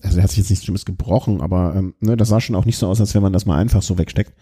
also 0.05 0.19
er 0.19 0.25
hat 0.25 0.31
sich 0.31 0.39
jetzt 0.39 0.51
nichts 0.51 0.65
Schlimmes 0.65 0.85
gebrochen, 0.85 1.41
aber 1.41 1.75
ähm, 1.75 1.95
ne, 2.01 2.17
das 2.17 2.29
sah 2.29 2.41
schon 2.41 2.57
auch 2.57 2.65
nicht 2.65 2.77
so 2.77 2.87
aus, 2.87 3.01
als 3.01 3.15
wenn 3.15 3.23
man 3.23 3.33
das 3.33 3.47
mal 3.47 3.59
einfach 3.59 3.83
so 3.83 3.99
wegsteckt. 3.99 4.35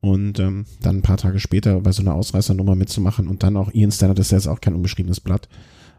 Und 0.00 0.38
ähm, 0.38 0.66
dann 0.82 0.96
ein 0.96 1.02
paar 1.02 1.16
Tage 1.16 1.40
später 1.40 1.80
bei 1.80 1.92
so 1.92 2.02
einer 2.02 2.14
Ausreißernummer 2.14 2.74
mitzumachen 2.74 3.28
und 3.28 3.42
dann 3.42 3.56
auch 3.56 3.72
Ian 3.72 3.92
Stannard 3.92 4.18
ist 4.18 4.30
ja 4.30 4.38
jetzt 4.38 4.46
auch 4.46 4.60
kein 4.60 4.74
unbeschriebenes 4.74 5.20
Blatt. 5.20 5.48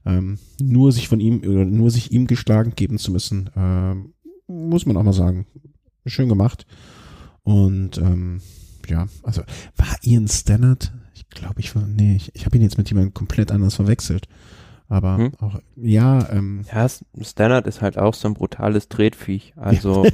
Ähm, 0.05 0.37
nur 0.61 0.91
sich 0.91 1.07
von 1.07 1.19
ihm 1.19 1.39
oder 1.39 1.65
nur 1.65 1.89
sich 1.89 2.11
ihm 2.11 2.27
geschlagen 2.27 2.73
geben 2.75 2.97
zu 2.97 3.11
müssen, 3.11 3.49
äh, 3.55 3.95
muss 4.51 4.85
man 4.85 4.97
auch 4.97 5.03
mal 5.03 5.13
sagen. 5.13 5.47
Schön 6.05 6.29
gemacht. 6.29 6.65
Und 7.43 7.97
ähm, 7.97 8.39
ja, 8.87 9.07
also 9.23 9.41
war 9.75 9.97
Ian 10.03 10.27
Stannard? 10.27 10.93
Ich 11.13 11.27
glaube, 11.29 11.59
ich 11.59 11.75
war, 11.75 11.85
nee, 11.85 12.15
ich, 12.15 12.33
ich 12.35 12.45
habe 12.45 12.57
ihn 12.57 12.63
jetzt 12.63 12.77
mit 12.77 12.89
jemandem 12.89 13.13
komplett 13.13 13.51
anders 13.51 13.75
verwechselt. 13.75 14.27
Aber 14.89 15.17
hm? 15.17 15.31
auch, 15.39 15.59
ja, 15.75 16.29
ähm. 16.31 16.63
Ja, 16.73 16.87
Stannard 17.21 17.67
ist 17.67 17.81
halt 17.81 17.97
auch 17.97 18.13
so 18.13 18.27
ein 18.27 18.33
brutales 18.33 18.87
Tretviech. 18.89 19.53
Also, 19.67 20.07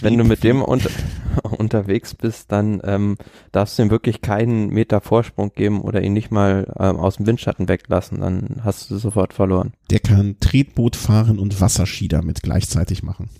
wenn 0.00 0.18
du 0.18 0.24
mit 0.24 0.44
dem 0.44 0.60
unter, 0.60 0.90
unterwegs 1.42 2.14
bist, 2.14 2.52
dann 2.52 2.82
ähm, 2.84 3.16
darfst 3.52 3.78
du 3.78 3.82
ihm 3.82 3.90
wirklich 3.90 4.20
keinen 4.20 4.68
Meter 4.68 5.00
Vorsprung 5.00 5.52
geben 5.54 5.80
oder 5.80 6.02
ihn 6.02 6.12
nicht 6.12 6.30
mal 6.30 6.70
ähm, 6.78 6.96
aus 6.96 7.16
dem 7.16 7.26
Windschatten 7.26 7.68
weglassen, 7.68 8.20
dann 8.20 8.60
hast 8.64 8.90
du 8.90 8.98
sofort 8.98 9.32
verloren. 9.32 9.72
Der 9.90 10.00
kann 10.00 10.36
Tretboot 10.40 10.96
fahren 10.96 11.38
und 11.38 11.60
Wasserski 11.60 12.08
damit 12.08 12.42
gleichzeitig 12.42 13.02
machen. 13.02 13.30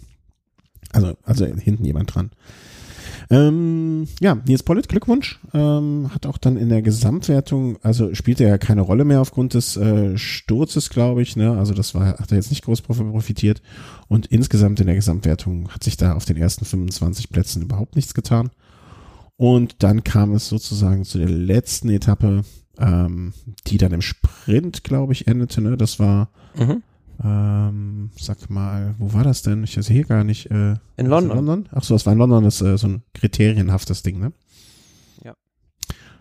Also, 0.93 1.15
also 1.25 1.45
hinten 1.45 1.85
jemand 1.85 2.15
dran. 2.15 2.31
Ähm, 3.33 4.09
ja, 4.21 4.35
Nils 4.35 4.63
Pollitt, 4.63 4.91
Glückwunsch. 4.91 5.41
Ähm, 5.55 6.11
hat 6.13 6.27
auch 6.27 6.37
dann 6.37 6.59
in 6.59 6.69
der 6.69 6.83
Gesamtwertung, 6.83 7.79
also 7.83 8.15
spielte 8.15 8.45
er 8.45 8.51
ja 8.51 8.59
keine 8.59 8.83
Rolle 8.83 9.07
mehr 9.07 9.23
aufgrund 9.23 9.55
des 9.55 9.75
äh, 9.79 10.19
Sturzes, 10.19 10.91
glaube 10.91 11.23
ich. 11.23 11.35
Ne? 11.35 11.57
Also 11.57 11.73
das 11.73 11.95
war, 11.95 12.19
hat 12.19 12.31
er 12.31 12.37
jetzt 12.37 12.51
nicht 12.51 12.63
groß 12.63 12.83
profitiert. 12.83 13.63
Und 14.07 14.27
insgesamt 14.27 14.81
in 14.81 14.87
der 14.87 14.97
Gesamtwertung 14.97 15.71
hat 15.71 15.83
sich 15.83 15.97
da 15.97 16.13
auf 16.13 16.27
den 16.27 16.37
ersten 16.37 16.67
25 16.67 17.31
Plätzen 17.31 17.63
überhaupt 17.63 17.97
nichts 17.97 18.13
getan. 18.13 18.51
Und 19.37 19.83
dann 19.83 20.05
kam 20.05 20.35
es 20.35 20.51
sozusagen 20.51 21.05
zu 21.05 21.17
der 21.17 21.31
letzten 21.31 21.89
Etappe, 21.89 22.43
ähm, 22.79 23.33
die 23.67 23.79
dann 23.79 23.93
im 23.93 24.03
Sprint, 24.03 24.85
glaube 24.85 25.15
ich, 25.15 25.27
endete. 25.27 25.63
Ne? 25.63 25.79
Das 25.79 25.99
war 25.99 26.29
mhm. 26.55 26.83
Ähm, 27.23 28.11
sag 28.17 28.51
mal, 28.51 28.95
wo 28.99 29.13
war 29.13 29.25
das 29.25 29.43
denn? 29.43 29.65
Ich 29.65 29.75
hier 29.75 30.05
gar 30.05 30.25
nicht. 30.25 30.51
Äh, 30.51 30.77
in 30.97 31.07
London. 31.07 31.39
In 31.39 31.47
London? 31.47 31.69
Ach 31.73 31.83
so, 31.83 31.95
das 31.95 32.07
war 32.07 32.13
in 32.13 32.19
London, 32.19 32.45
das 32.45 32.61
ist 32.61 32.67
äh, 32.67 32.79
so 32.79 32.89
ein 32.89 33.03
kriterienhaftes 33.15 34.03
Ding, 34.03 34.19
ne? 34.19 34.33
Ja. 35.25 35.35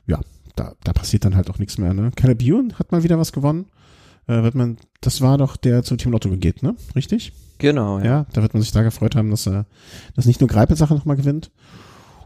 Ja, 0.07 0.19
da, 0.55 0.73
da 0.83 0.93
passiert 0.93 1.25
dann 1.25 1.35
halt 1.35 1.49
auch 1.49 1.59
nichts 1.59 1.77
mehr, 1.77 1.93
ne? 1.93 2.11
Caleb 2.15 2.41
Ewan 2.41 2.73
hat 2.73 2.91
mal 2.91 3.03
wieder 3.03 3.17
was 3.17 3.31
gewonnen. 3.31 3.65
Äh, 4.27 4.43
wird 4.43 4.55
man, 4.55 4.77
das 5.01 5.21
war 5.21 5.37
doch 5.37 5.57
der 5.57 5.83
zum 5.83 5.97
Team 5.97 6.11
Lotto 6.11 6.29
geht, 6.29 6.63
ne? 6.63 6.75
Richtig? 6.95 7.33
Genau, 7.57 7.99
ja. 7.99 8.05
Ja, 8.05 8.25
da 8.33 8.41
wird 8.41 8.53
man 8.53 8.61
sich 8.61 8.71
da 8.71 8.81
gefreut 8.81 9.15
haben, 9.15 9.29
dass 9.29 9.47
er, 9.47 9.65
dass 10.15 10.25
nicht 10.25 10.39
nur 10.39 10.49
Greipelsache 10.49 10.93
nochmal 10.93 11.15
gewinnt. 11.15 11.51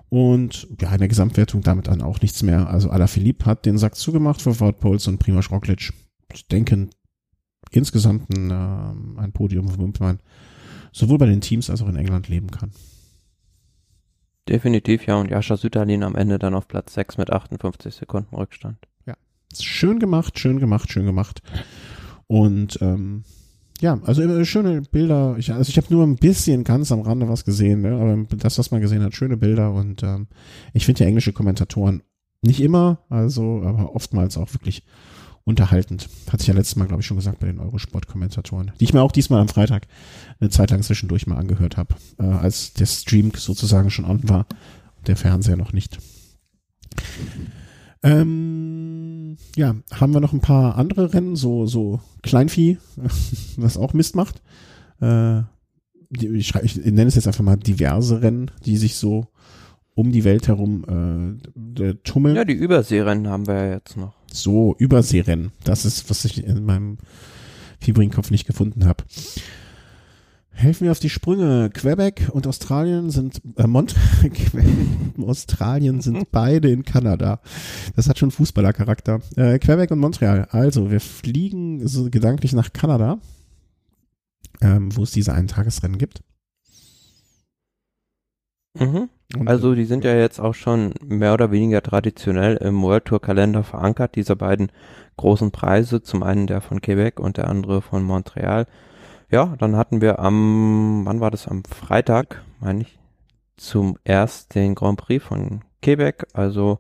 Und 0.10 0.68
ja, 0.80 0.92
in 0.94 1.00
der 1.00 1.08
Gesamtwertung 1.08 1.62
damit 1.62 1.88
dann 1.88 2.02
auch 2.02 2.22
nichts 2.22 2.44
mehr. 2.44 2.70
Also 2.70 2.90
Alaphilippe 2.90 3.46
hat 3.46 3.66
den 3.66 3.78
Sack 3.78 3.96
zugemacht 3.96 4.42
für 4.42 4.60
Wout 4.60 4.74
Poles 4.74 5.08
und 5.08 5.18
Prima 5.18 5.42
Roglic. 5.42 5.94
Ich 6.34 6.48
denke, 6.48 6.90
insgesamt 7.72 8.30
ein, 8.30 8.52
äh, 8.52 9.22
ein 9.22 9.32
Podium, 9.32 9.78
womit 9.78 10.00
man 10.00 10.20
sowohl 10.92 11.18
bei 11.18 11.26
den 11.26 11.42
Teams 11.42 11.70
als 11.70 11.82
auch 11.82 11.90
in 11.90 11.98
England 11.98 12.30
leben 12.30 12.52
kann. 12.52 12.72
Definitiv, 14.48 15.08
ja. 15.08 15.20
Und 15.20 15.30
Jascha 15.30 15.58
Süterlin 15.58 16.04
am 16.04 16.16
Ende 16.16 16.40
dann 16.40 16.54
auf 16.54 16.68
Platz 16.68 16.94
6 16.94 17.18
mit 17.18 17.32
58 17.32 17.94
Sekunden 17.94 18.36
Rückstand. 18.36 18.78
Ja. 19.06 19.16
Schön 19.60 20.00
gemacht, 20.00 20.40
schön 20.40 20.60
gemacht, 20.60 20.92
schön 20.92 21.06
gemacht. 21.06 21.42
Und 22.28 22.78
ähm, 22.82 23.24
ja, 23.82 24.00
also 24.04 24.22
äh, 24.22 24.46
schöne 24.46 24.82
Bilder. 24.84 25.36
Ich, 25.38 25.52
also 25.52 25.70
ich 25.70 25.78
habe 25.78 25.94
nur 25.94 26.06
ein 26.06 26.16
bisschen 26.16 26.64
ganz 26.64 26.92
am 26.92 27.02
Rande 27.02 27.28
was 27.28 27.44
gesehen, 27.44 27.82
ne? 27.82 27.94
aber 27.94 28.38
das, 28.38 28.58
was 28.58 28.72
man 28.72 28.82
gesehen 28.82 29.04
hat, 29.04 29.16
schöne 29.16 29.38
Bilder. 29.38 29.74
Und 29.74 30.04
ähm, 30.04 30.28
ich 30.74 30.86
finde 30.86 31.04
ja 31.04 31.08
englische 31.08 31.34
Kommentatoren 31.34 32.04
nicht 32.42 32.62
immer, 32.62 33.00
also 33.10 33.64
aber 33.64 33.96
oftmals 33.96 34.38
auch 34.38 34.54
wirklich 34.54 34.84
unterhaltend. 35.46 36.10
Hatte 36.32 36.42
ich 36.42 36.48
ja 36.48 36.54
letztes 36.54 36.76
Mal, 36.76 36.88
glaube 36.88 37.02
ich, 37.02 37.08
schon 37.08 37.18
gesagt 37.18 37.40
bei 37.40 37.48
den 37.48 37.60
Eurosport-Kommentatoren, 37.60 38.72
die 38.80 38.84
ich 38.84 38.94
mir 38.94 39.02
auch 39.02 39.12
diesmal 39.12 39.40
am 39.40 39.48
Freitag 39.48 39.88
eine 40.40 40.50
Zeit 40.50 40.72
lang 40.72 40.82
zwischendurch 40.82 41.28
mal 41.28 41.38
angehört 41.38 41.78
habe, 41.78 41.96
äh, 42.20 42.24
als 42.24 42.74
der 42.74 42.88
Stream 42.88 43.32
sozusagen 43.36 43.92
schon 43.92 44.06
on 44.06 44.28
war, 44.28 44.48
der 45.08 45.16
Fernseher 45.16 45.56
noch 45.56 45.72
nicht. 45.72 46.00
Ähm, 48.02 49.38
ja, 49.56 49.76
haben 49.94 50.14
wir 50.14 50.20
noch 50.20 50.34
ein 50.34 50.42
paar 50.42 50.78
andere 50.78 51.14
Rennen, 51.14 51.36
so, 51.36 51.66
so 51.68 52.02
Kleinvieh, 52.24 52.78
was 53.58 53.78
auch 53.78 53.94
Mist 53.94 54.16
macht. 54.16 54.42
Äh, 55.02 55.42
ich, 56.12 56.56
ich 56.56 56.78
nenne 56.78 57.06
es 57.06 57.16
jetzt 57.16 57.28
einfach 57.28 57.44
mal 57.44 57.58
diverse 57.58 58.22
Rennen, 58.22 58.52
die 58.66 58.78
sich 58.78 58.96
so 58.96 59.28
um 59.96 60.12
die 60.12 60.24
Welt 60.24 60.48
herum 60.48 61.40
äh, 61.80 61.94
tummeln. 62.04 62.36
Ja, 62.36 62.46
die 62.46 62.54
Überseerennen 62.54 63.28
haben 63.28 63.48
wir 63.48 63.56
ja 63.56 63.70
jetzt 63.74 63.98
noch. 63.98 64.15
So, 64.32 64.76
Überseerennen. 64.78 65.52
Das 65.64 65.86
ist, 65.86 66.10
was 66.10 66.26
ich 66.26 66.44
in 66.44 66.66
meinem 66.66 66.98
fiebrigen 67.80 68.14
Kopf 68.14 68.32
nicht 68.32 68.46
gefunden 68.46 68.86
habe. 68.86 69.04
Helfen 70.56 70.86
wir 70.86 70.92
auf 70.92 71.00
die 71.00 71.10
Sprünge. 71.10 71.70
Quebec 71.70 72.30
und 72.32 72.48
Australien 72.48 73.10
sind, 73.10 73.42
äh, 73.58 73.68
Mont 73.68 73.94
Australien 75.18 76.00
sind 76.00 76.28
beide 76.32 76.70
in 76.72 76.84
Kanada. 76.84 77.42
Das 77.98 78.08
hat 78.08 78.18
schon 78.18 78.32
Fußballercharakter. 78.32 79.20
Äh, 79.36 79.60
Quebec 79.60 79.92
und 79.92 80.00
Montreal. 80.00 80.48
Also, 80.52 80.92
wir 80.92 81.02
fliegen 81.02 81.86
so 81.86 82.10
gedanklich 82.10 82.54
nach 82.54 82.72
Kanada, 82.72 83.20
ähm, 84.62 84.96
wo 84.96 85.04
es 85.04 85.12
diese 85.12 85.34
einen 85.34 85.50
Tagesrennen 85.50 85.98
gibt. 85.98 86.24
Mhm. 88.80 89.10
Also 89.46 89.74
die 89.74 89.86
sind 89.86 90.04
ja 90.04 90.16
jetzt 90.16 90.40
auch 90.40 90.54
schon 90.54 90.94
mehr 91.04 91.34
oder 91.34 91.52
weniger 91.52 91.82
traditionell 91.82 92.58
im 92.58 92.82
World 92.84 93.06
Tour 93.06 93.22
Kalender 93.22 93.64
verankert, 93.64 94.16
diese 94.16 94.36
beiden 94.36 94.72
großen 95.18 95.52
Preise, 95.52 96.02
zum 96.04 96.24
einen 96.24 96.48
der 96.48 96.62
von 96.62 96.82
Quebec 96.82 97.20
und 97.20 97.38
der 97.38 97.50
andere 97.50 97.82
von 97.82 98.04
Montreal. 98.04 98.68
Ja, 99.32 99.56
dann 99.58 99.76
hatten 99.76 100.02
wir 100.02 100.20
am, 100.20 101.02
wann 101.06 101.20
war 101.20 101.32
das, 101.32 101.48
am 101.48 101.64
Freitag, 101.64 102.44
meine 102.60 102.82
ich, 102.82 103.00
zum 103.58 103.98
erst 104.04 104.54
den 104.54 104.76
Grand 104.76 105.00
Prix 105.00 105.26
von 105.26 105.62
Quebec, 105.82 106.28
also 106.34 106.80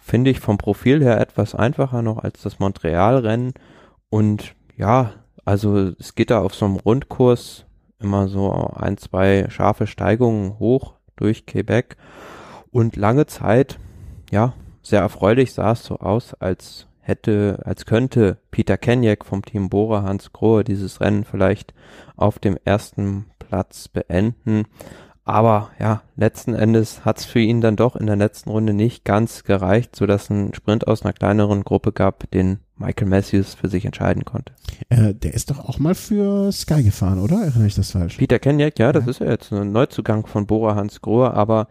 finde 0.00 0.30
ich 0.30 0.40
vom 0.40 0.58
Profil 0.58 1.02
her 1.02 1.20
etwas 1.20 1.54
einfacher 1.54 2.02
noch 2.02 2.18
als 2.18 2.42
das 2.42 2.58
Montreal-Rennen. 2.58 3.54
Und 4.08 4.54
ja, 4.76 5.12
also 5.44 5.92
es 5.98 6.14
geht 6.14 6.30
da 6.30 6.40
auf 6.40 6.54
so 6.54 6.66
einem 6.66 6.76
Rundkurs 6.76 7.66
immer 7.98 8.28
so 8.28 8.52
ein, 8.52 8.98
zwei 8.98 9.46
scharfe 9.48 9.86
Steigungen 9.86 10.58
hoch 10.58 10.94
durch 11.16 11.46
Quebec. 11.46 11.96
Und 12.70 12.96
lange 12.96 13.26
Zeit, 13.26 13.78
ja, 14.30 14.54
sehr 14.82 15.00
erfreulich 15.00 15.52
sah 15.52 15.72
es 15.72 15.84
so 15.84 15.98
aus, 15.98 16.34
als 16.34 16.86
hätte, 17.00 17.60
als 17.64 17.84
könnte 17.84 18.38
Peter 18.50 18.78
Kenjek 18.78 19.24
vom 19.24 19.44
Team 19.44 19.68
Bora 19.68 20.02
Hans 20.02 20.32
Grohe 20.32 20.64
dieses 20.64 21.00
Rennen 21.00 21.24
vielleicht 21.24 21.74
auf 22.16 22.38
dem 22.38 22.56
ersten 22.64 23.26
Platz 23.38 23.88
beenden. 23.88 24.64
Aber 25.24 25.70
ja, 25.78 26.02
letzten 26.16 26.54
Endes 26.54 27.04
hat 27.04 27.18
es 27.18 27.24
für 27.24 27.38
ihn 27.38 27.60
dann 27.60 27.76
doch 27.76 27.94
in 27.94 28.06
der 28.06 28.16
letzten 28.16 28.50
Runde 28.50 28.72
nicht 28.72 29.04
ganz 29.04 29.44
gereicht, 29.44 29.94
so 29.94 30.06
dass 30.06 30.30
ein 30.30 30.52
Sprint 30.52 30.88
aus 30.88 31.02
einer 31.02 31.12
kleineren 31.12 31.62
Gruppe 31.62 31.92
gab, 31.92 32.28
den 32.32 32.58
Michael 32.76 33.08
Matthews 33.08 33.54
für 33.54 33.68
sich 33.68 33.84
entscheiden 33.84 34.24
konnte. 34.24 34.52
Äh, 34.88 35.14
der 35.14 35.34
ist 35.34 35.50
doch 35.50 35.60
auch 35.60 35.78
mal 35.78 35.94
für 35.94 36.50
Sky 36.50 36.82
gefahren, 36.82 37.20
oder? 37.20 37.36
Erinnere 37.36 37.68
ich 37.68 37.76
das 37.76 37.92
falsch? 37.92 38.16
Peter 38.16 38.40
Kenyak, 38.40 38.80
ja, 38.80 38.90
das 38.90 39.04
ja. 39.04 39.10
ist 39.10 39.18
ja 39.20 39.30
jetzt 39.30 39.52
ein 39.52 39.70
Neuzugang 39.70 40.26
von 40.26 40.46
Bora 40.46 40.74
Hans 40.74 41.00
Grohe, 41.00 41.32
aber 41.32 41.68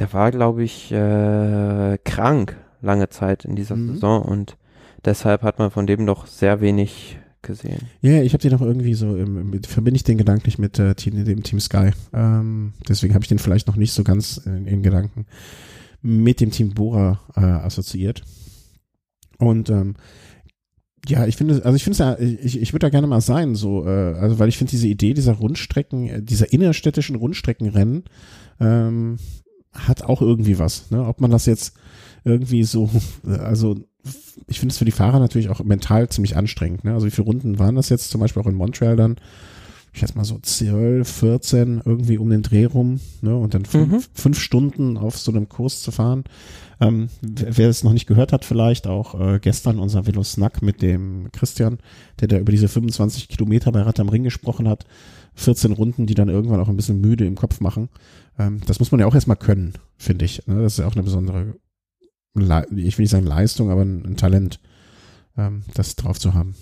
der 0.00 0.12
war, 0.12 0.32
glaube 0.32 0.64
ich, 0.64 0.90
äh, 0.90 1.98
krank 2.04 2.56
lange 2.80 3.08
Zeit 3.10 3.44
in 3.44 3.54
dieser 3.54 3.76
mhm. 3.76 3.94
Saison 3.94 4.22
und 4.22 4.56
deshalb 5.04 5.42
hat 5.42 5.60
man 5.60 5.70
von 5.70 5.86
dem 5.86 6.04
doch 6.04 6.26
sehr 6.26 6.60
wenig 6.60 7.18
gesehen. 7.42 7.88
Ja, 8.00 8.12
yeah, 8.12 8.22
ich 8.22 8.32
habe 8.32 8.42
den 8.42 8.52
noch 8.52 8.60
irgendwie 8.60 8.94
so, 8.94 9.16
im, 9.16 9.50
mit, 9.50 9.66
verbinde 9.66 9.96
ich 9.96 10.04
den 10.04 10.18
gedanklich 10.18 10.58
mit 10.58 10.78
äh, 10.78 10.94
Team, 10.94 11.24
dem 11.24 11.42
Team 11.42 11.60
Sky. 11.60 11.90
Ähm, 12.12 12.72
deswegen 12.88 13.14
habe 13.14 13.24
ich 13.24 13.28
den 13.28 13.38
vielleicht 13.38 13.66
noch 13.66 13.76
nicht 13.76 13.92
so 13.92 14.04
ganz 14.04 14.38
in, 14.38 14.66
in 14.66 14.82
Gedanken 14.82 15.26
mit 16.00 16.40
dem 16.40 16.50
Team 16.50 16.74
Bora 16.74 17.20
äh, 17.36 17.40
assoziiert. 17.40 18.22
Und 19.38 19.70
ähm, 19.70 19.94
ja, 21.06 21.26
ich 21.26 21.36
finde, 21.36 21.64
also 21.64 21.76
ich 21.76 21.84
finde 21.84 21.92
es 21.92 21.98
ja, 21.98 22.18
ich, 22.18 22.60
ich 22.60 22.72
würde 22.72 22.86
da 22.86 22.90
gerne 22.90 23.06
mal 23.06 23.20
sein, 23.20 23.54
so, 23.54 23.86
äh, 23.86 24.14
also 24.14 24.38
weil 24.38 24.48
ich 24.48 24.58
finde 24.58 24.72
diese 24.72 24.88
Idee 24.88 25.14
dieser 25.14 25.34
Rundstrecken, 25.34 26.08
äh, 26.08 26.22
dieser 26.22 26.52
innerstädtischen 26.52 27.16
Rundstreckenrennen, 27.16 28.04
ähm, 28.60 29.16
hat 29.72 30.02
auch 30.02 30.22
irgendwie 30.22 30.58
was. 30.58 30.90
Ne? 30.90 31.04
Ob 31.04 31.20
man 31.20 31.30
das 31.30 31.46
jetzt 31.46 31.74
irgendwie 32.24 32.64
so, 32.64 32.90
also 33.24 33.76
ich 34.46 34.60
finde 34.60 34.72
es 34.72 34.78
für 34.78 34.84
die 34.84 34.92
Fahrer 34.92 35.18
natürlich 35.18 35.48
auch 35.48 35.62
mental 35.62 36.08
ziemlich 36.08 36.36
anstrengend. 36.36 36.84
Ne? 36.84 36.94
Also 36.94 37.06
wie 37.06 37.10
viele 37.10 37.26
Runden 37.26 37.58
waren 37.58 37.76
das 37.76 37.88
jetzt 37.88 38.10
zum 38.10 38.20
Beispiel 38.20 38.42
auch 38.42 38.46
in 38.46 38.54
Montreal 38.54 38.96
dann? 38.96 39.16
Ich 39.92 40.00
schätze 40.00 40.16
mal 40.16 40.24
so 40.24 40.38
12, 40.40 41.08
14 41.08 41.82
irgendwie 41.84 42.18
um 42.18 42.28
den 42.30 42.42
Dreh 42.42 42.66
rum 42.66 43.00
ne? 43.22 43.36
und 43.36 43.54
dann 43.54 43.64
fünf, 43.64 43.90
mhm. 43.90 44.04
fünf 44.12 44.38
Stunden 44.38 44.96
auf 44.96 45.18
so 45.18 45.32
einem 45.32 45.48
Kurs 45.48 45.82
zu 45.82 45.90
fahren. 45.90 46.24
Ähm, 46.80 47.08
wer 47.22 47.68
es 47.68 47.82
noch 47.82 47.92
nicht 47.92 48.06
gehört 48.06 48.32
hat, 48.32 48.44
vielleicht 48.44 48.86
auch 48.86 49.18
äh, 49.18 49.40
gestern 49.40 49.80
unser 49.80 50.06
Velo 50.06 50.22
Snack 50.22 50.62
mit 50.62 50.82
dem 50.82 51.32
Christian, 51.32 51.78
der 52.20 52.28
da 52.28 52.38
über 52.38 52.52
diese 52.52 52.68
25 52.68 53.28
Kilometer 53.28 53.72
bei 53.72 53.82
Rad 53.82 53.98
am 53.98 54.08
Ring 54.08 54.22
gesprochen 54.22 54.68
hat. 54.68 54.84
14 55.34 55.72
Runden, 55.72 56.06
die 56.06 56.14
dann 56.14 56.28
irgendwann 56.28 56.60
auch 56.60 56.68
ein 56.68 56.76
bisschen 56.76 57.00
müde 57.00 57.26
im 57.26 57.34
Kopf 57.34 57.60
machen. 57.60 57.88
Ähm, 58.38 58.60
das 58.66 58.78
muss 58.78 58.92
man 58.92 59.00
ja 59.00 59.06
auch 59.06 59.14
erstmal 59.14 59.36
können, 59.36 59.72
finde 59.96 60.24
ich. 60.24 60.46
Ne? 60.46 60.62
Das 60.62 60.74
ist 60.74 60.78
ja 60.78 60.86
auch 60.86 60.94
eine 60.94 61.02
besondere 61.02 61.54
ich 62.40 62.98
will 62.98 63.04
nicht 63.04 63.10
sagen 63.10 63.26
Leistung, 63.26 63.70
aber 63.70 63.82
ein, 63.82 64.16
Talent, 64.16 64.60
ähm, 65.36 65.62
das 65.74 65.96
drauf 65.96 66.18
zu 66.18 66.34
haben. 66.34 66.54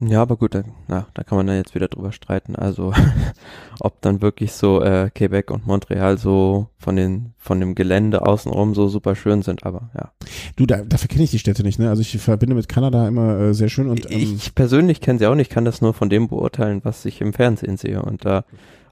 Ja, 0.00 0.22
aber 0.22 0.36
gut, 0.36 0.54
da, 0.54 0.62
na, 0.86 1.08
da 1.14 1.24
kann 1.24 1.36
man 1.36 1.48
dann 1.48 1.56
jetzt 1.56 1.74
wieder 1.74 1.88
drüber 1.88 2.12
streiten. 2.12 2.54
Also 2.54 2.92
ob 3.80 4.00
dann 4.00 4.22
wirklich 4.22 4.52
so 4.52 4.80
äh, 4.80 5.10
Quebec 5.12 5.50
und 5.50 5.66
Montreal 5.66 6.18
so 6.18 6.68
von 6.78 6.94
den 6.94 7.34
von 7.36 7.58
dem 7.58 7.74
Gelände 7.74 8.24
außenrum 8.24 8.74
so 8.74 8.86
super 8.86 9.16
schön 9.16 9.42
sind, 9.42 9.64
aber 9.64 9.90
ja. 9.96 10.12
Du, 10.54 10.66
da, 10.66 10.82
dafür 10.82 11.08
kenne 11.08 11.24
ich 11.24 11.32
die 11.32 11.40
Städte 11.40 11.64
nicht, 11.64 11.80
ne? 11.80 11.88
Also 11.88 12.02
ich 12.02 12.16
verbinde 12.18 12.54
mit 12.54 12.68
Kanada 12.68 13.08
immer 13.08 13.40
äh, 13.40 13.54
sehr 13.54 13.68
schön 13.68 13.88
und 13.88 14.08
ähm, 14.08 14.18
ich 14.18 14.54
persönlich 14.54 15.00
kenne 15.00 15.18
sie 15.18 15.26
auch 15.26 15.34
nicht, 15.34 15.50
kann 15.50 15.64
das 15.64 15.80
nur 15.80 15.94
von 15.94 16.08
dem 16.08 16.28
beurteilen, 16.28 16.80
was 16.84 17.04
ich 17.04 17.20
im 17.20 17.32
Fernsehen 17.32 17.76
sehe. 17.76 18.00
Und 18.00 18.24
da, 18.24 18.44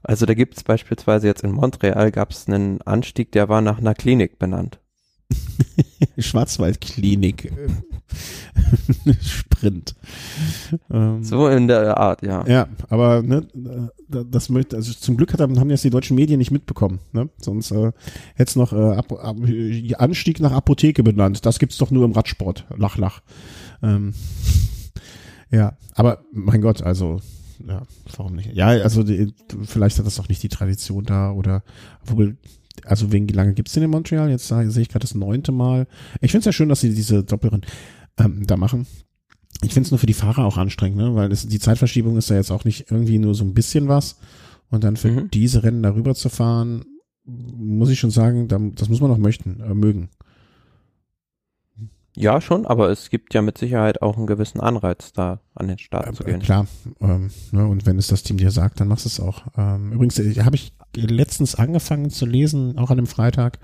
also 0.03 0.25
da 0.25 0.33
gibt 0.33 0.57
es 0.57 0.63
beispielsweise 0.65 1.27
jetzt 1.27 1.43
in 1.43 1.53
Montreal 1.53 2.11
gab 2.11 2.31
es 2.31 2.49
einen 2.49 2.81
Anstieg, 2.81 3.31
der 3.31 3.47
war 3.47 3.61
nach 3.61 3.77
einer 3.77 3.93
Klinik 3.93 4.39
benannt. 4.39 4.81
Schwarzwaldklinik. 6.17 7.51
Sprint. 9.21 9.95
Ähm, 10.89 11.23
so 11.23 11.47
in 11.47 11.67
der 11.67 11.97
Art, 11.97 12.21
ja. 12.21 12.45
Ja, 12.47 12.67
aber 12.89 13.21
ne, 13.21 13.47
das 14.07 14.49
möchte, 14.49 14.75
also 14.75 14.93
zum 14.93 15.17
Glück 15.17 15.33
hat, 15.33 15.41
haben 15.41 15.69
jetzt 15.69 15.83
die 15.83 15.89
deutschen 15.89 16.15
Medien 16.15 16.37
nicht 16.39 16.51
mitbekommen. 16.51 16.99
Ne? 17.11 17.29
Sonst 17.39 17.71
äh, 17.71 17.91
hätte 18.35 18.49
es 18.49 18.55
noch 18.55 18.73
äh, 18.73 18.95
ab, 18.95 19.11
ab, 19.11 19.37
Anstieg 19.97 20.39
nach 20.39 20.51
Apotheke 20.51 21.03
benannt. 21.03 21.45
Das 21.45 21.59
gibt's 21.59 21.77
doch 21.77 21.91
nur 21.91 22.05
im 22.05 22.13
Radsport. 22.13 22.65
Lach, 22.75 22.97
lach. 22.97 23.21
Ähm, 23.83 24.13
ja, 25.51 25.77
aber 25.93 26.23
mein 26.31 26.61
Gott, 26.61 26.81
also 26.81 27.19
ja, 27.67 27.81
warum 28.15 28.35
nicht? 28.35 28.53
Ja, 28.53 28.67
also 28.67 29.03
die, 29.03 29.33
vielleicht 29.63 29.97
hat 29.97 30.05
das 30.05 30.19
auch 30.19 30.29
nicht 30.29 30.43
die 30.43 30.49
Tradition 30.49 31.05
da 31.05 31.31
oder 31.31 31.63
obwohl 32.03 32.37
also 32.85 33.11
wegen 33.11 33.29
wie 33.29 33.33
lange 33.33 33.53
gibt's 33.53 33.73
den 33.73 33.83
in 33.83 33.89
Montreal? 33.89 34.29
Jetzt 34.29 34.47
sehe 34.47 34.81
ich 34.81 34.89
gerade 34.89 35.03
das 35.03 35.15
neunte 35.15 35.51
Mal. 35.51 35.87
Ich 36.21 36.31
finde 36.31 36.41
es 36.41 36.45
ja 36.45 36.51
schön, 36.51 36.69
dass 36.69 36.81
sie 36.81 36.93
diese 36.93 37.23
Doppelrennen 37.23 37.65
ähm, 38.17 38.45
da 38.45 38.57
machen. 38.57 38.87
Ich 39.63 39.73
finde 39.73 39.87
es 39.87 39.91
nur 39.91 39.99
für 39.99 40.05
die 40.05 40.13
Fahrer 40.13 40.45
auch 40.45 40.57
anstrengend, 40.57 40.97
ne? 40.97 41.15
weil 41.15 41.29
das, 41.29 41.47
die 41.47 41.59
Zeitverschiebung 41.59 42.17
ist 42.17 42.29
ja 42.29 42.35
jetzt 42.35 42.51
auch 42.51 42.63
nicht 42.63 42.91
irgendwie 42.91 43.17
nur 43.17 43.33
so 43.33 43.43
ein 43.43 43.53
bisschen 43.53 43.87
was. 43.87 44.19
Und 44.69 44.83
dann 44.83 44.97
für 44.97 45.09
mhm. 45.09 45.31
diese 45.31 45.63
Rennen 45.63 45.81
darüber 45.81 46.13
zu 46.13 46.29
fahren, 46.29 46.85
muss 47.25 47.89
ich 47.89 47.99
schon 47.99 48.11
sagen, 48.11 48.47
das 48.75 48.89
muss 48.89 49.01
man 49.01 49.11
auch 49.11 49.17
möchten, 49.17 49.61
äh, 49.61 49.73
mögen. 49.73 50.09
Ja, 52.15 52.41
schon, 52.41 52.65
aber 52.65 52.89
es 52.89 53.11
gibt 53.11 53.35
ja 53.35 53.43
mit 53.43 53.59
Sicherheit 53.59 54.01
auch 54.01 54.17
einen 54.17 54.25
gewissen 54.25 54.59
Anreiz, 54.59 55.13
da 55.13 55.39
an 55.53 55.67
den 55.67 55.77
Start 55.77 56.07
äh, 56.07 56.13
zu 56.13 56.23
gehen. 56.23 56.41
Klar, 56.41 56.65
ähm, 56.99 57.29
ne, 57.51 57.67
und 57.67 57.85
wenn 57.85 57.99
es 57.99 58.07
das 58.07 58.23
Team 58.23 58.37
dir 58.37 58.49
sagt, 58.49 58.79
dann 58.79 58.87
machst 58.87 59.05
du 59.05 59.09
es 59.09 59.19
auch. 59.19 59.43
Ähm, 59.55 59.91
übrigens 59.91 60.17
äh, 60.17 60.33
habe 60.43 60.55
ich 60.55 60.73
letztens 61.01 61.55
angefangen 61.55 62.09
zu 62.09 62.25
lesen, 62.25 62.77
auch 62.77 62.89
an 62.89 62.97
dem 62.97 63.07
Freitag, 63.07 63.59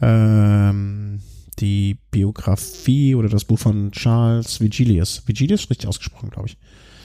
ähm, 0.00 1.20
die 1.58 1.98
Biografie 2.10 3.14
oder 3.14 3.28
das 3.28 3.44
Buch 3.44 3.58
von 3.58 3.90
Charles 3.92 4.60
Vigilius. 4.60 5.22
Vigilius 5.26 5.68
richtig 5.68 5.88
ausgesprochen, 5.88 6.30
glaube 6.30 6.48
ich. 6.48 6.56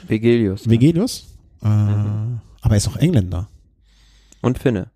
Vigilius. 0.08 0.70
Vigilius? 0.70 1.26
Ja. 1.62 1.90
Äh, 1.90 2.08
mhm. 2.08 2.40
Aber 2.62 2.76
er 2.76 2.78
ist 2.78 2.88
auch 2.88 2.98
Engländer. 2.98 3.50
Und 4.42 4.60
Finne. 4.60 4.88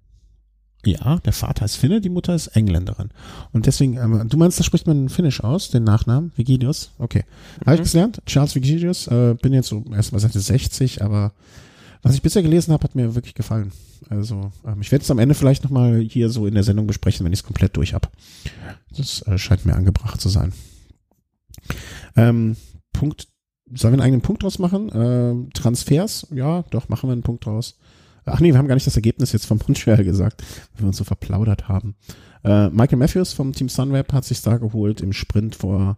Ja, 0.85 1.17
der 1.19 1.33
Vater 1.33 1.65
ist 1.65 1.75
Finne, 1.75 1.99
die 1.99 2.09
Mutter 2.09 2.33
ist 2.33 2.47
Engländerin. 2.47 3.09
Und 3.51 3.65
deswegen, 3.65 3.97
ähm, 3.97 4.29
du 4.29 4.37
meinst, 4.37 4.59
da 4.59 4.63
spricht 4.63 4.87
man 4.87 5.09
Finnisch 5.09 5.43
aus, 5.43 5.69
den 5.69 5.83
Nachnamen? 5.83 6.31
Vigilius? 6.35 6.91
Okay. 6.99 7.25
Mhm. 7.59 7.65
Habe 7.65 7.81
ich 7.81 7.91
gelernt. 7.91 8.21
Charles 8.25 8.55
Vigilius. 8.55 9.07
Äh, 9.07 9.35
bin 9.41 9.53
jetzt 9.53 9.67
so 9.67 9.83
erstmal 9.91 10.21
seit 10.21 10.31
60, 10.31 11.03
aber 11.03 11.33
was 12.01 12.15
ich 12.15 12.21
bisher 12.21 12.43
gelesen 12.43 12.73
habe, 12.73 12.83
hat 12.83 12.95
mir 12.95 13.15
wirklich 13.15 13.35
gefallen. 13.35 13.71
Also 14.09 14.51
ähm, 14.65 14.81
ich 14.81 14.91
werde 14.91 15.03
es 15.03 15.11
am 15.11 15.19
Ende 15.19 15.35
vielleicht 15.35 15.63
nochmal 15.63 15.99
hier 15.99 16.29
so 16.29 16.47
in 16.47 16.53
der 16.53 16.63
Sendung 16.63 16.87
besprechen, 16.87 17.25
wenn 17.25 17.33
ich 17.33 17.39
es 17.39 17.45
komplett 17.45 17.75
durch 17.75 17.93
habe. 17.93 18.07
Das 18.95 19.21
äh, 19.23 19.37
scheint 19.37 19.65
mir 19.65 19.75
angebracht 19.75 20.21
zu 20.21 20.29
sein. 20.29 20.53
Ähm, 22.15 22.55
Punkt, 22.93 23.27
sollen 23.73 23.93
wir 23.93 23.97
einen 23.97 24.01
eigenen 24.01 24.21
Punkt 24.21 24.43
draus 24.43 24.59
machen? 24.59 24.89
Ähm, 24.93 25.49
Transfers? 25.53 26.27
Ja, 26.31 26.63
doch, 26.71 26.89
machen 26.89 27.09
wir 27.09 27.13
einen 27.13 27.23
Punkt 27.23 27.45
draus. 27.45 27.77
Ach 28.25 28.39
nee, 28.39 28.51
wir 28.51 28.57
haben 28.57 28.67
gar 28.67 28.75
nicht 28.75 28.87
das 28.87 28.95
Ergebnis 28.95 29.31
jetzt 29.31 29.45
vom 29.45 29.59
Montreal 29.67 30.03
gesagt, 30.03 30.43
weil 30.73 30.83
wir 30.83 30.87
uns 30.87 30.97
so 30.97 31.03
verplaudert 31.03 31.67
haben. 31.67 31.95
Äh, 32.43 32.69
Michael 32.69 32.97
Matthews 32.97 33.33
vom 33.33 33.53
Team 33.53 33.69
Sunweb 33.69 34.13
hat 34.13 34.25
sich 34.25 34.41
da 34.41 34.57
geholt 34.57 35.01
im 35.01 35.13
Sprint 35.13 35.55
vor 35.55 35.97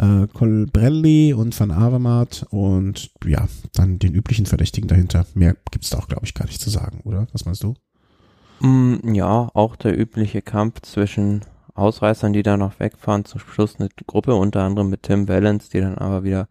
äh, 0.00 0.26
Colbrelli 0.32 1.34
und 1.34 1.58
Van 1.58 1.70
Avermaet 1.70 2.46
und 2.50 3.10
ja, 3.24 3.46
dann 3.74 3.98
den 3.98 4.14
üblichen 4.14 4.46
Verdächtigen 4.46 4.88
dahinter. 4.88 5.26
Mehr 5.34 5.56
gibt's 5.70 5.90
da 5.90 5.98
auch, 5.98 6.08
glaube 6.08 6.24
ich, 6.24 6.34
gar 6.34 6.46
nicht 6.46 6.60
zu 6.60 6.70
sagen, 6.70 7.00
oder? 7.04 7.26
Was 7.32 7.44
meinst 7.44 7.62
du? 7.62 7.74
Mm, 8.60 9.14
ja, 9.14 9.48
auch 9.52 9.76
der 9.76 9.98
übliche 9.98 10.42
Kampf 10.42 10.80
zwischen 10.82 11.42
Ausreißern, 11.74 12.32
die 12.32 12.42
da 12.42 12.56
noch 12.56 12.80
wegfahren, 12.80 13.24
zum 13.24 13.40
Schluss 13.40 13.76
eine 13.78 13.88
Gruppe, 14.06 14.34
unter 14.34 14.62
anderem 14.62 14.90
mit 14.90 15.02
Tim 15.02 15.28
Valens, 15.28 15.68
die 15.68 15.80
dann 15.80 15.98
aber 15.98 16.24
wieder 16.24 16.48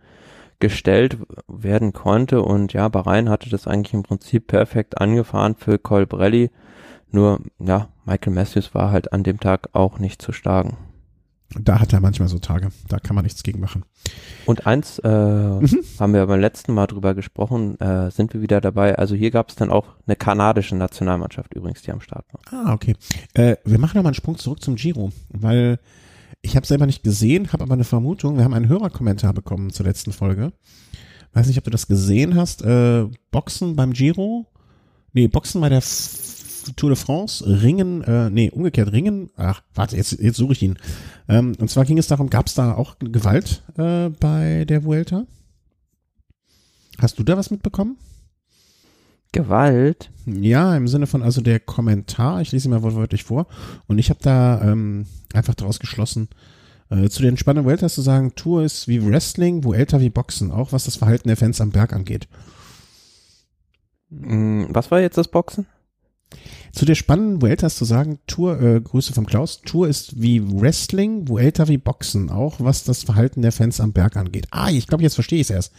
gestellt 0.60 1.18
werden 1.48 1.94
konnte. 1.94 2.42
Und 2.42 2.74
ja, 2.74 2.88
Bahrain 2.88 3.30
hatte 3.30 3.50
das 3.50 3.68
eigentlich 3.68 3.94
im 3.94 4.04
Prinzip 4.04 4.48
perfekt 4.48 5.00
angefahren 5.00 5.56
für 5.56 5.80
Colbrelli. 5.80 6.52
Nur, 7.12 7.40
ja, 7.60 7.90
Michael 8.06 8.34
Matthews 8.34 8.76
war 8.76 8.92
halt 8.92 9.12
an 9.14 9.24
dem 9.24 9.40
Tag 9.40 9.70
auch 9.74 10.00
nicht 10.00 10.22
zu 10.22 10.32
schlagen. 10.32 10.78
Da 11.58 11.80
hat 11.80 11.94
er 11.94 12.00
manchmal 12.00 12.28
so 12.28 12.38
Tage, 12.38 12.70
da 12.88 13.00
kann 13.00 13.16
man 13.16 13.24
nichts 13.24 13.42
gegen 13.42 13.60
machen. 13.60 13.84
Und 14.46 14.68
eins 14.68 15.00
äh, 15.00 15.10
mhm. 15.10 15.84
haben 16.00 16.14
wir 16.14 16.26
beim 16.28 16.40
letzten 16.40 16.74
Mal 16.74 16.86
drüber 16.86 17.16
gesprochen, 17.16 17.80
äh, 17.80 18.12
sind 18.12 18.34
wir 18.34 18.42
wieder 18.42 18.62
dabei. 18.62 18.98
Also 18.98 19.16
hier 19.16 19.32
gab 19.32 19.50
es 19.50 19.56
dann 19.56 19.72
auch 19.72 19.88
eine 20.06 20.16
kanadische 20.16 20.76
Nationalmannschaft 20.76 21.56
übrigens, 21.56 21.82
die 21.82 21.92
am 21.92 22.02
Start 22.02 22.26
war. 22.32 22.42
Ah, 22.54 22.74
okay. 22.74 22.96
Äh, 23.34 23.56
wir 23.66 23.80
machen 23.80 23.98
nochmal 23.98 24.12
einen 24.12 24.16
Sprung 24.16 24.38
zurück 24.38 24.62
zum 24.62 24.76
Giro, 24.76 25.12
weil 25.30 25.80
ich 26.42 26.56
habe 26.56 26.68
selber 26.68 26.86
nicht 26.86 27.04
gesehen, 27.04 27.52
habe 27.52 27.64
aber 27.64 27.74
eine 27.74 27.84
Vermutung. 27.84 28.38
Wir 28.38 28.44
haben 28.44 28.54
einen 28.54 28.70
Hörerkommentar 28.70 29.34
bekommen 29.34 29.72
zur 29.72 29.86
letzten 29.86 30.12
Folge. 30.12 30.54
Weiß 31.34 31.48
nicht, 31.48 31.58
ob 31.58 31.64
du 31.64 31.72
das 31.72 31.88
gesehen 31.88 32.36
hast. 32.36 32.64
Äh, 32.64 33.06
Boxen 33.32 33.76
beim 33.76 33.94
Giro. 33.94 34.46
Nee, 35.14 35.28
Boxen 35.28 35.62
bei 35.62 35.70
der 35.70 35.82
Tour 36.74 36.90
de 36.90 36.98
France, 36.98 37.46
Ringen, 37.46 38.04
äh, 38.04 38.30
nee, 38.30 38.50
umgekehrt 38.50 38.92
Ringen, 38.92 39.30
ach, 39.36 39.62
warte, 39.74 39.98
jetzt, 39.98 40.20
jetzt 40.20 40.38
suche 40.38 40.54
ich 40.54 40.62
ihn. 40.62 40.78
Ähm, 41.28 41.56
und 41.60 41.70
zwar 41.70 41.86
ging 41.86 41.98
es 41.98 42.08
darum, 42.08 42.30
gab 42.30 42.48
es 42.48 42.54
da 42.54 42.74
auch 42.74 42.98
Gewalt 43.00 43.64
äh, 43.78 44.10
bei 44.10 44.66
der 44.66 44.84
Vuelta? 44.84 45.26
Hast 47.00 47.20
du 47.20 47.24
da 47.24 47.38
was 47.38 47.52
mitbekommen? 47.52 47.98
Gewalt? 49.32 50.10
Ja, 50.26 50.76
im 50.76 50.88
Sinne 50.88 51.08
von, 51.08 51.22
also 51.22 51.42
der 51.42 51.60
Kommentar, 51.60 52.42
ich 52.42 52.52
lese 52.52 52.68
ihn 52.68 52.72
mal 52.72 52.84
wortwörtlich 52.84 53.24
vor, 53.24 53.48
und 53.88 54.00
ich 54.00 54.10
habe 54.10 54.20
da 54.22 54.62
ähm, 54.62 55.06
einfach 55.34 55.56
daraus 55.56 55.80
geschlossen, 55.80 56.30
äh, 56.90 57.10
zu 57.10 57.22
den 57.22 57.38
spannenden 57.38 57.66
Vueltas 57.66 57.94
zu 57.94 58.02
sagen, 58.02 58.34
Tour 58.36 58.64
ist 58.64 58.88
wie 58.88 59.06
Wrestling, 59.06 59.64
Vuelta 59.64 60.02
wie 60.02 60.10
Boxen, 60.10 60.52
auch 60.52 60.72
was 60.72 60.86
das 60.86 60.96
Verhalten 60.96 61.28
der 61.28 61.38
Fans 61.38 61.62
am 61.62 61.70
Berg 61.70 61.94
angeht. 61.94 62.28
Mm, 64.10 64.66
was 64.70 64.90
war 64.90 65.00
jetzt 65.00 65.18
das 65.18 65.28
Boxen? 65.28 65.68
Zu 66.72 66.86
der 66.86 66.96
spannenden 66.96 67.42
Vuelta 67.42 67.70
zu 67.70 67.86
sagen, 67.86 68.20
Tour, 68.28 68.62
äh, 68.62 68.82
Grüße 68.82 69.14
vom 69.14 69.26
Klaus, 69.26 69.62
Tour 69.62 69.88
ist 69.88 70.22
wie 70.22 70.42
Wrestling, 70.42 71.28
Vuelta 71.28 71.68
wie 71.68 71.78
Boxen, 71.78 72.30
auch 72.30 72.58
was 72.60 72.84
das 72.84 73.04
Verhalten 73.04 73.42
der 73.42 73.52
Fans 73.52 73.80
am 73.80 73.94
Berg 73.94 74.16
angeht. 74.16 74.48
Ah, 74.52 74.70
ich 74.70 74.88
glaube, 74.88 75.04
jetzt 75.04 75.16
verstehe 75.16 75.40
ich 75.40 75.48
es 75.48 75.50
erst. 75.50 75.74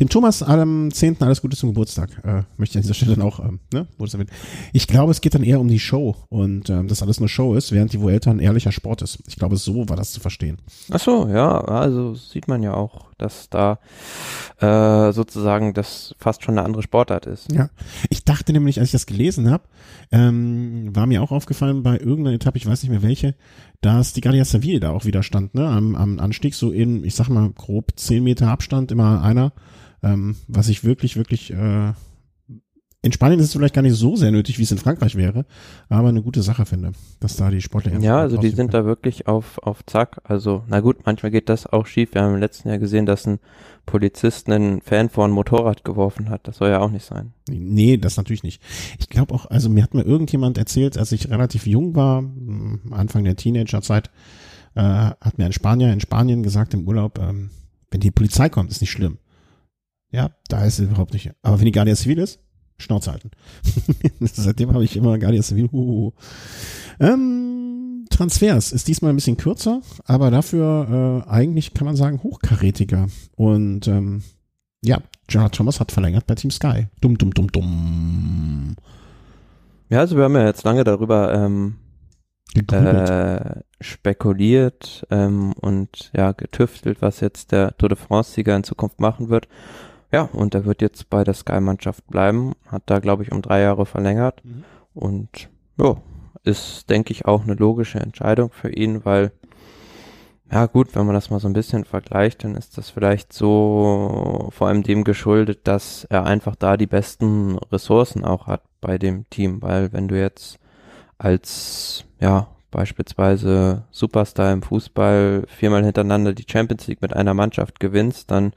Dem 0.00 0.08
Thomas 0.08 0.42
am 0.42 0.90
10. 0.90 1.20
alles 1.20 1.40
Gute 1.40 1.56
zum 1.56 1.70
Geburtstag. 1.70 2.10
Äh, 2.24 2.42
möchte 2.56 2.72
ich 2.72 2.76
an 2.76 2.82
dieser 2.82 2.94
Stelle 2.94 3.16
dann 3.16 3.24
auch, 3.24 3.40
ähm, 3.40 3.60
ne, 3.72 3.86
Ich 4.72 4.86
glaube, 4.86 5.12
es 5.12 5.20
geht 5.20 5.34
dann 5.34 5.44
eher 5.44 5.60
um 5.60 5.68
die 5.68 5.78
Show 5.78 6.16
und 6.28 6.68
ähm, 6.70 6.88
dass 6.88 7.02
alles 7.02 7.20
nur 7.20 7.28
Show 7.28 7.54
ist, 7.54 7.72
während 7.72 7.92
die 7.92 8.00
Vuelta 8.00 8.30
ein 8.30 8.40
ehrlicher 8.40 8.72
Sport 8.72 9.02
ist. 9.02 9.22
Ich 9.26 9.36
glaube, 9.36 9.56
so 9.56 9.88
war 9.88 9.96
das 9.96 10.12
zu 10.12 10.20
verstehen. 10.20 10.58
Ach 10.90 11.00
so, 11.00 11.28
ja, 11.28 11.60
also 11.60 12.14
sieht 12.14 12.48
man 12.48 12.62
ja 12.62 12.74
auch, 12.74 13.06
dass 13.18 13.48
da 13.50 13.78
äh, 14.58 15.12
sozusagen 15.12 15.74
das 15.74 16.14
fast 16.18 16.42
schon 16.42 16.58
eine 16.58 16.66
andere 16.66 16.82
Sportart 16.82 17.26
ist. 17.26 17.52
Ja, 17.52 17.70
ich 18.10 18.24
dachte 18.24 18.52
nämlich, 18.52 18.80
als 18.80 18.88
ich 18.88 18.92
das 18.92 19.06
gelesen 19.06 19.50
habe, 19.50 19.64
ähm, 20.10 20.94
war 20.94 21.06
mir 21.06 21.22
auch 21.22 21.30
aufgefallen 21.30 21.82
bei 21.82 21.98
irgendeiner 21.98 22.36
Etappe, 22.36 22.58
ich 22.58 22.66
weiß 22.66 22.82
nicht 22.82 22.90
mehr 22.90 23.02
welche, 23.02 23.34
dass 23.80 24.12
die 24.12 24.20
Guardia 24.20 24.44
Civil 24.44 24.80
da 24.80 24.90
auch 24.90 25.04
wieder 25.04 25.22
stand, 25.22 25.54
ne, 25.54 25.66
am, 25.66 25.94
am 25.94 26.18
Anstieg, 26.18 26.54
so 26.54 26.70
in, 26.70 27.04
ich 27.04 27.14
sag 27.14 27.28
mal, 27.28 27.50
grob 27.50 27.92
zehn 27.96 28.24
Meter 28.24 28.48
Abstand, 28.48 28.90
immer 28.90 29.22
einer 29.22 29.52
ähm, 30.04 30.36
was 30.46 30.68
ich 30.68 30.84
wirklich, 30.84 31.16
wirklich, 31.16 31.52
äh, 31.52 31.92
in 33.02 33.12
Spanien 33.12 33.38
ist 33.38 33.46
es 33.46 33.52
vielleicht 33.52 33.74
gar 33.74 33.82
nicht 33.82 33.96
so 33.96 34.16
sehr 34.16 34.30
nötig, 34.30 34.58
wie 34.58 34.62
es 34.62 34.70
in 34.70 34.78
Frankreich 34.78 35.14
wäre, 35.14 35.44
aber 35.90 36.08
eine 36.08 36.22
gute 36.22 36.42
Sache 36.42 36.64
finde, 36.64 36.92
dass 37.20 37.36
da 37.36 37.50
die 37.50 37.60
Sportler 37.60 37.98
Ja, 38.00 38.18
also 38.18 38.38
die 38.38 38.48
sind 38.48 38.72
da 38.72 38.86
wirklich 38.86 39.26
auf, 39.26 39.58
auf 39.58 39.84
Zack. 39.84 40.22
Also, 40.24 40.64
na 40.68 40.80
gut, 40.80 41.04
manchmal 41.04 41.30
geht 41.30 41.50
das 41.50 41.66
auch 41.66 41.86
schief. 41.86 42.14
Wir 42.14 42.22
haben 42.22 42.34
im 42.34 42.40
letzten 42.40 42.68
Jahr 42.68 42.78
gesehen, 42.78 43.04
dass 43.04 43.26
ein 43.26 43.40
Polizist 43.84 44.48
einen 44.48 44.80
Fan 44.80 45.10
vor 45.10 45.26
ein 45.26 45.32
Motorrad 45.32 45.84
geworfen 45.84 46.30
hat. 46.30 46.48
Das 46.48 46.56
soll 46.56 46.70
ja 46.70 46.80
auch 46.80 46.90
nicht 46.90 47.04
sein. 47.04 47.34
Nee, 47.50 47.98
das 47.98 48.16
natürlich 48.16 48.42
nicht. 48.42 48.62
Ich 48.98 49.10
glaube 49.10 49.34
auch, 49.34 49.46
also 49.46 49.68
mir 49.68 49.82
hat 49.82 49.92
mir 49.92 50.04
irgendjemand 50.04 50.56
erzählt, 50.56 50.96
als 50.96 51.12
ich 51.12 51.28
relativ 51.28 51.66
jung 51.66 51.94
war, 51.94 52.24
Anfang 52.90 53.24
der 53.24 53.36
Teenagerzeit, 53.36 54.10
äh, 54.76 54.80
hat 54.80 55.36
mir 55.36 55.44
ein 55.44 55.52
Spanier 55.52 55.92
in 55.92 56.00
Spanien 56.00 56.42
gesagt 56.42 56.72
im 56.72 56.88
Urlaub, 56.88 57.18
ähm, 57.18 57.50
wenn 57.90 58.00
die 58.00 58.10
Polizei 58.10 58.48
kommt, 58.48 58.70
ist 58.70 58.80
nicht 58.80 58.90
schlimm. 58.90 59.18
Ja, 60.14 60.30
da 60.48 60.64
ist 60.64 60.78
es 60.78 60.86
überhaupt 60.86 61.12
nicht. 61.12 61.32
Aber 61.42 61.58
wenn 61.58 61.66
die 61.66 61.72
Guardia 61.72 61.96
Civil 61.96 62.18
ist, 62.18 62.38
Schnauze 62.78 63.10
halten. 63.10 63.32
Seitdem 64.20 64.72
habe 64.72 64.84
ich 64.84 64.96
immer 64.96 65.18
Guardia 65.18 65.42
Civil. 65.42 65.68
Uh, 65.72 66.12
ähm, 67.00 68.04
Transfers 68.10 68.70
ist 68.70 68.86
diesmal 68.86 69.12
ein 69.12 69.16
bisschen 69.16 69.36
kürzer, 69.36 69.80
aber 70.04 70.30
dafür 70.30 71.24
äh, 71.26 71.28
eigentlich 71.28 71.74
kann 71.74 71.86
man 71.86 71.96
sagen 71.96 72.22
hochkarätiger. 72.22 73.08
Und 73.34 73.88
ähm, 73.88 74.22
ja, 74.84 74.98
Jonah 75.28 75.48
Thomas 75.48 75.80
hat 75.80 75.90
verlängert 75.90 76.28
bei 76.28 76.36
Team 76.36 76.52
Sky. 76.52 76.86
Dumm, 77.00 77.18
dumm, 77.18 77.34
dumm, 77.34 77.50
dumm. 77.50 78.76
Ja, 79.88 79.98
also 79.98 80.16
wir 80.16 80.24
haben 80.24 80.36
ja 80.36 80.46
jetzt 80.46 80.62
lange 80.62 80.84
darüber 80.84 81.34
ähm, 81.34 81.74
äh, 82.70 83.62
spekuliert 83.80 85.06
ähm, 85.10 85.54
und 85.54 86.12
ja 86.14 86.30
getüftelt, 86.30 87.02
was 87.02 87.18
jetzt 87.18 87.50
der 87.50 87.76
Tour 87.78 87.88
de 87.88 87.98
France-Sieger 87.98 88.54
in 88.54 88.62
Zukunft 88.62 89.00
machen 89.00 89.28
wird. 89.28 89.48
Ja, 90.14 90.28
und 90.32 90.54
er 90.54 90.64
wird 90.64 90.80
jetzt 90.80 91.10
bei 91.10 91.24
der 91.24 91.34
Sky-Mannschaft 91.34 92.06
bleiben, 92.06 92.52
hat 92.68 92.84
da, 92.86 93.00
glaube 93.00 93.24
ich, 93.24 93.32
um 93.32 93.42
drei 93.42 93.60
Jahre 93.62 93.84
verlängert. 93.84 94.44
Mhm. 94.44 94.62
Und 94.94 95.48
ja, 95.76 95.96
ist, 96.44 96.88
denke 96.88 97.12
ich, 97.12 97.26
auch 97.26 97.42
eine 97.42 97.54
logische 97.54 97.98
Entscheidung 97.98 98.52
für 98.52 98.70
ihn, 98.70 99.04
weil, 99.04 99.32
ja 100.52 100.66
gut, 100.66 100.94
wenn 100.94 101.04
man 101.04 101.16
das 101.16 101.30
mal 101.30 101.40
so 101.40 101.48
ein 101.48 101.52
bisschen 101.52 101.84
vergleicht, 101.84 102.44
dann 102.44 102.54
ist 102.54 102.78
das 102.78 102.90
vielleicht 102.90 103.32
so 103.32 104.50
vor 104.50 104.68
allem 104.68 104.84
dem 104.84 105.02
geschuldet, 105.02 105.66
dass 105.66 106.04
er 106.04 106.24
einfach 106.24 106.54
da 106.54 106.76
die 106.76 106.86
besten 106.86 107.58
Ressourcen 107.72 108.24
auch 108.24 108.46
hat 108.46 108.62
bei 108.80 108.98
dem 108.98 109.28
Team, 109.30 109.62
weil 109.62 109.92
wenn 109.92 110.06
du 110.06 110.16
jetzt 110.16 110.60
als, 111.18 112.04
ja, 112.20 112.46
beispielsweise 112.70 113.82
Superstar 113.90 114.52
im 114.52 114.62
Fußball 114.62 115.42
viermal 115.48 115.84
hintereinander 115.84 116.34
die 116.34 116.46
Champions 116.48 116.86
League 116.86 117.02
mit 117.02 117.16
einer 117.16 117.34
Mannschaft 117.34 117.80
gewinnst, 117.80 118.30
dann 118.30 118.52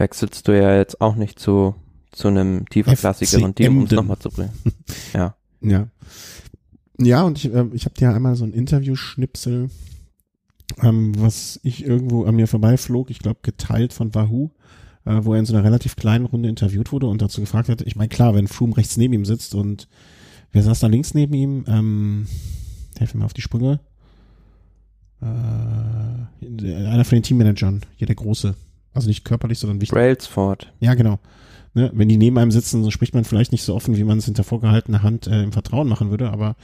wechselst 0.00 0.48
du 0.48 0.52
ja 0.52 0.76
jetzt 0.76 1.00
auch 1.00 1.14
nicht 1.14 1.38
zu, 1.38 1.76
zu 2.10 2.28
einem 2.28 2.68
tieferklassigeren 2.68 3.54
Team, 3.54 3.78
um 3.78 3.84
es 3.84 3.92
nochmal 3.92 4.18
zu 4.18 4.30
bringen. 4.30 4.50
Ja. 5.14 5.36
Ja. 5.60 5.88
Ja, 6.98 7.22
und 7.22 7.38
ich, 7.38 7.52
äh, 7.52 7.66
ich 7.72 7.84
habe 7.84 7.94
dir 7.94 8.12
einmal 8.12 8.34
so 8.34 8.44
ein 8.44 8.52
Interview-Schnipsel, 8.52 9.70
ähm, 10.82 11.12
was 11.18 11.60
ich 11.62 11.84
irgendwo 11.84 12.24
an 12.24 12.34
mir 12.34 12.46
vorbeiflog, 12.46 13.10
ich 13.10 13.20
glaube 13.20 13.40
geteilt 13.42 13.92
von 13.92 14.14
Wahoo, 14.14 14.50
äh, 15.04 15.20
wo 15.22 15.32
er 15.34 15.40
in 15.40 15.46
so 15.46 15.54
einer 15.54 15.64
relativ 15.64 15.96
kleinen 15.96 16.26
Runde 16.26 16.48
interviewt 16.48 16.92
wurde 16.92 17.06
und 17.06 17.22
dazu 17.22 17.40
gefragt 17.40 17.68
hat, 17.68 17.82
ich 17.82 17.96
meine, 17.96 18.08
klar, 18.08 18.34
wenn 18.34 18.48
Froome 18.48 18.76
rechts 18.76 18.96
neben 18.96 19.14
ihm 19.14 19.24
sitzt 19.24 19.54
und 19.54 19.88
wer 20.52 20.62
saß 20.62 20.80
da 20.80 20.86
links 20.88 21.14
neben 21.14 21.34
ihm? 21.34 21.64
Ähm, 21.68 22.26
helfen 22.98 23.18
mir 23.18 23.24
auf 23.24 23.34
die 23.34 23.42
Sprünge. 23.42 23.80
Äh, 25.22 25.26
einer 25.26 27.04
von 27.04 27.16
den 27.16 27.22
Teammanagern, 27.22 27.80
hier 27.96 28.06
der 28.06 28.16
Große, 28.16 28.54
also 28.92 29.08
nicht 29.08 29.24
körperlich, 29.24 29.58
sondern 29.58 29.80
wichtig. 29.80 29.94
Brailsford. 29.94 30.72
Ja, 30.80 30.94
genau. 30.94 31.18
Ne, 31.72 31.90
wenn 31.94 32.08
die 32.08 32.16
neben 32.16 32.36
einem 32.38 32.50
sitzen, 32.50 32.82
so 32.82 32.90
spricht 32.90 33.14
man 33.14 33.24
vielleicht 33.24 33.52
nicht 33.52 33.62
so 33.62 33.76
offen, 33.76 33.96
wie 33.96 34.02
man 34.02 34.18
es 34.18 34.24
hinter 34.24 34.42
vorgehaltener 34.42 35.04
Hand 35.04 35.28
äh, 35.28 35.42
im 35.42 35.52
Vertrauen 35.52 35.88
machen 35.88 36.10
würde. 36.10 36.30
Aber 36.30 36.56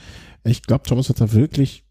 ich 0.42 0.62
glaube, 0.62 0.84
Thomas 0.84 1.08
hat 1.08 1.20
da 1.20 1.32
wirklich 1.32 1.84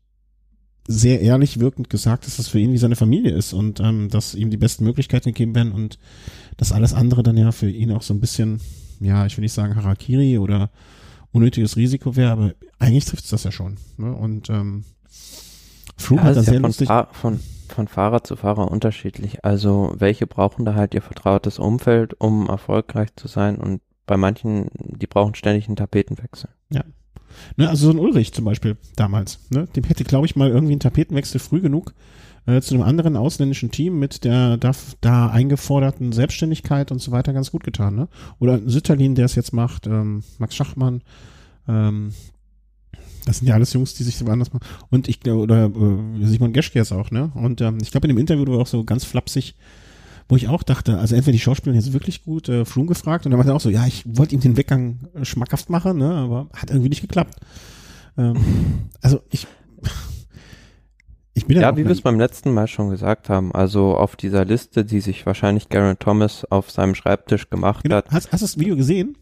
sehr 0.87 1.21
ehrlich 1.21 1.59
wirkend 1.59 1.89
gesagt, 1.89 2.25
dass 2.25 2.37
das 2.37 2.49
für 2.49 2.59
ihn 2.59 2.73
wie 2.73 2.77
seine 2.77 2.95
Familie 2.95 3.31
ist 3.31 3.53
und 3.53 3.79
ähm, 3.79 4.09
dass 4.09 4.35
ihm 4.35 4.49
die 4.49 4.57
besten 4.57 4.83
Möglichkeiten 4.83 5.29
gegeben 5.29 5.55
werden 5.55 5.71
und 5.71 5.97
dass 6.57 6.71
alles 6.71 6.93
andere 6.93 7.23
dann 7.23 7.37
ja 7.37 7.51
für 7.51 7.69
ihn 7.69 7.91
auch 7.91 8.03
so 8.03 8.13
ein 8.13 8.19
bisschen, 8.19 8.59
ja, 8.99 9.25
ich 9.25 9.37
will 9.37 9.41
nicht 9.41 9.53
sagen 9.53 9.75
Harakiri 9.75 10.37
oder 10.37 10.69
unnötiges 11.31 11.75
Risiko 11.75 12.15
wäre, 12.15 12.31
aber 12.31 12.53
eigentlich 12.79 13.05
trifft 13.05 13.23
es 13.23 13.31
das 13.31 13.45
ja 13.45 13.51
schon. 13.51 13.77
Ne? 13.97 14.13
Und 14.13 14.49
ähm, 14.49 14.83
Froome 15.97 16.21
ja, 16.21 16.27
hat 16.27 16.35
das 16.35 16.45
sehr 16.45 16.55
ja 16.55 16.59
lustig. 16.59 16.89
Von, 17.13 17.39
von 17.75 17.87
Fahrer 17.87 18.23
zu 18.23 18.35
Fahrer 18.35 18.71
unterschiedlich. 18.71 19.45
Also 19.45 19.93
welche 19.97 20.25
brauchen 20.25 20.65
da 20.65 20.73
halt 20.73 20.93
ihr 20.93 21.01
vertrautes 21.01 21.59
Umfeld, 21.59 22.19
um 22.19 22.47
erfolgreich 22.47 23.09
zu 23.15 23.27
sein 23.27 23.57
und 23.57 23.81
bei 24.07 24.17
manchen, 24.17 24.69
die 24.73 25.07
brauchen 25.07 25.35
ständig 25.35 25.67
einen 25.67 25.75
Tapetenwechsel. 25.75 26.49
Ja. 26.71 26.83
Ne, 27.57 27.69
also 27.69 27.87
so 27.87 27.91
ein 27.91 27.99
Ulrich 27.99 28.33
zum 28.33 28.45
Beispiel 28.45 28.77
damals, 28.95 29.39
ne, 29.49 29.67
dem 29.75 29.83
hätte, 29.83 30.05
glaube 30.05 30.25
ich, 30.25 30.35
mal 30.35 30.49
irgendwie 30.49 30.75
ein 30.75 30.79
Tapetenwechsel 30.79 31.39
früh 31.39 31.59
genug 31.59 31.93
äh, 32.45 32.61
zu 32.61 32.75
einem 32.75 32.83
anderen 32.83 33.17
ausländischen 33.17 33.71
Team 33.71 33.99
mit 33.99 34.23
der 34.23 34.57
da, 34.57 34.71
da 35.01 35.27
eingeforderten 35.29 36.13
Selbstständigkeit 36.13 36.91
und 36.91 36.99
so 36.99 37.11
weiter 37.11 37.33
ganz 37.33 37.51
gut 37.51 37.63
getan. 37.63 37.95
Ne? 37.95 38.07
Oder 38.39 38.59
Sütterlin, 38.65 39.15
der 39.15 39.25
es 39.25 39.35
jetzt 39.35 39.53
macht, 39.53 39.87
ähm, 39.87 40.23
Max 40.37 40.55
Schachmann, 40.55 41.01
ähm, 41.67 42.13
das 43.25 43.39
sind 43.39 43.47
ja 43.47 43.55
alles 43.55 43.73
Jungs, 43.73 43.93
die 43.93 44.03
sich 44.03 44.17
so 44.17 44.25
anders 44.25 44.53
machen. 44.53 44.65
Und 44.89 45.07
ich 45.07 45.19
glaube, 45.19 45.41
oder 45.41 45.65
äh, 45.65 46.25
Simon 46.25 46.53
Geschke 46.53 46.79
ist 46.79 46.91
auch, 46.91 47.11
ne? 47.11 47.31
Und 47.35 47.61
ähm, 47.61 47.79
ich 47.81 47.91
glaube, 47.91 48.07
in 48.07 48.15
dem 48.15 48.19
Interview 48.19 48.45
war 48.47 48.59
auch 48.59 48.67
so 48.67 48.83
ganz 48.83 49.03
flapsig, 49.03 49.55
wo 50.29 50.35
ich 50.35 50.47
auch 50.47 50.63
dachte, 50.63 50.97
also 50.97 51.15
entweder 51.15 51.33
die 51.33 51.39
Schauspieler 51.39 51.75
jetzt 51.75 51.93
wirklich 51.93 52.23
gut, 52.23 52.49
äh, 52.49 52.65
Flum 52.65 52.87
gefragt 52.87 53.25
und 53.25 53.31
dann 53.31 53.39
war 53.39 53.45
er 53.45 53.55
auch 53.55 53.61
so, 53.61 53.69
ja, 53.69 53.85
ich 53.85 54.03
wollte 54.05 54.35
ihm 54.35 54.41
den 54.41 54.57
Weggang 54.57 54.99
schmackhaft 55.23 55.69
machen, 55.69 55.97
ne? 55.97 56.11
Aber 56.11 56.49
hat 56.53 56.69
irgendwie 56.69 56.89
nicht 56.89 57.01
geklappt. 57.01 57.35
Ähm, 58.17 58.35
also 59.01 59.21
ich 59.31 59.47
ich 61.37 61.45
bin 61.47 61.59
ja, 61.59 61.75
wie 61.75 61.83
wir 61.83 61.91
es 61.91 62.01
beim 62.01 62.17
letzten 62.17 62.53
Mal 62.53 62.67
schon 62.67 62.89
gesagt 62.89 63.27
haben, 63.27 63.53
also 63.53 63.97
auf 63.97 64.15
dieser 64.15 64.45
Liste, 64.45 64.85
die 64.85 65.01
sich 65.01 65.25
wahrscheinlich 65.25 65.67
Garen 65.67 65.99
Thomas 65.99 66.45
auf 66.49 66.71
seinem 66.71 66.95
Schreibtisch 66.95 67.49
gemacht 67.49 67.83
genau. 67.83 67.97
hat. 67.97 68.09
Hast, 68.09 68.31
hast 68.31 68.41
du 68.41 68.45
das 68.45 68.57
Video 68.57 68.77
gesehen? 68.77 69.17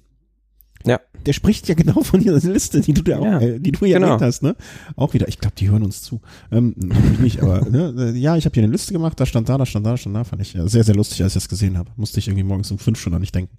Ja. 0.86 1.00
Der 1.26 1.34
spricht 1.34 1.70
ja 1.70 1.76
genau 1.76 2.02
von 2.04 2.20
dieser 2.20 2.40
Liste, 2.52 2.82
die 2.82 2.94
du 2.94 3.02
da 3.02 3.20
auch, 3.20 3.26
ja, 3.26 3.40
äh, 3.40 3.60
die 3.60 3.72
du 3.72 3.86
ja 3.86 4.00
genau. 4.00 4.20
hast, 4.20 4.44
ne? 4.44 4.56
Auch 4.96 5.14
wieder, 5.14 5.28
ich 5.28 5.40
glaube, 5.40 5.56
die 5.58 5.70
hören 5.70 5.84
uns 5.84 6.02
zu. 6.02 6.20
Ähm, 6.52 6.76
nicht, 7.22 7.42
aber 7.42 7.62
ne? 7.62 8.12
ja, 8.16 8.36
ich 8.36 8.46
habe 8.46 8.54
hier 8.54 8.64
eine 8.64 8.72
Liste 8.72 8.94
gemacht, 8.94 9.20
da 9.20 9.26
stand 9.26 9.48
da, 9.48 9.58
da 9.58 9.66
stand 9.66 9.86
da, 9.86 9.92
da 9.92 9.98
stand 9.98 10.16
da, 10.16 10.24
fand 10.24 10.42
ich 10.42 10.54
ja, 10.54 10.68
sehr, 10.68 10.84
sehr 10.84 10.96
lustig, 10.96 11.24
als 11.24 11.32
ich 11.32 11.44
das 11.44 11.50
gesehen 11.50 11.78
habe. 11.78 11.92
Musste 11.96 12.20
ich 12.20 12.28
irgendwie 12.28 12.44
morgens 12.44 12.72
um 12.72 12.78
fünf 12.78 13.00
schon 13.00 13.14
an 13.14 13.22
nicht 13.22 13.34
denken. 13.34 13.56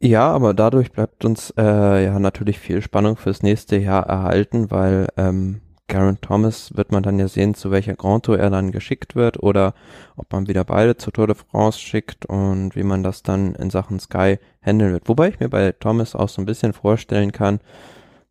Ja, 0.00 0.30
aber 0.30 0.54
dadurch 0.54 0.90
bleibt 0.92 1.24
uns 1.24 1.52
äh, 1.56 2.04
ja 2.04 2.18
natürlich 2.18 2.58
viel 2.58 2.82
Spannung 2.82 3.16
fürs 3.16 3.42
nächste 3.42 3.76
Jahr 3.76 4.06
erhalten, 4.06 4.70
weil 4.70 5.08
ähm, 5.16 5.60
Garen 5.86 6.20
Thomas 6.20 6.74
wird 6.76 6.92
man 6.92 7.02
dann 7.02 7.18
ja 7.18 7.28
sehen, 7.28 7.54
zu 7.54 7.70
welcher 7.70 7.94
Grand 7.94 8.24
Tour 8.24 8.38
er 8.38 8.50
dann 8.50 8.72
geschickt 8.72 9.14
wird 9.14 9.42
oder 9.42 9.74
ob 10.16 10.32
man 10.32 10.48
wieder 10.48 10.64
beide 10.64 10.96
zur 10.96 11.12
Tour 11.12 11.26
de 11.26 11.36
France 11.36 11.78
schickt 11.78 12.24
und 12.26 12.74
wie 12.74 12.82
man 12.82 13.02
das 13.02 13.22
dann 13.22 13.54
in 13.54 13.70
Sachen 13.70 14.00
Sky 14.00 14.38
handeln 14.62 14.92
wird. 14.92 15.08
Wobei 15.08 15.28
ich 15.28 15.40
mir 15.40 15.50
bei 15.50 15.72
Thomas 15.72 16.14
auch 16.14 16.28
so 16.28 16.40
ein 16.40 16.46
bisschen 16.46 16.72
vorstellen 16.72 17.32
kann, 17.32 17.60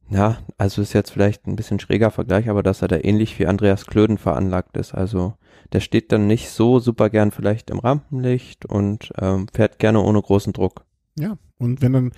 ja, 0.10 0.38
also 0.58 0.82
ist 0.82 0.94
jetzt 0.94 1.12
vielleicht 1.12 1.48
ein 1.48 1.56
bisschen 1.56 1.80
schräger 1.80 2.12
Vergleich, 2.12 2.50
aber 2.50 2.64
dass 2.64 2.82
er 2.82 2.88
da 2.88 2.98
ähnlich 2.98 3.40
wie 3.40 3.48
Andreas 3.48 3.86
Klöden 3.86 4.18
veranlagt 4.18 4.76
ist. 4.78 4.94
Also 4.94 5.34
der 5.72 5.80
steht 5.80 6.12
dann 6.12 6.28
nicht 6.28 6.50
so 6.50 6.80
super 6.80 7.10
gern 7.10 7.32
vielleicht 7.32 7.70
im 7.70 7.80
Rampenlicht 7.80 8.66
und 8.66 9.12
ähm, 9.20 9.48
fährt 9.54 9.80
gerne 9.80 10.02
ohne 10.02 10.22
großen 10.22 10.54
Druck. 10.54 10.86
Ja, 11.18 11.38
und 11.58 11.82
wenn 11.82 11.94
dann 11.94 12.12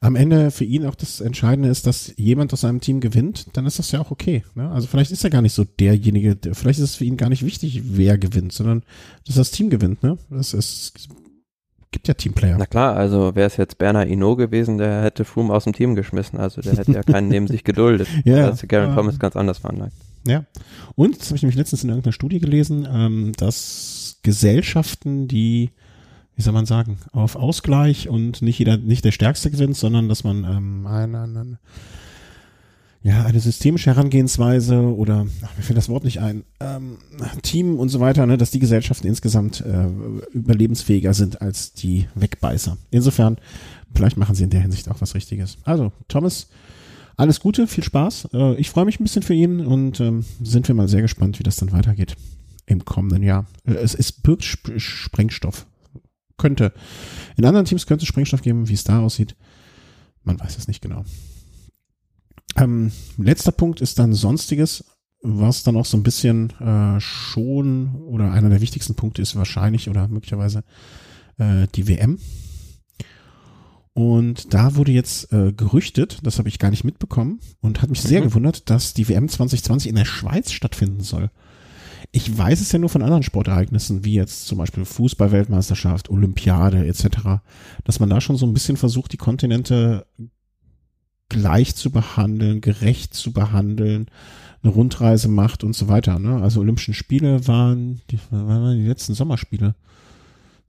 am 0.00 0.16
Ende 0.16 0.50
für 0.50 0.64
ihn 0.64 0.86
auch 0.86 0.94
das 0.94 1.20
Entscheidende 1.20 1.68
ist, 1.68 1.86
dass 1.86 2.14
jemand 2.16 2.52
aus 2.54 2.62
seinem 2.62 2.80
Team 2.80 3.00
gewinnt, 3.00 3.48
dann 3.52 3.66
ist 3.66 3.78
das 3.78 3.92
ja 3.92 4.00
auch 4.00 4.10
okay. 4.10 4.42
Ne? 4.54 4.70
Also 4.70 4.86
vielleicht 4.86 5.10
ist 5.10 5.22
er 5.24 5.30
gar 5.30 5.42
nicht 5.42 5.52
so 5.52 5.64
derjenige, 5.64 6.36
der, 6.36 6.54
vielleicht 6.54 6.78
ist 6.78 6.90
es 6.90 6.96
für 6.96 7.04
ihn 7.04 7.18
gar 7.18 7.28
nicht 7.28 7.44
wichtig, 7.44 7.82
wer 7.84 8.16
gewinnt, 8.16 8.52
sondern 8.52 8.82
dass 9.26 9.36
das 9.36 9.50
Team 9.50 9.68
gewinnt. 9.68 10.02
Ne? 10.02 10.16
Das 10.30 10.54
ist, 10.54 11.08
gibt 11.90 12.08
ja 12.08 12.14
Teamplayer. 12.14 12.56
Na 12.58 12.64
klar, 12.64 12.96
also 12.96 13.34
wäre 13.34 13.46
es 13.46 13.58
jetzt 13.58 13.76
Berner 13.76 14.06
Ino 14.06 14.36
gewesen, 14.36 14.78
der 14.78 15.02
hätte 15.02 15.26
Froome 15.26 15.52
aus 15.52 15.64
dem 15.64 15.74
Team 15.74 15.94
geschmissen. 15.94 16.38
Also 16.38 16.62
der 16.62 16.78
hätte 16.78 16.92
ja 16.92 17.02
keinen 17.02 17.28
neben 17.28 17.46
sich 17.46 17.62
geduldet. 17.62 18.08
ja, 18.24 18.46
also 18.46 18.66
Garen 18.66 18.94
Thomas 18.94 19.18
ganz 19.18 19.36
anders 19.36 19.58
veranlagt. 19.58 19.92
Ja. 20.26 20.46
Und, 20.94 21.20
das 21.20 21.26
habe 21.26 21.36
ich 21.36 21.42
nämlich 21.42 21.56
letztens 21.56 21.84
in 21.84 21.90
irgendeiner 21.90 22.12
Studie 22.12 22.40
gelesen, 22.40 22.88
ähm, 22.90 23.32
dass 23.36 24.18
Gesellschaften, 24.22 25.28
die 25.28 25.70
wie 26.40 26.42
soll 26.42 26.54
man 26.54 26.64
sagen, 26.64 26.96
auf 27.12 27.36
Ausgleich 27.36 28.08
und 28.08 28.40
nicht 28.40 28.58
jeder, 28.58 28.78
nicht 28.78 29.04
der 29.04 29.12
Stärkste 29.12 29.50
gewinnt, 29.50 29.76
sondern 29.76 30.08
dass 30.08 30.24
man 30.24 30.44
ähm, 30.44 30.86
eine, 30.86 31.20
eine, 31.20 31.58
ja, 33.02 33.26
eine 33.26 33.40
systemische 33.40 33.90
Herangehensweise 33.90 34.78
oder, 34.80 35.26
ach, 35.42 35.56
mir 35.58 35.62
fällt 35.62 35.76
das 35.76 35.90
Wort 35.90 36.04
nicht 36.04 36.18
ein, 36.20 36.44
ähm, 36.60 36.96
Team 37.42 37.78
und 37.78 37.90
so 37.90 38.00
weiter, 38.00 38.24
ne, 38.24 38.38
dass 38.38 38.50
die 38.52 38.58
Gesellschaften 38.58 39.06
insgesamt 39.06 39.60
äh, 39.60 39.84
überlebensfähiger 40.32 41.12
sind 41.12 41.42
als 41.42 41.74
die 41.74 42.06
Wegbeißer. 42.14 42.78
Insofern, 42.90 43.36
vielleicht 43.94 44.16
machen 44.16 44.34
sie 44.34 44.44
in 44.44 44.50
der 44.50 44.62
Hinsicht 44.62 44.90
auch 44.90 45.02
was 45.02 45.14
Richtiges. 45.14 45.58
Also, 45.64 45.92
Thomas, 46.08 46.48
alles 47.18 47.40
Gute, 47.40 47.66
viel 47.66 47.84
Spaß. 47.84 48.28
Äh, 48.32 48.54
ich 48.54 48.70
freue 48.70 48.86
mich 48.86 48.98
ein 48.98 49.04
bisschen 49.04 49.22
für 49.22 49.34
ihn 49.34 49.60
und 49.60 50.00
ähm, 50.00 50.24
sind 50.42 50.68
wir 50.68 50.74
mal 50.74 50.88
sehr 50.88 51.02
gespannt, 51.02 51.38
wie 51.38 51.42
das 51.44 51.56
dann 51.56 51.72
weitergeht 51.72 52.16
im 52.64 52.86
kommenden 52.86 53.22
Jahr. 53.22 53.44
Äh, 53.66 53.74
es, 53.74 53.94
es 53.94 54.10
birgt 54.10 54.44
Sp 54.48 54.80
Sprengstoff 54.80 55.66
könnte. 56.40 56.72
In 57.36 57.44
anderen 57.44 57.66
Teams 57.66 57.86
könnte 57.86 58.02
es 58.02 58.08
Sprengstoff 58.08 58.42
geben, 58.42 58.68
wie 58.68 58.74
es 58.74 58.84
da 58.84 59.00
aussieht. 59.00 59.36
Man 60.24 60.38
weiß 60.38 60.58
es 60.58 60.68
nicht 60.68 60.82
genau. 60.82 61.04
Ähm, 62.56 62.90
letzter 63.16 63.52
Punkt 63.52 63.80
ist 63.80 63.98
dann 63.98 64.12
Sonstiges, 64.12 64.84
was 65.22 65.62
dann 65.62 65.76
auch 65.76 65.84
so 65.84 65.96
ein 65.96 66.02
bisschen 66.02 66.50
äh, 66.60 67.00
schon 67.00 67.94
oder 68.02 68.32
einer 68.32 68.48
der 68.48 68.60
wichtigsten 68.60 68.94
Punkte 68.94 69.22
ist 69.22 69.36
wahrscheinlich 69.36 69.88
oder 69.88 70.08
möglicherweise 70.08 70.64
äh, 71.38 71.66
die 71.74 71.88
WM. 71.88 72.18
Und 73.92 74.54
da 74.54 74.76
wurde 74.76 74.92
jetzt 74.92 75.32
äh, 75.32 75.52
gerüchtet, 75.52 76.20
das 76.22 76.38
habe 76.38 76.48
ich 76.48 76.58
gar 76.58 76.70
nicht 76.70 76.84
mitbekommen 76.84 77.40
und 77.60 77.82
hat 77.82 77.90
mich 77.90 78.00
sehr 78.00 78.20
mhm. 78.20 78.24
gewundert, 78.24 78.70
dass 78.70 78.94
die 78.94 79.08
WM 79.08 79.28
2020 79.28 79.90
in 79.90 79.96
der 79.96 80.04
Schweiz 80.04 80.52
stattfinden 80.52 81.02
soll. 81.02 81.30
Ich 82.12 82.36
weiß 82.36 82.60
es 82.60 82.72
ja 82.72 82.78
nur 82.78 82.88
von 82.88 83.02
anderen 83.02 83.22
Sportereignissen, 83.22 84.04
wie 84.04 84.14
jetzt 84.14 84.46
zum 84.46 84.58
Beispiel 84.58 84.84
Fußball-Weltmeisterschaft, 84.84 86.10
Olympiade 86.10 86.86
etc., 86.86 87.40
dass 87.84 88.00
man 88.00 88.10
da 88.10 88.20
schon 88.20 88.36
so 88.36 88.46
ein 88.46 88.54
bisschen 88.54 88.76
versucht, 88.76 89.12
die 89.12 89.16
Kontinente 89.16 90.06
gleich 91.28 91.76
zu 91.76 91.90
behandeln, 91.90 92.60
gerecht 92.60 93.14
zu 93.14 93.32
behandeln, 93.32 94.10
eine 94.62 94.72
Rundreise 94.72 95.28
macht 95.28 95.64
und 95.64 95.74
so 95.74 95.88
weiter. 95.88 96.18
Ne? 96.18 96.42
Also 96.42 96.60
Olympischen 96.60 96.94
Spiele 96.94 97.46
waren 97.46 98.02
die, 98.10 98.18
waren 98.30 98.76
die 98.76 98.86
letzten 98.86 99.14
Sommerspiele. 99.14 99.74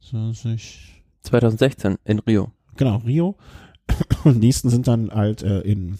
20. 0.09 1.03
2016 1.23 1.97
in 2.05 2.19
Rio. 2.19 2.51
Genau, 2.77 2.97
Rio. 2.97 3.35
Und 4.23 4.39
nächsten 4.39 4.69
sind 4.69 4.87
dann 4.87 5.11
halt 5.11 5.43
äh, 5.43 5.61
in 5.61 5.97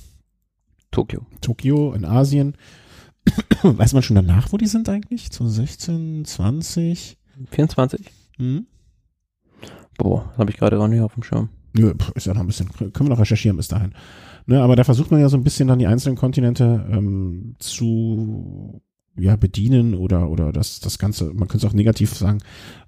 Tokio. 0.92 1.26
Tokio 1.42 1.94
in 1.94 2.06
Asien. 2.06 2.56
Weiß 3.64 3.94
man 3.94 4.04
schon 4.04 4.16
danach, 4.16 4.52
wo 4.52 4.58
die 4.58 4.68
sind 4.68 4.90
eigentlich? 4.90 5.32
Zu 5.32 5.48
16, 5.48 6.26
20? 6.26 7.18
24? 7.50 8.06
Hm? 8.38 8.66
Boah, 9.98 10.34
habe 10.38 10.50
ich 10.50 10.58
gerade 10.58 10.78
gar 10.78 10.88
nicht 10.88 11.02
auf 11.02 11.14
dem 11.14 11.24
Schirm. 11.24 11.50
Nö, 11.74 11.94
ist 12.16 12.26
ja 12.26 12.34
noch 12.34 12.42
ein 12.42 12.48
bisschen, 12.48 12.72
können 12.72 12.94
wir 12.94 13.10
noch 13.10 13.20
recherchieren 13.20 13.58
bis 13.58 13.68
dahin. 13.68 13.94
Ne, 14.46 14.62
aber 14.62 14.76
da 14.76 14.84
versucht 14.84 15.12
man 15.12 15.22
ja 15.22 15.30
so 15.30 15.38
ein 15.38 15.44
bisschen 15.44 15.68
dann 15.68 15.80
die 15.80 15.88
einzelnen 15.88 16.18
Kontinente 16.18 16.86
ähm, 16.92 17.56
zu 17.60 18.82
ja, 19.18 19.36
bedienen 19.36 19.94
oder, 19.94 20.30
oder 20.30 20.52
das, 20.52 20.80
das 20.80 20.98
Ganze, 20.98 21.26
man 21.26 21.48
könnte 21.48 21.66
es 21.66 21.72
auch 21.72 21.76
negativ 21.76 22.14
sagen, 22.16 22.40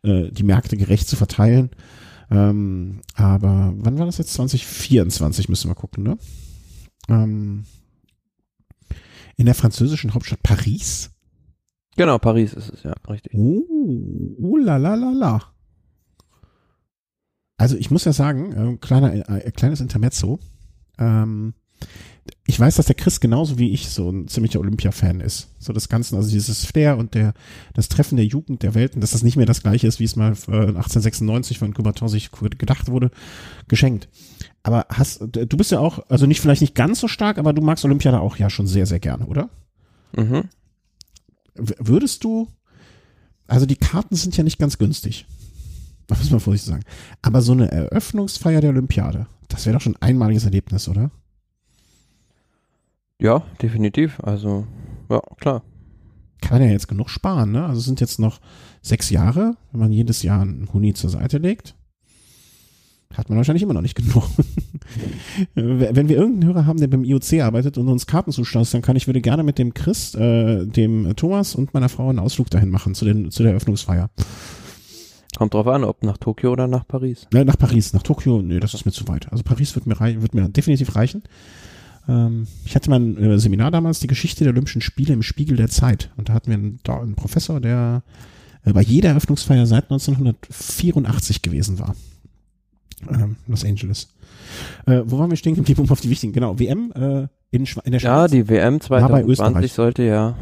äh, 0.01 0.31
die 0.31 0.43
Märkte 0.43 0.77
gerecht 0.77 1.07
zu 1.07 1.15
verteilen. 1.15 1.69
Ähm, 2.31 3.01
aber 3.15 3.73
wann 3.77 3.99
war 3.99 4.05
das 4.05 4.17
jetzt? 4.17 4.33
2024 4.33 5.49
müssen 5.49 5.69
wir 5.69 5.75
gucken, 5.75 6.03
ne? 6.03 6.17
Ähm, 7.09 7.65
in 9.37 9.45
der 9.45 9.55
französischen 9.55 10.13
Hauptstadt 10.13 10.43
Paris? 10.43 11.11
Genau, 11.95 12.17
Paris 12.17 12.53
ist 12.53 12.69
es, 12.69 12.83
ja, 12.83 12.93
richtig. 13.09 13.33
Oh, 13.35 13.63
uh, 14.39 14.57
la 14.57 14.77
la 14.77 14.95
la 14.95 15.11
la. 15.11 15.53
Also 17.57 17.77
ich 17.77 17.91
muss 17.91 18.05
ja 18.05 18.13
sagen, 18.13 18.51
äh, 18.51 18.77
kleiner, 18.77 19.29
äh, 19.29 19.51
kleines 19.51 19.79
Intermezzo. 19.79 20.39
Ähm, 20.97 21.53
ich 22.45 22.59
weiß, 22.59 22.75
dass 22.75 22.87
der 22.87 22.95
Chris 22.95 23.19
genauso 23.19 23.57
wie 23.57 23.71
ich 23.71 23.89
so 23.89 24.09
ein 24.09 24.27
ziemlicher 24.27 24.59
Olympia-Fan 24.59 25.19
ist. 25.19 25.49
So 25.59 25.71
das 25.71 25.89
Ganze, 25.89 26.15
also 26.15 26.29
dieses 26.29 26.65
Flair 26.65 26.97
und 26.97 27.13
der, 27.13 27.33
das 27.73 27.89
Treffen 27.89 28.15
der 28.15 28.25
Jugend 28.25 28.63
der 28.63 28.75
Welten, 28.75 29.01
dass 29.01 29.11
das 29.11 29.23
nicht 29.23 29.37
mehr 29.37 29.45
das 29.45 29.61
gleiche 29.61 29.87
ist, 29.87 29.99
wie 29.99 30.05
es 30.05 30.15
mal 30.15 30.31
äh, 30.47 30.67
1896 30.67 31.59
von 31.59 31.73
Coubertin 31.73 32.07
sich 32.07 32.31
gedacht 32.31 32.89
wurde, 32.89 33.11
geschenkt. 33.67 34.09
Aber 34.63 34.85
hast, 34.89 35.21
du 35.21 35.57
bist 35.57 35.71
ja 35.71 35.79
auch, 35.79 35.99
also 36.09 36.25
nicht 36.25 36.39
vielleicht 36.39 36.61
nicht 36.61 36.73
ganz 36.73 37.01
so 37.01 37.09
stark, 37.09 37.37
aber 37.37 37.51
du 37.51 37.61
magst 37.61 37.83
Olympiade 37.83 38.21
auch 38.21 38.37
ja 38.37 38.49
schon 38.49 38.65
sehr, 38.65 38.85
sehr 38.85 38.99
gerne, 38.99 39.25
oder? 39.27 39.49
Mhm. 40.15 40.45
Würdest 41.55 42.23
du, 42.23 42.47
also 43.45 43.65
die 43.65 43.75
Karten 43.75 44.15
sind 44.15 44.37
ja 44.37 44.43
nicht 44.43 44.57
ganz 44.57 44.77
günstig. 44.77 45.27
Das 46.07 46.19
muss 46.19 46.31
man 46.31 46.39
vorsichtig 46.39 46.69
sagen. 46.69 46.83
Aber 47.21 47.41
so 47.41 47.51
eine 47.51 47.71
Eröffnungsfeier 47.71 48.61
der 48.61 48.69
Olympiade, 48.69 49.27
das 49.49 49.65
wäre 49.65 49.75
doch 49.75 49.81
schon 49.81 49.95
ein 49.97 50.01
einmaliges 50.01 50.45
Erlebnis, 50.45 50.87
oder? 50.87 51.11
Ja, 53.19 53.43
definitiv. 53.61 54.19
Also, 54.21 54.65
ja, 55.09 55.21
klar. 55.39 55.63
Kann 56.41 56.59
man 56.59 56.67
ja 56.67 56.73
jetzt 56.73 56.87
genug 56.87 57.09
sparen, 57.09 57.51
ne? 57.51 57.65
Also 57.65 57.79
es 57.79 57.85
sind 57.85 58.01
jetzt 58.01 58.19
noch 58.19 58.41
sechs 58.81 59.09
Jahre, 59.09 59.55
wenn 59.71 59.79
man 59.79 59.91
jedes 59.93 60.23
Jahr 60.23 60.41
einen 60.41 60.71
Huni 60.73 60.93
zur 60.93 61.09
Seite 61.09 61.37
legt. 61.37 61.75
Hat 63.13 63.29
man 63.29 63.37
wahrscheinlich 63.37 63.63
immer 63.63 63.73
noch 63.73 63.81
nicht 63.81 63.95
genug. 63.95 64.23
Wenn 65.55 66.09
wir 66.09 66.17
irgendeinen 66.17 66.45
Hörer 66.45 66.65
haben, 66.65 66.79
der 66.79 66.87
beim 66.87 67.03
IOC 67.03 67.41
arbeitet 67.41 67.77
und 67.77 67.87
uns 67.87 68.07
Karten 68.07 68.31
zustellt, 68.31 68.73
dann 68.73 68.81
kann 68.81 68.95
ich 68.95 69.07
würde 69.07 69.21
gerne 69.21 69.43
mit 69.43 69.59
dem 69.59 69.73
Chris, 69.73 70.15
äh, 70.15 70.65
dem 70.65 71.15
Thomas 71.15 71.55
und 71.55 71.73
meiner 71.73 71.89
Frau 71.89 72.09
einen 72.09 72.19
Ausflug 72.19 72.49
dahin 72.49 72.69
machen 72.69 72.95
zu, 72.95 73.05
den, 73.05 73.31
zu 73.31 73.43
der 73.43 73.51
Eröffnungsfeier. 73.51 74.09
Kommt 75.37 75.53
drauf 75.53 75.67
an, 75.67 75.83
ob 75.83 76.03
nach 76.03 76.17
Tokio 76.17 76.51
oder 76.51 76.67
nach 76.67 76.87
Paris. 76.87 77.27
Äh, 77.33 77.43
nach 77.43 77.57
Paris, 77.57 77.93
nach 77.93 78.03
Tokio, 78.03 78.41
nee, 78.41 78.59
das 78.59 78.73
ist 78.73 78.85
mir 78.85 78.91
zu 78.91 79.07
weit. 79.07 79.31
Also 79.31 79.43
Paris 79.43 79.75
wird 79.75 79.87
mir, 79.87 79.99
rei 79.99 80.21
wird 80.21 80.33
mir 80.33 80.47
definitiv 80.49 80.95
reichen. 80.95 81.23
Ähm, 82.07 82.47
ich 82.65 82.75
hatte 82.75 82.89
mein 82.89 83.17
äh, 83.17 83.39
Seminar 83.39 83.71
damals, 83.71 83.99
die 83.99 84.07
Geschichte 84.07 84.43
der 84.43 84.53
Olympischen 84.53 84.81
Spiele 84.81 85.13
im 85.13 85.23
Spiegel 85.23 85.57
der 85.57 85.69
Zeit. 85.69 86.11
Und 86.17 86.29
da 86.29 86.33
hatten 86.33 86.49
wir 86.49 86.57
einen, 86.57 86.79
einen 86.87 87.15
Professor, 87.15 87.59
der 87.59 88.03
äh, 88.63 88.73
bei 88.73 88.81
jeder 88.81 89.09
Eröffnungsfeier 89.09 89.65
seit 89.65 89.85
1984 89.85 91.41
gewesen 91.41 91.79
war. 91.79 91.95
Ähm, 93.11 93.35
Los 93.47 93.65
Angeles. 93.65 94.09
Äh, 94.85 95.01
wo 95.05 95.19
waren 95.19 95.29
wir 95.29 95.37
stehen 95.37 95.55
geblieben, 95.55 95.81
um 95.81 95.91
auf 95.91 96.01
die 96.01 96.09
wichtigen, 96.09 96.33
genau, 96.33 96.59
WM 96.59 96.91
äh, 96.95 97.27
in, 97.51 97.65
Schwe 97.65 97.81
in 97.85 97.91
der 97.91 97.99
Schweiz. 97.99 98.09
Ja, 98.09 98.27
die 98.27 98.49
WM 98.49 98.79
War 98.89 99.01
bei 99.01 99.23
2020 99.23 99.29
Österreich. 99.29 99.71
sollte 99.73 100.03
ja 100.03 100.35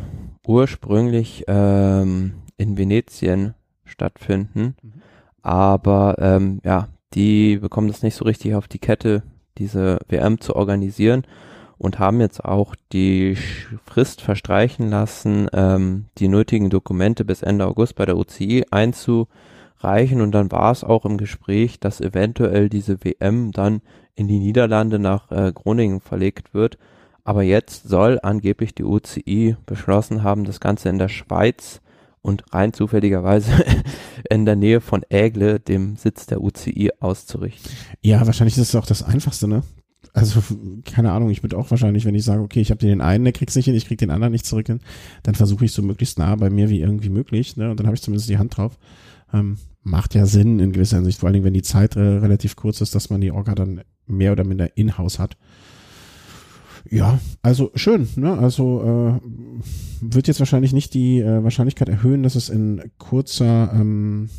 ursprünglich 0.47 1.45
ähm, 1.47 2.33
in 2.57 2.77
Venetien 2.77 3.53
stattfinden. 3.85 4.75
Mhm. 4.81 4.93
Aber 5.41 6.15
ähm, 6.19 6.59
ja, 6.63 6.87
die 7.13 7.57
bekommen 7.57 7.87
das 7.87 8.03
nicht 8.03 8.15
so 8.15 8.25
richtig 8.25 8.55
auf 8.55 8.67
die 8.67 8.79
Kette, 8.79 9.23
diese 9.57 9.99
WM 10.07 10.39
zu 10.39 10.55
organisieren 10.55 11.23
und 11.77 11.99
haben 11.99 12.21
jetzt 12.21 12.45
auch 12.45 12.75
die 12.93 13.35
Frist 13.85 14.21
verstreichen 14.21 14.89
lassen, 14.89 15.47
ähm, 15.51 16.05
die 16.19 16.27
nötigen 16.27 16.69
Dokumente 16.69 17.25
bis 17.25 17.41
Ende 17.41 17.65
August 17.65 17.95
bei 17.95 18.05
der 18.05 18.17
UCI 18.17 18.65
einzureichen. 19.81 20.21
Und 20.21 20.31
dann 20.31 20.51
war 20.51 20.71
es 20.71 20.83
auch 20.83 21.05
im 21.05 21.17
Gespräch, 21.17 21.79
dass 21.79 22.01
eventuell 22.01 22.69
diese 22.69 23.03
WM 23.03 23.51
dann 23.51 23.81
in 24.15 24.27
die 24.27 24.39
Niederlande 24.39 24.99
nach 24.99 25.31
äh, 25.31 25.51
Groningen 25.53 26.01
verlegt 26.01 26.53
wird. 26.53 26.77
Aber 27.23 27.43
jetzt 27.43 27.87
soll 27.87 28.19
angeblich 28.21 28.73
die 28.73 28.83
UCI 28.83 29.55
beschlossen 29.65 30.23
haben, 30.23 30.43
das 30.43 30.59
Ganze 30.59 30.89
in 30.89 30.97
der 30.97 31.09
Schweiz 31.09 31.81
und 32.23 32.43
rein 32.53 32.73
zufälligerweise 32.73 33.51
in 34.29 34.45
der 34.45 34.55
Nähe 34.55 34.81
von 34.81 35.03
Ägle, 35.09 35.59
dem 35.59 35.95
Sitz 35.97 36.25
der 36.25 36.41
UCI, 36.41 36.91
auszurichten. 36.99 37.71
Ja, 38.01 38.25
wahrscheinlich 38.25 38.57
ist 38.57 38.69
es 38.69 38.75
auch 38.75 38.85
das 38.85 39.03
Einfachste, 39.03 39.47
ne? 39.47 39.63
Also, 40.13 40.41
keine 40.83 41.11
Ahnung, 41.11 41.29
ich 41.29 41.41
würde 41.41 41.57
auch 41.57 41.71
wahrscheinlich, 41.71 42.03
wenn 42.03 42.15
ich 42.15 42.25
sage, 42.25 42.41
okay, 42.41 42.59
ich 42.59 42.69
habe 42.69 42.85
den 42.85 42.99
einen, 42.99 43.23
der 43.23 43.33
kriegt's 43.33 43.55
nicht 43.55 43.65
hin, 43.65 43.75
ich 43.75 43.85
krieg 43.85 43.97
den 43.97 44.09
anderen 44.09 44.33
nicht 44.33 44.45
zurück 44.45 44.67
hin, 44.67 44.81
dann 45.23 45.35
versuche 45.35 45.63
ich 45.63 45.71
so 45.71 45.81
möglichst 45.81 46.19
nah 46.19 46.35
bei 46.35 46.49
mir 46.49 46.69
wie 46.69 46.81
irgendwie 46.81 47.09
möglich, 47.09 47.55
ne? 47.55 47.71
Und 47.71 47.79
dann 47.79 47.87
habe 47.87 47.95
ich 47.95 48.01
zumindest 48.01 48.29
die 48.29 48.37
Hand 48.37 48.57
drauf. 48.57 48.77
Ähm, 49.33 49.57
macht 49.83 50.13
ja 50.13 50.25
Sinn 50.25 50.59
in 50.59 50.71
gewisser 50.71 50.97
Hinsicht, 50.97 51.19
vor 51.19 51.27
allen 51.27 51.33
Dingen, 51.33 51.45
wenn 51.45 51.53
die 51.53 51.61
Zeit 51.61 51.95
äh, 51.95 51.99
relativ 51.99 52.55
kurz 52.55 52.81
ist, 52.81 52.93
dass 52.93 53.09
man 53.09 53.21
die 53.21 53.31
Orga 53.31 53.55
dann 53.55 53.81
mehr 54.05 54.31
oder 54.31 54.43
minder 54.43 54.77
in-house 54.77 55.19
hat. 55.19 55.37
Ja, 56.89 57.19
also 57.41 57.71
schön, 57.75 58.07
ne? 58.15 58.37
Also 58.37 59.19
äh, 59.21 60.13
wird 60.13 60.27
jetzt 60.27 60.39
wahrscheinlich 60.39 60.73
nicht 60.73 60.93
die 60.93 61.19
äh, 61.19 61.43
Wahrscheinlichkeit 61.43 61.89
erhöhen, 61.89 62.23
dass 62.23 62.35
es 62.35 62.49
in 62.49 62.91
kurzer, 62.97 63.71
ähm, 63.73 64.29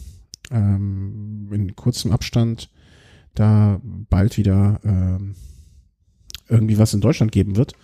ähm, 0.51 1.49
in 1.53 1.77
kurzem 1.77 2.11
Abstand 2.13 2.69
da 3.35 3.81
bald 3.83 4.37
wieder 4.37 4.81
ähm, 4.85 5.35
irgendwie 6.49 6.79
was 6.79 6.95
in 6.95 7.01
Deutschland 7.01 7.33
geben 7.33 7.57
wird. 7.57 7.75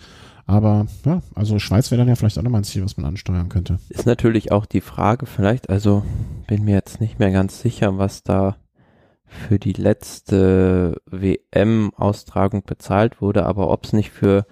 Aber 0.48 0.86
ja, 1.04 1.20
also 1.34 1.58
Schweiz 1.58 1.90
wäre 1.90 1.98
dann 2.00 2.08
ja 2.08 2.14
vielleicht 2.14 2.38
auch 2.38 2.42
nochmal 2.42 2.62
ein 2.62 2.64
Ziel, 2.64 2.82
was 2.82 2.96
man 2.96 3.04
ansteuern 3.04 3.50
könnte. 3.50 3.78
Ist 3.90 4.06
natürlich 4.06 4.50
auch 4.50 4.64
die 4.64 4.80
Frage 4.80 5.26
vielleicht, 5.26 5.68
also 5.68 6.02
bin 6.46 6.64
mir 6.64 6.74
jetzt 6.74 7.02
nicht 7.02 7.18
mehr 7.18 7.30
ganz 7.30 7.60
sicher, 7.60 7.98
was 7.98 8.22
da 8.22 8.56
für 9.26 9.58
die 9.58 9.74
letzte 9.74 11.02
WM-Austragung 11.04 12.62
bezahlt 12.64 13.20
wurde, 13.20 13.44
aber 13.44 13.68
ob 13.70 13.84
es 13.84 13.92
nicht 13.92 14.10
für 14.10 14.46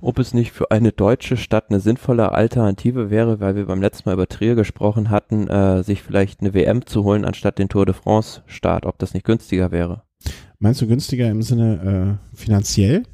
ob 0.00 0.18
es 0.18 0.34
nicht 0.34 0.52
für 0.52 0.70
eine 0.72 0.90
deutsche 0.92 1.36
Stadt 1.36 1.66
eine 1.70 1.80
sinnvolle 1.80 2.32
Alternative 2.32 3.10
wäre, 3.10 3.38
weil 3.40 3.54
wir 3.56 3.66
beim 3.66 3.80
letzten 3.80 4.08
Mal 4.08 4.14
über 4.14 4.28
Trier 4.28 4.54
gesprochen 4.56 5.10
hatten, 5.10 5.48
äh, 5.48 5.82
sich 5.84 6.02
vielleicht 6.02 6.40
eine 6.40 6.54
WM 6.54 6.86
zu 6.86 7.04
holen 7.04 7.24
anstatt 7.24 7.58
den 7.58 7.68
Tour 7.68 7.86
de 7.86 7.94
France 7.94 8.42
Start, 8.46 8.86
ob 8.86 8.98
das 8.98 9.14
nicht 9.14 9.24
günstiger 9.24 9.70
wäre. 9.70 10.02
Meinst 10.58 10.80
du 10.80 10.86
günstiger 10.88 11.28
im 11.28 11.42
Sinne 11.42 12.18
äh, 12.32 12.36
finanziell 12.36 13.04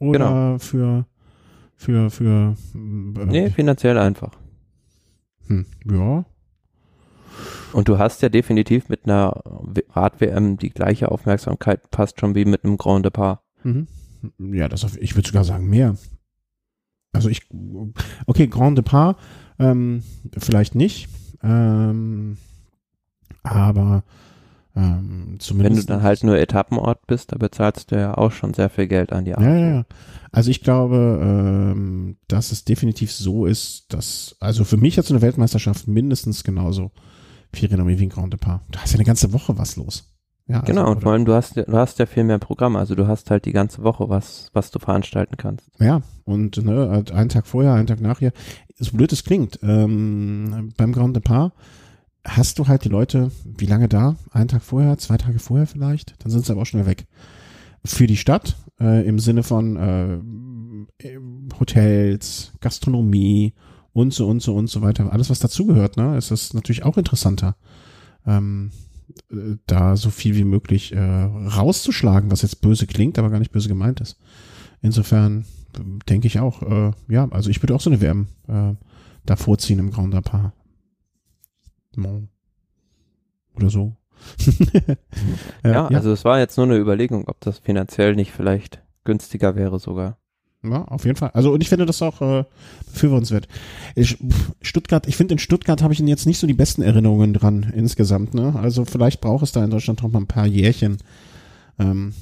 oder 0.00 0.18
Genau. 0.18 0.58
für 0.58 1.06
für 1.76 2.10
für 2.10 2.54
äh, 2.74 3.26
Nee, 3.26 3.50
finanziell 3.50 3.98
einfach. 3.98 4.32
hm, 5.46 5.66
ja 5.90 6.24
Und 7.72 7.88
du 7.88 7.98
hast 7.98 8.22
ja 8.22 8.28
definitiv 8.28 8.88
mit 8.88 9.04
einer 9.04 9.42
Rad-WM 9.90 10.56
die 10.56 10.70
gleiche 10.70 11.10
Aufmerksamkeit 11.10 11.80
fast 11.92 12.20
schon 12.20 12.34
wie 12.34 12.44
mit 12.44 12.64
einem 12.64 12.76
Grand 12.76 13.04
Depart. 13.04 13.40
Mhm. 13.64 13.88
Ja, 14.38 14.68
das 14.68 14.84
auf, 14.84 14.96
ich 14.96 15.16
würde 15.16 15.28
sogar 15.28 15.44
sagen 15.44 15.68
mehr. 15.68 15.96
Also 17.12 17.28
ich, 17.28 17.42
okay, 18.26 18.48
Grand 18.48 18.78
Depart, 18.78 19.18
ähm, 19.58 20.02
vielleicht 20.36 20.74
nicht, 20.74 21.08
ähm, 21.42 22.38
aber 23.42 24.02
ähm, 24.76 25.38
Wenn 25.54 25.76
du 25.76 25.84
dann 25.84 26.02
halt 26.02 26.24
nur 26.24 26.36
Etappenort 26.38 27.06
bist, 27.06 27.32
da 27.32 27.36
bezahlst 27.38 27.90
du 27.92 27.96
ja 27.96 28.16
auch 28.16 28.32
schon 28.32 28.54
sehr 28.54 28.68
viel 28.70 28.86
Geld 28.88 29.12
an 29.12 29.24
die 29.24 29.30
Ja, 29.32 29.40
ja, 29.40 29.68
ja. 29.68 29.84
Also 30.32 30.50
ich 30.50 30.62
glaube, 30.62 31.20
ähm, 31.22 32.16
dass 32.28 32.50
es 32.50 32.64
definitiv 32.64 33.12
so 33.12 33.46
ist, 33.46 33.92
dass, 33.92 34.36
also 34.40 34.64
für 34.64 34.76
mich 34.76 34.98
hat 34.98 35.04
so 35.06 35.14
eine 35.14 35.22
Weltmeisterschaft 35.22 35.86
mindestens 35.86 36.42
genauso 36.42 36.90
viel 37.52 37.68
Renommee 37.68 37.98
wie 38.00 38.06
ein 38.06 38.08
Grand 38.10 38.32
Depart. 38.32 38.62
Da 38.70 38.82
ist 38.82 38.92
ja 38.92 38.96
eine 38.96 39.04
ganze 39.04 39.32
Woche 39.32 39.56
was 39.56 39.76
los. 39.76 40.10
Ja, 40.48 40.56
also, 40.60 40.66
Genau, 40.72 40.86
und 40.86 40.92
oder- 40.96 41.00
vor 41.02 41.12
allem 41.12 41.24
du 41.24 41.32
hast, 41.34 41.54
ja- 41.56 41.62
du 41.64 41.72
hast 41.76 41.98
ja 42.00 42.06
viel 42.06 42.24
mehr 42.24 42.38
Programm, 42.38 42.74
also 42.76 42.94
du 42.96 43.06
hast 43.06 43.30
halt 43.30 43.44
die 43.44 43.52
ganze 43.52 43.82
Woche 43.84 44.08
was, 44.08 44.50
was 44.52 44.70
du 44.72 44.78
veranstalten 44.80 45.36
kannst. 45.36 45.70
Ja, 45.78 46.02
und 46.24 46.62
ne, 46.64 46.90
halt 46.90 47.12
einen 47.12 47.28
Tag 47.30 47.46
vorher, 47.46 47.72
einen 47.74 47.86
Tag 47.86 48.00
nachher, 48.00 48.32
so 48.78 48.96
blöd 48.96 49.12
es 49.12 49.22
klingt, 49.24 49.60
ähm, 49.62 50.72
beim 50.76 50.92
Grand 50.92 51.14
Depart 51.16 51.52
hast 52.24 52.58
du 52.58 52.68
halt 52.68 52.84
die 52.84 52.88
Leute, 52.88 53.30
wie 53.44 53.66
lange 53.66 53.88
da? 53.88 54.16
Einen 54.30 54.48
Tag 54.48 54.62
vorher, 54.62 54.98
zwei 54.98 55.16
Tage 55.16 55.38
vorher 55.38 55.66
vielleicht? 55.66 56.14
Dann 56.22 56.30
sind 56.30 56.46
sie 56.46 56.52
aber 56.52 56.62
auch 56.62 56.66
schnell 56.66 56.86
weg. 56.86 57.06
Für 57.84 58.06
die 58.06 58.16
Stadt, 58.16 58.56
äh, 58.80 59.06
im 59.06 59.18
Sinne 59.18 59.42
von 59.42 59.76
äh, 59.76 60.14
ähm, 61.06 61.48
Hotels, 61.58 62.52
Gastronomie 62.60 63.54
und 63.92 64.12
so 64.14 64.26
und 64.26 64.40
so 64.40 64.54
und 64.54 64.68
so 64.68 64.80
weiter, 64.82 65.12
alles 65.12 65.30
was 65.30 65.38
dazugehört, 65.38 65.96
ne, 65.96 66.16
ist 66.16 66.30
das 66.30 66.54
natürlich 66.54 66.84
auch 66.84 66.96
interessanter. 66.96 67.56
Ähm, 68.26 68.70
äh, 69.30 69.56
da 69.66 69.96
so 69.96 70.10
viel 70.10 70.34
wie 70.34 70.44
möglich 70.44 70.92
äh, 70.92 70.98
rauszuschlagen, 70.98 72.30
was 72.30 72.42
jetzt 72.42 72.60
böse 72.62 72.86
klingt, 72.86 73.18
aber 73.18 73.30
gar 73.30 73.38
nicht 73.38 73.52
böse 73.52 73.68
gemeint 73.68 74.00
ist. 74.00 74.18
Insofern 74.80 75.44
ähm, 75.78 75.98
denke 76.08 76.26
ich 76.26 76.40
auch, 76.40 76.62
äh, 76.62 76.92
ja, 77.08 77.28
also 77.30 77.50
ich 77.50 77.62
würde 77.62 77.74
auch 77.74 77.80
so 77.80 77.90
eine 77.90 78.00
WM 78.00 78.28
äh, 78.48 78.74
da 79.26 79.36
vorziehen 79.36 79.78
im 79.78 79.90
Grand 79.90 80.14
Depart. 80.14 80.52
Oder 83.56 83.70
so. 83.70 83.96
Äh, 85.62 85.72
Ja, 85.72 85.86
also 85.88 86.12
es 86.12 86.24
war 86.24 86.38
jetzt 86.38 86.56
nur 86.56 86.66
eine 86.66 86.76
Überlegung, 86.76 87.26
ob 87.28 87.40
das 87.40 87.58
finanziell 87.58 88.14
nicht 88.14 88.32
vielleicht 88.32 88.82
günstiger 89.04 89.54
wäre 89.56 89.78
sogar. 89.78 90.18
Ja, 90.62 90.84
auf 90.84 91.04
jeden 91.04 91.16
Fall. 91.16 91.30
Also 91.34 91.52
und 91.52 91.60
ich 91.62 91.68
finde 91.68 91.84
das 91.84 92.00
auch 92.00 92.22
äh, 92.22 92.44
befürwortenswert. 92.86 93.48
Ich, 93.94 94.16
Stuttgart, 94.62 95.06
ich 95.06 95.16
finde 95.16 95.34
in 95.34 95.38
Stuttgart 95.38 95.82
habe 95.82 95.92
ich 95.92 95.98
jetzt 96.00 96.26
nicht 96.26 96.38
so 96.38 96.46
die 96.46 96.54
besten 96.54 96.80
Erinnerungen 96.80 97.34
dran 97.34 97.70
insgesamt. 97.74 98.32
Ne? 98.32 98.54
Also 98.56 98.84
vielleicht 98.86 99.20
braucht 99.20 99.42
es 99.42 99.52
da 99.52 99.62
in 99.62 99.70
Deutschland 99.70 100.02
noch 100.02 100.10
mal 100.10 100.20
ein 100.20 100.26
paar 100.26 100.46
Jährchen. 100.46 100.98
Ähm, 101.78 102.14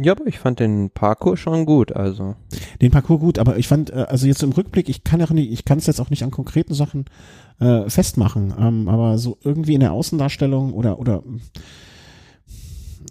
Ja, 0.00 0.12
aber 0.12 0.26
ich 0.26 0.38
fand 0.38 0.60
den 0.60 0.90
Parcours 0.90 1.40
schon 1.40 1.66
gut, 1.66 1.92
also. 1.92 2.36
den 2.80 2.90
Parcours 2.90 3.20
gut, 3.20 3.38
aber 3.38 3.56
ich 3.58 3.66
fand, 3.66 3.90
äh, 3.90 4.06
also 4.08 4.26
jetzt 4.26 4.42
im 4.42 4.52
Rückblick, 4.52 4.88
ich 4.88 5.04
kann 5.04 5.22
auch 5.22 5.30
nicht, 5.30 5.50
ich 5.50 5.64
kann 5.64 5.78
es 5.78 5.86
jetzt 5.86 6.00
auch 6.00 6.10
nicht 6.10 6.22
an 6.22 6.30
konkreten 6.30 6.74
Sachen 6.74 7.06
äh, 7.58 7.88
festmachen, 7.88 8.54
ähm, 8.58 8.88
aber 8.88 9.18
so 9.18 9.38
irgendwie 9.42 9.74
in 9.74 9.80
der 9.80 9.92
Außendarstellung 9.92 10.72
oder 10.72 10.98
oder 10.98 11.22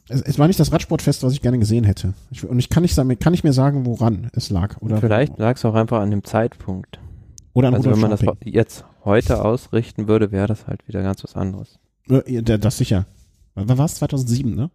es, 0.09 0.21
es 0.21 0.39
war 0.39 0.47
nicht 0.47 0.59
das 0.59 0.71
Radsportfest, 0.71 1.23
was 1.23 1.33
ich 1.33 1.41
gerne 1.41 1.59
gesehen 1.59 1.83
hätte. 1.83 2.13
Ich, 2.31 2.45
und 2.47 2.59
ich 2.59 2.69
kann 2.69 2.83
nicht 2.83 2.95
sagen, 2.95 3.17
kann 3.19 3.31
nicht 3.31 3.43
mehr 3.43 3.53
sagen, 3.53 3.85
woran 3.85 4.29
es 4.33 4.49
lag 4.49 4.81
oder 4.81 4.97
Vielleicht 4.97 5.37
lag 5.37 5.55
es 5.55 5.65
auch 5.65 5.75
einfach 5.75 5.99
an 6.01 6.11
dem 6.11 6.23
Zeitpunkt. 6.23 6.99
oder 7.53 7.69
an 7.69 7.75
Also 7.75 7.91
wenn 7.91 7.99
man 7.99 8.11
das 8.11 8.21
jetzt 8.43 8.85
heute 9.05 9.43
ausrichten 9.43 10.07
würde, 10.07 10.31
wäre 10.31 10.47
das 10.47 10.67
halt 10.67 10.87
wieder 10.87 11.03
ganz 11.03 11.23
was 11.23 11.35
anderes. 11.35 11.79
Äh, 12.09 12.41
das 12.41 12.77
sicher. 12.77 13.05
Wann 13.55 13.77
war 13.77 13.85
es? 13.85 13.95
2007, 13.95 14.55
ne? 14.55 14.71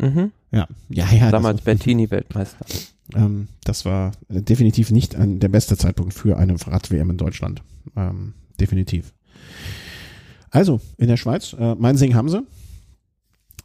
Mhm. 0.00 0.32
Ja, 0.50 0.66
ja, 0.88 1.06
ja. 1.12 1.30
Damals 1.30 1.58
das, 1.58 1.64
Bettini-Weltmeister. 1.64 2.64
ähm, 3.14 3.48
das 3.64 3.84
war 3.84 4.12
definitiv 4.28 4.90
nicht 4.90 5.16
ein, 5.16 5.40
der 5.40 5.48
beste 5.48 5.76
Zeitpunkt 5.76 6.14
für 6.14 6.38
eine 6.38 6.54
Rad-WM 6.54 7.10
in 7.10 7.18
Deutschland. 7.18 7.62
Ähm, 7.96 8.34
definitiv. 8.60 9.12
Also, 10.50 10.80
in 10.96 11.08
der 11.08 11.16
Schweiz, 11.16 11.54
äh, 11.58 11.74
Meinsing 11.74 12.14
haben 12.14 12.28
sie. 12.28 12.42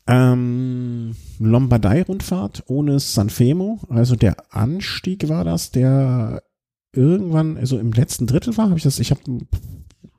Ähm, 0.05 1.15
Lombardei-Rundfahrt 1.39 2.63
ohne 2.67 2.99
Sanfemo, 2.99 3.79
also 3.87 4.17
der 4.17 4.35
Anstieg 4.53 5.29
war 5.29 5.45
das, 5.45 5.71
der 5.71 6.43
irgendwann, 6.91 7.55
also 7.57 7.79
im 7.79 7.93
letzten 7.93 8.27
Drittel 8.27 8.57
war, 8.57 8.65
habe 8.65 8.77
ich 8.77 8.83
das, 8.83 8.99
ich 8.99 9.11
habe 9.11 9.21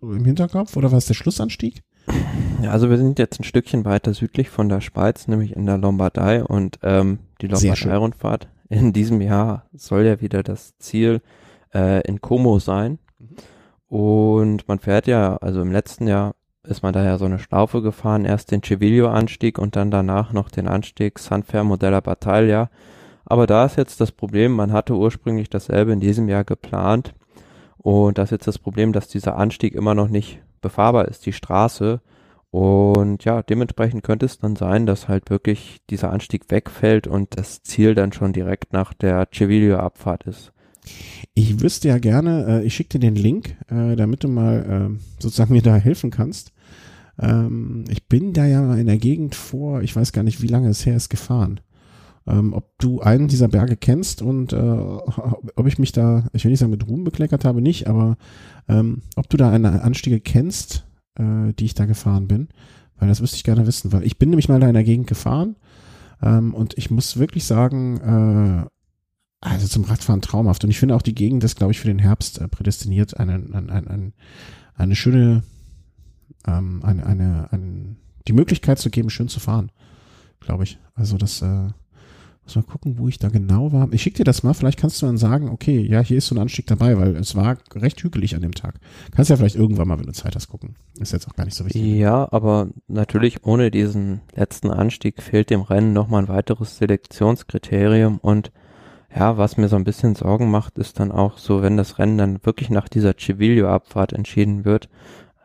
im 0.00 0.24
Hinterkopf, 0.24 0.76
oder 0.76 0.90
war 0.90 0.98
es 0.98 1.06
der 1.06 1.14
Schlussanstieg? 1.14 1.82
Ja, 2.62 2.70
also 2.70 2.90
wir 2.90 2.96
sind 2.96 3.18
jetzt 3.18 3.40
ein 3.40 3.44
Stückchen 3.44 3.84
weiter 3.84 4.14
südlich 4.14 4.50
von 4.50 4.68
der 4.68 4.80
Schweiz, 4.80 5.28
nämlich 5.28 5.54
in 5.54 5.66
der 5.66 5.78
Lombardei 5.78 6.42
und 6.44 6.78
ähm, 6.82 7.18
die 7.40 7.46
Lombardei-Rundfahrt 7.46 8.48
in 8.68 8.92
diesem 8.92 9.20
Jahr 9.20 9.66
soll 9.72 10.04
ja 10.04 10.20
wieder 10.20 10.42
das 10.42 10.76
Ziel 10.78 11.20
äh, 11.74 12.00
in 12.06 12.20
Como 12.20 12.58
sein. 12.58 12.98
Mhm. 13.18 13.36
Und 13.86 14.68
man 14.68 14.78
fährt 14.78 15.06
ja, 15.06 15.36
also 15.36 15.60
im 15.60 15.70
letzten 15.70 16.06
Jahr 16.06 16.34
ist 16.64 16.82
man 16.82 16.92
da 16.92 17.04
ja 17.04 17.18
so 17.18 17.26
eine 17.26 17.38
Schlaufe 17.38 17.82
gefahren, 17.82 18.24
erst 18.24 18.50
den 18.50 18.62
Civilio-Anstieg 18.62 19.58
und 19.58 19.76
dann 19.76 19.90
danach 19.90 20.32
noch 20.32 20.48
den 20.50 20.66
Anstieg 20.66 21.18
San 21.18 21.42
Fermo 21.42 21.76
della 21.76 22.00
Battaglia. 22.00 22.70
Aber 23.26 23.46
da 23.46 23.66
ist 23.66 23.76
jetzt 23.76 24.00
das 24.00 24.12
Problem, 24.12 24.52
man 24.52 24.72
hatte 24.72 24.94
ursprünglich 24.94 25.50
dasselbe 25.50 25.92
in 25.92 26.00
diesem 26.00 26.28
Jahr 26.28 26.44
geplant. 26.44 27.14
Und 27.76 28.18
das 28.18 28.28
ist 28.28 28.32
jetzt 28.32 28.46
das 28.46 28.58
Problem, 28.58 28.92
dass 28.92 29.08
dieser 29.08 29.36
Anstieg 29.36 29.74
immer 29.74 29.94
noch 29.94 30.08
nicht 30.08 30.40
befahrbar 30.64 31.06
ist, 31.06 31.26
die 31.26 31.32
Straße. 31.32 32.00
Und 32.50 33.24
ja, 33.24 33.42
dementsprechend 33.42 34.02
könnte 34.02 34.26
es 34.26 34.38
dann 34.38 34.56
sein, 34.56 34.86
dass 34.86 35.08
halt 35.08 35.30
wirklich 35.30 35.80
dieser 35.90 36.12
Anstieg 36.12 36.50
wegfällt 36.50 37.06
und 37.06 37.38
das 37.38 37.62
Ziel 37.62 37.94
dann 37.94 38.12
schon 38.12 38.32
direkt 38.32 38.72
nach 38.72 38.94
der 38.94 39.28
Civilio-Abfahrt 39.32 40.24
ist. 40.24 40.52
Ich 41.34 41.60
wüsste 41.60 41.88
ja 41.88 41.98
gerne, 41.98 42.46
äh, 42.46 42.64
ich 42.64 42.74
schicke 42.74 42.98
dir 42.98 43.10
den 43.10 43.16
Link, 43.16 43.56
äh, 43.68 43.96
damit 43.96 44.22
du 44.22 44.28
mal 44.28 44.90
äh, 44.92 45.22
sozusagen 45.22 45.52
mir 45.52 45.62
da 45.62 45.76
helfen 45.76 46.10
kannst. 46.10 46.52
Ähm, 47.18 47.84
ich 47.88 48.06
bin 48.06 48.32
da 48.32 48.46
ja 48.46 48.74
in 48.74 48.86
der 48.86 48.98
Gegend 48.98 49.34
vor, 49.34 49.82
ich 49.82 49.94
weiß 49.94 50.12
gar 50.12 50.22
nicht, 50.22 50.42
wie 50.42 50.48
lange 50.48 50.68
es 50.68 50.86
her 50.86 50.96
ist, 50.96 51.08
gefahren. 51.08 51.60
Ähm, 52.26 52.54
ob 52.54 52.78
du 52.78 53.00
einen 53.00 53.28
dieser 53.28 53.48
Berge 53.48 53.76
kennst 53.76 54.22
und 54.22 54.52
äh, 54.52 54.56
ob 55.56 55.66
ich 55.66 55.78
mich 55.78 55.92
da, 55.92 56.26
ich 56.32 56.44
will 56.44 56.50
nicht 56.50 56.60
sagen 56.60 56.70
mit 56.70 56.86
Ruhm 56.86 57.04
bekleckert 57.04 57.44
habe, 57.44 57.60
nicht, 57.60 57.86
aber 57.86 58.16
ähm, 58.68 59.02
ob 59.16 59.28
du 59.28 59.36
da 59.36 59.50
eine 59.50 59.82
Anstiege 59.82 60.20
kennst, 60.20 60.86
äh, 61.16 61.52
die 61.52 61.66
ich 61.66 61.74
da 61.74 61.84
gefahren 61.84 62.26
bin, 62.26 62.48
weil 62.98 63.08
das 63.08 63.20
wüsste 63.20 63.36
ich 63.36 63.44
gerne 63.44 63.66
wissen, 63.66 63.92
weil 63.92 64.04
ich 64.04 64.18
bin 64.18 64.30
nämlich 64.30 64.48
mal 64.48 64.60
da 64.60 64.68
in 64.68 64.74
der 64.74 64.84
Gegend 64.84 65.06
gefahren 65.06 65.56
ähm, 66.22 66.54
und 66.54 66.78
ich 66.78 66.90
muss 66.90 67.18
wirklich 67.18 67.44
sagen, 67.44 67.98
äh, 68.00 68.66
also 69.40 69.66
zum 69.66 69.84
Radfahren 69.84 70.22
traumhaft 70.22 70.64
und 70.64 70.70
ich 70.70 70.78
finde 70.78 70.96
auch 70.96 71.02
die 71.02 71.14
Gegend 71.14 71.44
ist, 71.44 71.56
glaube 71.56 71.72
ich, 71.72 71.80
für 71.80 71.88
den 71.88 71.98
Herbst 71.98 72.40
äh, 72.40 72.48
prädestiniert, 72.48 73.20
eine, 73.20 73.34
eine, 73.34 73.70
eine, 73.70 74.12
eine 74.74 74.96
schöne 74.96 75.42
ähm, 76.46 76.80
eine, 76.82 77.06
eine, 77.06 77.52
eine, 77.52 77.96
die 78.26 78.32
Möglichkeit 78.32 78.78
zu 78.78 78.90
geben, 78.90 79.10
schön 79.10 79.28
zu 79.28 79.40
fahren, 79.40 79.70
glaube 80.40 80.64
ich. 80.64 80.78
Also 80.94 81.16
das 81.16 81.42
äh, 81.42 81.68
muss 82.44 82.56
mal 82.56 82.62
gucken, 82.62 82.98
wo 82.98 83.08
ich 83.08 83.18
da 83.18 83.28
genau 83.28 83.72
war. 83.72 83.92
Ich 83.92 84.02
schicke 84.02 84.18
dir 84.18 84.24
das 84.24 84.42
mal, 84.42 84.54
vielleicht 84.54 84.78
kannst 84.78 85.00
du 85.00 85.06
dann 85.06 85.16
sagen, 85.16 85.48
okay, 85.48 85.80
ja, 85.80 86.00
hier 86.00 86.18
ist 86.18 86.26
so 86.26 86.34
ein 86.34 86.40
Anstieg 86.40 86.66
dabei, 86.66 86.98
weil 86.98 87.16
es 87.16 87.34
war 87.34 87.58
recht 87.74 88.02
hügelig 88.02 88.34
an 88.34 88.42
dem 88.42 88.52
Tag. 88.52 88.74
Kannst 89.12 89.30
ja 89.30 89.36
vielleicht 89.36 89.56
irgendwann 89.56 89.88
mal, 89.88 89.98
wenn 89.98 90.06
du 90.06 90.12
Zeit 90.12 90.36
hast, 90.36 90.48
gucken. 90.48 90.76
Ist 90.98 91.12
jetzt 91.12 91.26
auch 91.26 91.34
gar 91.34 91.44
nicht 91.44 91.56
so 91.56 91.64
wichtig. 91.64 91.82
Ja, 91.82 92.28
aber 92.30 92.68
natürlich 92.86 93.44
ohne 93.44 93.70
diesen 93.70 94.20
letzten 94.34 94.70
Anstieg 94.70 95.22
fehlt 95.22 95.50
dem 95.50 95.62
Rennen 95.62 95.92
nochmal 95.92 96.22
ein 96.22 96.28
weiteres 96.28 96.76
Selektionskriterium 96.76 98.18
und 98.18 98.52
ja, 99.16 99.38
was 99.38 99.56
mir 99.56 99.68
so 99.68 99.76
ein 99.76 99.84
bisschen 99.84 100.16
Sorgen 100.16 100.50
macht, 100.50 100.76
ist 100.76 100.98
dann 100.98 101.12
auch 101.12 101.38
so, 101.38 101.62
wenn 101.62 101.76
das 101.76 101.98
Rennen 101.98 102.18
dann 102.18 102.44
wirklich 102.44 102.68
nach 102.68 102.88
dieser 102.88 103.14
Civilio-Abfahrt 103.16 104.12
entschieden 104.12 104.64
wird, 104.64 104.88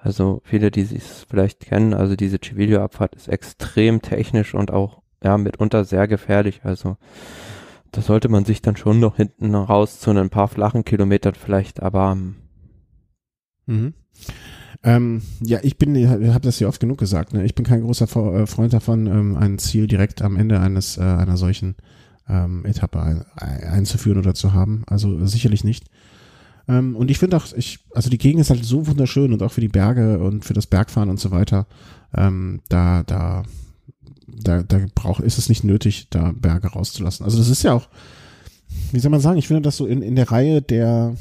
also 0.02 0.42
viele, 0.44 0.72
die 0.72 0.82
es 0.82 1.26
vielleicht 1.30 1.60
kennen, 1.60 1.94
also 1.94 2.16
diese 2.16 2.40
Civilio-Abfahrt 2.44 3.16
ist 3.16 3.28
extrem 3.28 4.02
technisch 4.02 4.56
und 4.56 4.72
auch 4.72 5.02
ja 5.24 5.38
mitunter 5.38 5.86
sehr 5.86 6.08
gefährlich. 6.08 6.62
Also 6.64 6.98
da 7.92 8.02
sollte 8.02 8.30
man 8.30 8.46
sich 8.46 8.62
dann 8.62 8.78
schon 8.78 9.00
noch 9.00 9.18
hinten 9.18 9.56
raus 9.56 10.00
zu 10.00 10.12
ein 10.12 10.30
paar 10.30 10.48
flachen 10.48 10.86
Kilometern 10.86 11.36
vielleicht 11.36 11.82
aber 11.82 12.18
mhm. 13.66 13.94
Ähm, 14.82 15.22
ja, 15.42 15.60
ich 15.62 15.78
bin, 15.78 15.94
ich 15.96 16.08
habe 16.08 16.40
das 16.40 16.60
ja 16.60 16.68
oft 16.68 16.80
genug 16.80 16.98
gesagt. 16.98 17.34
Ne? 17.34 17.44
Ich 17.44 17.54
bin 17.54 17.66
kein 17.66 17.82
großer 17.82 18.06
äh, 18.06 18.48
Freund 18.48 18.72
davon, 18.72 19.08
ähm, 19.08 19.36
ein 19.36 19.58
Ziel 19.60 19.88
direkt 19.88 20.22
am 20.22 20.38
Ende 20.38 20.60
eines 20.62 20.98
äh, 20.98 21.02
einer 21.02 21.36
solchen 21.36 21.76
ähm, 22.30 22.64
Etappe 22.66 23.02
ein, 23.02 23.26
einzuführen 23.36 24.20
oder 24.20 24.34
zu 24.34 24.54
haben. 24.54 24.84
Also 24.88 25.26
sicherlich 25.26 25.66
nicht. 25.66 25.88
Ähm, 26.70 26.96
und 26.96 27.12
ich 27.12 27.20
finde 27.20 27.36
auch, 27.36 27.48
ich, 27.58 27.80
also 27.94 28.10
die 28.10 28.18
Gegend 28.18 28.40
ist 28.40 28.52
halt 28.52 28.64
so 28.64 28.88
wunderschön 28.88 29.34
und 29.34 29.44
auch 29.44 29.52
für 29.52 29.62
die 29.62 29.68
Berge 29.68 30.20
und 30.20 30.46
für 30.46 30.54
das 30.54 30.68
Bergfahren 30.68 31.10
und 31.10 31.20
so 31.20 31.32
weiter. 31.32 31.68
Ähm, 32.16 32.62
da, 32.70 33.04
da, 33.04 33.44
da, 34.38 34.64
da 34.64 34.80
braucht, 34.96 35.24
ist 35.24 35.38
es 35.38 35.50
nicht 35.50 35.64
nötig, 35.64 36.08
da 36.10 36.34
Berge 36.36 36.68
rauszulassen. 36.68 37.26
Also 37.26 37.38
das 37.38 37.50
ist 37.50 37.64
ja 37.64 37.74
auch, 37.74 37.88
wie 38.92 39.00
soll 39.00 39.12
man 39.12 39.22
sagen, 39.22 39.38
ich 39.38 39.48
finde 39.48 39.62
das 39.64 39.78
so 39.78 39.86
in, 39.86 40.02
in 40.02 40.16
der 40.16 40.32
Reihe 40.32 40.62
der 40.62 41.16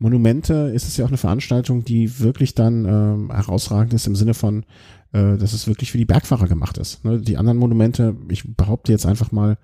Monumente 0.00 0.72
ist 0.74 0.88
es 0.88 0.96
ja 0.96 1.04
auch 1.04 1.10
eine 1.10 1.18
Veranstaltung, 1.18 1.84
die 1.84 2.20
wirklich 2.20 2.54
dann 2.54 2.86
ähm, 2.86 3.30
herausragend 3.30 3.92
ist 3.92 4.06
im 4.06 4.16
Sinne 4.16 4.32
von, 4.32 4.64
äh, 5.12 5.36
dass 5.36 5.52
es 5.52 5.66
wirklich 5.66 5.92
für 5.92 5.98
die 5.98 6.06
Bergfahrer 6.06 6.48
gemacht 6.48 6.78
ist. 6.78 7.04
Ne? 7.04 7.20
Die 7.20 7.36
anderen 7.36 7.58
Monumente, 7.58 8.16
ich 8.30 8.56
behaupte 8.56 8.92
jetzt 8.92 9.04
einfach 9.04 9.30
mal, 9.30 9.58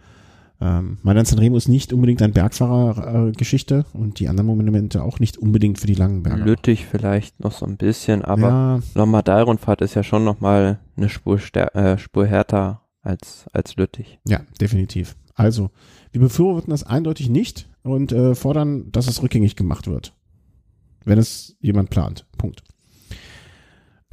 ähm, 0.60 0.98
Mailand 1.02 1.28
Sanremo 1.28 1.56
ist 1.56 1.68
nicht 1.68 1.92
unbedingt 1.92 2.22
ein 2.22 2.32
Bergfahrergeschichte 2.32 3.84
äh, 3.92 3.98
und 3.98 4.20
die 4.20 4.28
anderen 4.28 4.46
Monumente 4.46 5.02
auch 5.02 5.20
nicht 5.20 5.36
unbedingt 5.36 5.78
für 5.78 5.86
die 5.86 5.94
langen 5.94 6.22
Berge. 6.22 6.42
Lüttich 6.42 6.86
vielleicht 6.86 7.40
noch 7.40 7.52
so 7.52 7.66
ein 7.66 7.76
bisschen, 7.76 8.22
aber 8.22 8.48
ja. 8.48 8.80
Lombardei-Rundfahrt 8.94 9.82
ist 9.82 9.94
ja 9.94 10.02
schon 10.02 10.24
nochmal 10.24 10.78
eine 10.96 11.08
Spur, 11.10 11.38
äh, 11.54 11.98
Spur 11.98 12.26
härter 12.26 12.82
als, 13.02 13.46
als 13.52 13.76
Lüttich. 13.76 14.18
Ja, 14.26 14.40
definitiv. 14.60 15.16
Also, 15.34 15.70
wir 16.12 16.22
befürworten 16.22 16.70
das 16.70 16.84
eindeutig 16.84 17.28
nicht 17.28 17.68
und 17.82 18.12
äh, 18.12 18.34
fordern, 18.34 18.90
dass 18.92 19.08
es 19.08 19.22
rückgängig 19.22 19.56
gemacht 19.56 19.86
wird. 19.86 20.14
Wenn 21.04 21.18
es 21.18 21.56
jemand 21.60 21.90
plant. 21.90 22.26
Punkt. 22.38 22.64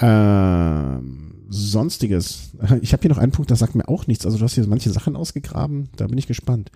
Ähm, 0.04 1.46
Sonstiges. 1.50 2.52
Ich 2.82 2.94
habe 2.94 3.02
hier 3.02 3.12
noch 3.12 3.18
einen 3.18 3.32
Punkt, 3.32 3.52
das 3.52 3.60
sagt 3.60 3.76
mir 3.76 3.88
auch 3.88 4.08
nichts. 4.08 4.26
Also 4.26 4.38
du 4.38 4.44
hast 4.44 4.56
hier 4.56 4.68
manche 4.68 4.90
Sachen 4.90 5.16
ausgegraben. 5.16 5.90
Da 5.96 6.08
bin 6.08 6.18
ich 6.18 6.28
gespannt. 6.28 6.72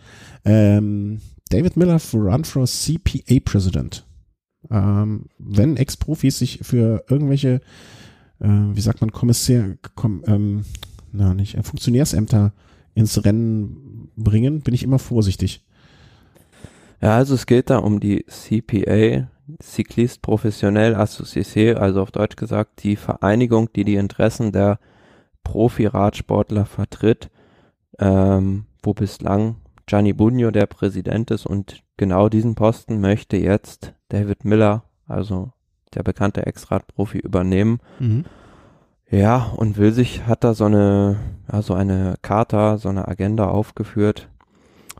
Ähm, 0.45 1.19
David 1.49 1.77
Miller 1.77 1.99
for 1.99 2.31
Run 2.31 2.45
for 2.45 2.65
CPA 2.65 3.39
President. 3.43 4.05
Ähm, 4.69 5.25
wenn 5.39 5.77
Ex-Profis 5.77 6.39
sich 6.39 6.59
für 6.61 7.03
irgendwelche, 7.09 7.61
äh, 8.39 8.47
wie 8.47 8.81
sagt 8.81 9.01
man, 9.01 9.11
Kommissär, 9.11 9.77
kom, 9.95 10.23
ähm, 10.27 10.65
na 11.11 11.33
nicht, 11.33 11.55
äh, 11.55 11.63
Funktionärsämter 11.63 12.53
ins 12.93 13.23
Rennen 13.23 14.09
bringen, 14.15 14.61
bin 14.61 14.73
ich 14.73 14.83
immer 14.83 14.99
vorsichtig. 14.99 15.65
Ja, 17.01 17.15
also 17.15 17.35
es 17.35 17.45
geht 17.45 17.69
da 17.69 17.77
um 17.77 17.99
die 17.99 18.25
CPA, 18.25 19.29
Cycliste 19.61 20.19
Professionnel 20.21 20.95
Associé, 20.95 21.75
also 21.75 22.01
auf 22.01 22.11
Deutsch 22.11 22.35
gesagt 22.35 22.83
die 22.83 22.95
Vereinigung, 22.95 23.71
die 23.73 23.85
die 23.85 23.95
Interessen 23.95 24.51
der 24.51 24.79
Profi-Radsportler 25.43 26.65
vertritt, 26.65 27.29
ähm, 27.99 28.65
wo 28.83 28.93
bislang 28.93 29.55
Gianni 29.85 30.13
Bugno 30.13 30.51
der 30.51 30.65
Präsident 30.65 31.31
ist 31.31 31.45
und 31.45 31.81
genau 31.95 32.27
diesen 32.27 32.55
Posten 32.55 32.99
möchte 32.99 33.37
jetzt 33.37 33.93
David 34.09 34.43
Miller, 34.43 34.83
also 35.07 35.53
der 35.93 36.03
bekannte 36.03 36.45
Ex-Radprofi, 36.45 37.19
übernehmen. 37.19 37.79
Mhm. 37.99 38.25
Ja, 39.09 39.53
und 39.55 39.77
will 39.77 39.93
sich, 39.93 40.27
hat 40.27 40.43
da 40.43 40.53
so 40.53 40.65
eine, 40.65 41.15
ja, 41.49 41.61
so 41.61 41.73
eine 41.73 42.15
Charta, 42.21 42.77
so 42.77 42.89
eine 42.89 43.07
Agenda 43.07 43.47
aufgeführt, 43.47 44.27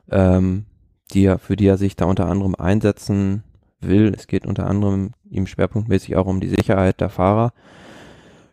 ähm, 0.10 0.66
die 1.12 1.26
er, 1.26 1.40
für 1.40 1.58
die 1.58 1.68
er 1.68 1.78
sich 1.78 1.98
da 1.98 2.06
unter 2.06 2.28
anderem 2.28 2.56
einsetzen 2.56 3.44
will. 3.82 4.14
Es 4.16 4.28
geht 4.28 4.46
unter 4.46 4.68
anderem 4.68 5.12
ihm 5.30 5.48
schwerpunktmäßig 5.48 6.16
auch 6.16 6.28
um 6.28 6.40
die 6.40 6.50
Sicherheit 6.50 7.02
der 7.02 7.10
Fahrer. 7.10 7.54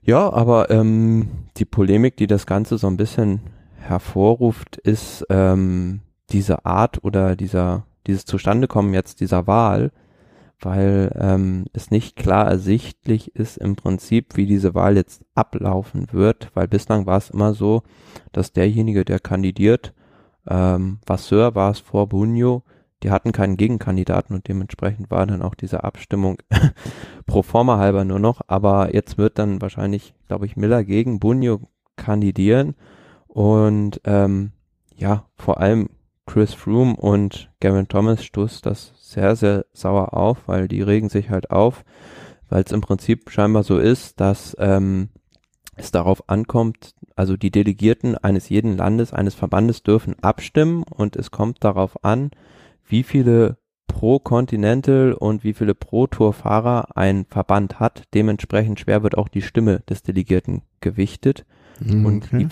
Ja, 0.02 0.32
aber 0.32 0.70
ähm, 0.70 1.28
die 1.56 1.64
Polemik, 1.64 2.16
die 2.16 2.26
das 2.26 2.46
Ganze 2.46 2.78
so 2.78 2.86
ein 2.86 2.96
bisschen 2.96 3.40
hervorruft, 3.76 4.76
ist 4.76 5.26
ähm, 5.30 6.00
diese 6.30 6.66
Art 6.66 7.02
oder 7.04 7.36
dieser 7.36 7.84
dieses 8.06 8.24
Zustandekommen 8.24 8.92
jetzt 8.94 9.20
dieser 9.20 9.46
Wahl, 9.46 9.90
weil 10.60 11.10
ähm, 11.18 11.66
es 11.72 11.90
nicht 11.90 12.16
klar 12.16 12.46
ersichtlich 12.46 13.34
ist 13.34 13.58
im 13.58 13.76
Prinzip, 13.76 14.36
wie 14.36 14.46
diese 14.46 14.74
Wahl 14.74 14.96
jetzt 14.96 15.24
ablaufen 15.34 16.08
wird, 16.12 16.50
weil 16.54 16.68
bislang 16.68 17.06
war 17.06 17.18
es 17.18 17.30
immer 17.30 17.54
so, 17.54 17.82
dass 18.32 18.52
derjenige, 18.52 19.04
der 19.04 19.20
kandidiert, 19.20 19.92
ähm, 20.46 20.98
Vasseur 21.06 21.54
war 21.54 21.70
es 21.70 21.80
vor 21.80 22.08
Bunyo, 22.08 22.62
die 23.02 23.10
hatten 23.10 23.32
keinen 23.32 23.56
Gegenkandidaten 23.56 24.34
und 24.34 24.48
dementsprechend 24.48 25.10
war 25.10 25.26
dann 25.26 25.42
auch 25.42 25.54
diese 25.54 25.84
Abstimmung 25.84 26.38
pro 27.26 27.42
forma 27.42 27.78
halber 27.78 28.04
nur 28.04 28.18
noch. 28.18 28.40
Aber 28.46 28.94
jetzt 28.94 29.18
wird 29.18 29.38
dann 29.38 29.60
wahrscheinlich, 29.60 30.14
glaube 30.26 30.46
ich, 30.46 30.56
Miller 30.56 30.84
gegen 30.84 31.20
Bunyo 31.20 31.60
kandidieren 31.96 32.74
und 33.26 34.00
ähm, 34.04 34.52
ja, 34.96 35.26
vor 35.36 35.60
allem 35.60 35.90
Chris 36.26 36.54
Froome 36.54 36.96
und 36.96 37.50
Gavin 37.60 37.88
Thomas 37.88 38.24
stoßt 38.24 38.64
das 38.64 38.92
sehr, 38.96 39.36
sehr 39.36 39.66
sauer 39.72 40.14
auf, 40.14 40.48
weil 40.48 40.68
die 40.68 40.82
regen 40.82 41.08
sich 41.08 41.30
halt 41.30 41.50
auf, 41.50 41.84
weil 42.48 42.62
es 42.64 42.72
im 42.72 42.80
Prinzip 42.80 43.30
scheinbar 43.30 43.62
so 43.62 43.78
ist, 43.78 44.20
dass 44.20 44.56
ähm, 44.58 45.10
es 45.76 45.90
darauf 45.90 46.28
ankommt, 46.28 46.94
also 47.16 47.36
die 47.36 47.50
Delegierten 47.50 48.16
eines 48.16 48.48
jeden 48.48 48.76
Landes, 48.76 49.12
eines 49.12 49.34
Verbandes 49.34 49.82
dürfen 49.82 50.16
abstimmen 50.22 50.84
und 50.88 51.16
es 51.16 51.30
kommt 51.30 51.62
darauf 51.62 52.04
an, 52.04 52.30
wie 52.86 53.02
viele 53.02 53.58
pro 53.86 54.18
Continental 54.18 55.12
und 55.12 55.44
wie 55.44 55.54
viele 55.54 55.74
pro 55.74 56.06
Tour-Fahrer 56.06 56.96
ein 56.96 57.26
Verband 57.26 57.80
hat. 57.80 58.04
Dementsprechend 58.12 58.80
schwer 58.80 59.02
wird 59.02 59.16
auch 59.16 59.28
die 59.28 59.42
Stimme 59.42 59.80
des 59.88 60.02
Delegierten 60.02 60.62
gewichtet. 60.80 61.46
Mhm, 61.80 62.04
Und 62.04 62.32
die, 62.32 62.48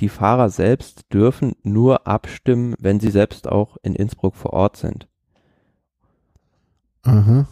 die 0.00 0.08
Fahrer 0.08 0.50
selbst 0.50 1.06
dürfen 1.12 1.54
nur 1.62 2.06
abstimmen, 2.06 2.74
wenn 2.78 3.00
sie 3.00 3.10
selbst 3.10 3.48
auch 3.48 3.76
in 3.82 3.94
Innsbruck 3.94 4.36
vor 4.36 4.52
Ort 4.52 4.76
sind. 4.76 5.08
Aha. 7.02 7.48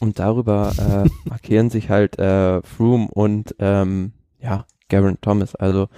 Und 0.00 0.18
darüber 0.18 0.72
äh, 0.78 1.08
markieren 1.28 1.70
sich 1.70 1.90
halt 1.90 2.18
äh, 2.18 2.62
Froome 2.62 3.08
und 3.12 3.54
ähm, 3.58 4.12
ja, 4.40 4.64
Garen 4.88 5.20
Thomas. 5.20 5.54
Also 5.54 5.88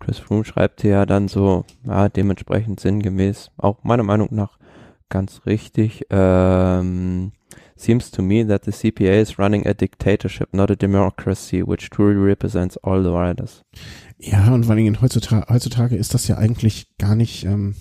Chris 0.00 0.18
Froome 0.18 0.44
schreibt 0.44 0.82
hier 0.82 0.90
ja 0.90 1.06
dann 1.06 1.28
so, 1.28 1.64
ja, 1.84 2.08
dementsprechend 2.08 2.80
sinngemäß, 2.80 3.50
auch 3.56 3.84
meiner 3.84 4.02
Meinung 4.02 4.28
nach 4.32 4.57
ganz 5.08 5.46
richtig. 5.46 6.06
Ähm, 6.10 7.32
Seems 7.78 8.10
to 8.10 8.22
me 8.22 8.44
that 8.44 8.64
the 8.64 8.72
CPA 8.72 9.20
is 9.20 9.38
running 9.38 9.64
a 9.64 9.72
dictatorship, 9.72 10.52
not 10.52 10.68
a 10.68 10.74
democracy, 10.74 11.62
which 11.62 11.90
truly 11.90 12.16
represents 12.16 12.76
all 12.78 13.04
the 13.04 13.10
riders. 13.10 13.62
Ja, 14.18 14.52
und 14.52 14.64
vor 14.64 14.72
allen 14.72 14.84
Dingen 14.84 15.00
heutzutage, 15.00 15.46
heutzutage 15.48 15.94
ist 15.94 16.12
das 16.12 16.26
ja 16.26 16.38
eigentlich 16.38 16.88
gar 16.98 17.14
nicht 17.14 17.44
ähm, 17.44 17.76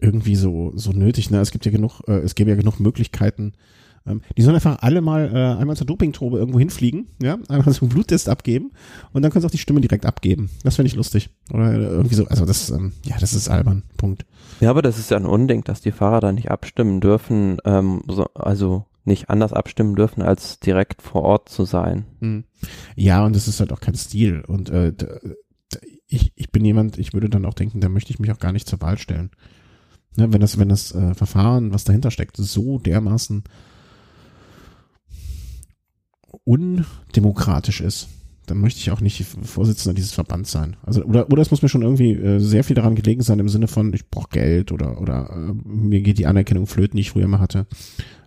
irgendwie 0.00 0.34
so, 0.34 0.72
so 0.74 0.90
nötig. 0.90 1.30
Ne? 1.30 1.38
Es 1.38 1.52
gibt 1.52 1.64
ja 1.64 1.70
genug, 1.70 2.00
äh, 2.08 2.18
es 2.18 2.34
gäbe 2.34 2.50
ja 2.50 2.56
genug 2.56 2.80
Möglichkeiten. 2.80 3.52
Ähm, 4.04 4.22
die 4.36 4.42
sollen 4.42 4.56
einfach 4.56 4.82
alle 4.82 5.02
mal 5.02 5.30
äh, 5.32 5.60
einmal 5.60 5.76
zur 5.76 5.86
Dopingprobe 5.86 6.38
irgendwo 6.38 6.58
hinfliegen, 6.58 7.06
ja, 7.22 7.38
einmal 7.48 7.72
so 7.72 7.82
einen 7.82 7.90
Bluttest 7.90 8.28
abgeben 8.28 8.72
und 9.12 9.22
dann 9.22 9.30
können 9.30 9.42
sie 9.42 9.46
auch 9.46 9.52
die 9.52 9.58
Stimme 9.58 9.80
direkt 9.80 10.04
abgeben. 10.04 10.50
Das 10.64 10.74
finde 10.74 10.88
ich 10.88 10.96
lustig. 10.96 11.30
Oder 11.52 11.74
irgendwie 11.78 12.16
so, 12.16 12.26
also 12.26 12.44
das, 12.44 12.70
ähm, 12.70 12.92
ja, 13.04 13.16
das 13.20 13.34
ist 13.34 13.48
albern. 13.48 13.84
Punkt. 13.96 14.26
Ja, 14.62 14.70
aber 14.70 14.80
das 14.80 14.96
ist 14.96 15.10
ja 15.10 15.16
ein 15.16 15.26
Unding, 15.26 15.64
dass 15.64 15.80
die 15.80 15.90
Fahrer 15.90 16.20
da 16.20 16.30
nicht 16.30 16.52
abstimmen 16.52 17.00
dürfen, 17.00 17.58
ähm, 17.64 18.04
so, 18.06 18.26
also 18.34 18.86
nicht 19.04 19.28
anders 19.28 19.52
abstimmen 19.52 19.96
dürfen, 19.96 20.22
als 20.22 20.60
direkt 20.60 21.02
vor 21.02 21.22
Ort 21.22 21.48
zu 21.48 21.64
sein. 21.64 22.04
Mhm. 22.20 22.44
Ja, 22.94 23.26
und 23.26 23.34
das 23.34 23.48
ist 23.48 23.58
halt 23.58 23.72
auch 23.72 23.80
kein 23.80 23.96
Stil. 23.96 24.44
Und 24.46 24.70
äh, 24.70 24.94
ich, 26.06 26.32
ich 26.36 26.52
bin 26.52 26.64
jemand, 26.64 26.96
ich 26.96 27.12
würde 27.12 27.28
dann 27.28 27.44
auch 27.44 27.54
denken, 27.54 27.80
da 27.80 27.88
möchte 27.88 28.12
ich 28.12 28.20
mich 28.20 28.30
auch 28.30 28.38
gar 28.38 28.52
nicht 28.52 28.68
zur 28.68 28.80
Wahl 28.80 28.98
stellen. 28.98 29.32
Ne, 30.16 30.32
wenn 30.32 30.40
das, 30.40 30.56
wenn 30.60 30.68
das 30.68 30.94
äh, 30.94 31.14
Verfahren, 31.14 31.74
was 31.74 31.82
dahinter 31.82 32.12
steckt, 32.12 32.36
so 32.36 32.78
dermaßen 32.78 33.42
undemokratisch 36.44 37.80
ist, 37.80 38.06
dann 38.46 38.58
möchte 38.58 38.80
ich 38.80 38.90
auch 38.90 39.00
nicht 39.00 39.24
Vorsitzender 39.42 39.94
dieses 39.94 40.12
Verbands 40.12 40.50
sein. 40.50 40.76
Also 40.84 41.02
oder 41.04 41.30
oder 41.30 41.42
es 41.42 41.50
muss 41.50 41.62
mir 41.62 41.68
schon 41.68 41.82
irgendwie 41.82 42.12
äh, 42.12 42.38
sehr 42.38 42.64
viel 42.64 42.76
daran 42.76 42.94
gelegen 42.94 43.22
sein 43.22 43.38
im 43.38 43.48
Sinne 43.48 43.68
von 43.68 43.92
ich 43.92 44.08
brauche 44.08 44.30
Geld 44.30 44.72
oder 44.72 45.00
oder 45.00 45.30
äh, 45.30 45.52
mir 45.64 46.00
geht 46.00 46.18
die 46.18 46.26
Anerkennung 46.26 46.66
flöten, 46.66 46.96
die 46.96 47.02
ich 47.02 47.12
früher 47.12 47.28
mal 47.28 47.40
hatte. 47.40 47.66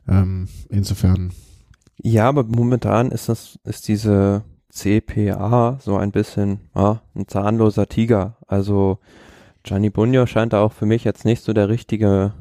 Ähm, 0.07 0.47
insofern 0.69 1.31
Ja, 2.01 2.29
aber 2.29 2.43
momentan 2.43 3.11
ist 3.11 3.29
das, 3.29 3.59
ist 3.63 3.87
diese 3.87 4.43
CPA 4.69 5.79
so 5.81 5.97
ein 5.97 6.11
bisschen, 6.11 6.59
ja, 6.75 7.01
ein 7.15 7.27
zahnloser 7.27 7.87
Tiger. 7.87 8.37
Also 8.47 8.99
Gianni 9.63 9.89
Bugno 9.89 10.25
scheint 10.25 10.53
da 10.53 10.61
auch 10.61 10.73
für 10.73 10.85
mich 10.85 11.03
jetzt 11.03 11.25
nicht 11.25 11.43
so 11.43 11.53
der 11.53 11.69
richtige 11.69 12.33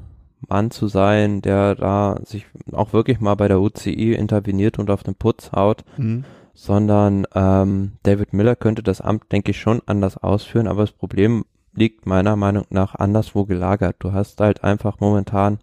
Mann 0.49 0.71
zu 0.71 0.89
sein, 0.89 1.41
der 1.43 1.75
da 1.75 2.21
sich 2.25 2.47
auch 2.73 2.93
wirklich 2.93 3.21
mal 3.21 3.35
bei 3.35 3.49
der 3.49 3.61
UCI 3.61 4.13
interveniert 4.13 4.79
und 4.79 4.91
auf 4.91 5.03
den 5.03 5.15
Putz 5.15 5.53
haut, 5.53 5.85
hm. 5.97 6.25
Sondern 6.55 7.27
ähm, 7.35 7.93
David 8.05 8.33
Miller 8.33 8.57
könnte 8.57 8.83
das 8.83 9.01
Amt, 9.01 9.31
denke 9.33 9.51
ich, 9.51 9.61
schon 9.61 9.83
anders 9.87 10.17
ausführen, 10.17 10.69
aber 10.69 10.83
das 10.83 10.93
Problem 10.93 11.45
liegt 11.75 12.07
meiner 12.07 12.37
Meinung 12.37 12.65
nach 12.71 12.95
anderswo 12.95 13.45
gelagert. 13.45 13.97
Du 13.99 14.13
hast 14.13 14.41
halt 14.41 14.63
einfach 14.63 15.01
momentan, 15.01 15.59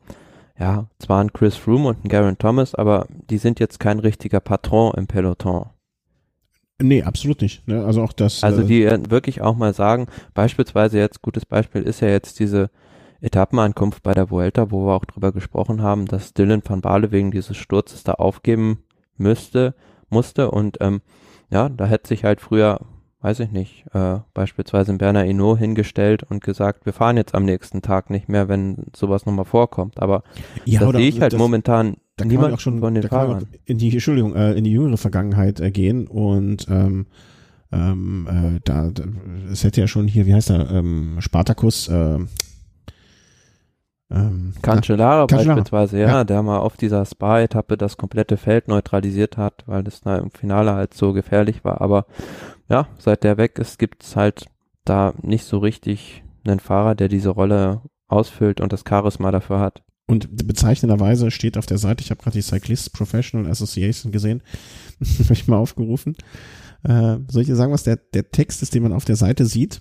ja, 0.59 0.87
zwar 0.99 1.21
einen 1.21 1.33
Chris 1.33 1.55
Froome 1.55 1.87
und 1.87 1.97
einen 1.97 2.09
Garen 2.09 2.37
Thomas, 2.37 2.75
aber 2.75 3.07
die 3.29 3.37
sind 3.37 3.59
jetzt 3.59 3.79
kein 3.79 3.99
richtiger 3.99 4.41
Patron 4.41 4.93
im 4.95 5.07
Peloton. 5.07 5.69
Nee, 6.81 7.03
absolut 7.03 7.41
nicht. 7.41 7.67
Ne? 7.67 7.85
Also 7.85 8.01
auch 8.01 8.13
das. 8.13 8.43
Also 8.43 8.61
äh, 8.61 8.65
die 8.65 8.83
äh, 8.83 8.99
wirklich 9.09 9.41
auch 9.41 9.55
mal 9.55 9.73
sagen, 9.73 10.07
beispielsweise 10.33 10.97
jetzt, 10.97 11.21
gutes 11.21 11.45
Beispiel 11.45 11.83
ist 11.83 12.01
ja 12.01 12.09
jetzt 12.09 12.39
diese 12.39 12.69
Etappenankunft 13.21 14.01
bei 14.01 14.13
der 14.13 14.31
Vuelta, 14.31 14.71
wo 14.71 14.87
wir 14.87 14.95
auch 14.95 15.05
drüber 15.05 15.31
gesprochen 15.31 15.81
haben, 15.81 16.07
dass 16.07 16.33
Dylan 16.33 16.63
van 16.65 16.81
Baarle 16.81 17.11
wegen 17.11 17.31
dieses 17.31 17.55
Sturzes 17.55 18.03
da 18.03 18.13
aufgeben 18.13 18.83
müsste, 19.17 19.75
musste 20.11 20.51
und 20.51 20.77
ähm, 20.81 21.01
ja, 21.49 21.69
da 21.69 21.85
hätte 21.85 22.07
sich 22.07 22.23
halt 22.23 22.41
früher, 22.41 22.79
weiß 23.21 23.39
ich 23.41 23.51
nicht, 23.51 23.85
äh, 23.93 24.19
beispielsweise 24.33 24.91
in 24.91 24.97
Berner 24.97 25.23
Hinault 25.23 25.59
hingestellt 25.59 26.23
und 26.23 26.43
gesagt, 26.43 26.85
wir 26.85 26.93
fahren 26.93 27.17
jetzt 27.17 27.35
am 27.35 27.45
nächsten 27.45 27.81
Tag 27.81 28.09
nicht 28.09 28.29
mehr, 28.29 28.47
wenn 28.47 28.85
sowas 28.95 29.25
nochmal 29.25 29.45
vorkommt, 29.45 29.99
aber 29.99 30.23
ja, 30.65 30.79
das 30.79 30.91
sehe 30.91 31.09
ich 31.09 31.21
halt 31.21 31.37
momentan 31.37 31.97
da 32.17 32.25
niemand 32.25 32.53
auch 32.53 32.59
schon 32.59 32.79
von 32.79 32.93
den 32.93 33.03
da 33.03 33.09
kann 33.09 33.27
man 33.27 33.27
Fahrern. 33.41 33.47
in 33.65 33.77
die 33.77 33.91
Entschuldigung 33.91 34.35
äh, 34.35 34.53
in 34.53 34.63
die 34.63 34.71
jüngere 34.71 34.97
Vergangenheit 34.97 35.59
äh, 35.59 35.71
gehen 35.71 36.07
und 36.07 36.67
ähm, 36.69 37.07
ähm, 37.71 38.27
äh, 38.29 38.59
da, 38.63 38.91
da 38.91 39.03
es 39.51 39.63
hätte 39.63 39.81
ja 39.81 39.87
schon 39.87 40.07
hier 40.07 40.25
wie 40.25 40.33
heißt 40.33 40.49
er 40.51 40.69
ähm, 40.71 41.17
Spartacus 41.19 41.87
äh, 41.87 42.19
ähm, 44.13 44.53
Cancellara 44.61 45.25
beispielsweise, 45.25 45.99
ja, 45.99 46.07
ja. 46.07 46.23
der 46.23 46.43
mal 46.43 46.59
auf 46.59 46.75
dieser 46.75 47.05
Spa-Etappe 47.05 47.77
das 47.77 47.97
komplette 47.97 48.37
Feld 48.37 48.67
neutralisiert 48.67 49.37
hat, 49.37 49.63
weil 49.67 49.83
das 49.83 50.01
da 50.01 50.17
im 50.17 50.31
Finale 50.31 50.73
halt 50.73 50.93
so 50.93 51.13
gefährlich 51.13 51.63
war. 51.63 51.81
Aber 51.81 52.05
ja, 52.69 52.87
seit 52.97 53.23
der 53.23 53.37
weg 53.37 53.57
ist, 53.57 53.79
gibt's 53.79 54.15
halt 54.15 54.45
da 54.83 55.13
nicht 55.21 55.45
so 55.45 55.59
richtig 55.59 56.23
einen 56.45 56.59
Fahrer, 56.59 56.95
der 56.95 57.07
diese 57.07 57.29
Rolle 57.29 57.81
ausfüllt 58.07 58.59
und 58.59 58.73
das 58.73 58.83
Charisma 58.87 59.31
dafür 59.31 59.59
hat. 59.59 59.81
Und 60.07 60.45
bezeichnenderweise 60.45 61.31
steht 61.31 61.57
auf 61.57 61.65
der 61.65 61.77
Seite, 61.77 62.03
ich 62.03 62.11
habe 62.11 62.21
gerade 62.21 62.37
die 62.37 62.41
Cyclists 62.41 62.89
Professional 62.89 63.49
Association 63.49 64.11
gesehen, 64.11 64.43
habe 65.23 65.33
ich 65.33 65.47
mal 65.47 65.57
aufgerufen. 65.57 66.17
Äh, 66.83 67.17
soll 67.27 67.43
ich 67.43 67.47
dir 67.47 67.55
sagen, 67.55 67.71
was 67.71 67.83
der, 67.83 67.95
der 67.95 68.29
Text 68.31 68.61
ist, 68.61 68.73
den 68.73 68.83
man 68.83 68.93
auf 68.93 69.05
der 69.05 69.15
Seite 69.15 69.45
sieht? 69.45 69.79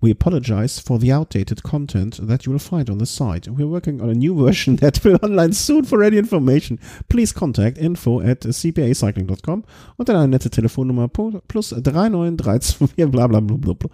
We 0.00 0.12
apologize 0.12 0.78
for 0.78 0.98
the 0.98 1.12
outdated 1.12 1.62
content 1.62 2.20
that 2.22 2.46
you 2.46 2.52
will 2.52 2.60
find 2.60 2.88
on 2.88 2.98
the 2.98 3.06
site. 3.06 3.48
We're 3.48 3.66
working 3.66 4.00
on 4.00 4.08
a 4.08 4.14
new 4.14 4.34
version 4.44 4.76
that 4.76 5.04
will 5.04 5.18
online 5.22 5.52
soon 5.52 5.84
for 5.84 6.02
any 6.02 6.18
information. 6.18 6.78
Please 7.08 7.32
contact 7.32 7.78
info 7.78 8.20
at 8.20 8.42
cpacycling.com 8.42 9.64
und 9.96 10.08
dann 10.08 10.16
eine 10.16 10.28
nette 10.28 10.50
Telefonnummer 10.50 11.08
plus 11.08 11.70
3932 11.70 12.78
bla 13.10 13.26
bla 13.26 13.40
bla 13.40 13.72
bla. 13.72 13.90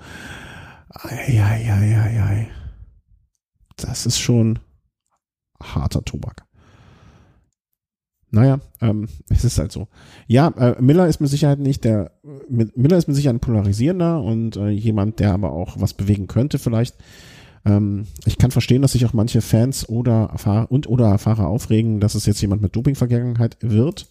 Das 3.77 4.07
ist 4.07 4.19
schon 4.21 4.59
harter 5.61 6.05
Tobak. 6.05 6.45
Naja, 8.35 8.59
ähm, 8.81 9.07
es 9.29 9.45
ist 9.45 9.61
halt 9.61 9.71
so. 9.71 9.87
Ja, 10.27 10.49
äh, 10.49 10.83
Miller 10.83 11.07
ist 11.07 11.21
mit 11.21 11.31
Sicherheit 11.31 11.61
nicht 11.61 11.85
der, 11.85 12.11
mit, 12.49 12.77
Miller 12.77 12.99
ist 12.99 13.07
mit 13.07 13.15
Sicherheit 13.15 13.37
ein 13.37 13.41
polarisierender 13.41 14.21
und 14.21 14.57
äh, 14.57 14.71
jemand, 14.71 15.21
der 15.21 15.33
aber 15.33 15.53
auch 15.53 15.77
was 15.79 15.95
bewegen 15.95 16.27
könnte 16.27 16.59
vielleicht. 16.59 16.97
Ähm, 17.65 18.09
ich 18.27 18.37
kann 18.37 18.51
verstehen, 18.51 18.83
dass 18.83 18.93
sich 18.93 19.07
auch 19.07 19.13
manche 19.13 19.41
Fans 19.41 19.89
oder 19.89 20.33
Fahrer 20.35 20.73
und 20.73 20.89
oder 20.89 21.17
Fahrer 21.19 21.47
aufregen, 21.47 22.01
dass 22.01 22.17
es 22.17 22.27
jetzt 22.27 22.41
jemand 22.41 22.61
mit 22.61 22.75
Dopingvergangenheit 22.75 23.57
wird. 23.61 24.09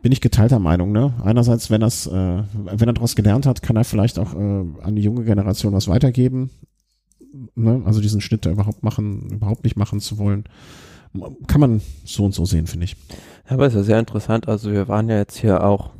Bin 0.00 0.10
ich 0.10 0.22
geteilter 0.22 0.58
Meinung, 0.58 0.90
ne? 0.90 1.12
Einerseits, 1.22 1.68
wenn 1.68 1.82
das, 1.82 2.06
äh, 2.06 2.10
wenn 2.10 2.88
er 2.88 2.94
daraus 2.94 3.16
gelernt 3.16 3.44
hat, 3.44 3.62
kann 3.62 3.76
er 3.76 3.84
vielleicht 3.84 4.18
auch 4.18 4.34
äh, 4.34 4.64
an 4.82 4.96
die 4.96 5.02
junge 5.02 5.24
Generation 5.24 5.74
was 5.74 5.88
weitergeben. 5.88 6.48
Ne? 7.54 7.82
Also 7.84 8.00
diesen 8.00 8.22
Schnitt 8.22 8.46
da 8.46 8.50
überhaupt 8.50 8.82
machen, 8.82 9.28
überhaupt 9.30 9.64
nicht 9.64 9.76
machen 9.76 10.00
zu 10.00 10.16
wollen. 10.16 10.44
Kann 11.46 11.60
man 11.60 11.80
so 12.04 12.24
und 12.24 12.34
so 12.34 12.44
sehen, 12.44 12.66
finde 12.66 12.84
ich. 12.84 12.96
Ja, 13.48 13.54
aber 13.54 13.66
es 13.66 13.74
ist 13.74 13.78
ja 13.78 13.84
sehr 13.84 13.98
interessant. 13.98 14.48
Also 14.48 14.72
wir 14.72 14.88
waren 14.88 15.08
ja 15.08 15.16
jetzt 15.16 15.36
hier 15.36 15.64
auch, 15.64 15.90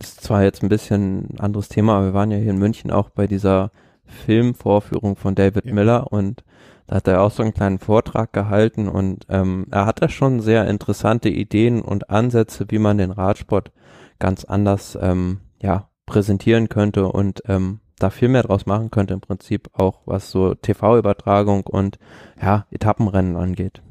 ist 0.00 0.20
zwar 0.22 0.42
jetzt 0.42 0.62
ein 0.62 0.68
bisschen 0.68 1.28
ein 1.34 1.40
anderes 1.40 1.68
Thema, 1.68 1.96
aber 1.96 2.06
wir 2.06 2.14
waren 2.14 2.30
ja 2.30 2.38
hier 2.38 2.50
in 2.50 2.58
München 2.58 2.90
auch 2.90 3.10
bei 3.10 3.26
dieser 3.26 3.70
Filmvorführung 4.04 5.16
von 5.16 5.34
David 5.34 5.64
Ja. 5.64 5.74
Miller 5.74 6.12
und 6.12 6.44
da 6.86 6.96
hat 6.96 7.08
er 7.08 7.22
auch 7.22 7.32
so 7.32 7.42
einen 7.42 7.54
kleinen 7.54 7.78
Vortrag 7.80 8.32
gehalten 8.32 8.88
und 8.88 9.26
ähm, 9.28 9.66
er 9.72 9.86
hatte 9.86 10.08
schon 10.08 10.40
sehr 10.40 10.68
interessante 10.68 11.28
Ideen 11.28 11.82
und 11.82 12.10
Ansätze, 12.10 12.66
wie 12.68 12.78
man 12.78 12.98
den 12.98 13.10
Radsport 13.10 13.72
ganz 14.20 14.44
anders 14.44 14.96
ähm, 15.00 15.40
ja 15.60 15.88
präsentieren 16.06 16.68
könnte 16.68 17.08
und 17.08 17.42
ähm, 17.46 17.80
da 17.98 18.10
viel 18.10 18.28
mehr 18.28 18.42
draus 18.44 18.66
machen 18.66 18.90
könnte 18.90 19.14
im 19.14 19.20
Prinzip 19.20 19.70
auch 19.72 20.02
was 20.06 20.30
so 20.30 20.54
TV-Übertragung 20.54 21.64
und 21.64 21.98
ja 22.40 22.66
Etappenrennen 22.70 23.36
angeht. 23.36 23.82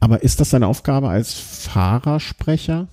Aber 0.00 0.22
ist 0.22 0.40
das 0.40 0.50
seine 0.50 0.66
Aufgabe 0.66 1.08
als 1.08 1.34
Fahrersprecher? 1.34 2.88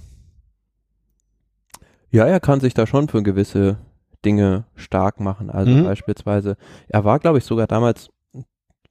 Ja, 2.10 2.26
er 2.26 2.40
kann 2.40 2.60
sich 2.60 2.74
da 2.74 2.86
schon 2.88 3.08
für 3.08 3.24
gewisse 3.24 3.78
Dinge 4.26 4.66
stark 4.76 5.20
machen. 5.20 5.50
Also 5.50 5.72
Mhm. 5.72 5.84
beispielsweise, 5.84 6.58
er 6.90 7.04
war, 7.06 7.20
glaube 7.20 7.38
ich, 7.38 7.46
sogar 7.46 7.68
damals, 7.68 8.10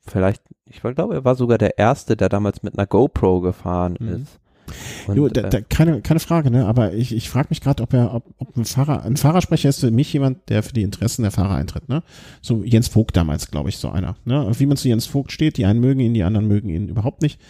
vielleicht, 0.07 0.43
ich 0.65 0.81
glaube, 0.81 1.15
er 1.15 1.25
war 1.25 1.35
sogar 1.35 1.59
der 1.59 1.79
Erste, 1.79 2.17
der 2.17 2.29
damals 2.29 2.63
mit 2.63 2.77
einer 2.79 2.87
GoPro 2.87 3.41
gefahren 3.41 3.97
Mhm. 4.01 4.09
ist. 4.09 4.41
Und, 5.07 5.17
Jo, 5.17 5.29
da, 5.29 5.43
äh, 5.43 5.51
da, 5.51 5.61
keine, 5.61 6.01
keine 6.01 6.21
Frage, 6.21 6.51
ne? 6.51 6.67
Aber 6.67 6.93
ich, 6.95 7.15
ich 7.15 7.29
frage 7.29 7.49
mich 7.51 7.61
gerade, 7.61 7.83
ob 7.83 7.93
er, 7.93 8.15
ob, 8.15 8.25
ob 8.39 8.57
ein 8.57 8.65
Fahrer, 8.65 9.05
ein 9.05 9.17
Fahrersprecher 9.17 9.69
ist 9.69 9.81
für 9.81 9.91
mich 9.91 10.13
jemand, 10.13 10.49
der 10.49 10.63
für 10.63 10.73
die 10.73 10.83
Interessen 10.83 11.23
der 11.23 11.31
Fahrer 11.31 11.55
eintritt, 11.55 11.89
ne? 11.89 12.03
So 12.43 12.63
Jens 12.65 12.89
Vogt 12.89 13.17
damals, 13.17 13.51
glaube 13.51 13.69
ich, 13.69 13.79
so 13.79 13.91
einer. 13.91 14.17
Ne? 14.25 14.51
Wie 14.59 14.67
man 14.67 14.77
zu 14.77 14.89
Jens 14.89 15.07
Vogt 15.07 15.33
steht, 15.33 15.57
die 15.57 15.65
einen 15.65 15.81
mögen 15.81 16.01
ihn, 16.01 16.15
die 16.15 16.23
anderen 16.23 16.49
mögen 16.49 16.69
ihn 16.69 16.89
überhaupt 16.89 17.23
nicht. 17.23 17.41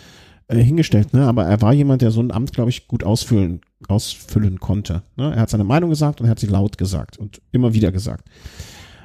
Äh, 0.51 0.65
hingestellt, 0.65 1.13
ne? 1.13 1.27
Aber 1.27 1.45
er 1.45 1.63
war 1.63 1.73
jemand, 1.73 2.03
der 2.03 2.11
so 2.11 2.21
ein 2.21 2.33
Amt, 2.33 2.53
glaube 2.53 2.71
ich, 2.71 2.89
gut 2.89 3.05
ausfüllen, 3.05 3.61
ausfüllen 3.87 4.59
konnte. 4.59 5.03
Ne? 5.17 5.33
Er 5.33 5.43
hat 5.43 5.51
seine 5.51 5.63
Meinung 5.63 5.91
gesagt 5.91 6.21
und 6.21 6.27
er 6.27 6.31
hat 6.31 6.41
sie 6.41 6.49
laut 6.49 6.77
gesagt 6.77 7.19
und 7.19 7.41
immer 7.53 7.73
wieder 7.73 7.93
gesagt. 7.93 8.29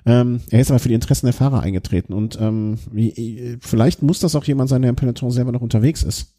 Ähm, 0.08 0.42
er 0.50 0.62
ist 0.62 0.72
aber 0.72 0.80
für 0.80 0.90
die 0.90 0.96
Interessen 0.96 1.28
der 1.28 1.34
Fahrer 1.34 1.62
eingetreten 1.62 2.14
und 2.14 2.40
ähm, 2.42 2.78
vielleicht 3.60 4.02
muss 4.02 4.20
das 4.20 4.36
auch 4.36 4.44
jemand 4.44 4.70
sein, 4.70 4.82
der 4.82 4.90
im 4.90 4.96
Peloton 4.96 5.30
selber 5.30 5.52
noch 5.52 5.62
unterwegs 5.62 6.02
ist. 6.02 6.34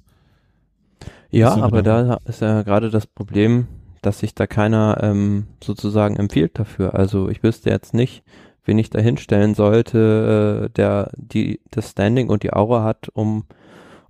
Ja, 1.39 1.57
aber 1.57 1.83
da 1.83 2.19
ist 2.25 2.41
ja 2.41 2.63
gerade 2.63 2.91
das 2.91 3.07
Problem, 3.07 3.67
dass 4.03 4.21
sich 4.21 4.35
da 4.35 4.47
keiner 4.47 4.99
ähm, 5.03 5.47
sozusagen 5.63 6.17
empfiehlt 6.17 6.59
dafür. 6.59 6.95
Also 6.95 7.29
ich 7.29 7.43
wüsste 7.43 7.71
jetzt 7.71 7.95
nicht, 7.95 8.23
wen 8.65 8.79
ich 8.79 8.91
da 8.91 9.01
hinstellen 9.01 9.55
sollte, 9.55 10.67
äh, 10.67 10.71
der 10.71 11.11
die 11.17 11.61
das 11.71 11.91
Standing 11.91 12.29
und 12.29 12.43
die 12.43 12.53
Aura 12.53 12.85
hat, 12.85 13.09
um 13.13 13.45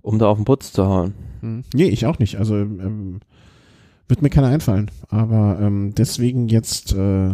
um 0.01 0.19
da 0.19 0.27
auf 0.27 0.37
den 0.37 0.45
Putz 0.45 0.71
zu 0.71 0.85
hauen. 0.85 1.13
Hm. 1.41 1.63
Nee, 1.73 1.89
ich 1.89 2.05
auch 2.05 2.17
nicht. 2.17 2.37
Also 2.37 2.55
ähm, 2.55 3.19
wird 4.07 4.21
mir 4.21 4.29
keiner 4.29 4.47
einfallen. 4.47 4.89
Aber 5.09 5.59
ähm, 5.61 5.93
deswegen 5.95 6.47
jetzt, 6.47 6.93
äh, 6.93 7.31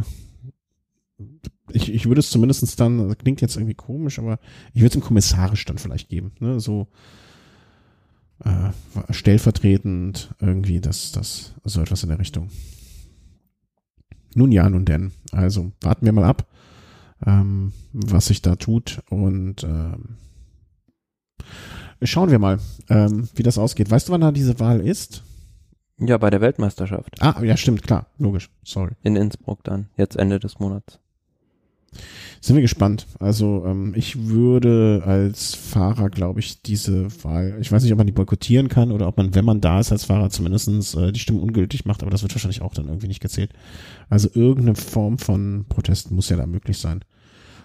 ich, 1.71 1.93
ich 1.93 2.07
würde 2.07 2.19
es 2.19 2.31
zumindest 2.31 2.79
dann, 2.79 3.09
das 3.09 3.17
klingt 3.19 3.41
jetzt 3.41 3.55
irgendwie 3.55 3.75
komisch, 3.75 4.17
aber 4.17 4.39
ich 4.73 4.81
würde 4.81 4.89
es 4.89 4.95
ihm 4.95 5.05
kommissarisch 5.05 5.65
dann 5.65 5.77
vielleicht 5.77 6.09
geben. 6.09 6.31
Ne? 6.39 6.59
So 6.59 6.87
äh, 8.45 9.13
stellvertretend 9.13 10.33
irgendwie 10.39 10.81
das, 10.81 11.11
das, 11.11 11.53
so 11.63 11.81
etwas 11.81 12.03
in 12.03 12.09
der 12.09 12.19
Richtung. 12.19 12.49
Nun 14.35 14.51
ja, 14.51 14.69
nun 14.69 14.85
denn. 14.85 15.11
Also 15.31 15.71
warten 15.81 16.05
wir 16.05 16.11
mal 16.11 16.23
ab, 16.25 16.47
ähm, 17.25 17.71
was 17.93 18.27
sich 18.27 18.41
da 18.41 18.55
tut 18.55 19.01
und 19.09 19.63
ähm, 19.63 20.17
schauen 22.01 22.31
wir 22.31 22.39
mal, 22.39 22.59
ähm, 22.89 23.29
wie 23.35 23.43
das 23.43 23.57
ausgeht. 23.57 23.91
Weißt 23.91 24.07
du, 24.07 24.13
wann 24.13 24.21
da 24.21 24.31
diese 24.31 24.59
Wahl 24.59 24.79
ist? 24.81 25.23
Ja, 25.99 26.17
bei 26.17 26.29
der 26.31 26.41
Weltmeisterschaft 26.41 27.21
Ah, 27.21 27.41
ja, 27.43 27.55
stimmt, 27.55 27.83
klar, 27.83 28.07
logisch, 28.17 28.49
sorry. 28.63 28.93
in 29.03 29.15
Innsbruck 29.15 29.63
dann, 29.63 29.89
jetzt 29.95 30.15
Ende 30.17 30.39
des 30.39 30.59
Monats. 30.59 30.99
Sind 32.41 32.55
wir 32.55 32.61
gespannt. 32.61 33.07
Also 33.19 33.63
ähm, 33.65 33.93
ich 33.95 34.27
würde 34.27 35.03
als 35.05 35.55
Fahrer, 35.55 36.09
glaube 36.09 36.39
ich, 36.39 36.61
diese 36.61 37.07
Wahl, 37.23 37.57
ich 37.61 37.71
weiß 37.71 37.83
nicht, 37.83 37.91
ob 37.91 37.97
man 37.97 38.07
die 38.07 38.13
boykottieren 38.13 38.67
kann 38.67 38.91
oder 38.91 39.07
ob 39.07 39.17
man, 39.17 39.33
wenn 39.35 39.45
man 39.45 39.61
da 39.61 39.79
ist 39.79 39.91
als 39.91 40.05
Fahrer, 40.05 40.29
zumindestens 40.29 40.95
äh, 40.95 41.11
die 41.11 41.19
Stimme 41.19 41.39
ungültig 41.39 41.85
macht, 41.85 42.01
aber 42.01 42.11
das 42.11 42.21
wird 42.21 42.33
wahrscheinlich 42.33 42.61
auch 42.61 42.73
dann 42.73 42.87
irgendwie 42.87 43.07
nicht 43.07 43.21
gezählt. 43.21 43.51
Also 44.09 44.29
irgendeine 44.33 44.75
Form 44.75 45.17
von 45.17 45.65
Protest 45.69 46.11
muss 46.11 46.29
ja 46.29 46.37
da 46.37 46.45
möglich 46.45 46.77
sein. 46.77 47.01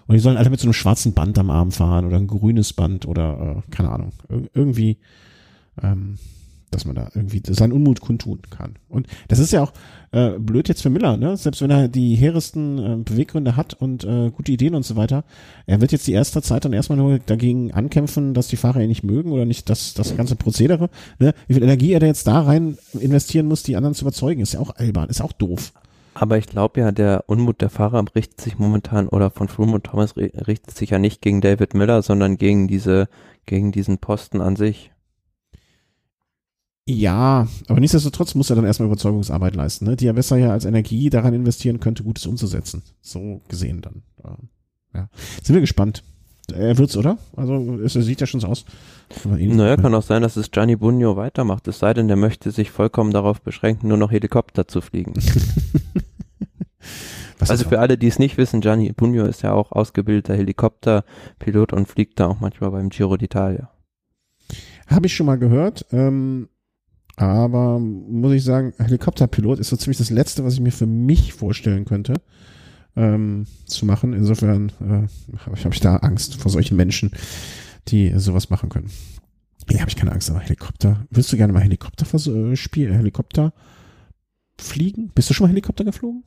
Und 0.07 0.15
die 0.15 0.19
sollen 0.19 0.37
alle 0.37 0.49
mit 0.49 0.59
so 0.59 0.65
einem 0.65 0.73
schwarzen 0.73 1.13
Band 1.13 1.37
am 1.37 1.51
Arm 1.51 1.71
fahren 1.71 2.05
oder 2.05 2.17
ein 2.17 2.25
grünes 2.25 2.73
Band 2.73 3.05
oder 3.05 3.63
äh, 3.67 3.71
keine 3.71 3.91
Ahnung. 3.91 4.11
Ir 4.27 4.49
irgendwie, 4.53 4.97
ähm, 5.83 6.17
dass 6.71 6.85
man 6.85 6.95
da 6.95 7.09
irgendwie 7.13 7.41
seinen 7.49 7.73
Unmut 7.73 8.01
kundtun 8.01 8.39
kann. 8.49 8.75
Und 8.87 9.07
das 9.27 9.39
ist 9.39 9.51
ja 9.51 9.63
auch 9.63 9.73
äh, 10.11 10.39
blöd 10.39 10.67
jetzt 10.67 10.81
für 10.81 10.89
Miller, 10.89 11.17
ne? 11.17 11.37
Selbst 11.37 11.61
wenn 11.61 11.69
er 11.69 11.87
die 11.87 12.15
hehresten 12.15 12.77
äh, 12.77 12.95
Beweggründe 13.03 13.55
hat 13.55 13.73
und 13.73 14.03
äh, 14.03 14.31
gute 14.31 14.51
Ideen 14.51 14.75
und 14.75 14.83
so 14.83 14.95
weiter, 14.95 15.23
er 15.65 15.81
wird 15.81 15.91
jetzt 15.91 16.07
die 16.07 16.13
erste 16.13 16.41
Zeit 16.41 16.65
dann 16.65 16.73
erstmal 16.73 16.97
nur 16.97 17.19
dagegen 17.19 17.71
ankämpfen, 17.73 18.33
dass 18.33 18.47
die 18.47 18.57
Fahrer 18.57 18.81
ihn 18.81 18.89
nicht 18.89 19.03
mögen 19.03 19.31
oder 19.31 19.45
nicht 19.45 19.69
das, 19.69 19.93
das 19.93 20.15
ganze 20.17 20.35
Prozedere. 20.35 20.89
Ne? 21.19 21.33
Wie 21.47 21.53
viel 21.53 21.63
Energie 21.63 21.93
er 21.93 21.99
da 21.99 22.07
jetzt 22.07 22.27
da 22.27 22.41
rein 22.41 22.77
investieren 22.99 23.47
muss, 23.47 23.63
die 23.63 23.75
anderen 23.75 23.95
zu 23.95 24.03
überzeugen, 24.03 24.41
ist 24.41 24.53
ja 24.53 24.59
auch 24.59 24.75
albern, 24.75 25.09
ist 25.09 25.21
auch 25.21 25.33
doof. 25.33 25.73
Aber 26.15 26.37
ich 26.37 26.47
glaube 26.47 26.81
ja, 26.81 26.91
der 26.91 27.23
Unmut 27.27 27.61
der 27.61 27.69
Fahrer 27.69 28.03
richtet 28.15 28.41
sich 28.41 28.57
momentan 28.57 29.07
oder 29.07 29.29
von 29.29 29.47
Froome 29.47 29.75
und 29.75 29.85
Thomas 29.85 30.17
ri- 30.17 30.47
richtet 30.47 30.75
sich 30.75 30.89
ja 30.89 30.99
nicht 30.99 31.21
gegen 31.21 31.39
David 31.39 31.75
Miller, 31.75 32.01
sondern 32.01 32.37
gegen 32.37 32.67
diese, 32.67 33.07
gegen 33.45 33.71
diesen 33.71 33.99
Posten 33.99 34.41
an 34.41 34.55
sich. 34.55 34.91
Ja, 36.91 37.47
aber 37.67 37.79
nichtsdestotrotz 37.79 38.33
muss 38.33 38.49
er 38.49 38.55
dann 38.55 38.65
erstmal 38.65 38.87
Überzeugungsarbeit 38.87 39.55
leisten, 39.55 39.85
ne? 39.85 39.95
die 39.95 40.07
er 40.07 40.13
besser 40.13 40.37
ja 40.37 40.51
als 40.51 40.65
Energie 40.65 41.11
daran 41.11 41.35
investieren 41.35 41.79
könnte, 41.79 42.01
Gutes 42.03 42.25
umzusetzen. 42.25 42.81
So 42.99 43.41
gesehen 43.47 43.81
dann. 43.81 44.01
Ähm, 44.25 44.49
Ja. 44.95 45.07
Sind 45.43 45.53
wir 45.53 45.61
gespannt. 45.61 46.03
Er 46.51 46.79
wird's, 46.79 46.97
oder? 46.97 47.19
Also 47.35 47.79
es 47.83 47.93
sieht 47.93 48.21
ja 48.21 48.25
schon 48.27 48.39
so 48.39 48.47
aus. 48.47 48.65
Naja, 49.23 49.77
kann 49.77 49.93
auch 49.93 50.01
sein, 50.01 50.23
dass 50.23 50.35
es 50.35 50.49
Gianni 50.49 50.77
Bugno 50.77 51.15
weitermacht, 51.15 51.67
es 51.67 51.77
sei 51.77 51.93
denn, 51.93 52.07
der 52.07 52.17
möchte 52.17 52.49
sich 52.49 52.71
vollkommen 52.71 53.11
darauf 53.11 53.39
beschränken, 53.41 53.87
nur 53.87 53.97
noch 53.97 54.09
Helikopter 54.11 54.67
zu 54.67 54.81
fliegen. 54.81 55.13
Was 57.37 57.51
Also 57.51 57.69
für 57.69 57.79
alle, 57.79 57.99
die 57.99 58.07
es 58.07 58.17
nicht 58.17 58.37
wissen, 58.37 58.61
Gianni 58.61 58.91
Bugno 58.93 59.25
ist 59.25 59.43
ja 59.43 59.53
auch 59.53 59.71
ausgebildeter 59.73 60.35
Helikopterpilot 60.35 61.71
und 61.71 61.87
fliegt 61.87 62.19
da 62.19 62.25
auch 62.25 62.39
manchmal 62.39 62.71
beim 62.71 62.89
Giro 62.89 63.13
d'Italia. 63.13 63.67
Habe 64.87 65.05
ich 65.05 65.15
schon 65.15 65.27
mal 65.27 65.37
gehört, 65.37 65.85
ähm, 65.91 66.49
aber 67.27 67.79
muss 67.79 68.33
ich 68.33 68.43
sagen, 68.43 68.73
Helikopterpilot 68.77 69.59
ist 69.59 69.69
so 69.69 69.75
ziemlich 69.75 69.97
das 69.97 70.09
Letzte, 70.09 70.43
was 70.43 70.53
ich 70.53 70.61
mir 70.61 70.71
für 70.71 70.85
mich 70.85 71.33
vorstellen 71.33 71.85
könnte 71.85 72.13
ähm, 72.95 73.45
zu 73.65 73.85
machen. 73.85 74.13
Insofern 74.13 74.71
äh, 74.81 75.37
habe 75.39 75.55
ich, 75.55 75.65
hab 75.65 75.73
ich 75.73 75.79
da 75.79 75.97
Angst 75.97 76.35
vor 76.35 76.51
solchen 76.51 76.77
Menschen, 76.77 77.11
die 77.89 78.13
sowas 78.17 78.49
machen 78.49 78.69
können. 78.69 78.89
Ja, 79.69 79.81
habe 79.81 79.89
ich 79.89 79.95
keine 79.95 80.11
Angst, 80.11 80.29
aber 80.29 80.39
Helikopter. 80.39 81.05
Willst 81.09 81.31
du 81.31 81.37
gerne 81.37 81.53
mal 81.53 81.61
Helikopter 81.61 82.05
äh, 82.13 82.55
spielen, 82.55 82.95
Helikopter 82.95 83.53
fliegen? 84.57 85.11
Bist 85.13 85.29
du 85.29 85.33
schon 85.33 85.45
mal 85.45 85.49
Helikopter 85.49 85.83
geflogen? 85.83 86.23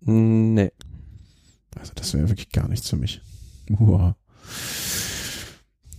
Nee. 0.00 0.70
Also 1.78 1.92
das 1.94 2.14
wäre 2.14 2.28
wirklich 2.28 2.50
gar 2.50 2.68
nichts 2.68 2.88
für 2.90 2.96
mich. 2.96 3.20
Uah. 3.70 4.16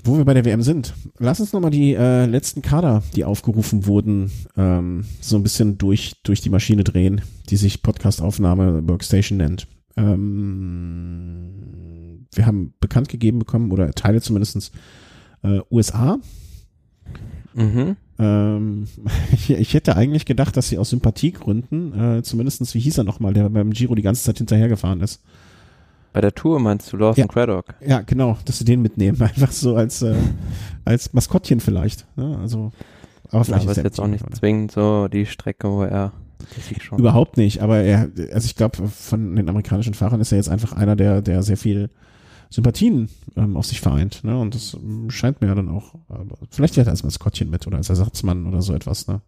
Wo 0.08 0.18
wir 0.18 0.24
bei 0.24 0.34
der 0.34 0.46
WM 0.46 0.62
sind, 0.62 0.94
lass 1.20 1.42
uns 1.42 1.52
nochmal 1.52 1.72
die 1.72 1.94
äh, 1.94 2.26
letzten 2.28 2.62
Kader, 2.62 3.04
die 3.14 3.26
aufgerufen 3.26 3.86
wurden, 3.88 4.32
ähm, 4.56 5.04
so 5.20 5.36
ein 5.36 5.44
bisschen 5.44 5.78
durch, 5.78 6.14
durch 6.24 6.40
die 6.40 6.50
Maschine 6.50 6.86
drehen, 6.86 7.20
die 7.50 7.58
sich 7.58 7.84
Podcast-Aufnahme 7.84 8.88
Workstation 8.88 9.38
nennt. 9.38 9.68
Ähm, 9.98 11.50
wir 12.34 12.46
haben 12.46 12.74
bekannt 12.80 13.10
gegeben 13.10 13.40
bekommen, 13.40 13.74
oder 13.74 13.92
Teile 13.92 14.22
zumindestens 14.22 14.72
äh, 15.44 15.60
USA. 15.70 16.20
Mhm. 17.54 17.98
Ähm, 18.18 18.88
ich, 19.34 19.50
ich 19.50 19.74
hätte 19.74 19.98
eigentlich 19.98 20.24
gedacht, 20.26 20.56
dass 20.56 20.70
sie 20.70 20.78
aus 20.78 20.92
Sympathiegründen, 20.92 22.20
äh, 22.20 22.24
zumindestens, 22.24 22.74
wie 22.76 22.80
hieß 22.80 22.98
er 22.98 23.04
nochmal, 23.04 23.34
der 23.34 23.50
beim 23.50 23.72
Giro 23.72 23.94
die 23.94 24.04
ganze 24.04 24.24
Zeit 24.24 24.38
hinterhergefahren 24.38 25.02
ist. 25.02 25.22
Bei 26.14 26.22
der 26.22 26.34
Tour 26.34 26.60
meinst 26.60 26.92
du 26.92 26.98
Lawson 26.98 27.22
Ja. 27.24 27.28
Craddock? 27.28 27.66
Ja, 27.86 28.02
genau, 28.02 28.38
dass 28.46 28.58
sie 28.60 28.66
den 28.66 28.82
mitnehmen, 28.82 29.22
einfach 29.22 29.52
so 29.52 29.76
als 29.76 30.02
äh, 30.02 30.16
als 30.86 31.14
Maskottchen 31.14 31.60
vielleicht. 31.60 32.06
Ne? 32.18 32.38
Also, 32.42 32.72
aber 33.30 33.40
Ja, 33.40 33.44
vielleicht 33.44 33.64
aber 33.64 33.72
ist 33.72 33.84
jetzt 33.84 34.00
auch 34.00 34.08
nicht 34.08 34.24
oder? 34.24 34.34
zwingend 34.34 34.72
so 34.72 35.08
die 35.08 35.26
Strecke, 35.26 35.70
wo 35.70 35.84
er 35.84 36.14
schon. 36.80 37.00
Überhaupt 37.00 37.38
nicht, 37.38 37.62
aber 37.62 37.80
er, 37.80 38.10
also 38.34 38.46
ich 38.46 38.56
glaube, 38.56 38.88
von 38.88 39.36
den 39.36 39.50
amerikanischen 39.50 39.94
Fahrern 39.94 40.22
ist 40.22 40.32
er 40.32 40.38
jetzt 40.38 40.50
einfach 40.50 40.74
einer, 40.74 40.96
der, 40.96 41.22
der 41.22 41.44
sehr 41.44 41.58
viel 41.58 41.90
Sympathien 42.50 43.10
ähm, 43.36 43.58
auf 43.58 43.66
sich 43.66 43.82
vereint. 43.82 44.24
Ne? 44.24 44.40
Und 44.40 44.56
das 44.56 44.74
ähm, 44.76 45.10
scheint 45.10 45.42
mir 45.42 45.48
ja 45.48 45.56
dann 45.56 45.68
auch, 45.70 45.96
aber 46.08 46.38
vielleicht 46.50 46.76
fährt 46.76 46.88
er 46.88 46.92
als 46.92 47.04
Maskottchen 47.04 47.50
mit 47.50 47.68
oder 47.68 47.78
als 47.78 47.90
Ersatzmann 47.90 48.46
oder 48.46 48.62
so 48.62 48.74
etwas. 48.74 49.08
Ne? 49.08 49.22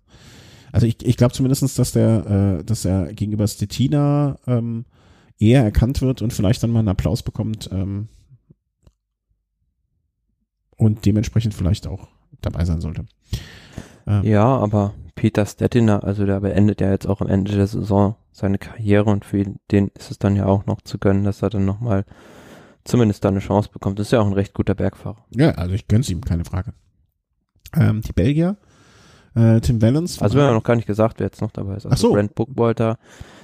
Also 0.72 0.86
ich, 0.88 1.06
ich 1.06 1.18
glaube 1.18 1.34
zumindestens, 1.34 1.74
dass 1.74 1.92
der, 1.92 2.60
äh, 2.60 2.64
dass 2.64 2.86
er 2.86 3.12
gegenüber 3.14 3.48
Stettina 3.48 4.38
ähm, 4.48 4.86
eher 5.40 5.64
erkannt 5.64 6.02
wird 6.02 6.22
und 6.22 6.34
vielleicht 6.34 6.62
dann 6.62 6.72
mal 6.72 6.80
einen 6.80 6.90
Applaus 6.90 7.24
bekommt 7.24 7.70
ähm, 7.72 8.10
und 10.76 11.06
dementsprechend 11.06 11.54
vielleicht 11.54 11.88
auch 11.88 12.08
dabei 12.42 12.66
sein 12.66 12.82
sollte. 12.82 13.06
Ähm, 14.06 14.24
Ja, 14.24 14.46
aber 14.46 14.94
Peter 15.16 15.46
Stettiner, 15.46 16.04
also 16.04 16.26
der 16.26 16.40
beendet 16.40 16.82
ja 16.82 16.92
jetzt 16.92 17.08
auch 17.08 17.22
am 17.22 17.28
Ende 17.28 17.54
der 17.54 17.68
Saison 17.68 18.16
seine 18.32 18.58
Karriere 18.58 19.10
und 19.10 19.26
für 19.26 19.44
den 19.72 19.90
ist 19.90 20.12
es 20.12 20.20
dann 20.20 20.36
ja 20.36 20.46
auch 20.46 20.66
noch 20.66 20.82
zu 20.82 20.98
gönnen, 20.98 21.26
dass 21.26 21.42
er 21.42 21.50
dann 21.50 21.66
nochmal 21.66 22.06
zumindest 22.86 23.24
da 23.24 23.30
eine 23.30 23.40
Chance 23.40 23.70
bekommt. 23.72 24.00
Das 24.00 24.08
ist 24.08 24.12
ja 24.12 24.22
auch 24.22 24.26
ein 24.28 24.34
recht 24.34 24.54
guter 24.54 24.76
Bergfahrer. 24.76 25.26
Ja, 25.36 25.52
also 25.52 25.76
ich 25.76 25.88
gönn's 25.88 26.10
ihm, 26.10 26.22
keine 26.22 26.46
Frage. 26.46 26.74
Ähm, 27.76 28.02
die 28.02 28.14
Belgier, 28.14 28.58
äh, 29.36 29.60
Tim 29.60 29.82
Valens. 29.82 30.22
Also 30.22 30.38
wir 30.38 30.46
haben 30.46 30.56
noch 30.56 30.64
gar 30.64 30.76
nicht 30.76 30.88
gesagt, 30.88 31.20
wer 31.20 31.28
jetzt 31.28 31.42
noch 31.42 31.52
dabei 31.52 31.76
ist. 31.76 31.86
Also 31.86 31.94
Ach 31.94 31.98
so. 31.98 32.14
Brent 32.14 32.34
Buckwalter, 32.36 32.98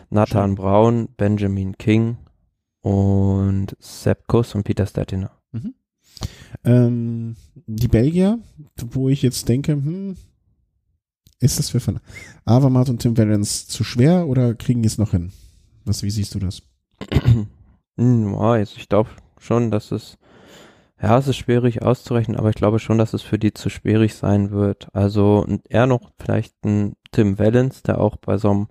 Nathan 0.09 0.55
Braun, 0.55 1.09
Benjamin 1.17 1.77
King 1.77 2.17
und 2.81 3.75
Sepp 3.79 4.27
Kuss 4.27 4.55
und 4.55 4.63
Peter 4.63 4.85
Stettiner. 4.85 5.31
ähm, 6.63 7.35
die 7.67 7.87
Belgier, 7.87 8.39
wo 8.91 9.09
ich 9.09 9.21
jetzt 9.21 9.49
denke, 9.49 9.73
hm, 9.73 10.15
ist 11.39 11.59
das 11.59 11.69
für 11.69 11.79
von 11.79 11.99
Avermaet 12.45 12.89
und 12.89 12.99
Tim 13.01 13.17
Valens 13.17 13.67
zu 13.67 13.83
schwer 13.83 14.27
oder 14.27 14.55
kriegen 14.55 14.81
die 14.81 14.87
es 14.87 14.97
noch 14.97 15.11
hin? 15.11 15.31
Was, 15.85 16.03
wie 16.03 16.09
siehst 16.09 16.35
du 16.35 16.39
das? 16.39 16.61
Hm, 17.97 18.33
ja, 18.33 18.57
jetzt, 18.57 18.75
ich 18.77 18.89
glaube 18.89 19.09
schon, 19.39 19.71
dass 19.71 19.93
es 19.93 20.17
Ja, 21.01 21.17
es 21.17 21.27
ist 21.27 21.37
schwierig 21.37 21.81
auszurechnen, 21.81 22.37
aber 22.37 22.49
ich 22.49 22.55
glaube 22.55 22.79
schon, 22.79 22.97
dass 22.97 23.13
es 23.13 23.21
für 23.21 23.37
die 23.39 23.53
zu 23.53 23.69
schwierig 23.69 24.15
sein 24.15 24.51
wird. 24.51 24.87
Also 24.93 25.45
eher 25.69 25.87
noch 25.87 26.11
vielleicht 26.19 26.55
ein 26.65 26.95
Tim 27.11 27.37
Wellens, 27.39 27.83
der 27.83 27.99
auch 27.99 28.15
bei 28.17 28.37
so 28.37 28.49
einem 28.51 28.67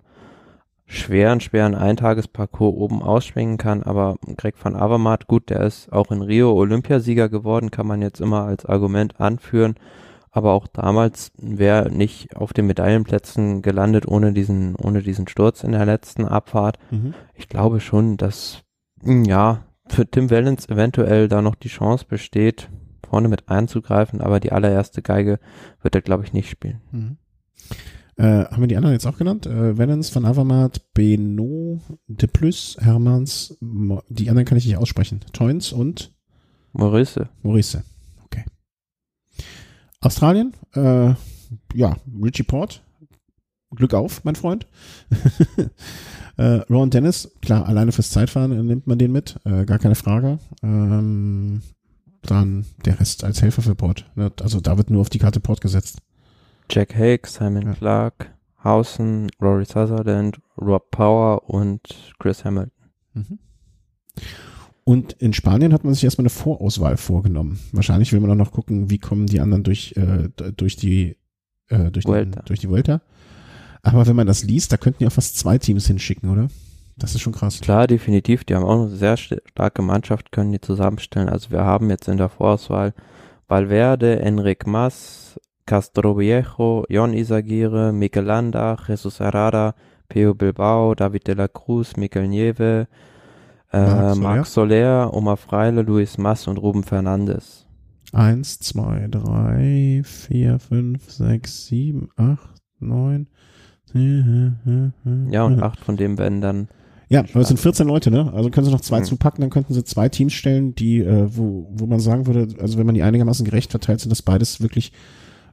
schweren, 0.85 1.39
schweren 1.39 1.75
Eintagesparcours 1.75 2.75
oben 2.75 3.01
ausschwingen 3.01 3.57
kann, 3.57 3.83
aber 3.83 4.17
Greg 4.37 4.55
van 4.61 4.75
Avermaet, 4.75 5.27
gut, 5.27 5.49
der 5.49 5.61
ist 5.61 5.91
auch 5.91 6.11
in 6.11 6.21
Rio 6.21 6.53
Olympiasieger 6.53 7.29
geworden, 7.29 7.71
kann 7.71 7.87
man 7.87 8.01
jetzt 8.01 8.21
immer 8.21 8.43
als 8.43 8.65
Argument 8.65 9.19
anführen, 9.19 9.75
aber 10.31 10.53
auch 10.53 10.67
damals 10.67 11.31
wäre 11.37 11.89
nicht 11.89 12.35
auf 12.35 12.53
den 12.53 12.67
Medaillenplätzen 12.67 13.61
gelandet 13.61 14.07
ohne 14.07 14.33
diesen, 14.33 14.75
ohne 14.75 15.01
diesen 15.01 15.27
Sturz 15.27 15.63
in 15.63 15.71
der 15.71 15.85
letzten 15.85 16.25
Abfahrt. 16.25 16.77
Mhm. 16.91 17.13
Ich 17.33 17.47
glaube 17.47 17.79
schon, 17.79 18.17
dass, 18.17 18.63
ja, 19.03 19.63
für 19.87 20.09
Tim 20.09 20.29
Wellens 20.29 20.67
eventuell 20.67 21.27
da 21.27 21.41
noch 21.41 21.55
die 21.55 21.69
Chance 21.69 22.05
besteht, 22.07 22.69
vorne 23.07 23.27
mit 23.27 23.49
einzugreifen, 23.49 24.19
aber 24.21 24.39
die 24.39 24.51
allererste 24.51 25.01
Geige 25.01 25.39
wird 25.81 25.95
er, 25.95 26.01
glaube 26.01 26.25
ich, 26.25 26.33
nicht 26.33 26.49
spielen. 26.49 26.81
Mhm. 26.91 27.17
Äh, 28.17 28.45
haben 28.45 28.61
wir 28.61 28.67
die 28.67 28.77
anderen 28.77 28.93
jetzt 28.93 29.05
auch 29.05 29.17
genannt? 29.17 29.45
Äh, 29.45 29.77
Valens, 29.77 30.15
Van 30.15 30.25
Avermaet, 30.25 30.93
Beno, 30.93 31.81
De 32.07 32.27
Plus, 32.27 32.77
Hermans, 32.79 33.57
Mo 33.59 34.01
die 34.07 34.29
anderen 34.29 34.45
kann 34.45 34.57
ich 34.57 34.65
nicht 34.65 34.77
aussprechen. 34.77 35.19
Toins 35.33 35.73
und? 35.73 36.13
Maurice. 36.71 37.29
Maurice, 37.41 37.83
okay. 38.23 38.45
Australien, 39.99 40.53
äh, 40.73 41.13
ja, 41.73 41.97
Richie 42.23 42.43
Port, 42.43 42.83
Glück 43.71 43.93
auf, 43.93 44.23
mein 44.23 44.35
Freund. 44.35 44.65
äh, 46.37 46.61
Ron 46.69 46.89
Dennis, 46.89 47.31
klar, 47.41 47.67
alleine 47.67 47.91
fürs 47.91 48.11
Zeitfahren 48.11 48.65
nimmt 48.65 48.87
man 48.87 48.97
den 48.97 49.11
mit, 49.11 49.39
äh, 49.43 49.65
gar 49.65 49.79
keine 49.79 49.95
Frage. 49.95 50.39
Ähm, 50.63 51.61
dann 52.21 52.65
der 52.85 52.99
Rest 52.99 53.23
als 53.23 53.41
Helfer 53.41 53.61
für 53.61 53.75
Port. 53.75 54.09
Ne? 54.15 54.31
Also 54.41 54.59
da 54.59 54.77
wird 54.77 54.89
nur 54.89 55.01
auf 55.01 55.09
die 55.09 55.19
Karte 55.19 55.39
Port 55.39 55.61
gesetzt. 55.61 55.99
Jack 56.69 56.95
Hake, 56.95 57.27
Simon 57.27 57.63
ja. 57.63 57.73
Clark, 57.73 58.33
Hausen, 58.63 59.29
Rory 59.41 59.65
Sutherland, 59.65 60.39
Rob 60.59 60.89
Power 60.91 61.49
und 61.49 61.81
Chris 62.19 62.43
Hamilton. 62.43 62.71
Mhm. 63.13 63.39
Und 64.83 65.13
in 65.13 65.33
Spanien 65.33 65.73
hat 65.73 65.83
man 65.83 65.93
sich 65.93 66.03
erstmal 66.03 66.23
eine 66.23 66.29
Vorauswahl 66.29 66.97
vorgenommen. 66.97 67.59
Wahrscheinlich 67.71 68.13
will 68.13 68.19
man 68.19 68.31
auch 68.31 68.35
noch 68.35 68.51
gucken, 68.51 68.89
wie 68.89 68.99
kommen 68.99 69.25
die 69.25 69.39
anderen 69.39 69.63
durch, 69.63 69.95
äh, 69.97 70.29
durch 70.55 70.75
die 70.75 71.17
äh, 71.69 71.91
durch, 71.91 72.05
Den, 72.05 72.35
durch 72.45 72.59
die 72.59 72.69
Vuelta. 72.69 73.01
Aber 73.81 74.05
wenn 74.07 74.15
man 74.15 74.27
das 74.27 74.43
liest, 74.43 74.71
da 74.71 74.77
könnten 74.77 75.03
ja 75.03 75.09
fast 75.09 75.37
zwei 75.37 75.57
Teams 75.57 75.87
hinschicken, 75.87 76.29
oder? 76.29 76.47
Das 76.97 77.13
ist 77.13 77.21
schon 77.21 77.33
krass. 77.33 77.59
Klar, 77.59 77.87
definitiv. 77.87 78.43
Die 78.45 78.55
haben 78.55 78.63
auch 78.63 78.85
eine 78.85 78.95
sehr 78.95 79.17
starke 79.17 79.81
Mannschaft, 79.81 80.31
können 80.31 80.51
die 80.51 80.61
zusammenstellen. 80.61 81.29
Also 81.29 81.51
wir 81.51 81.63
haben 81.63 81.89
jetzt 81.89 82.07
in 82.07 82.17
der 82.17 82.29
Vorauswahl 82.29 82.93
Valverde, 83.47 84.19
Enric 84.19 84.65
Mas, 84.65 85.39
Castroviejo, 85.65 86.85
Jon 86.89 87.13
Isagire, 87.13 87.91
Mikel 87.91 88.25
Landa, 88.25 88.77
Jesus 88.87 89.19
Herrera, 89.19 89.73
Peo 90.07 90.33
Bilbao, 90.33 90.93
David 90.95 91.27
de 91.27 91.33
la 91.33 91.47
Cruz, 91.47 91.97
Mikel 91.97 92.27
Nieve, 92.27 92.87
äh, 93.73 94.15
Marc 94.15 94.45
Soler, 94.45 95.13
Omar 95.13 95.37
Freile, 95.37 95.81
Luis 95.81 96.17
Mas 96.17 96.47
und 96.47 96.57
Ruben 96.57 96.83
Fernandes. 96.83 97.67
Eins, 98.13 98.59
zwei, 98.59 99.07
drei, 99.09 100.01
vier, 100.03 100.59
fünf, 100.59 101.09
sechs, 101.11 101.67
sieben, 101.67 102.09
acht, 102.15 102.61
neun. 102.79 103.27
Ja, 103.93 105.43
und 105.45 105.63
acht 105.63 105.79
von 105.79 105.97
dem 105.97 106.17
werden 106.17 106.41
dann. 106.41 106.67
Ja, 107.07 107.21
aber 107.21 107.41
es 107.41 107.47
sind 107.47 107.59
14 107.59 107.87
Leute, 107.87 108.11
ne? 108.11 108.33
Also 108.33 108.49
können 108.49 108.65
sie 108.65 108.71
noch 108.71 108.81
zwei 108.81 108.97
hm. 108.97 109.05
zupacken, 109.05 109.41
dann 109.41 109.49
könnten 109.49 109.73
sie 109.73 109.83
zwei 109.83 110.09
Teams 110.09 110.33
stellen, 110.33 110.75
die, 110.75 110.99
äh, 110.99 111.27
wo, 111.29 111.67
wo 111.71 111.85
man 111.85 111.99
sagen 111.99 112.25
würde, 112.25 112.47
also 112.59 112.77
wenn 112.77 112.85
man 112.85 112.95
die 112.95 113.03
einigermaßen 113.03 113.45
gerecht 113.45 113.71
verteilt, 113.71 113.99
sind 113.99 114.09
das 114.09 114.21
beides 114.21 114.61
wirklich 114.61 114.91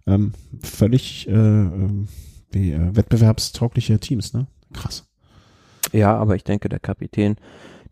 ähm, 0.07 0.33
völlig 0.62 1.29
äh, 1.29 1.33
ähm, 1.33 2.09
wie, 2.51 2.73
äh, 2.73 2.97
wettbewerbstaugliche 2.97 3.99
Teams, 3.99 4.35
ne? 4.35 4.47
Krass. 4.73 5.09
Ja, 5.93 6.16
aber 6.16 6.37
ich 6.37 6.45
denke, 6.45 6.69
der 6.69 6.81
Kapitän, 6.81 7.37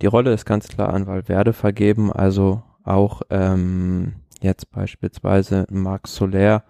die 0.01 0.07
Rolle 0.07 0.33
ist 0.33 0.47
ganz 0.47 0.69
klar 0.69 0.93
an 0.95 1.07
Valverde 1.07 1.53
vergeben, 1.53 2.13
also 2.13 2.63
auch 2.85 3.23
ähm, 3.31 4.15
jetzt 4.41 4.71
beispielsweise 4.71 5.67
Marc 5.71 6.09
Soler 6.09 6.65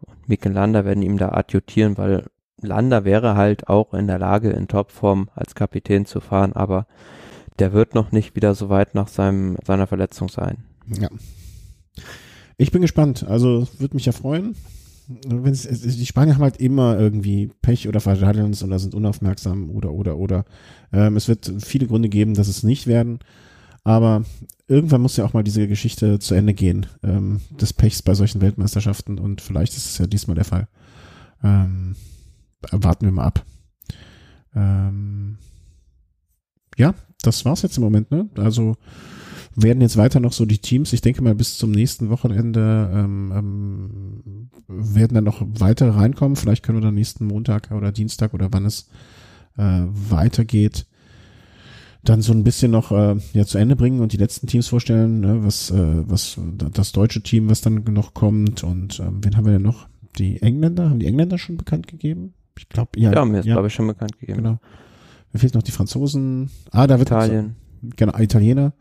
und 0.00 0.28
Mikel 0.28 0.52
Landa 0.52 0.84
werden 0.84 1.02
ihm 1.02 1.16
da 1.16 1.30
adjutieren, 1.30 1.96
weil 1.96 2.24
Landa 2.60 3.04
wäre 3.04 3.36
halt 3.36 3.68
auch 3.68 3.94
in 3.94 4.06
der 4.06 4.18
Lage, 4.18 4.50
in 4.50 4.68
Topform 4.68 5.30
als 5.34 5.54
Kapitän 5.54 6.06
zu 6.06 6.20
fahren, 6.20 6.52
aber 6.52 6.86
der 7.58 7.72
wird 7.72 7.94
noch 7.94 8.12
nicht 8.12 8.36
wieder 8.36 8.54
so 8.54 8.68
weit 8.68 8.94
nach 8.94 9.08
seinem, 9.08 9.56
seiner 9.64 9.86
Verletzung 9.86 10.28
sein. 10.28 10.64
Ja. 10.88 11.08
Ich 12.58 12.70
bin 12.70 12.82
gespannt. 12.82 13.24
Also 13.24 13.68
würde 13.78 13.94
mich 13.94 14.06
ja 14.06 14.12
freuen 14.12 14.54
die 15.08 16.06
Spanier 16.06 16.34
haben 16.34 16.42
halt 16.42 16.56
immer 16.56 16.98
irgendwie 16.98 17.50
Pech 17.62 17.88
oder 17.88 18.00
verradeln 18.00 18.46
uns 18.46 18.62
oder 18.62 18.78
sind 18.78 18.94
unaufmerksam 18.94 19.70
oder 19.70 19.92
oder 19.92 20.16
oder. 20.16 20.44
Ähm, 20.92 21.16
es 21.16 21.28
wird 21.28 21.52
viele 21.60 21.86
Gründe 21.86 22.08
geben, 22.08 22.34
dass 22.34 22.48
es 22.48 22.62
nicht 22.62 22.86
werden. 22.86 23.20
Aber 23.84 24.24
irgendwann 24.66 25.00
muss 25.00 25.16
ja 25.16 25.24
auch 25.24 25.32
mal 25.32 25.44
diese 25.44 25.68
Geschichte 25.68 26.18
zu 26.18 26.34
Ende 26.34 26.54
gehen, 26.54 26.86
ähm, 27.04 27.40
des 27.60 27.72
Pechs 27.72 28.02
bei 28.02 28.14
solchen 28.14 28.40
Weltmeisterschaften 28.40 29.18
und 29.18 29.40
vielleicht 29.40 29.76
ist 29.76 29.86
es 29.86 29.98
ja 29.98 30.08
diesmal 30.08 30.34
der 30.34 30.44
Fall. 30.44 30.66
Ähm, 31.44 31.94
warten 32.72 33.04
wir 33.04 33.12
mal 33.12 33.26
ab. 33.26 33.44
Ähm, 34.56 35.38
ja, 36.76 36.94
das 37.22 37.44
war's 37.44 37.62
jetzt 37.62 37.76
im 37.76 37.84
Moment, 37.84 38.10
ne? 38.10 38.28
Also 38.36 38.76
werden 39.56 39.80
jetzt 39.80 39.96
weiter 39.96 40.20
noch 40.20 40.34
so 40.34 40.44
die 40.44 40.58
Teams, 40.58 40.92
ich 40.92 41.00
denke 41.00 41.22
mal 41.22 41.34
bis 41.34 41.56
zum 41.56 41.70
nächsten 41.70 42.10
Wochenende 42.10 42.90
ähm, 42.92 43.32
ähm, 43.34 44.50
werden 44.68 45.14
dann 45.14 45.24
noch 45.24 45.42
weitere 45.46 45.90
reinkommen. 45.90 46.36
Vielleicht 46.36 46.62
können 46.62 46.78
wir 46.78 46.82
dann 46.82 46.94
nächsten 46.94 47.26
Montag 47.26 47.70
oder 47.70 47.90
Dienstag 47.90 48.34
oder 48.34 48.48
wann 48.52 48.66
es 48.66 48.88
äh, 49.56 49.82
weitergeht, 50.10 50.86
dann 52.04 52.20
so 52.20 52.32
ein 52.32 52.44
bisschen 52.44 52.70
noch 52.70 52.92
äh, 52.92 53.16
ja 53.32 53.46
zu 53.46 53.56
Ende 53.56 53.76
bringen 53.76 54.00
und 54.00 54.12
die 54.12 54.18
letzten 54.18 54.46
Teams 54.46 54.68
vorstellen, 54.68 55.20
ne, 55.20 55.42
was 55.42 55.70
äh, 55.70 56.02
was 56.06 56.38
das 56.72 56.92
deutsche 56.92 57.22
Team, 57.22 57.48
was 57.48 57.62
dann 57.62 57.82
noch 57.88 58.12
kommt 58.12 58.62
und 58.62 59.00
ähm, 59.00 59.24
wen 59.24 59.36
haben 59.36 59.46
wir 59.46 59.54
denn 59.54 59.62
noch? 59.62 59.88
Die 60.18 60.40
Engländer, 60.42 60.90
haben 60.90 60.98
die 60.98 61.06
Engländer 61.06 61.38
schon 61.38 61.56
bekannt 61.56 61.86
gegeben? 61.86 62.34
Ich 62.58 62.68
glaube, 62.68 62.90
ja. 62.96 63.12
Ja, 63.12 63.24
mir 63.24 63.40
ist 63.40 63.46
ja. 63.46 63.54
glaube 63.54 63.68
ich 63.68 63.74
schon 63.74 63.86
bekannt 63.86 64.18
gegeben. 64.18 64.38
Genau. 64.38 64.58
Mir 65.32 65.40
fehlt 65.40 65.54
noch 65.54 65.62
die 65.62 65.72
Franzosen. 65.72 66.50
Ah, 66.70 66.86
da 66.86 66.98
wird 66.98 67.08
Italien. 67.08 67.56
Genau, 67.96 68.18
Italiener 68.18 68.72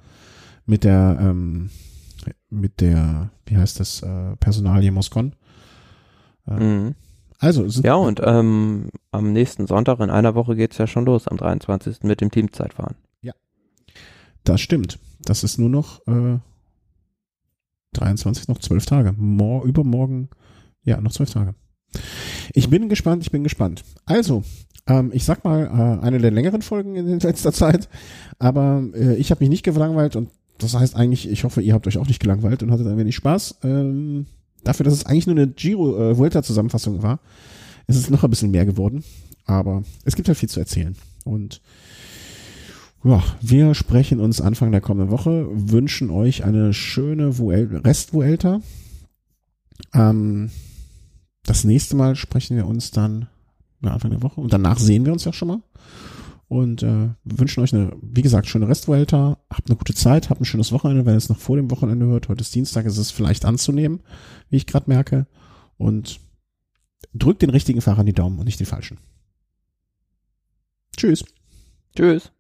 mit 0.66 0.84
der, 0.84 1.18
ähm, 1.20 1.70
mit 2.50 2.82
der, 2.82 3.30
wie 3.46 3.58
heißt 3.58 3.80
das, 3.80 4.02
äh, 4.02 4.36
Personalie 4.38 4.92
Moscon. 4.92 5.34
Äh, 6.48 6.64
mhm. 6.64 6.96
Also 7.38 7.66
ja 7.82 7.96
und 7.96 8.22
ähm, 8.24 8.90
am 9.12 9.34
nächsten 9.34 9.68
Sonntag 9.68 10.00
in 10.00 10.10
einer 10.10 10.36
Woche 10.36 10.56
geht's 10.56 10.78
ja 10.78 10.88
schon 10.88 11.06
los 11.06 11.28
am 11.28 11.38
23. 11.38 12.04
mit 12.04 12.22
dem 12.22 12.32
Teamzeitfahren. 12.32 12.96
Ja, 13.22 13.34
das 14.44 14.62
stimmt. 14.62 15.00
Das 15.22 15.44
ist 15.44 15.58
nur 15.58 15.70
noch 15.70 16.06
äh, 16.08 16.40
23 17.94 18.48
noch 18.48 18.60
zwölf 18.60 18.86
Tage. 18.86 19.14
Mor 19.18 19.66
übermorgen, 19.66 20.30
ja 20.84 21.00
noch 21.02 21.12
zwölf 21.12 21.32
Tage. 21.32 21.56
Ich 22.54 22.70
bin 22.70 22.90
gespannt. 22.90 23.24
Ich 23.24 23.32
bin 23.32 23.44
gespannt. 23.44 23.84
Also 24.06 24.44
ähm, 24.88 25.12
ich 25.14 25.26
sag 25.26 25.44
mal 25.44 25.66
äh, 25.66 26.06
eine 26.06 26.20
der 26.20 26.32
längeren 26.32 26.62
Folgen 26.62 26.96
in 26.96 27.20
letzter 27.20 27.52
Zeit, 27.52 27.90
aber 28.40 28.84
äh, 28.94 29.16
ich 29.16 29.32
habe 29.32 29.44
mich 29.44 29.50
nicht 29.50 29.64
gelangweilt 29.64 30.16
und 30.16 30.30
das 30.58 30.74
heißt 30.74 30.96
eigentlich, 30.96 31.30
ich 31.30 31.44
hoffe, 31.44 31.62
ihr 31.62 31.74
habt 31.74 31.88
euch 31.88 31.98
auch 31.98 32.08
nicht 32.08 32.20
gelangweilt 32.20 32.64
und 32.64 32.72
hattet 32.72 32.88
ein 32.88 32.98
wenig 32.98 33.16
Spaß. 33.16 33.60
Ähm, 33.64 34.26
dafür, 34.64 34.84
dass 34.84 34.94
es 34.94 35.06
eigentlich 35.06 35.28
nur 35.28 35.36
eine 35.36 35.48
Giro 35.48 35.98
äh, 35.98 36.18
war, 36.18 37.20
ist 37.88 37.98
es 37.98 38.10
noch 38.10 38.24
ein 38.24 38.30
bisschen 38.30 38.52
mehr 38.52 38.66
geworden. 38.66 39.04
Aber 39.46 39.84
es 40.06 40.16
gibt 40.16 40.28
halt 40.28 40.38
viel 40.38 40.50
zu 40.50 40.60
erzählen. 40.60 40.96
Und 41.24 41.62
ja, 43.04 43.24
wir 43.42 43.76
sprechen 43.76 44.20
uns 44.20 44.42
Anfang 44.42 44.72
der 44.72 44.82
kommenden 44.82 45.12
Woche, 45.12 45.48
wünschen 45.52 46.10
euch 46.10 46.44
eine 46.44 46.74
schöne 46.74 47.38
Vuel 47.38 47.78
Rest 47.84 48.14
Vuelta. 48.14 48.62
Ähm, 49.94 50.50
das 51.44 51.64
nächste 51.64 51.96
Mal 51.96 52.16
sprechen 52.16 52.58
wir 52.58 52.66
uns 52.66 52.92
dann 52.92 53.28
Anfang 53.84 54.10
der 54.10 54.24
Woche 54.24 54.42
und 54.42 54.52
danach 54.52 54.80
sehen 54.80 55.06
wir 55.06 55.14
uns 55.14 55.26
ja 55.26 55.34
schon 55.34 55.48
mal 55.48 55.62
und 56.48 56.84
äh, 56.84 57.10
wünschen 57.24 57.64
euch 57.64 57.74
eine, 57.74 57.96
wie 58.02 58.22
gesagt, 58.22 58.48
schöne 58.48 58.68
Restvuelta. 58.68 59.40
Habt 59.50 59.70
eine 59.70 59.78
gute 59.78 59.96
Zeit, 59.96 60.30
habt 60.30 60.42
ein 60.42 60.46
schönes 60.46 60.72
Wochenende, 60.72 61.06
wenn 61.06 61.16
ihr 61.16 61.18
es 61.18 61.30
noch 61.30 61.40
vor 61.40 61.56
dem 61.56 61.72
Wochenende 61.72 62.06
hört. 62.06 62.30
Heute 62.30 62.42
ist 62.42 62.54
Dienstag, 62.54 62.86
ist 62.86 62.98
es 62.98 63.12
vielleicht 63.12 63.46
anzunehmen, 63.46 64.02
wie 64.50 64.58
ich 64.58 64.68
gerade 64.68 64.90
merke. 64.90 65.28
Und 65.78 66.20
drückt 67.14 67.42
den 67.42 67.50
richtigen 67.50 67.82
Fahrern 67.82 68.06
die 68.06 68.14
Daumen 68.14 68.40
und 68.40 68.46
nicht 68.46 68.60
den 68.60 68.68
falschen. 68.68 69.00
Tschüss. 70.96 71.26
Tschüss. 71.96 72.32